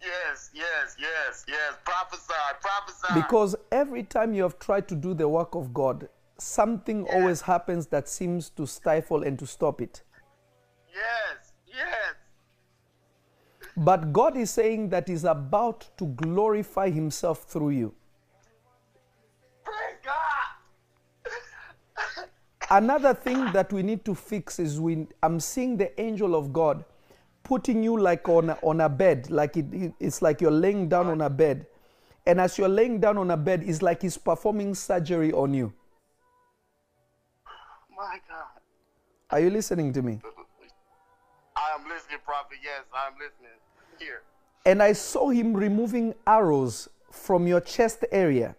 Yes, 0.00 0.50
yes, 0.54 0.96
yes, 1.00 1.44
yes. 1.48 1.74
Prophesy, 1.84 2.32
prophesy. 2.60 3.20
Because 3.20 3.56
every 3.72 4.04
time 4.04 4.34
you 4.34 4.42
have 4.44 4.58
tried 4.58 4.86
to 4.88 4.94
do 4.94 5.14
the 5.14 5.28
work 5.28 5.54
of 5.56 5.74
God, 5.74 6.08
something 6.38 7.06
always 7.08 7.40
happens 7.40 7.86
that 7.88 8.08
seems 8.08 8.50
to 8.50 8.66
stifle 8.66 9.22
and 9.24 9.36
to 9.38 9.46
stop 9.46 9.80
it. 9.80 10.02
Yes, 10.94 11.52
yes. 11.66 12.14
But 13.76 14.12
God 14.12 14.36
is 14.36 14.50
saying 14.50 14.90
that 14.90 15.08
He's 15.08 15.24
about 15.24 15.88
to 15.98 16.06
glorify 16.06 16.88
Himself 16.90 17.42
through 17.42 17.70
you. 17.70 17.94
Praise 19.64 19.98
God. 20.04 20.14
Another 22.70 23.14
thing 23.14 23.52
that 23.52 23.72
we 23.72 23.82
need 23.82 24.04
to 24.04 24.14
fix 24.14 24.58
is 24.58 24.80
we, 24.80 25.06
I'm 25.22 25.38
seeing 25.40 25.76
the 25.76 25.98
angel 26.00 26.34
of 26.34 26.52
God 26.52 26.84
putting 27.44 27.82
you 27.82 27.96
like 27.98 28.28
on 28.28 28.50
a, 28.50 28.58
on 28.62 28.80
a 28.80 28.88
bed, 28.88 29.30
like 29.30 29.56
it, 29.56 29.66
it- 29.72 29.94
it's 30.00 30.20
like 30.20 30.40
you're 30.40 30.50
laying 30.50 30.88
down 30.88 31.06
on 31.06 31.20
a 31.20 31.30
bed. 31.30 31.66
And 32.26 32.40
as 32.40 32.58
you're 32.58 32.68
laying 32.68 32.98
down 32.98 33.18
on 33.18 33.30
a 33.30 33.36
bed, 33.36 33.62
it's 33.64 33.82
like 33.82 34.02
He's 34.02 34.18
performing 34.18 34.74
surgery 34.74 35.32
on 35.32 35.54
you. 35.54 35.72
My 37.96 38.18
God. 38.28 38.46
Are 39.30 39.38
you 39.40 39.50
listening 39.50 39.92
to 39.92 40.02
me? 40.02 40.20
I 41.56 41.74
am 41.78 41.88
listening, 41.88 42.18
prophet. 42.24 42.58
Yes, 42.64 42.82
I 42.92 43.06
am 43.06 43.12
listening. 43.14 43.58
Here. 44.00 44.22
And 44.66 44.82
I 44.82 44.92
saw 44.92 45.30
Him 45.30 45.54
removing 45.54 46.14
arrows 46.26 46.88
from 47.12 47.46
your 47.46 47.60
chest 47.60 48.04
area. 48.10 48.56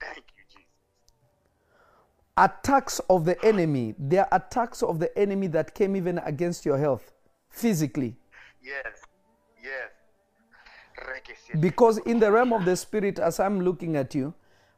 Thank 0.00 0.24
you, 0.36 0.44
Jesus. 0.48 0.66
Attacks 2.36 3.00
of 3.10 3.24
the 3.24 3.42
enemy. 3.44 3.94
There 3.98 4.22
are 4.22 4.36
attacks 4.36 4.82
of 4.82 4.98
the 4.98 5.16
enemy 5.18 5.46
that 5.48 5.74
came 5.74 5.96
even 5.96 6.18
against 6.18 6.64
your 6.64 6.78
health 6.78 7.12
physically. 7.48 8.16
Yes, 8.62 9.02
yes. 9.62 9.90
Because 11.60 11.98
in 11.98 12.18
the 12.18 12.30
realm 12.30 12.52
of 12.52 12.64
the 12.64 12.76
spirit, 12.76 13.18
as 13.18 13.38
I'm 13.40 13.60
looking 13.60 13.96
at 13.96 14.14
you, 14.14 14.34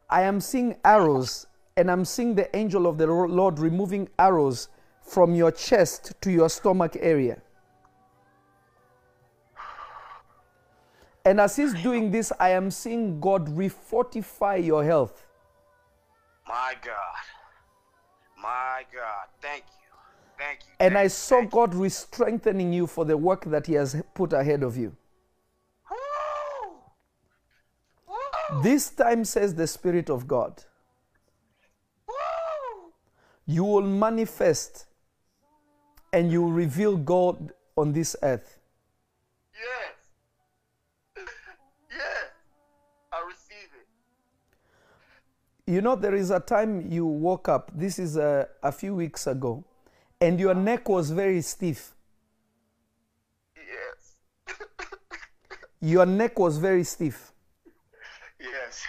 I 0.09 0.23
am 0.23 0.41
seeing 0.41 0.75
arrows 0.83 1.47
and 1.77 1.89
I'm 1.89 2.03
seeing 2.03 2.35
the 2.35 2.53
angel 2.55 2.87
of 2.87 2.97
the 2.97 3.07
Lord 3.07 3.59
removing 3.59 4.09
arrows 4.17 4.69
from 5.01 5.33
your 5.33 5.51
chest 5.51 6.13
to 6.21 6.31
your 6.31 6.49
stomach 6.49 6.97
area. 6.99 7.41
And 11.25 11.39
as 11.39 11.55
he's 11.55 11.73
doing 11.73 12.11
this, 12.11 12.31
I 12.39 12.49
am 12.49 12.71
seeing 12.71 13.19
God 13.19 13.47
refortify 13.47 14.63
your 14.63 14.83
health. 14.83 15.25
My 16.47 16.75
God. 16.83 17.38
My 18.41 18.85
God. 18.93 19.27
Thank 19.41 19.63
you. 19.81 19.89
Thank 20.37 20.59
you. 20.61 20.73
And 20.79 20.93
thank 20.93 20.99
I 20.99 21.03
you, 21.03 21.09
saw 21.09 21.39
thank 21.39 21.51
God 21.51 21.75
re 21.75 21.89
strengthening 21.89 22.71
you 22.71 22.87
for 22.87 23.03
the 23.05 23.17
work 23.17 23.45
that 23.45 23.67
He 23.67 23.73
has 23.73 24.01
put 24.13 24.33
ahead 24.33 24.63
of 24.63 24.77
you. 24.77 24.95
you. 25.91 25.97
Woo! 28.07 28.15
Woo! 28.53 28.63
This 28.63 28.89
time, 28.89 29.25
says 29.25 29.55
the 29.55 29.67
Spirit 29.67 30.09
of 30.09 30.27
God, 30.27 30.63
Woo! 32.07 32.93
you 33.45 33.63
will 33.65 33.81
manifest 33.81 34.85
and 36.13 36.31
you 36.31 36.41
will 36.41 36.51
reveal 36.51 36.95
God 36.97 37.51
on 37.75 37.91
this 37.93 38.15
earth. 38.23 38.59
Yes. 39.53 41.25
Yes. 41.91 42.31
I 43.11 43.21
receive 43.27 43.69
it. 43.73 43.87
You 45.69 45.81
know, 45.81 45.95
there 45.95 46.15
is 46.15 46.31
a 46.31 46.39
time 46.39 46.89
you 46.89 47.05
woke 47.05 47.47
up, 47.47 47.69
this 47.75 47.99
is 47.99 48.17
a, 48.17 48.49
a 48.63 48.71
few 48.71 48.95
weeks 48.95 49.27
ago, 49.27 49.63
and 50.19 50.39
your 50.39 50.55
neck 50.55 50.89
was 50.89 51.11
very 51.11 51.41
stiff. 51.41 51.93
Yes. 53.55 54.57
Your 55.79 56.07
neck 56.07 56.39
was 56.39 56.57
very 56.57 56.83
stiff. 56.83 57.31
yes. 58.41 58.83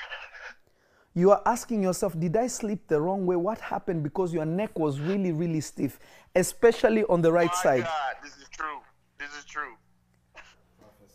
You 1.13 1.33
are 1.33 1.43
asking 1.45 1.83
yourself, 1.83 2.19
did 2.19 2.35
I 2.35 2.47
sleep 2.47 2.89
the 2.89 2.99
wrong 2.99 3.27
way? 3.27 3.37
What 3.37 3.61
happened? 3.61 4.03
Because 4.03 4.33
your 4.33 4.47
neck 4.47 4.79
was 4.79 5.01
really, 5.01 5.33
really 5.33 5.61
stiff, 5.61 6.01
especially 6.35 7.05
on 7.05 7.21
the 7.21 7.31
right 7.31 7.51
My 7.57 7.63
side. 7.63 7.83
God, 7.83 8.17
this 8.23 8.39
is 8.39 8.49
true. 8.49 8.79
This 9.19 9.29
is 9.39 9.45
true. 9.45 9.75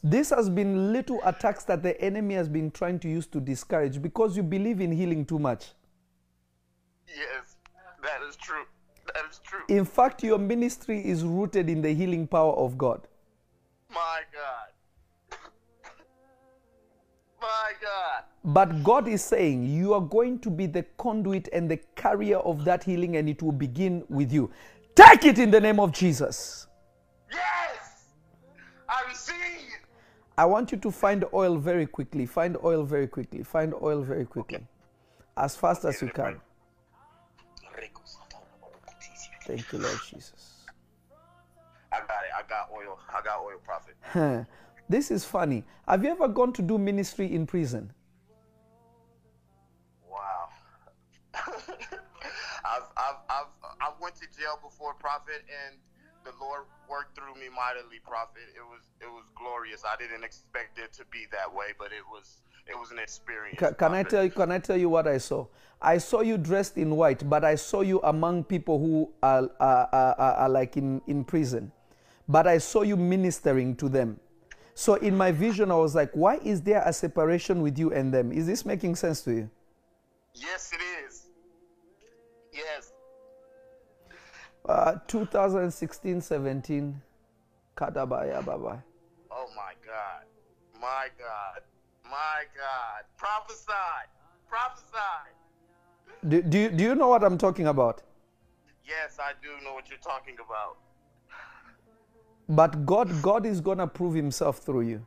This 0.08 0.30
has 0.30 0.52
been 0.52 0.94
little 0.94 1.20
attacks 1.26 1.64
that 1.64 1.82
the 1.82 2.00
enemy 2.00 2.36
has 2.36 2.48
been 2.48 2.70
trying 2.70 3.00
to 3.00 3.10
use 3.10 3.26
to 3.26 3.40
discourage 3.40 4.00
because 4.00 4.38
you 4.38 4.44
believe 4.44 4.80
in 4.80 4.92
healing 4.92 5.26
too 5.26 5.40
much. 5.40 5.72
Yes. 7.08 7.56
That 8.04 8.22
is 8.30 8.36
true. 8.36 8.66
That 9.08 9.24
is 9.28 9.40
true. 9.40 9.62
In 9.68 9.84
fact, 9.84 10.22
your 10.22 10.38
ministry 10.38 11.04
is 11.04 11.24
rooted 11.24 11.72
in 11.72 11.82
the 11.82 11.92
healing 11.92 12.28
power 12.28 12.54
of 12.54 12.78
God. 12.78 13.08
My 13.90 14.20
God. 14.32 15.40
My 17.42 17.72
God. 17.82 18.26
But 18.44 18.84
God 18.84 19.08
is 19.08 19.24
saying 19.24 19.66
you 19.66 19.96
are 19.96 20.02
going 20.02 20.38
to 20.42 20.52
be 20.52 20.68
the 20.68 20.84
conduit 20.98 21.50
and 21.52 21.68
the 21.68 21.78
carrier 21.96 22.38
of 22.38 22.64
that 22.66 22.84
healing, 22.84 23.18
and 23.18 23.28
it 23.28 23.42
will 23.42 23.52
begin 23.52 24.04
with 24.08 24.32
you. 24.32 24.52
Take 24.94 25.26
it 25.26 25.40
in 25.40 25.50
the 25.50 25.60
name 25.60 25.80
of 25.80 25.92
Jesus. 25.92 26.68
Yes. 27.32 27.65
I 30.38 30.46
want 30.46 30.72
you 30.72 30.78
to 30.80 30.92
find 30.92 31.24
oil 31.34 31.58
very 31.58 31.86
quickly. 31.86 32.26
Find 32.26 32.58
oil 32.64 32.84
very 32.84 33.08
quickly. 33.08 33.44
Find 33.44 33.74
oil 33.82 34.02
very 34.02 34.26
quickly. 34.26 34.66
As 35.38 35.56
fast 35.56 35.86
as 35.86 36.02
you 36.02 36.10
can. 36.10 36.42
Thank 39.46 39.72
you, 39.72 39.80
Lord 39.80 40.00
Jesus. 40.10 40.66
I 41.92 42.00
got 42.00 42.10
it. 42.10 42.32
I 42.38 42.42
got 42.50 42.70
oil. 42.74 43.00
I 43.10 43.22
got 43.22 43.42
oil, 43.42 43.60
prophet. 43.64 44.48
This 44.88 45.10
is 45.10 45.26
funny. 45.26 45.64
Have 45.88 46.04
you 46.04 46.12
ever 46.12 46.28
gone 46.28 46.54
to 46.54 46.62
do 46.62 46.78
ministry 46.78 47.34
in 47.34 47.48
prison? 47.48 47.92
Wow. 50.08 50.50
I've, 51.34 52.84
I've, 52.96 53.16
I've, 53.28 53.48
I've 53.82 54.00
went 54.00 54.16
to 54.18 54.28
jail 54.38 54.60
before, 54.62 54.94
prophet, 54.94 55.44
and 55.68 55.80
the 56.26 56.34
Lord 56.42 56.64
worked 56.90 57.16
through 57.16 57.36
me 57.36 57.48
mightily, 57.56 58.00
prophet. 58.06 58.44
It 58.56 58.66
was, 58.74 58.82
it 59.00 59.08
was 59.12 59.26
glorious. 59.36 59.84
I 59.88 59.96
didn't 60.02 60.24
expect 60.24 60.80
it 60.80 60.92
to 60.94 61.06
be 61.12 61.26
that 61.32 61.52
way, 61.54 61.68
but 61.78 61.88
it 61.88 62.04
was, 62.12 62.42
it 62.68 62.78
was 62.78 62.92
an 62.92 63.00
experience. 63.00 63.60
Ca- 63.60 63.74
Can 63.74 63.94
I 63.94 64.04
tell 64.04 64.24
you? 64.26 64.32
Can 64.32 64.52
I 64.52 64.60
tell 64.60 64.78
you 64.78 64.90
what 64.90 65.08
I 65.08 65.18
saw? 65.20 65.46
I 65.82 65.98
saw 66.00 66.22
you 66.22 66.38
dressed 66.38 66.78
in 66.78 66.96
white, 66.96 67.28
but 67.30 67.44
I 67.46 67.56
saw 67.56 67.82
you 67.82 68.02
among 68.04 68.44
people 68.46 68.80
who 68.80 69.12
are, 69.22 69.50
are, 69.60 69.90
are, 69.92 70.16
are- 70.20 70.36
are 70.44 70.50
like 70.50 70.78
in, 70.78 71.02
in 71.08 71.24
prison. 71.24 71.72
But 72.28 72.48
I 72.48 72.58
saw 72.58 72.82
you 72.82 72.98
ministering 72.98 73.76
to 73.78 73.88
them. 73.88 74.20
So 74.74 74.96
in 74.96 75.16
my 75.16 75.32
vision, 75.32 75.72
I 75.72 75.76
was 75.76 75.96
like, 75.96 76.12
why 76.14 76.36
is 76.44 76.62
there 76.62 76.82
a 76.86 76.92
separation 76.92 77.62
with 77.62 77.78
you 77.80 77.94
and 77.94 78.14
them? 78.14 78.32
Is 78.32 78.46
this 78.48 78.66
making 78.66 78.96
sense 78.96 79.22
to 79.22 79.32
you? 79.32 79.50
Yes, 80.34 80.72
it 80.74 80.82
is. 80.82 80.95
Uh, 84.68 84.96
2016, 85.08 86.22
17, 86.22 87.02
Kadabaya 87.78 88.44
Baba. 88.44 88.84
Oh 89.30 89.48
my 89.56 89.74
God. 89.86 90.26
My 90.82 91.08
God. 91.20 91.62
My 92.04 92.44
God. 92.58 93.04
Prophesy. 93.16 94.10
Prophesy. 94.50 95.30
Do, 96.28 96.42
do, 96.42 96.58
you, 96.58 96.70
do 96.70 96.84
you 96.84 96.96
know 96.96 97.10
what 97.10 97.24
I'm 97.24 97.38
talking 97.38 97.68
about? 97.68 98.02
Yes, 98.88 99.18
I 99.20 99.34
do 99.44 99.50
know 99.64 99.74
what 99.74 99.90
you're 99.90 100.00
talking 100.00 100.36
about. 100.44 100.78
But 102.50 102.86
God, 102.86 103.22
God 103.22 103.46
is 103.46 103.62
gonna 103.62 103.88
prove 103.88 104.16
Himself 104.16 104.60
through 104.60 104.82
you. 104.82 105.06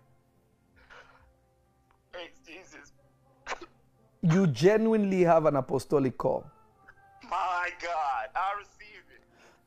Praise 2.13 2.31
Jesus. 2.47 2.93
You 4.23 4.47
genuinely 4.49 5.23
have 5.23 5.47
an 5.47 5.57
apostolic 5.57 6.17
call. 6.19 6.45
My 7.31 7.71
God. 7.81 8.29
I 8.35 8.59
receive. 8.59 8.78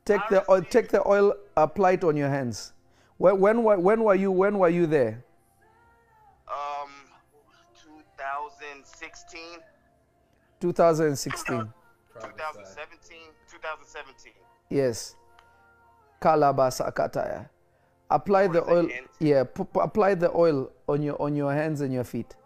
Take 0.04 0.20
I 0.22 0.28
the 0.30 0.50
oil, 0.50 0.58
receive 0.58 0.70
take 0.70 0.88
the 0.88 1.06
oil, 1.08 1.34
apply 1.56 1.92
it 1.92 2.04
on 2.04 2.16
your 2.16 2.28
hands. 2.28 2.72
When, 3.18 3.38
when, 3.40 3.62
were- 3.62 3.78
when 3.78 4.02
were 4.02 4.14
you? 4.14 4.30
When 4.32 4.58
were 4.58 4.68
you 4.68 4.86
there? 4.86 5.22
Um, 6.48 6.90
2016, 7.80 9.40
2016. 10.60 11.56
2017, 12.20 13.18
2017. 13.50 14.32
Yes. 14.70 15.14
Kalabasakataya. 16.20 17.48
Apply 18.10 18.46
the 18.46 18.62
oil. 18.70 18.88
Yeah, 19.18 19.44
apply 19.80 20.14
the 20.16 20.30
oil 20.36 20.70
on 20.86 21.02
your 21.02 21.20
on 21.20 21.34
your 21.34 21.52
hands 21.52 21.80
and 21.80 21.92
your 21.94 22.04
feet. 22.04 22.36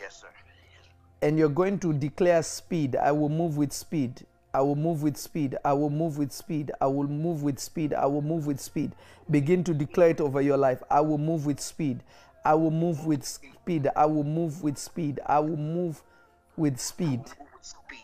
Yes, 0.00 0.20
sir. 0.22 0.28
And 1.20 1.38
you're 1.38 1.50
going 1.50 1.78
to 1.80 1.92
declare 1.92 2.42
speed. 2.42 2.96
I 2.96 3.12
will 3.12 3.28
move 3.28 3.58
with 3.58 3.72
speed. 3.72 4.24
I 4.56 4.62
will 4.62 4.74
move 4.74 5.02
with 5.02 5.18
speed. 5.18 5.54
I 5.66 5.74
will 5.74 5.90
move 5.90 6.16
with 6.16 6.32
speed. 6.32 6.72
I 6.80 6.86
will 6.86 7.06
move 7.06 7.42
with 7.42 7.58
speed. 7.58 7.92
I 7.92 8.06
will 8.06 8.22
move 8.22 8.46
with 8.46 8.58
speed. 8.58 8.92
Begin 9.30 9.62
to 9.64 9.74
declare 9.74 10.08
it 10.08 10.20
over 10.22 10.40
your 10.40 10.56
life. 10.56 10.82
I 10.90 11.02
will 11.02 11.18
move 11.18 11.44
with 11.44 11.60
speed. 11.60 12.02
I 12.42 12.54
will 12.54 12.70
move 12.70 13.04
with 13.04 13.22
speed. 13.22 13.90
I 13.94 14.06
will 14.06 14.24
move 14.24 14.62
with 14.62 14.78
speed. 14.78 15.20
I 15.26 15.40
will 15.40 15.58
move 15.58 16.00
with 16.56 16.80
speed. 16.80 17.20
I 17.28 17.34
will 17.34 17.36
move 17.36 17.36
with 17.36 17.66
speed. 17.66 18.00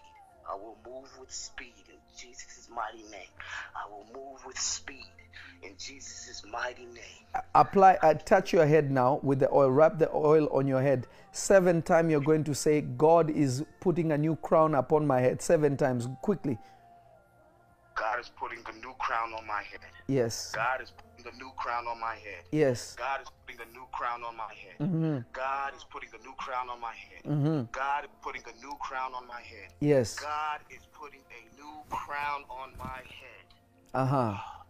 I 0.47 0.55
will 0.57 0.77
move 0.85 1.09
with 1.19 1.33
speed 1.33 1.73
in 1.89 1.97
Jesus' 2.19 2.69
mighty 2.69 3.05
name. 3.11 3.33
I 3.75 3.89
will 3.89 4.05
move 4.13 4.45
with 4.45 4.59
speed 4.59 5.07
in 5.63 5.75
Jesus' 5.79 6.43
mighty 6.51 6.85
name. 6.87 7.43
apply 7.55 7.95
uh, 8.03 8.15
touch 8.15 8.53
your 8.53 8.67
head 8.67 8.91
now 8.91 9.21
with 9.23 9.39
the 9.41 9.51
oil 9.53 9.71
wrap 9.71 9.99
the 9.99 10.11
oil 10.15 10.49
on 10.53 10.67
your 10.67 10.83
head 10.83 11.07
seven 11.33 11.81
times 11.83 12.11
you're 12.11 12.21
going 12.21 12.45
to 12.45 12.55
say 12.55 12.83
god 12.83 13.31
is 13.31 13.65
putting 13.81 14.13
a 14.13 14.19
new 14.19 14.37
crown 14.37 14.75
upon 14.75 15.07
my 15.07 15.21
head 15.21 15.41
seven 15.41 15.77
times 15.77 16.09
quickly 16.23 16.59
God 17.95 18.19
is 18.21 18.31
putting 18.37 18.59
a 18.59 18.73
new 18.85 18.95
crown 18.99 19.33
on 19.35 19.47
my 19.47 19.63
head. 19.63 19.81
yes 20.09 20.51
God 20.55 20.81
is 20.83 20.91
putting 20.91 21.33
a 21.33 21.37
new 21.37 21.51
crown 21.59 21.87
on 21.87 22.01
my 22.01 22.15
head. 22.15 22.43
yes 22.51 22.95
God 22.99 23.21
is 23.23 23.29
putting 23.47 23.61
a 23.61 23.73
new 23.73 23.87
crown 23.93 24.23
on 24.25 24.35
my 24.37 24.53
head. 24.63 24.77
Mm-hmm. 24.81 25.19
God 25.33 25.75
is 25.77 25.85
putting 25.93 26.09
a 26.19 26.23
new 26.25 26.33
crown 26.39 26.69
on 26.71 26.81
my 26.81 26.95
head. 26.95 27.69
God 27.73 28.05
is 28.05 28.11
putting 28.23 28.43
a 28.49 28.61
new 28.65 28.75
crown 28.81 29.13
on 29.15 29.27
my 29.29 29.41
head. 29.41 29.73
yes 29.81 30.19
God 30.19 30.61
is 30.71 30.85
putting 30.99 31.21
a 31.41 31.43
new 31.61 31.75
crown 31.91 32.43
on 32.51 32.71
my 32.79 33.01
head. 33.05 33.47
uh-huh 33.95 34.62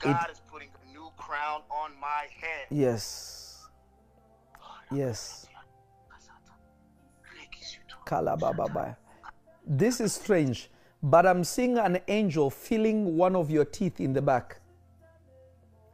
God 0.00 0.30
is 0.32 0.40
putting 0.50 0.68
a 0.68 0.92
new 0.92 1.10
crown 1.16 1.62
on 1.70 1.90
my 2.00 2.26
head. 2.40 2.66
yes 2.70 3.68
yes 4.90 5.46
this 9.66 10.00
is 10.00 10.12
strange 10.12 10.70
but 11.02 11.26
i'm 11.26 11.44
seeing 11.44 11.78
an 11.78 12.00
angel 12.08 12.50
feeling 12.50 13.16
one 13.16 13.36
of 13.36 13.50
your 13.50 13.64
teeth 13.64 14.00
in 14.00 14.12
the 14.12 14.22
back 14.22 14.60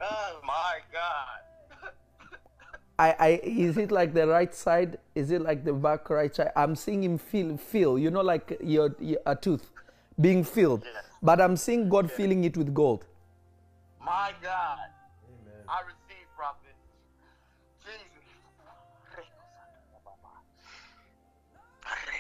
Oh 0.01 0.41
my 0.47 0.79
God. 0.93 1.91
I, 2.99 3.17
I 3.19 3.29
is 3.43 3.77
it 3.77 3.91
like 3.91 4.15
the 4.15 4.27
right 4.27 4.55
side? 4.55 4.99
Is 5.15 5.31
it 5.31 5.43
like 5.43 5.65
the 5.65 5.73
back 5.73 6.09
right 6.11 6.35
side? 6.35 6.53
I'm 6.57 6.77
seeing 6.77 7.03
him 7.03 7.19
feel 7.19 7.57
feel, 7.57 7.99
you 7.99 8.11
know, 8.11 8.21
like 8.23 8.57
your, 8.63 8.95
your 9.01 9.21
a 9.27 9.35
tooth 9.35 9.71
being 10.21 10.45
filled. 10.45 10.85
But 11.23 11.41
I'm 11.41 11.57
seeing 11.57 11.89
God 11.89 12.11
filling 12.11 12.45
it 12.45 12.57
with 12.57 12.73
gold. 12.75 13.07
My 14.07 14.33
God. 14.41 14.79
I 15.69 15.81
receive 15.83 16.29
prophet. 16.37 16.77
Jesus. 17.83 18.07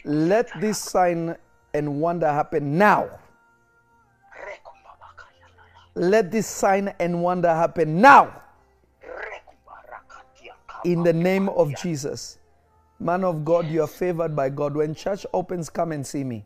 Let 0.05 0.61
this 0.61 0.79
sign 0.79 1.37
and 1.75 2.01
wonder 2.01 2.27
happen 2.27 2.77
now. 2.77 3.09
Let 5.95 6.33
this 6.33 6.49
sign 6.49 6.93
and 6.99 7.23
wonder 7.23 7.55
happen 7.55 8.01
now. 8.01 8.43
In 10.85 11.05
the 11.05 11.13
name 11.13 11.49
of 11.51 11.73
Jesus. 11.77 12.39
Man 12.99 13.23
of 13.23 13.45
God, 13.45 13.69
you 13.69 13.83
are 13.83 13.87
favored 13.87 14.35
by 14.35 14.49
God. 14.49 14.75
When 14.75 14.93
church 14.93 15.25
opens, 15.33 15.71
come 15.71 15.93
and 15.93 16.05
see 16.05 16.25
me. 16.25 16.45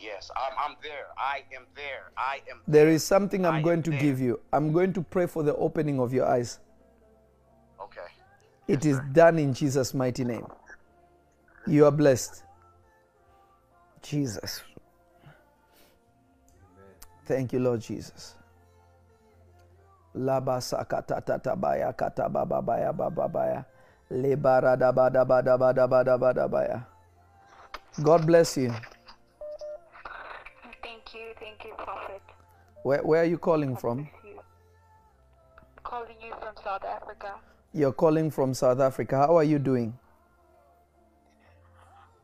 Yes, 0.00 0.30
I'm, 0.36 0.52
I'm 0.70 0.76
there. 0.82 1.06
I 1.18 1.42
am 1.56 1.64
there. 1.74 2.10
I 2.16 2.40
am 2.50 2.60
There 2.68 2.88
is 2.88 3.02
something 3.02 3.44
I 3.44 3.48
I'm 3.48 3.54
am 3.56 3.62
going 3.62 3.82
to 3.82 3.90
there. 3.90 4.00
give 4.00 4.20
you. 4.20 4.38
I'm 4.52 4.72
going 4.72 4.92
to 4.92 5.02
pray 5.02 5.26
for 5.26 5.42
the 5.42 5.54
opening 5.56 5.98
of 6.00 6.12
your 6.14 6.26
eyes. 6.26 6.60
Okay. 7.80 8.00
It 8.68 8.84
is 8.86 9.00
done 9.12 9.38
in 9.38 9.52
Jesus' 9.54 9.92
mighty 9.94 10.24
name. 10.24 10.46
You 11.66 11.84
are 11.86 11.90
blessed. 11.90 12.44
Jesus. 14.02 14.62
Amen. 15.24 15.34
Thank 17.26 17.52
you, 17.52 17.58
Lord 17.60 17.80
Jesus. 17.80 18.34
Labasakatatabaya 20.16 21.92
katabababaya 21.96 22.92
bababaya. 22.92 23.64
Lebaradabadabadabadabadabadabaya. 24.10 26.86
God 28.02 28.26
bless 28.26 28.56
you. 28.56 28.72
Thank 30.82 31.14
you, 31.14 31.34
thank 31.40 31.64
you, 31.64 31.74
Prophet. 31.76 32.22
Where, 32.88 33.02
where 33.02 33.20
are 33.20 33.26
you 33.26 33.36
calling 33.36 33.76
from? 33.76 34.08
Calling 35.82 36.16
you 36.24 36.32
from 36.40 36.54
South 36.64 36.84
Africa. 36.86 37.34
You're 37.74 37.92
calling 37.92 38.30
from 38.30 38.54
South 38.54 38.80
Africa. 38.80 39.18
How 39.18 39.36
are 39.36 39.44
you 39.44 39.58
doing? 39.58 39.92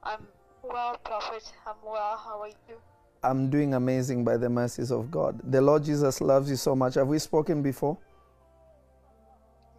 I'm 0.03 0.27
well, 0.63 0.97
Prophet. 1.05 1.53
I'm 1.67 1.75
well. 1.85 2.17
How 2.17 2.41
are 2.41 2.49
you? 2.49 2.77
I'm 3.23 3.51
doing 3.51 3.75
amazing 3.75 4.25
by 4.25 4.39
the 4.39 4.49
mercies 4.49 4.91
of 4.91 5.11
God. 5.11 5.39
The 5.53 5.61
Lord 5.61 5.85
Jesus 5.85 6.23
loves 6.23 6.49
you 6.49 6.57
so 6.57 6.75
much. 6.75 6.95
Have 6.95 7.09
we 7.09 7.19
spoken 7.19 7.61
before? 7.61 7.99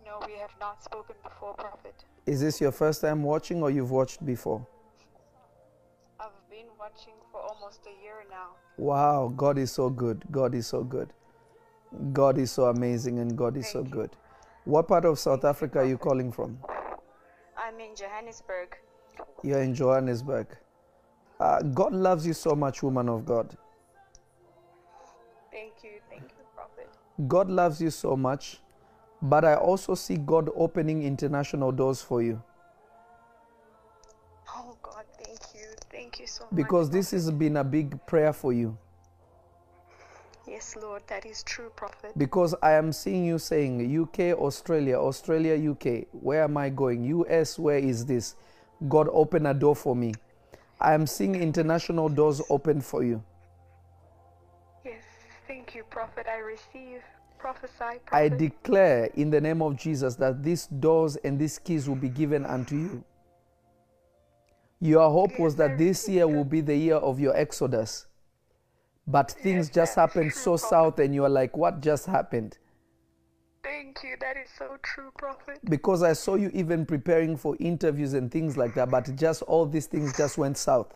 No, 0.06 0.20
we 0.28 0.34
have 0.34 0.54
not 0.60 0.84
spoken 0.84 1.16
before, 1.24 1.56
Prophet. 1.56 1.96
Is 2.28 2.42
this 2.42 2.62
your 2.62 2.72
first 2.72 3.02
time 3.02 3.24
watching 3.24 3.64
or 3.64 3.72
you've 3.72 3.90
watched 3.90 4.24
before? 4.24 4.68
Watching 6.86 7.14
for 7.32 7.42
almost 7.42 7.80
a 7.88 8.04
year 8.04 8.26
now. 8.30 8.50
Wow, 8.78 9.34
God 9.36 9.58
is 9.58 9.72
so 9.72 9.90
good. 9.90 10.24
God 10.32 10.54
is 10.54 10.68
so 10.68 10.84
good. 10.84 11.14
God 12.14 12.38
is 12.38 12.52
so 12.52 12.66
amazing 12.66 13.18
and 13.18 13.36
God 13.36 13.58
is 13.58 13.72
so 13.72 13.80
you. 13.80 13.90
good. 13.90 14.12
What 14.66 14.88
part 14.88 15.04
of 15.04 15.18
South 15.18 15.46
Africa 15.46 15.80
are 15.80 15.86
you 15.86 15.98
calling 15.98 16.32
from? 16.32 16.60
I'm 17.58 17.80
in 17.80 17.96
Johannesburg. 17.96 18.78
You're 19.42 19.64
in 19.64 19.74
Johannesburg. 19.74 20.46
Uh, 21.40 21.64
God 21.64 21.92
loves 21.92 22.28
you 22.28 22.34
so 22.34 22.54
much, 22.54 22.84
woman 22.84 23.10
of 23.10 23.26
God. 23.26 23.58
Thank 25.52 25.84
you, 25.84 26.02
thank 26.08 26.22
you, 26.22 26.46
Prophet. 26.56 26.88
God 27.28 27.50
loves 27.50 27.82
you 27.82 27.90
so 27.90 28.16
much, 28.16 28.60
but 29.24 29.44
I 29.44 29.56
also 29.56 29.96
see 29.96 30.18
God 30.18 30.52
opening 30.56 31.02
international 31.02 31.72
doors 31.72 32.04
for 32.04 32.22
you 32.22 32.44
Thank 36.06 36.20
you 36.20 36.28
so 36.28 36.46
because 36.54 36.90
much. 36.90 36.94
this 36.94 37.12
has 37.12 37.32
been 37.32 37.58
a 37.58 37.64
big 37.64 38.06
prayer 38.06 38.32
for 38.32 38.54
you. 38.54 38.78
Yes, 40.48 40.76
Lord, 40.80 41.02
that 41.08 41.26
is 41.26 41.42
true, 41.42 41.72
Prophet. 41.76 42.12
Because 42.16 42.54
I 42.62 42.74
am 42.74 42.92
seeing 42.92 43.26
you 43.26 43.40
saying 43.40 43.82
UK, 44.04 44.38
Australia, 44.38 45.00
Australia, 45.00 45.72
UK. 45.72 46.06
Where 46.12 46.44
am 46.44 46.58
I 46.58 46.70
going? 46.70 47.06
US, 47.06 47.58
where 47.58 47.80
is 47.80 48.06
this? 48.06 48.36
God, 48.88 49.10
open 49.12 49.48
a 49.48 49.54
door 49.56 49.76
for 49.76 49.96
me. 49.96 50.14
I 50.80 50.94
am 50.94 51.08
seeing 51.08 51.34
international 51.34 52.10
doors 52.10 52.40
open 52.52 52.82
for 52.82 53.04
you. 53.04 53.24
Yes, 54.86 55.02
thank 55.48 55.74
you, 55.74 55.86
Prophet. 55.90 56.28
I 56.32 56.38
receive. 56.38 57.02
Prophesy, 57.40 58.00
Prophet. 58.06 58.12
I 58.12 58.30
declare 58.30 59.06
in 59.16 59.32
the 59.32 59.42
name 59.42 59.64
of 59.64 59.76
Jesus 59.76 60.16
that 60.18 60.44
these 60.44 60.68
doors 60.68 61.16
and 61.16 61.40
these 61.40 61.58
keys 61.58 61.90
will 61.90 61.96
be 61.96 62.10
given 62.10 62.46
unto 62.46 62.76
you. 62.76 63.04
Your 64.86 65.10
hope 65.10 65.40
was 65.40 65.56
that 65.56 65.80
this 65.80 66.08
year 66.08 66.28
will 66.28 66.44
be 66.44 66.62
the 66.62 66.76
year 66.76 66.98
of 66.98 67.20
your 67.20 67.36
exodus. 67.36 68.06
But 69.08 69.32
things 69.32 69.68
just 69.72 69.96
happened 69.96 70.32
so 70.32 70.58
south, 70.58 71.00
and 71.00 71.14
you 71.16 71.26
are 71.26 71.30
like, 71.30 71.58
what 71.58 71.82
just 71.82 72.06
happened? 72.06 72.60
Thank 73.64 74.04
you. 74.04 74.16
That 74.20 74.38
is 74.38 74.48
so 74.56 74.78
true, 74.84 75.10
Prophet. 75.18 75.58
Because 75.66 76.04
I 76.04 76.14
saw 76.14 76.36
you 76.36 76.52
even 76.54 76.86
preparing 76.86 77.36
for 77.36 77.58
interviews 77.60 78.14
and 78.14 78.32
things 78.32 78.58
like 78.58 78.76
that, 78.76 78.92
but 78.92 79.16
just 79.16 79.42
all 79.44 79.66
these 79.66 79.88
things 79.88 80.16
just 80.16 80.38
went 80.38 80.56
south. 80.56 80.94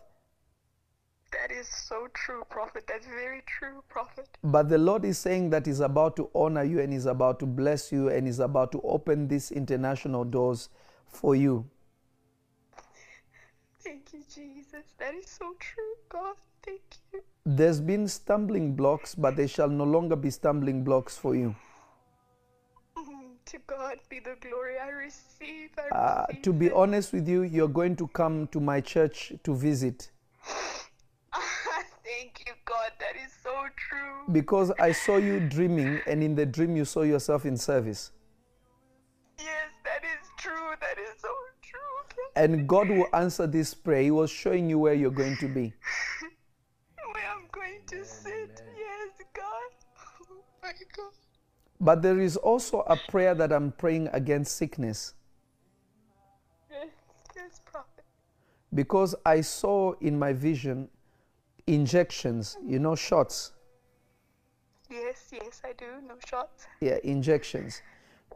That 1.32 1.50
is 1.50 1.66
so 1.66 2.06
true, 2.14 2.44
Prophet. 2.48 2.84
That's 2.86 3.06
very 3.06 3.42
true, 3.46 3.82
Prophet. 3.88 4.28
But 4.44 4.68
the 4.68 4.78
Lord 4.78 5.04
is 5.04 5.18
saying 5.18 5.50
that 5.50 5.66
He's 5.66 5.80
about 5.80 6.14
to 6.16 6.30
honor 6.32 6.62
you 6.62 6.78
and 6.78 6.92
He's 6.92 7.06
about 7.06 7.40
to 7.40 7.46
bless 7.46 7.90
you 7.90 8.08
and 8.08 8.28
He's 8.28 8.38
about 8.38 8.70
to 8.70 8.80
open 8.82 9.26
these 9.26 9.50
international 9.50 10.24
doors 10.24 10.68
for 11.08 11.34
you. 11.34 11.68
Thank 13.82 14.12
you, 14.12 14.20
Jesus. 14.32 14.84
That 14.98 15.14
is 15.14 15.26
so 15.26 15.54
true, 15.58 15.94
God. 16.08 16.36
Thank 16.64 16.80
you. 17.12 17.22
There's 17.46 17.80
been 17.80 18.06
stumbling 18.08 18.74
blocks, 18.74 19.14
but 19.14 19.36
they 19.36 19.46
shall 19.46 19.68
no 19.68 19.84
longer 19.84 20.16
be 20.16 20.30
stumbling 20.30 20.84
blocks 20.84 21.16
for 21.16 21.34
you. 21.34 21.54
Mm, 22.96 23.36
To 23.46 23.58
God 23.66 23.98
be 24.10 24.20
the 24.20 24.36
glory. 24.40 24.78
I 24.78 24.90
receive. 24.90 25.70
I 25.78 25.88
Uh, 25.96 26.26
receive. 26.28 26.42
to 26.42 26.52
be 26.52 26.70
honest 26.70 27.12
with 27.14 27.26
you, 27.26 27.42
you're 27.42 27.68
going 27.68 27.96
to 27.96 28.06
come 28.08 28.46
to 28.48 28.60
my 28.60 28.80
church 28.80 29.32
to 29.44 29.54
visit 29.54 30.10
Thank 32.04 32.44
you, 32.46 32.52
God. 32.66 32.92
That 32.98 33.16
is 33.24 33.32
so 33.42 33.54
true. 33.76 34.24
because 34.32 34.70
I 34.78 34.92
saw 34.92 35.16
you 35.16 35.40
dreaming, 35.40 36.00
and 36.06 36.22
in 36.22 36.34
the 36.34 36.44
dream, 36.44 36.76
you 36.76 36.84
saw 36.84 37.02
yourself 37.02 37.46
in 37.46 37.56
service. 37.56 38.10
Yes, 39.38 39.70
that 39.84 40.02
is 40.04 40.28
true. 40.36 40.74
That 40.80 40.98
is 40.98 41.18
so 41.20 41.28
true. 41.28 41.39
And 42.40 42.66
God 42.66 42.88
will 42.88 43.06
answer 43.12 43.46
this 43.46 43.74
prayer. 43.74 44.00
He 44.02 44.10
was 44.10 44.30
showing 44.30 44.70
you 44.70 44.78
where 44.78 44.94
you're 44.94 45.10
going 45.10 45.36
to 45.36 45.46
be. 45.48 45.74
Where 47.12 47.24
I'm 47.36 47.44
going 47.52 47.80
to 47.88 48.02
sit. 48.02 48.62
Yes, 48.78 49.10
God. 49.34 49.44
Oh 50.30 50.36
my 50.62 50.72
God. 50.96 51.12
But 51.82 52.00
there 52.00 52.18
is 52.18 52.38
also 52.38 52.80
a 52.80 52.96
prayer 52.96 53.34
that 53.34 53.52
I'm 53.52 53.72
praying 53.72 54.08
against 54.14 54.56
sickness 54.56 55.12
Yes, 56.70 56.88
yes, 57.36 57.60
prophet. 57.70 58.04
because 58.74 59.14
I 59.26 59.42
saw 59.42 59.92
in 60.00 60.18
my 60.18 60.32
vision 60.32 60.88
injections, 61.66 62.56
you 62.66 62.78
know, 62.78 62.94
shots. 62.94 63.52
Yes, 64.88 65.28
yes, 65.30 65.60
I 65.62 65.72
do. 65.74 65.86
No 66.08 66.14
shots. 66.26 66.66
Yeah, 66.80 66.98
injections. 67.04 67.82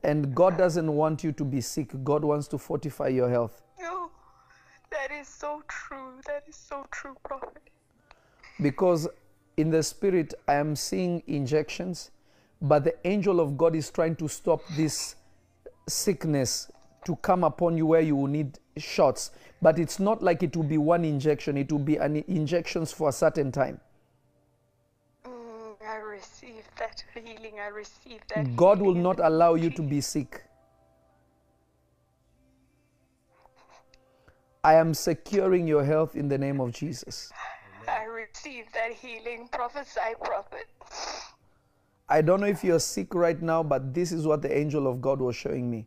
And 0.02 0.34
God 0.34 0.58
doesn't 0.58 0.92
want 0.92 1.24
you 1.24 1.32
to 1.32 1.44
be 1.44 1.62
sick. 1.62 1.92
God 2.04 2.22
wants 2.22 2.48
to 2.48 2.58
fortify 2.58 3.08
your 3.08 3.30
health. 3.30 3.63
Is 5.20 5.28
so 5.28 5.62
true. 5.68 6.20
That 6.26 6.42
is 6.48 6.56
so 6.56 6.86
true, 6.90 7.16
prophet. 7.22 7.62
Because 8.60 9.06
in 9.56 9.70
the 9.70 9.82
spirit, 9.82 10.34
I 10.48 10.54
am 10.54 10.74
seeing 10.74 11.22
injections, 11.26 12.10
but 12.60 12.84
the 12.84 12.94
angel 13.06 13.40
of 13.40 13.56
God 13.56 13.76
is 13.76 13.90
trying 13.90 14.16
to 14.16 14.28
stop 14.28 14.62
this 14.76 15.14
sickness 15.88 16.70
to 17.04 17.16
come 17.16 17.44
upon 17.44 17.76
you 17.76 17.86
where 17.86 18.00
you 18.00 18.16
will 18.16 18.26
need 18.26 18.58
shots. 18.76 19.30
But 19.62 19.78
it's 19.78 20.00
not 20.00 20.22
like 20.22 20.42
it 20.42 20.56
will 20.56 20.64
be 20.64 20.78
one 20.78 21.04
injection, 21.04 21.56
it 21.56 21.70
will 21.70 21.78
be 21.78 21.96
an 21.96 22.16
injections 22.26 22.92
for 22.92 23.08
a 23.08 23.12
certain 23.12 23.52
time. 23.52 23.80
Mm, 25.24 25.76
I 25.86 25.96
receive 25.96 26.64
that 26.78 27.04
healing. 27.14 27.60
I 27.60 27.68
receive 27.68 28.20
that. 28.34 28.56
God 28.56 28.80
will 28.80 28.94
not 28.94 29.20
allow 29.20 29.54
you 29.54 29.70
to 29.70 29.82
be 29.82 30.00
sick. 30.00 30.42
I 34.64 34.76
am 34.76 34.94
securing 34.94 35.68
your 35.68 35.84
health 35.84 36.16
in 36.16 36.28
the 36.28 36.38
name 36.38 36.58
of 36.58 36.72
Jesus. 36.72 37.30
I 37.86 38.04
receive 38.04 38.64
that 38.72 38.92
healing. 38.92 39.46
Prophesy, 39.52 40.14
prophet. 40.22 40.66
I 42.08 42.22
don't 42.22 42.40
know 42.40 42.46
if 42.46 42.64
you're 42.64 42.80
sick 42.80 43.14
right 43.14 43.40
now, 43.40 43.62
but 43.62 43.92
this 43.92 44.10
is 44.10 44.26
what 44.26 44.40
the 44.40 44.56
angel 44.56 44.86
of 44.86 45.02
God 45.02 45.20
was 45.20 45.36
showing 45.36 45.70
me. 45.70 45.86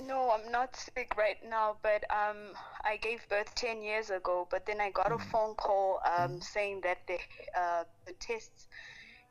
No, 0.00 0.30
I'm 0.30 0.50
not 0.50 0.74
sick 0.74 1.12
right 1.18 1.36
now, 1.46 1.76
but 1.82 2.04
um, 2.10 2.54
I 2.82 2.96
gave 2.96 3.20
birth 3.28 3.54
10 3.54 3.82
years 3.82 4.08
ago. 4.08 4.48
But 4.50 4.64
then 4.64 4.80
I 4.80 4.90
got 4.90 5.12
a 5.12 5.18
phone 5.18 5.54
call 5.54 6.00
um, 6.16 6.40
saying 6.40 6.80
that 6.84 7.06
the, 7.06 7.18
uh, 7.58 7.84
the 8.06 8.14
tests 8.20 8.68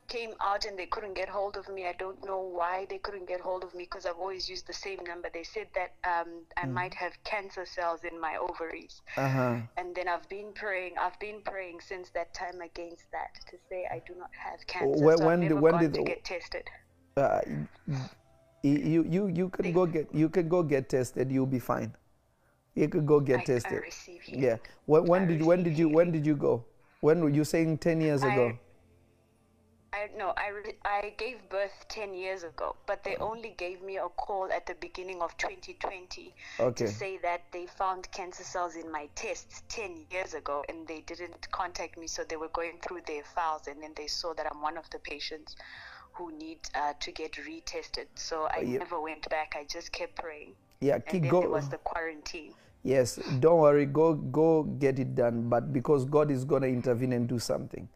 came 0.08 0.30
out 0.40 0.64
and 0.66 0.78
they 0.78 0.86
couldn't 0.86 1.14
get 1.14 1.28
hold 1.28 1.56
of 1.56 1.68
me. 1.68 1.86
I 1.86 1.94
don't 1.98 2.24
know 2.24 2.40
why 2.40 2.86
they 2.90 2.98
couldn't 2.98 3.26
get 3.26 3.40
hold 3.40 3.64
of 3.64 3.74
me 3.74 3.84
because 3.84 4.06
I've 4.06 4.18
always 4.18 4.48
used 4.48 4.66
the 4.66 4.72
same 4.72 4.98
number. 5.06 5.28
They 5.32 5.42
said 5.44 5.68
that 5.74 5.92
um, 6.08 6.28
I 6.56 6.66
might 6.66 6.94
have 6.94 7.12
cancer 7.24 7.64
cells 7.66 8.00
in 8.10 8.20
my 8.20 8.36
ovaries. 8.36 9.00
Uh 9.16 9.28
huh. 9.28 9.56
And 9.76 9.94
then 9.94 10.08
I've 10.08 10.28
been 10.28 10.52
praying. 10.54 10.94
I've 11.00 11.18
been 11.20 11.40
praying 11.44 11.78
since 11.80 12.10
that 12.10 12.34
time 12.34 12.60
against 12.60 13.10
that 13.12 13.34
to 13.50 13.56
say 13.68 13.86
I 13.90 14.02
do 14.06 14.14
not 14.18 14.30
have 14.38 14.64
cancer. 14.66 15.02
When- 15.04 15.18
so 15.18 15.24
when 15.26 15.34
I've 15.34 15.40
did- 15.48 15.48
never 15.54 15.60
when 15.60 15.78
did 15.78 15.94
to 15.94 16.02
get 16.04 16.24
tested. 16.24 16.68
Uh, 17.16 17.40
you 18.62 19.04
you 19.08 19.26
you 19.28 19.48
can 19.50 19.72
go 19.72 19.86
get 19.86 20.08
you 20.14 20.28
can 20.28 20.48
go 20.48 20.62
get 20.62 20.88
tested. 20.88 21.30
You'll 21.30 21.46
be 21.46 21.58
fine. 21.60 21.94
You 22.74 22.88
could 22.88 23.06
go 23.06 23.20
get 23.20 23.38
I- 23.38 23.42
I 23.42 23.44
tested. 23.44 23.82
healing. 23.84 24.42
yeah. 24.42 24.56
When, 24.86 25.04
when 25.04 25.22
I 25.22 25.26
did 25.26 25.42
when 25.42 25.62
did 25.62 25.78
you 25.78 25.88
when 25.88 26.10
did 26.10 26.26
you 26.26 26.34
go? 26.34 26.64
When 27.00 27.20
were 27.20 27.28
you 27.30 27.44
saying 27.44 27.78
ten 27.78 28.00
years 28.00 28.22
I- 28.24 28.32
ago? 28.32 28.58
I 29.94 30.08
no, 30.18 30.34
I 30.36 30.48
re- 30.48 30.78
I 30.84 31.12
gave 31.16 31.36
birth 31.48 31.86
ten 31.88 32.14
years 32.14 32.42
ago, 32.42 32.74
but 32.86 33.04
they 33.04 33.16
only 33.16 33.54
gave 33.56 33.80
me 33.80 33.96
a 33.98 34.08
call 34.08 34.50
at 34.52 34.66
the 34.66 34.74
beginning 34.74 35.22
of 35.22 35.36
2020 35.36 36.34
Okay. 36.58 36.86
to 36.86 36.92
say 36.92 37.18
that 37.18 37.42
they 37.52 37.66
found 37.66 38.10
cancer 38.10 38.42
cells 38.42 38.74
in 38.74 38.90
my 38.90 39.08
tests 39.14 39.62
ten 39.68 40.04
years 40.10 40.34
ago, 40.34 40.64
and 40.68 40.86
they 40.88 41.00
didn't 41.02 41.48
contact 41.52 41.96
me, 41.96 42.08
so 42.08 42.24
they 42.24 42.36
were 42.36 42.48
going 42.48 42.78
through 42.82 43.02
their 43.06 43.22
files, 43.22 43.68
and 43.68 43.80
then 43.82 43.92
they 43.96 44.08
saw 44.08 44.34
that 44.34 44.46
I'm 44.50 44.60
one 44.60 44.76
of 44.76 44.90
the 44.90 44.98
patients 44.98 45.54
who 46.14 46.32
need 46.36 46.58
uh, 46.74 46.94
to 47.00 47.12
get 47.12 47.32
retested. 47.34 48.06
So 48.16 48.48
I 48.50 48.60
yeah. 48.60 48.78
never 48.78 49.00
went 49.00 49.28
back. 49.30 49.54
I 49.56 49.64
just 49.70 49.92
kept 49.92 50.16
praying. 50.16 50.54
Yeah. 50.80 50.98
keep 50.98 51.14
And 51.14 51.24
then 51.24 51.30
go. 51.30 51.40
there 51.40 51.50
was 51.50 51.68
the 51.68 51.78
quarantine. 51.78 52.52
Yes, 52.82 53.18
don't 53.40 53.60
worry. 53.60 53.86
Go 53.86 54.14
go 54.14 54.64
get 54.64 54.98
it 54.98 55.14
done. 55.14 55.48
But 55.48 55.72
because 55.72 56.04
God 56.04 56.30
is 56.30 56.44
gonna 56.44 56.66
intervene 56.66 57.12
and 57.12 57.28
do 57.28 57.38
something. 57.38 57.88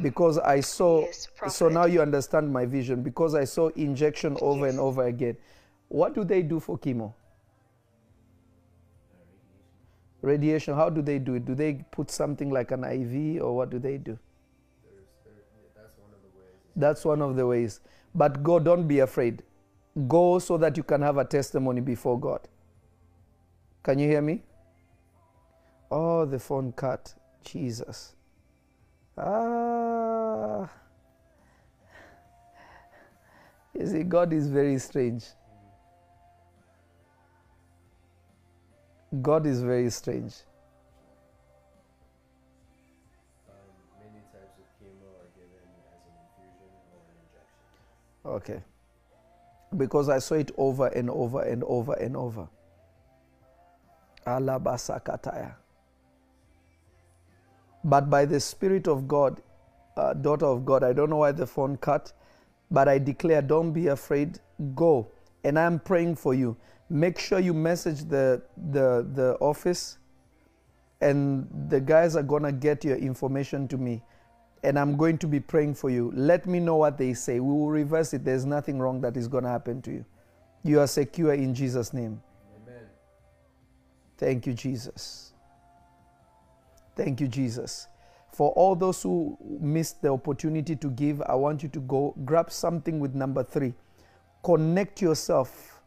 Because 0.00 0.38
I 0.38 0.60
saw 0.60 1.02
Yes, 1.02 1.28
so 1.48 1.68
now 1.68 1.86
you 1.86 2.02
understand 2.02 2.52
my 2.52 2.66
vision. 2.66 3.02
Because 3.02 3.34
I 3.34 3.44
saw 3.44 3.68
injection 3.68 4.36
over 4.40 4.66
and 4.66 4.80
over 4.80 5.06
again. 5.06 5.36
What 5.88 6.14
do 6.14 6.24
they 6.24 6.42
do 6.42 6.58
for 6.58 6.78
chemo? 6.78 7.12
Radiation. 10.20 10.74
How 10.74 10.88
do 10.90 11.02
they 11.02 11.18
do 11.18 11.34
it? 11.34 11.44
Do 11.44 11.54
they 11.54 11.84
put 11.90 12.10
something 12.10 12.50
like 12.50 12.70
an 12.70 12.82
IV 12.84 13.42
or 13.42 13.54
what 13.54 13.70
do 13.70 13.78
they 13.78 13.98
do? 13.98 14.18
That's 16.76 17.04
one 17.04 17.22
of 17.22 17.36
the 17.36 17.46
ways. 17.46 17.80
But 18.14 18.42
go, 18.42 18.58
don't 18.58 18.88
be 18.88 19.00
afraid. 19.00 19.42
Go 20.08 20.38
so 20.38 20.56
that 20.56 20.76
you 20.76 20.82
can 20.82 21.02
have 21.02 21.18
a 21.18 21.24
testimony 21.24 21.80
before 21.80 22.18
God. 22.18 22.40
Can 23.84 23.98
you 23.98 24.08
hear 24.08 24.22
me? 24.22 24.42
Oh, 25.90 26.24
the 26.24 26.38
phone 26.38 26.72
cut. 26.72 27.14
Jesus. 27.44 28.16
Ah. 29.16 30.68
You 33.78 33.86
see, 33.86 34.02
God 34.02 34.32
is 34.32 34.48
very 34.48 34.78
strange. 34.78 35.24
God 39.22 39.46
is 39.46 39.62
very 39.62 39.90
strange. 39.90 40.34
many 44.00 44.22
types 44.32 44.58
of 44.58 44.66
chemo 44.78 45.06
are 45.22 45.30
given 45.34 45.62
as 45.92 46.00
an 46.06 46.14
infusion 46.18 46.70
or 46.90 47.00
an 47.06 47.16
injection. 47.22 48.54
Okay. 48.54 48.62
Because 49.76 50.08
I 50.08 50.18
saw 50.18 50.34
it 50.34 50.50
over 50.56 50.86
and 50.88 51.10
over 51.10 51.42
and 51.42 51.62
over 51.64 51.94
and 51.94 52.16
over. 52.16 52.48
Alabasakataya. 54.26 55.54
But 57.84 58.08
by 58.10 58.24
the 58.24 58.40
Spirit 58.40 58.88
of 58.88 59.06
God, 59.06 59.42
uh, 59.96 60.14
daughter 60.14 60.46
of 60.46 60.64
God, 60.64 60.82
I 60.82 60.92
don't 60.92 61.10
know 61.10 61.18
why 61.18 61.32
the 61.32 61.46
phone 61.46 61.76
cut, 61.76 62.12
but 62.70 62.88
I 62.88 62.98
declare, 62.98 63.42
don't 63.42 63.72
be 63.72 63.88
afraid, 63.88 64.40
go. 64.74 65.08
And 65.44 65.58
I'm 65.58 65.78
praying 65.78 66.16
for 66.16 66.34
you. 66.34 66.56
Make 66.88 67.18
sure 67.18 67.38
you 67.38 67.54
message 67.54 68.04
the, 68.04 68.42
the, 68.70 69.06
the 69.12 69.36
office, 69.40 69.98
and 71.00 71.46
the 71.68 71.80
guys 71.80 72.16
are 72.16 72.22
going 72.22 72.42
to 72.44 72.52
get 72.52 72.84
your 72.84 72.96
information 72.96 73.68
to 73.68 73.76
me 73.76 74.02
and 74.64 74.78
I'm 74.78 74.96
going 74.96 75.18
to 75.18 75.26
be 75.28 75.38
praying 75.40 75.74
for 75.74 75.90
you. 75.90 76.10
Let 76.14 76.46
me 76.46 76.58
know 76.58 76.76
what 76.76 76.96
they 76.96 77.12
say. 77.12 77.38
We 77.38 77.52
will 77.52 77.68
reverse 77.68 78.14
it. 78.14 78.24
There's 78.24 78.46
nothing 78.46 78.78
wrong 78.78 79.02
that 79.02 79.16
is 79.16 79.28
going 79.28 79.44
to 79.44 79.50
happen 79.50 79.82
to 79.82 79.92
you. 79.92 80.04
You 80.62 80.80
are 80.80 80.86
secure 80.86 81.34
in 81.34 81.54
Jesus' 81.54 81.92
name. 81.92 82.22
Amen. 82.62 82.84
Thank 84.16 84.46
you, 84.46 84.54
Jesus. 84.54 85.33
Thank 86.96 87.20
you, 87.20 87.28
Jesus. 87.28 87.88
For 88.32 88.50
all 88.52 88.74
those 88.74 89.02
who 89.02 89.38
missed 89.60 90.02
the 90.02 90.12
opportunity 90.12 90.74
to 90.76 90.90
give, 90.90 91.22
I 91.22 91.34
want 91.34 91.62
you 91.62 91.68
to 91.70 91.80
go 91.80 92.14
grab 92.24 92.50
something 92.50 92.98
with 92.98 93.14
number 93.14 93.44
three. 93.44 93.74
Connect 94.42 95.00
yourself 95.00 95.80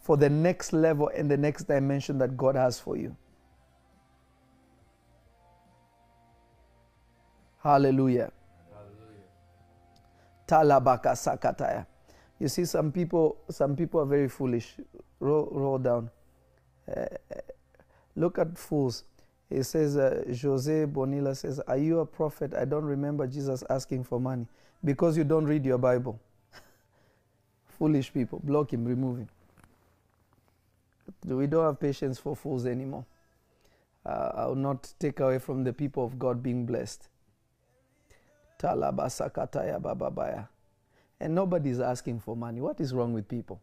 for 0.00 0.16
the 0.16 0.28
next 0.28 0.72
level 0.72 1.10
and 1.14 1.30
the 1.30 1.36
next 1.36 1.64
dimension 1.64 2.18
that 2.18 2.36
God 2.36 2.56
has 2.56 2.78
for 2.78 2.96
you. 2.96 3.16
Hallelujah. 7.62 8.32
Talabaka 10.46 11.14
sakataya. 11.14 11.86
You 12.38 12.48
see, 12.48 12.64
some 12.64 12.90
people, 12.90 13.38
some 13.50 13.76
people 13.76 14.00
are 14.00 14.06
very 14.06 14.28
foolish. 14.28 14.74
Roll, 15.20 15.48
roll 15.52 15.78
down. 15.78 16.10
Uh, 16.88 17.06
look 18.16 18.38
at 18.38 18.58
fools. 18.58 19.04
He 19.52 19.62
says, 19.62 19.96
uh, 19.96 20.24
Jose 20.42 20.84
Bonilla 20.86 21.34
says, 21.34 21.60
Are 21.60 21.76
you 21.76 22.00
a 22.00 22.06
prophet? 22.06 22.54
I 22.54 22.64
don't 22.64 22.84
remember 22.84 23.26
Jesus 23.26 23.62
asking 23.70 24.04
for 24.04 24.20
money 24.20 24.46
because 24.84 25.16
you 25.16 25.24
don't 25.24 25.44
read 25.44 25.64
your 25.64 25.78
Bible. 25.78 26.18
Foolish 27.78 28.12
people. 28.12 28.40
Block 28.42 28.72
him, 28.72 28.84
remove 28.84 29.18
him. 29.18 29.28
We 31.24 31.46
don't 31.46 31.64
have 31.64 31.80
patience 31.80 32.18
for 32.18 32.34
fools 32.36 32.66
anymore. 32.66 33.04
uh, 34.04 34.32
I 34.34 34.46
will 34.46 34.54
not 34.56 34.92
take 34.98 35.20
away 35.20 35.38
from 35.38 35.64
the 35.64 35.72
people 35.72 36.04
of 36.04 36.18
God 36.18 36.42
being 36.42 36.66
blessed. 36.66 37.08
And 41.20 41.34
nobody 41.34 41.70
is 41.70 41.80
asking 41.80 42.20
for 42.20 42.36
money. 42.36 42.60
What 42.60 42.80
is 42.80 42.94
wrong 42.94 43.12
with 43.12 43.28
people? 43.28 43.60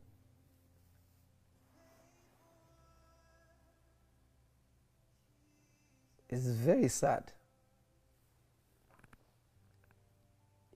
It's 6.30 6.46
very 6.46 6.88
sad. 6.88 7.32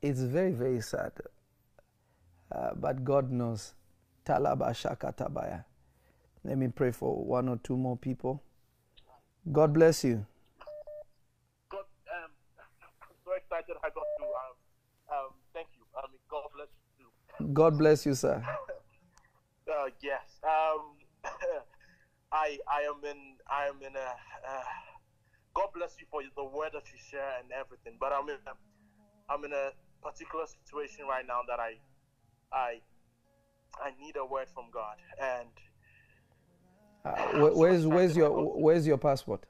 It's 0.01 0.19
very, 0.21 0.51
very 0.51 0.81
sad. 0.81 1.13
Uh, 2.51 2.71
but 2.75 3.03
God 3.03 3.31
knows. 3.31 3.73
Talabashakatabaya. 4.25 5.65
Let 6.43 6.57
me 6.57 6.67
pray 6.69 6.91
for 6.91 7.23
one 7.23 7.47
or 7.49 7.57
two 7.57 7.77
more 7.77 7.97
people. 7.97 8.41
God 9.51 9.73
bless 9.73 10.03
you. 10.03 10.25
God, 11.69 11.85
um, 12.07 12.31
I'm 12.81 13.15
so 13.23 13.31
excited 13.35 13.75
I 13.83 13.89
got 13.89 14.07
to. 14.19 14.23
Um, 14.23 14.55
um, 15.11 15.29
thank 15.53 15.67
you. 15.75 15.83
I 15.95 16.07
mean, 16.09 16.19
God 16.29 16.43
bless 16.55 16.67
you. 16.97 17.53
God 17.53 17.77
bless 17.77 18.05
you, 18.05 18.15
sir. 18.15 18.43
Uh, 19.65 19.87
yes. 20.03 20.19
Um, 20.43 20.99
I 22.33 22.59
I 22.67 22.81
am 22.81 22.99
in 23.09 23.17
I 23.49 23.67
am 23.67 23.79
in 23.81 23.95
a. 23.95 24.09
Uh, 24.45 24.92
God 25.53 25.69
bless 25.73 25.95
you 25.99 26.05
for 26.09 26.21
the 26.35 26.43
word 26.43 26.71
that 26.73 26.83
you 26.91 26.97
share 27.11 27.37
and 27.41 27.51
everything. 27.51 27.97
But 27.99 28.11
I'm 28.11 28.27
in 28.29 28.37
a, 28.47 29.31
I'm 29.31 29.43
in 29.45 29.53
a 29.53 29.71
particular 30.01 30.45
situation 30.45 31.05
right 31.07 31.25
now 31.25 31.41
that 31.47 31.59
I 31.59 31.77
I 32.51 32.81
I 33.81 33.91
need 33.99 34.15
a 34.17 34.25
word 34.25 34.47
from 34.53 34.65
God 34.71 34.97
and. 35.21 35.49
Uh, 37.05 37.39
where, 37.39 37.51
where's 37.53 37.85
where's 37.85 38.15
your 38.15 38.29
where's 38.31 38.87
your 38.87 38.97
passport? 38.97 39.45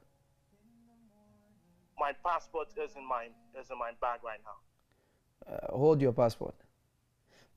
My 2.00 2.14
passport 2.26 2.70
is 2.84 2.96
in 2.96 3.08
my 3.08 3.28
is 3.60 3.70
in 3.70 3.78
my 3.78 3.92
bag 4.02 4.20
right 4.26 4.40
now. 4.44 5.54
Uh, 5.54 5.78
hold 5.78 6.02
your 6.02 6.14
passport. 6.14 6.56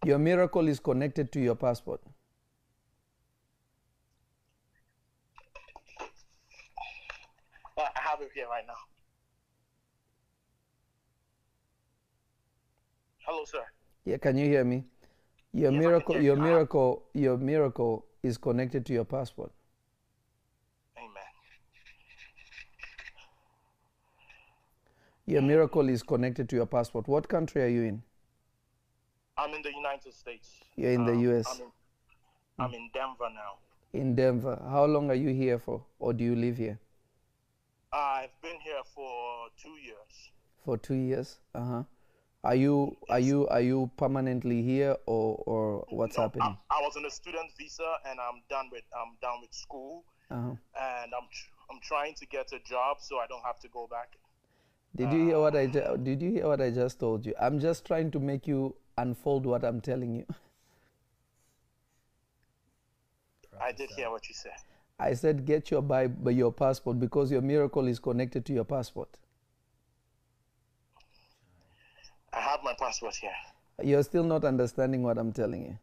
Your 0.05 0.19
miracle 0.19 0.69
is 0.69 0.79
connected 0.79 1.33
to 1.33 1.41
your 1.41 1.55
passport. 1.55 2.03
Here 8.19 8.47
right 8.49 8.65
now. 8.67 8.75
Hello, 13.27 13.45
sir. 13.45 13.63
Yeah, 14.05 14.17
can 14.19 14.37
you 14.39 14.47
hear 14.47 14.65
me? 14.65 14.85
Your 15.53 15.71
Yes, 15.73 15.81
miracle, 15.81 16.21
your 16.23 16.37
you. 16.37 16.43
miracle, 16.43 17.03
your 17.13 17.37
miracle 17.37 18.07
is 18.23 18.39
connected 18.39 18.87
to 18.87 18.93
your 18.93 19.05
passport. 19.05 19.53
Amen. 20.97 21.23
Your 25.27 25.43
miracle 25.43 25.89
is 25.89 26.03
connected 26.03 26.49
to 26.51 26.57
your 26.57 26.67
passport. 26.67 27.09
What 27.09 27.29
country 27.29 27.63
are 27.63 27.69
you 27.69 27.83
in? 27.83 28.03
I'm 29.37 29.53
in 29.55 29.63
the 29.63 29.73
United 29.75 30.15
States. 30.15 30.61
You're 30.77 30.93
in 30.93 31.05
the 31.05 31.13
Um, 31.13 31.21
US. 31.33 31.47
I'm 31.55 31.61
in, 31.67 31.73
I'm 32.59 32.75
in 32.75 32.91
Denver 32.95 33.29
now. 33.35 33.59
In 33.93 34.15
Denver. 34.15 34.59
How 34.71 34.87
long 34.87 35.11
are 35.11 35.15
you 35.15 35.31
here 35.31 35.59
for, 35.59 35.85
or 35.99 36.13
do 36.15 36.25
you 36.25 36.35
live 36.35 36.57
here? 36.57 36.79
I've 37.97 38.41
been 38.43 38.61
here 38.63 38.83
for 38.95 39.47
two 39.57 39.77
years. 39.83 40.31
For 40.65 40.77
two 40.77 40.95
years. 40.95 41.39
Uh 41.55 41.65
huh. 41.65 41.83
Are 42.45 42.55
you 42.55 42.97
are 43.09 43.19
you 43.19 43.49
are 43.49 43.63
you 43.63 43.91
permanently 43.97 44.63
here, 44.63 44.97
or 45.07 45.43
or 45.47 45.87
what's 45.89 46.17
No, 46.19 46.25
happening? 46.25 46.57
I, 46.71 46.77
I 46.79 46.81
was 46.83 46.97
on 46.97 47.07
a 47.07 47.11
student 47.11 47.51
visa, 47.59 47.95
and 48.09 48.21
I'm 48.21 48.43
done 48.51 48.69
with 48.71 48.85
I'm 48.95 49.17
done 49.23 49.41
with 49.41 49.55
school, 49.55 50.05
Uh 50.31 50.35
huh. 50.35 50.55
and 50.79 51.15
I'm 51.15 51.27
tr- 51.33 51.51
I'm 51.71 51.81
trying 51.81 52.15
to 52.17 52.27
get 52.27 52.53
a 52.53 52.59
job 52.69 52.99
so 53.01 53.19
I 53.19 53.27
don't 53.27 53.45
have 53.45 53.59
to 53.61 53.69
go 53.69 53.87
back. 53.87 54.19
Did 54.95 55.13
you 55.13 55.25
hear 55.29 55.41
what 55.41 55.57
I 55.57 55.67
ju- 55.67 55.97
did 56.03 56.23
you 56.23 56.31
hear 56.33 56.49
what 56.49 56.61
I 56.61 56.71
just 56.71 57.01
told 57.01 57.25
you? 57.27 57.35
I'm 57.41 57.59
just 57.61 57.87
trying 57.87 58.11
to 58.13 58.21
make 58.21 58.47
you 58.47 58.77
unfold 58.99 59.47
what 59.47 59.65
I'm 59.65 59.81
telling 59.81 60.15
you. 60.15 60.27
I 63.61 63.73
did 63.73 63.91
hear 63.91 64.11
what 64.11 64.29
you 64.29 64.35
said. 64.35 64.53
I 64.99 65.13
said 65.15 65.45
get 65.45 65.71
your 65.71 65.83
Bible, 65.83 66.31
your 66.31 66.53
passport 66.53 66.99
because 66.99 67.31
your 67.31 67.43
miracle 67.43 67.87
is 67.87 67.99
connected 67.99 68.47
to 68.47 68.53
your 68.53 68.65
passport. 68.65 69.19
I 72.33 72.41
have 72.41 72.61
my 72.63 72.75
passport 72.79 73.15
here. 73.17 73.31
You're 73.83 74.03
still 74.03 74.25
not 74.25 74.45
understanding 74.45 75.03
what 75.03 75.19
I'm 75.19 75.33
telling 75.33 75.65
you. 75.65 75.79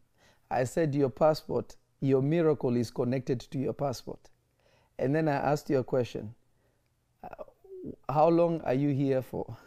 I 0.50 0.64
said 0.64 0.96
your 0.96 1.10
passport, 1.10 1.76
your 2.00 2.22
miracle 2.22 2.76
is 2.76 2.90
connected 2.90 3.40
to 3.40 3.60
your 3.60 3.74
passport. 3.74 4.30
And 4.98 5.16
then 5.16 5.28
I 5.28 5.34
asked 5.34 5.70
you 5.70 5.78
a 5.78 5.84
question. 5.84 6.34
Uh, 7.24 7.44
How 8.10 8.30
long 8.30 8.62
are 8.62 8.74
you 8.74 8.94
here 8.94 9.22
for? 9.22 9.58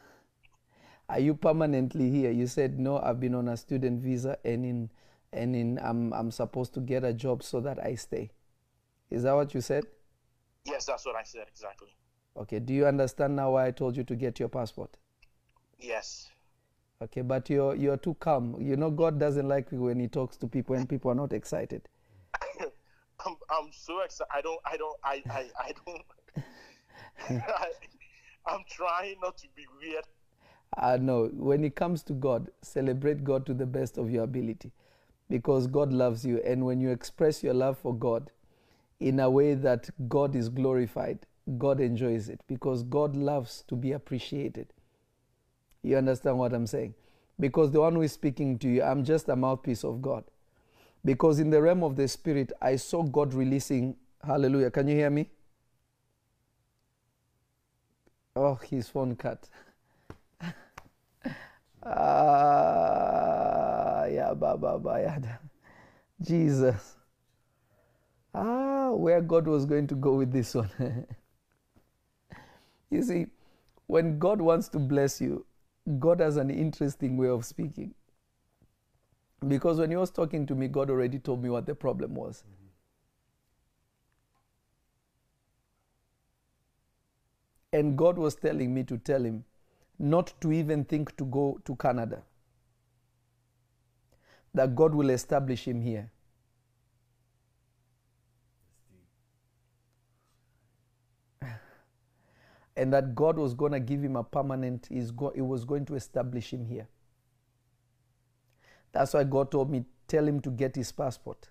Are 1.09 1.21
you 1.21 1.35
permanently 1.35 2.11
here? 2.11 2.33
You 2.33 2.49
said 2.49 2.81
no, 2.81 2.99
I've 2.99 3.21
been 3.21 3.35
on 3.35 3.49
a 3.49 3.57
student 3.57 4.03
visa 4.03 4.39
and 4.45 4.65
in 4.65 4.91
and 5.33 5.55
in 5.55 5.79
I'm 5.81 6.13
I'm 6.13 6.31
supposed 6.33 6.75
to 6.75 6.81
get 6.81 7.05
a 7.05 7.13
job 7.13 7.45
so 7.45 7.61
that 7.61 7.79
I 7.79 7.95
stay. 7.95 8.31
Is 9.11 9.23
that 9.23 9.35
what 9.35 9.55
you 9.55 9.61
said? 9.61 9.85
Yes, 10.65 10.87
that's 10.87 11.07
what 11.07 11.17
I 11.17 11.23
said 11.23 11.47
exactly. 11.49 11.95
Okay, 12.37 12.59
do 12.59 12.75
you 12.75 12.87
understand 12.87 13.37
now 13.37 13.53
why 13.53 13.67
I 13.67 13.71
told 13.71 13.97
you 13.97 14.05
to 14.05 14.15
get 14.17 14.39
your 14.39 14.49
passport? 14.49 14.97
Yes. 15.79 16.29
Okay, 17.01 17.21
but 17.21 17.49
you're 17.51 17.75
you're 17.75 17.97
too 17.97 18.15
calm. 18.15 18.57
You 18.61 18.77
know 18.77 18.91
God 18.91 19.19
doesn't 19.19 19.47
like 19.47 19.69
when 19.71 20.01
he 20.01 20.09
talks 20.09 20.37
to 20.39 20.47
people 20.47 20.75
and 20.75 20.89
people 20.89 21.11
are 21.11 21.15
not 21.15 21.33
excited. 21.33 21.89
I'm, 23.27 23.37
I'm 23.51 23.71
so 23.73 24.01
excited. 24.01 24.31
I 24.35 24.41
don't, 24.41 24.61
I 24.65 24.77
don't, 24.77 24.97
I, 25.05 25.23
I, 25.31 25.47
I 25.59 25.73
don't. 25.85 27.43
I, 27.49 27.69
I'm 28.47 28.65
trying 28.71 29.17
not 29.23 29.37
to 29.39 29.49
be 29.55 29.67
weird. 29.81 30.05
Uh, 30.77 30.99
no, 31.01 31.27
when 31.33 31.65
it 31.65 31.75
comes 31.75 32.03
to 32.05 32.13
God, 32.13 32.49
celebrate 32.63 33.25
God 33.25 33.47
to 33.47 33.55
the 33.55 33.67
best 33.67 33.99
of 33.99 34.11
your 34.11 34.25
ability 34.25 34.73
because 35.29 35.67
God 35.67 35.93
loves 35.93 36.25
you. 36.25 36.41
And 36.45 36.65
when 36.65 36.81
you 36.81 36.91
express 36.91 37.43
your 37.43 37.55
love 37.55 37.79
for 37.79 37.95
God 37.95 38.31
in 39.01 39.21
a 39.21 39.31
way 39.31 39.55
that 39.55 39.89
God 40.09 40.35
is 40.35 40.49
glorified, 40.49 41.27
God 41.59 41.81
enjoys 41.81 42.29
it 42.29 42.41
because 42.47 42.83
God 42.83 43.15
loves 43.15 43.63
to 43.69 43.77
be 43.77 43.93
appreciated. 43.93 44.73
You 45.83 45.99
understand 45.99 46.39
what 46.39 46.53
I'm 46.53 46.67
saying? 46.67 46.95
Because 47.39 47.71
the 47.71 47.81
one 47.81 47.95
who 47.95 48.03
is 48.03 48.13
speaking 48.13 48.59
to 48.59 48.69
you, 48.69 48.83
I'm 48.83 49.05
just 49.05 49.29
a 49.29 49.37
mouthpiece 49.37 49.85
of 49.85 50.03
God. 50.03 50.25
Because 51.05 51.39
in 51.39 51.51
the 51.51 51.63
realm 51.63 51.85
of 51.85 51.95
the 51.95 52.09
Spirit, 52.09 52.51
I 52.61 52.77
saw 52.77 53.03
God 53.03 53.35
releasing. 53.35 53.97
Hallelujah. 54.25 54.71
Can 54.71 54.89
you 54.89 54.97
hear 54.97 55.11
me? 55.11 55.31
Oh, 58.35 58.57
his 58.57 58.89
phone 58.89 59.15
cut. 59.17 59.49
Ah, 61.89 64.05
yeah, 64.07 64.35
Baba, 64.35 64.77
Bayada. 64.81 65.39
Jesus. 66.21 66.97
Ah, 68.39 68.91
where 68.91 69.23
God 69.23 69.47
was 69.47 69.65
going 69.65 69.87
to 69.87 69.95
go 69.95 70.15
with 70.15 70.31
this 70.31 70.55
one. 70.55 70.69
you 72.91 73.03
see, 73.03 73.27
when 73.87 74.19
God 74.19 74.43
wants 74.43 74.69
to 74.69 74.79
bless 74.79 75.23
you, 75.23 75.47
God 75.99 76.21
has 76.21 76.37
an 76.37 76.51
interesting 76.51 77.17
way 77.17 77.29
of 77.29 77.47
speaking. 77.47 77.95
Because 79.49 79.79
when 79.79 79.91
He 79.91 79.97
was 79.97 80.11
talking 80.11 80.47
to 80.47 80.55
me, 80.55 80.69
God 80.69 80.91
already 80.91 81.19
told 81.19 81.43
me 81.43 81.49
what 81.49 81.65
the 81.65 81.75
problem 81.75 82.15
was. 82.15 82.45
And 87.73 87.97
God 87.97 88.19
was 88.19 88.35
telling 88.35 88.75
me 88.75 88.85
to 88.85 88.99
tell 88.99 89.25
him 89.25 89.45
not 89.99 90.33
to 90.43 90.53
even 90.53 90.85
think 90.85 91.17
to 91.17 91.25
go 91.25 91.59
to 91.65 91.75
Canada, 91.77 92.23
that 94.55 94.75
God 94.75 94.95
will 94.95 95.11
establish 95.11 95.67
him 95.67 95.81
here. 95.81 96.11
And 102.77 102.93
that 102.93 103.15
God 103.15 103.39
was 103.39 103.55
going 103.55 103.73
to 103.73 103.81
give 103.81 104.03
him 104.03 104.17
a 104.17 104.25
permanent, 104.25 104.89
is 104.91 105.11
go, 105.11 105.29
it 105.35 105.41
was 105.41 105.65
going 105.65 105.87
to 105.87 105.95
establish 105.95 106.53
him 106.53 106.67
here. 106.67 106.89
That's 108.93 109.15
why 109.15 109.25
God 109.25 109.51
told 109.51 109.71
me, 109.71 109.85
tell 110.09 110.27
him 110.27 110.41
to 110.41 110.51
get 110.51 110.77
his 110.77 110.93
passport. 110.93 111.49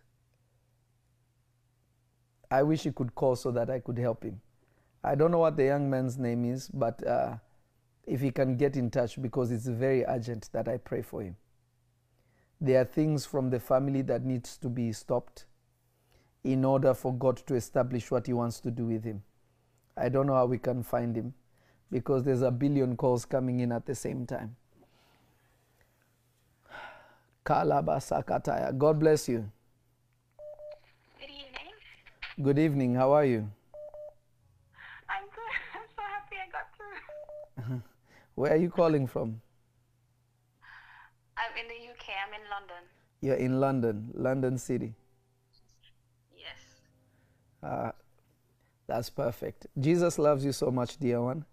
I 2.49 2.63
wish 2.63 2.83
he 2.83 2.91
could 2.91 3.15
call 3.15 3.35
so 3.35 3.51
that 3.51 3.69
I 3.69 3.79
could 3.79 3.97
help 3.97 4.23
him. 4.23 4.41
I 5.03 5.15
don't 5.15 5.31
know 5.31 5.39
what 5.39 5.57
the 5.57 5.65
young 5.65 5.89
man's 5.89 6.17
name 6.17 6.45
is, 6.45 6.69
but 6.69 7.05
uh, 7.05 7.35
if 8.07 8.21
he 8.21 8.31
can 8.31 8.55
get 8.55 8.75
in 8.75 8.89
touch 8.89 9.21
because 9.21 9.51
it's 9.51 9.67
very 9.67 10.05
urgent 10.05 10.49
that 10.53 10.67
I 10.67 10.77
pray 10.77 11.01
for 11.01 11.21
him. 11.21 11.35
There 12.61 12.81
are 12.81 12.85
things 12.85 13.25
from 13.25 13.49
the 13.49 13.59
family 13.59 14.01
that 14.03 14.23
needs 14.23 14.57
to 14.57 14.69
be 14.69 14.91
stopped 14.93 15.45
in 16.43 16.63
order 16.63 16.93
for 16.93 17.13
God 17.13 17.37
to 17.47 17.55
establish 17.55 18.11
what 18.11 18.27
he 18.27 18.33
wants 18.33 18.59
to 18.61 18.71
do 18.71 18.85
with 18.85 19.03
him. 19.03 19.23
I 19.97 20.09
don't 20.09 20.27
know 20.27 20.33
how 20.35 20.45
we 20.45 20.57
can 20.57 20.83
find 20.83 21.15
him 21.15 21.33
because 21.89 22.23
there's 22.23 22.41
a 22.41 22.51
billion 22.51 22.97
calls 22.97 23.25
coming 23.25 23.61
in 23.61 23.71
at 23.71 23.85
the 23.85 23.95
same 23.95 24.25
time. 24.25 24.55
Kalabasakataya. 27.45 28.77
God 28.77 28.99
bless 28.99 29.29
you. 29.29 29.49
Good 31.19 31.29
evening. 31.29 31.71
Good 32.43 32.59
evening. 32.59 32.95
How 32.95 33.13
are 33.13 33.23
you? 33.23 33.49
I'm 35.07 35.23
good. 35.29 35.55
I'm 35.75 35.87
so 35.95 36.01
happy 36.01 36.35
I 36.41 36.49
got 36.51 36.67
through. 36.75 37.81
Where 38.35 38.51
are 38.51 38.57
you 38.57 38.69
calling 38.69 39.07
from? 39.07 39.39
I'm 41.37 41.55
in 41.57 41.67
the 41.67 41.91
UK. 41.91 42.09
I'm 42.25 42.33
in 42.33 42.49
London. 42.49 42.83
You're 43.21 43.35
in 43.35 43.59
London, 43.59 44.11
London 44.13 44.57
City. 44.57 44.93
Yes. 46.35 46.59
Uh, 47.63 47.91
that's 48.87 49.09
perfect. 49.09 49.67
Jesus 49.79 50.19
loves 50.19 50.45
you 50.45 50.51
so 50.51 50.71
much, 50.71 50.97
dear 50.97 51.21
one. 51.21 51.45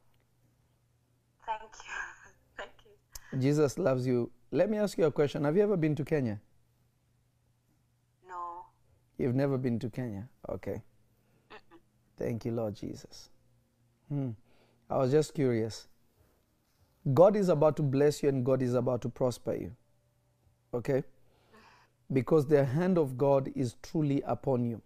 Thank 1.47 1.61
you. 1.63 1.93
Thank 2.57 2.71
you. 2.85 3.39
Jesus 3.39 3.79
loves 3.79 4.07
you. 4.07 4.31
Let 4.51 4.69
me 4.71 4.77
ask 4.79 4.99
you 4.99 5.05
a 5.05 5.11
question. 5.11 5.45
Have 5.45 5.57
you 5.57 5.63
ever 5.63 5.77
been 5.77 5.95
to 5.97 6.05
Kenya? 6.05 6.41
No. 8.29 8.67
You've 9.19 9.35
never 9.35 9.57
been 9.57 9.79
to 9.79 9.89
Kenya? 9.89 10.29
Okay. 10.49 10.83
Thank 12.19 12.45
you, 12.45 12.53
Lord 12.53 12.75
Jesus. 12.75 13.31
Hmm. 14.09 14.31
I 14.91 14.99
was 14.99 15.11
just 15.11 15.35
curious. 15.35 15.89
God 17.15 17.35
is 17.35 17.49
about 17.49 17.77
to 17.77 17.83
bless 17.83 18.23
you 18.23 18.29
and 18.29 18.45
God 18.45 18.63
is 18.63 18.75
about 18.75 19.01
to 19.03 19.09
prosper 19.09 19.55
you. 19.55 19.75
Okay? 20.75 21.03
Because 22.13 22.47
the 22.47 22.65
hand 22.65 22.99
of 22.99 23.17
God 23.17 23.51
is 23.57 23.77
truly 23.83 24.23
upon 24.27 24.65
you. 24.65 24.83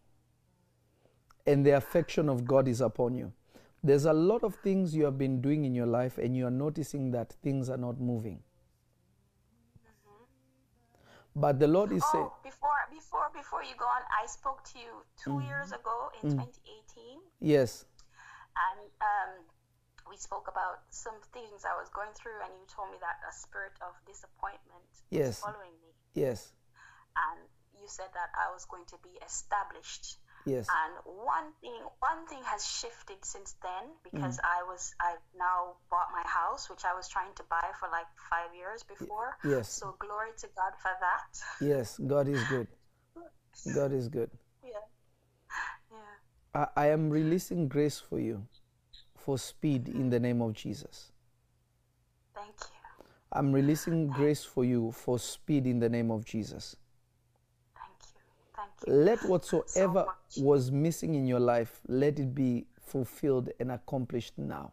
And 1.46 1.64
the 1.64 1.70
affection 1.76 2.28
of 2.28 2.44
God 2.44 2.68
is 2.68 2.80
upon 2.80 3.14
you. 3.14 3.32
There's 3.82 4.04
a 4.04 4.12
lot 4.12 4.42
of 4.42 4.54
things 4.56 4.94
you 4.96 5.04
have 5.04 5.16
been 5.16 5.40
doing 5.40 5.64
in 5.64 5.74
your 5.74 5.86
life 5.86 6.18
and 6.18 6.36
you 6.36 6.46
are 6.46 6.50
noticing 6.50 7.12
that 7.12 7.32
things 7.42 7.70
are 7.70 7.76
not 7.76 8.00
moving. 8.00 8.42
But 11.36 11.60
the 11.60 11.68
Lord 11.68 11.92
is 11.92 12.02
saying, 12.12 12.24
Oh, 12.24 12.32
before 12.42 12.80
before 12.90 13.28
before 13.34 13.62
you 13.62 13.76
go 13.78 13.84
on, 13.84 14.00
I 14.08 14.26
spoke 14.26 14.64
to 14.72 14.78
you 14.80 15.04
2 15.20 15.40
years 15.44 15.70
ago 15.70 16.10
in 16.22 16.32
Mm. 16.32 16.48
2018, 16.48 17.20
yes, 17.40 17.84
and 18.56 18.80
um, 19.04 19.44
we 20.08 20.16
spoke 20.16 20.48
about 20.48 20.80
some 20.88 21.20
things 21.36 21.64
I 21.68 21.76
was 21.76 21.90
going 21.90 22.08
through, 22.16 22.40
and 22.40 22.56
you 22.56 22.64
told 22.72 22.88
me 22.90 22.96
that 23.04 23.20
a 23.28 23.32
spirit 23.36 23.76
of 23.84 23.92
disappointment 24.08 24.88
Yes. 25.10 25.44
was 25.44 25.52
following 25.52 25.76
me, 25.84 25.92
yes, 26.14 26.54
and 27.28 27.44
you 27.76 27.86
said 27.86 28.08
that 28.16 28.32
I 28.32 28.50
was 28.56 28.64
going 28.64 28.86
to 28.86 28.98
be 29.04 29.20
established. 29.20 30.16
Yes. 30.46 30.66
And 30.70 30.94
one 31.04 31.52
thing, 31.60 31.76
one 32.00 32.26
thing 32.28 32.42
has 32.44 32.64
shifted 32.64 33.18
since 33.24 33.54
then 33.62 33.90
because 34.04 34.38
Mm. 34.38 34.44
I 34.44 34.62
was, 34.62 34.94
I've 35.00 35.22
now 35.36 35.76
bought 35.90 36.08
my 36.12 36.22
house, 36.26 36.70
which 36.70 36.84
I 36.84 36.94
was 36.94 37.08
trying 37.08 37.34
to 37.34 37.42
buy 37.50 37.66
for 37.78 37.88
like 37.90 38.06
five 38.30 38.54
years 38.54 38.82
before. 38.84 39.36
yes. 39.44 39.68
So 39.68 39.96
glory 39.98 40.30
to 40.38 40.48
God 40.56 40.72
for 40.80 40.92
that. 41.00 41.30
Yes, 41.60 41.98
God 41.98 42.28
is 42.28 42.42
good. 42.48 42.68
God 43.74 43.92
is 43.92 44.08
good. 44.08 44.30
Yeah. 44.64 44.82
Yeah. 45.92 46.66
I, 46.76 46.84
I 46.84 46.86
am 46.90 47.10
releasing 47.10 47.68
grace 47.68 47.98
for 48.00 48.18
you 48.18 48.46
for 49.16 49.38
speed 49.38 49.88
in 49.88 50.10
the 50.10 50.18
name 50.20 50.40
of 50.42 50.52
Jesus. 50.54 51.12
Thank 52.34 52.54
you. 52.60 53.04
I'm 53.32 53.52
releasing 53.52 54.06
grace 54.08 54.44
for 54.44 54.64
you 54.64 54.92
for 54.92 55.18
speed 55.18 55.66
in 55.66 55.78
the 55.78 55.88
name 55.88 56.10
of 56.10 56.24
Jesus. 56.24 56.76
Let 58.86 59.24
whatsoever 59.24 60.06
was 60.36 60.70
missing 60.70 61.14
in 61.14 61.26
your 61.26 61.40
life, 61.40 61.80
let 61.88 62.18
it 62.18 62.34
be 62.34 62.66
fulfilled 62.80 63.50
and 63.58 63.72
accomplished 63.72 64.38
now. 64.38 64.72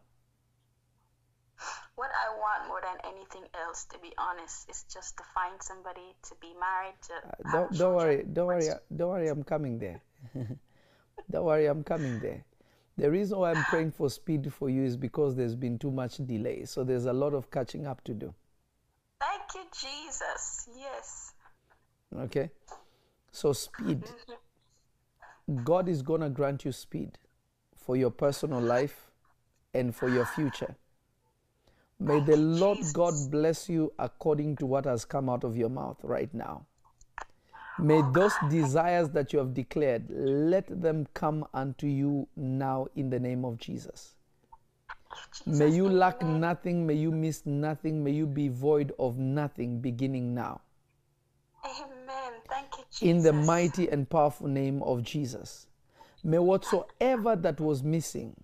What 1.96 2.10
I 2.10 2.36
want 2.36 2.68
more 2.68 2.80
than 2.82 3.12
anything 3.12 3.48
else, 3.54 3.84
to 3.92 3.98
be 4.00 4.12
honest, 4.18 4.68
is 4.68 4.84
just 4.92 5.16
to 5.16 5.22
find 5.34 5.62
somebody 5.62 6.14
to 6.28 6.34
be 6.40 6.52
married 6.58 6.94
to. 7.06 7.12
Uh, 7.14 7.30
have 7.44 7.52
Don't, 7.52 7.78
don't 7.78 7.94
worry, 7.94 8.24
don't 8.32 8.46
worry, 8.46 8.68
don't 8.94 9.08
worry, 9.10 9.28
I'm 9.28 9.44
coming 9.44 9.78
there. 9.78 10.02
don't 11.30 11.44
worry, 11.44 11.66
I'm 11.66 11.84
coming 11.84 12.18
there. 12.18 12.44
The 12.96 13.10
reason 13.10 13.38
why 13.38 13.52
I'm 13.52 13.64
praying 13.64 13.92
for 13.92 14.08
speed 14.08 14.52
for 14.52 14.70
you 14.70 14.84
is 14.84 14.96
because 14.96 15.34
there's 15.34 15.56
been 15.56 15.78
too 15.78 15.90
much 15.90 16.18
delay. 16.18 16.64
So 16.64 16.84
there's 16.84 17.06
a 17.06 17.12
lot 17.12 17.34
of 17.34 17.50
catching 17.50 17.86
up 17.86 18.02
to 18.04 18.14
do. 18.14 18.32
Thank 19.20 19.42
you, 19.54 19.62
Jesus. 19.72 20.68
Yes. 20.76 21.32
Okay? 22.16 22.50
So, 23.34 23.52
speed. 23.52 24.04
God 25.64 25.88
is 25.88 26.02
going 26.02 26.20
to 26.20 26.30
grant 26.30 26.64
you 26.64 26.70
speed 26.70 27.18
for 27.76 27.96
your 27.96 28.10
personal 28.10 28.60
life 28.60 29.10
and 29.74 29.92
for 29.92 30.08
your 30.08 30.24
future. 30.24 30.76
May 31.98 32.20
the 32.20 32.36
Lord 32.36 32.78
God 32.92 33.12
bless 33.32 33.68
you 33.68 33.92
according 33.98 34.54
to 34.58 34.66
what 34.66 34.84
has 34.84 35.04
come 35.04 35.28
out 35.28 35.42
of 35.42 35.56
your 35.56 35.68
mouth 35.68 35.98
right 36.04 36.32
now. 36.32 36.64
May 37.80 38.02
those 38.12 38.34
desires 38.50 39.10
that 39.10 39.32
you 39.32 39.40
have 39.40 39.52
declared, 39.52 40.04
let 40.08 40.68
them 40.80 41.08
come 41.12 41.44
unto 41.52 41.88
you 41.88 42.28
now 42.36 42.86
in 42.94 43.10
the 43.10 43.18
name 43.18 43.44
of 43.44 43.58
Jesus. 43.58 44.14
May 45.44 45.70
you 45.70 45.88
lack 45.88 46.22
nothing, 46.22 46.86
may 46.86 46.94
you 46.94 47.10
miss 47.10 47.44
nothing, 47.44 48.04
may 48.04 48.12
you 48.12 48.28
be 48.28 48.48
void 48.48 48.92
of 48.96 49.18
nothing 49.18 49.80
beginning 49.80 50.34
now. 50.34 50.60
Amen. 51.64 52.32
Thank 52.48 52.66
you, 52.72 52.83
Jesus. 52.83 52.83
In 53.02 53.22
the 53.22 53.32
mighty 53.32 53.88
and 53.88 54.08
powerful 54.08 54.46
name 54.48 54.82
of 54.82 55.02
Jesus. 55.02 55.66
May 56.22 56.38
whatsoever 56.38 57.36
that 57.36 57.60
was 57.60 57.82
missing, 57.82 58.34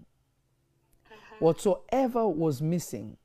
whatsoever 1.38 2.28
was 2.28 2.60
missing, 2.60 3.16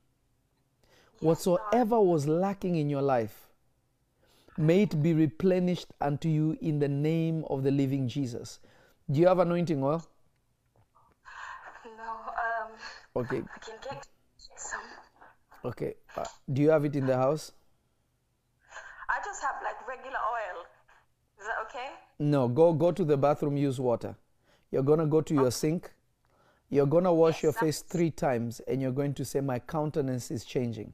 whatsoever 1.19 1.99
was 1.99 2.25
lacking 2.27 2.75
in 2.77 2.89
your 2.89 3.01
life, 3.01 3.47
may 4.57 4.83
it 4.83 5.01
be 5.03 5.13
replenished 5.13 5.87
unto 5.99 6.29
you 6.29 6.57
in 6.61 6.79
the 6.79 6.87
name 6.87 7.43
of 7.49 7.63
the 7.63 7.71
living 7.71 8.07
Jesus. 8.07 8.59
Do 9.11 9.19
you 9.19 9.27
have 9.27 9.39
anointing 9.39 9.83
oil? 9.83 10.05
No, 11.97 12.03
um, 12.03 12.71
Okay, 13.17 13.37
I 13.53 13.59
can 13.59 13.75
get 13.83 14.07
some. 14.55 14.79
okay. 15.65 15.95
Uh, 16.15 16.23
do 16.51 16.61
you 16.61 16.69
have 16.69 16.85
it 16.85 16.95
in 16.95 17.05
the 17.05 17.15
house? 17.17 17.51
I 19.09 19.19
just 19.25 19.41
have 19.43 19.55
like 19.63 19.85
regular 19.87 20.17
oil. 20.17 20.63
Is 21.39 21.45
that 21.45 21.55
okay? 21.75 21.89
No, 22.19 22.47
go 22.47 22.73
go 22.73 22.91
to 22.91 23.03
the 23.03 23.17
bathroom, 23.17 23.57
use 23.57 23.79
water. 23.79 24.15
You're 24.71 24.83
gonna 24.83 25.05
go 25.05 25.21
to 25.21 25.33
your 25.33 25.51
sink. 25.51 25.91
You're 26.69 26.85
gonna 26.87 27.13
wash 27.13 27.43
your 27.43 27.53
face 27.53 27.81
three 27.81 28.11
times, 28.11 28.59
and 28.67 28.81
you're 28.81 28.91
going 28.91 29.13
to 29.15 29.25
say, 29.25 29.41
"My 29.41 29.59
countenance 29.59 30.31
is 30.31 30.45
changing." 30.45 30.93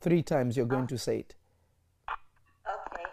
Three 0.00 0.22
times, 0.22 0.56
you're 0.56 0.66
going 0.66 0.86
to 0.86 0.98
say 0.98 1.18
it. 1.18 1.34
Okay. 2.08 3.04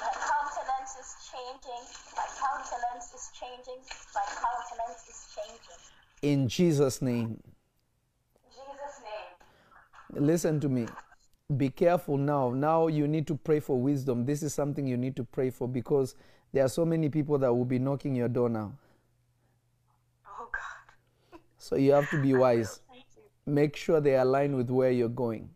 My 0.00 0.12
countenance 0.30 0.94
is 1.00 1.10
changing. 1.30 1.84
My 2.16 2.26
countenance 2.40 3.12
is 3.14 3.30
changing. 3.38 3.80
My 4.14 4.24
countenance 4.44 5.02
is 5.08 5.36
changing. 5.36 5.80
In 6.22 6.48
Jesus' 6.48 7.02
name. 7.02 7.26
In 7.26 8.50
Jesus' 8.50 9.00
name. 9.02 10.26
Listen 10.26 10.60
to 10.60 10.68
me. 10.68 10.86
Be 11.54 11.68
careful 11.68 12.16
now. 12.16 12.50
Now 12.50 12.86
you 12.86 13.06
need 13.06 13.26
to 13.26 13.34
pray 13.36 13.60
for 13.60 13.78
wisdom. 13.78 14.24
This 14.24 14.42
is 14.42 14.54
something 14.54 14.86
you 14.86 14.96
need 14.96 15.14
to 15.16 15.24
pray 15.24 15.50
for 15.50 15.68
because 15.68 16.14
there 16.52 16.64
are 16.64 16.68
so 16.68 16.86
many 16.86 17.10
people 17.10 17.36
that 17.38 17.52
will 17.52 17.66
be 17.66 17.78
knocking 17.78 18.14
your 18.14 18.28
door 18.28 18.48
now. 18.48 18.72
Oh 20.26 20.48
God. 20.50 21.40
So 21.58 21.76
you 21.76 21.92
have 21.92 22.08
to 22.10 22.22
be 22.22 22.32
wise. 22.44 22.80
Make 23.46 23.76
sure 23.76 24.00
they 24.00 24.16
align 24.16 24.56
with 24.56 24.70
where 24.70 24.90
you're 24.90 25.10
going. 25.10 25.50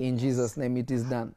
In 0.00 0.18
Jesus' 0.18 0.56
name, 0.56 0.76
it 0.76 0.90
is 0.90 1.04
done. 1.04 1.36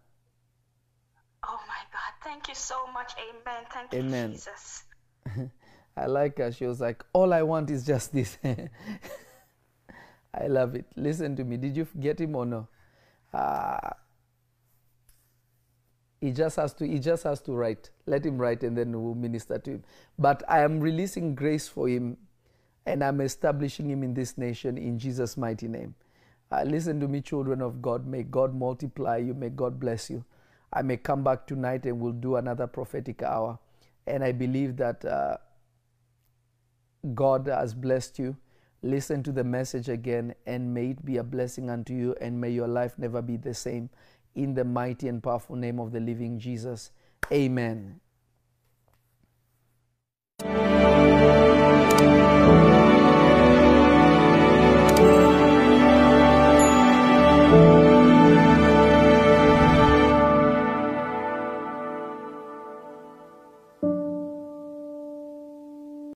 Oh 1.43 1.59
my 1.67 1.83
God. 1.93 2.13
Thank 2.23 2.47
you 2.47 2.55
so 2.55 2.87
much. 2.91 3.13
Amen. 3.19 3.65
Thank 3.71 3.93
you, 3.93 3.99
Amen. 3.99 4.31
Jesus. 4.31 4.83
I 5.97 6.07
like 6.07 6.39
her. 6.39 6.51
She 6.51 6.65
was 6.65 6.81
like, 6.81 7.05
All 7.13 7.33
I 7.33 7.43
want 7.43 7.69
is 7.69 7.85
just 7.85 8.13
this. 8.13 8.39
I 10.33 10.47
love 10.47 10.73
it. 10.73 10.87
Listen 10.95 11.35
to 11.35 11.43
me. 11.43 11.57
Did 11.57 11.77
you 11.77 11.87
get 11.99 12.19
him 12.19 12.35
or 12.35 12.47
no? 12.47 12.67
He 16.21 16.31
just 16.31 16.55
has 16.55 16.73
to 16.75 16.87
he 16.87 16.99
just 16.99 17.23
has 17.23 17.41
to 17.41 17.51
write. 17.53 17.89
Let 18.05 18.25
him 18.25 18.37
write 18.37 18.63
and 18.63 18.77
then 18.77 18.91
we'll 19.01 19.15
minister 19.15 19.59
to 19.59 19.71
him. 19.71 19.83
But 20.17 20.43
I 20.47 20.61
am 20.63 20.79
releasing 20.79 21.35
grace 21.35 21.67
for 21.67 21.87
him 21.87 22.17
and 22.85 23.03
I'm 23.03 23.21
establishing 23.21 23.89
him 23.89 24.03
in 24.03 24.13
this 24.13 24.37
nation 24.37 24.77
in 24.77 24.97
Jesus' 24.97 25.37
mighty 25.37 25.67
name. 25.67 25.93
Uh, 26.51 26.63
listen 26.63 26.99
to 27.01 27.07
me, 27.07 27.21
children 27.21 27.61
of 27.61 27.81
God. 27.81 28.07
May 28.07 28.23
God 28.23 28.55
multiply 28.55 29.17
you. 29.17 29.33
May 29.33 29.49
God 29.49 29.79
bless 29.79 30.09
you. 30.09 30.23
I 30.71 30.81
may 30.81 30.97
come 30.97 31.23
back 31.23 31.45
tonight 31.45 31.85
and 31.85 31.99
we'll 31.99 32.13
do 32.13 32.37
another 32.37 32.67
prophetic 32.67 33.21
hour. 33.21 33.59
And 34.07 34.23
I 34.23 34.31
believe 34.31 34.77
that 34.77 35.03
uh, 35.03 35.37
God 37.13 37.47
has 37.47 37.73
blessed 37.73 38.19
you. 38.19 38.37
Listen 38.87 39.21
to 39.21 39.33
the 39.33 39.43
message 39.43 39.89
again, 39.89 40.33
and 40.45 40.73
may 40.73 40.91
it 40.91 41.03
be 41.03 41.17
a 41.17 41.23
blessing 41.23 41.69
unto 41.69 41.91
you, 41.91 42.15
and 42.21 42.39
may 42.39 42.49
your 42.51 42.69
life 42.69 42.97
never 42.97 43.21
be 43.21 43.35
the 43.35 43.53
same. 43.53 43.89
In 44.33 44.53
the 44.53 44.63
mighty 44.63 45.09
and 45.09 45.21
powerful 45.21 45.57
name 45.57 45.77
of 45.77 45.91
the 45.91 45.99
living 45.99 46.39
Jesus. 46.39 46.91
Amen. 47.29 47.99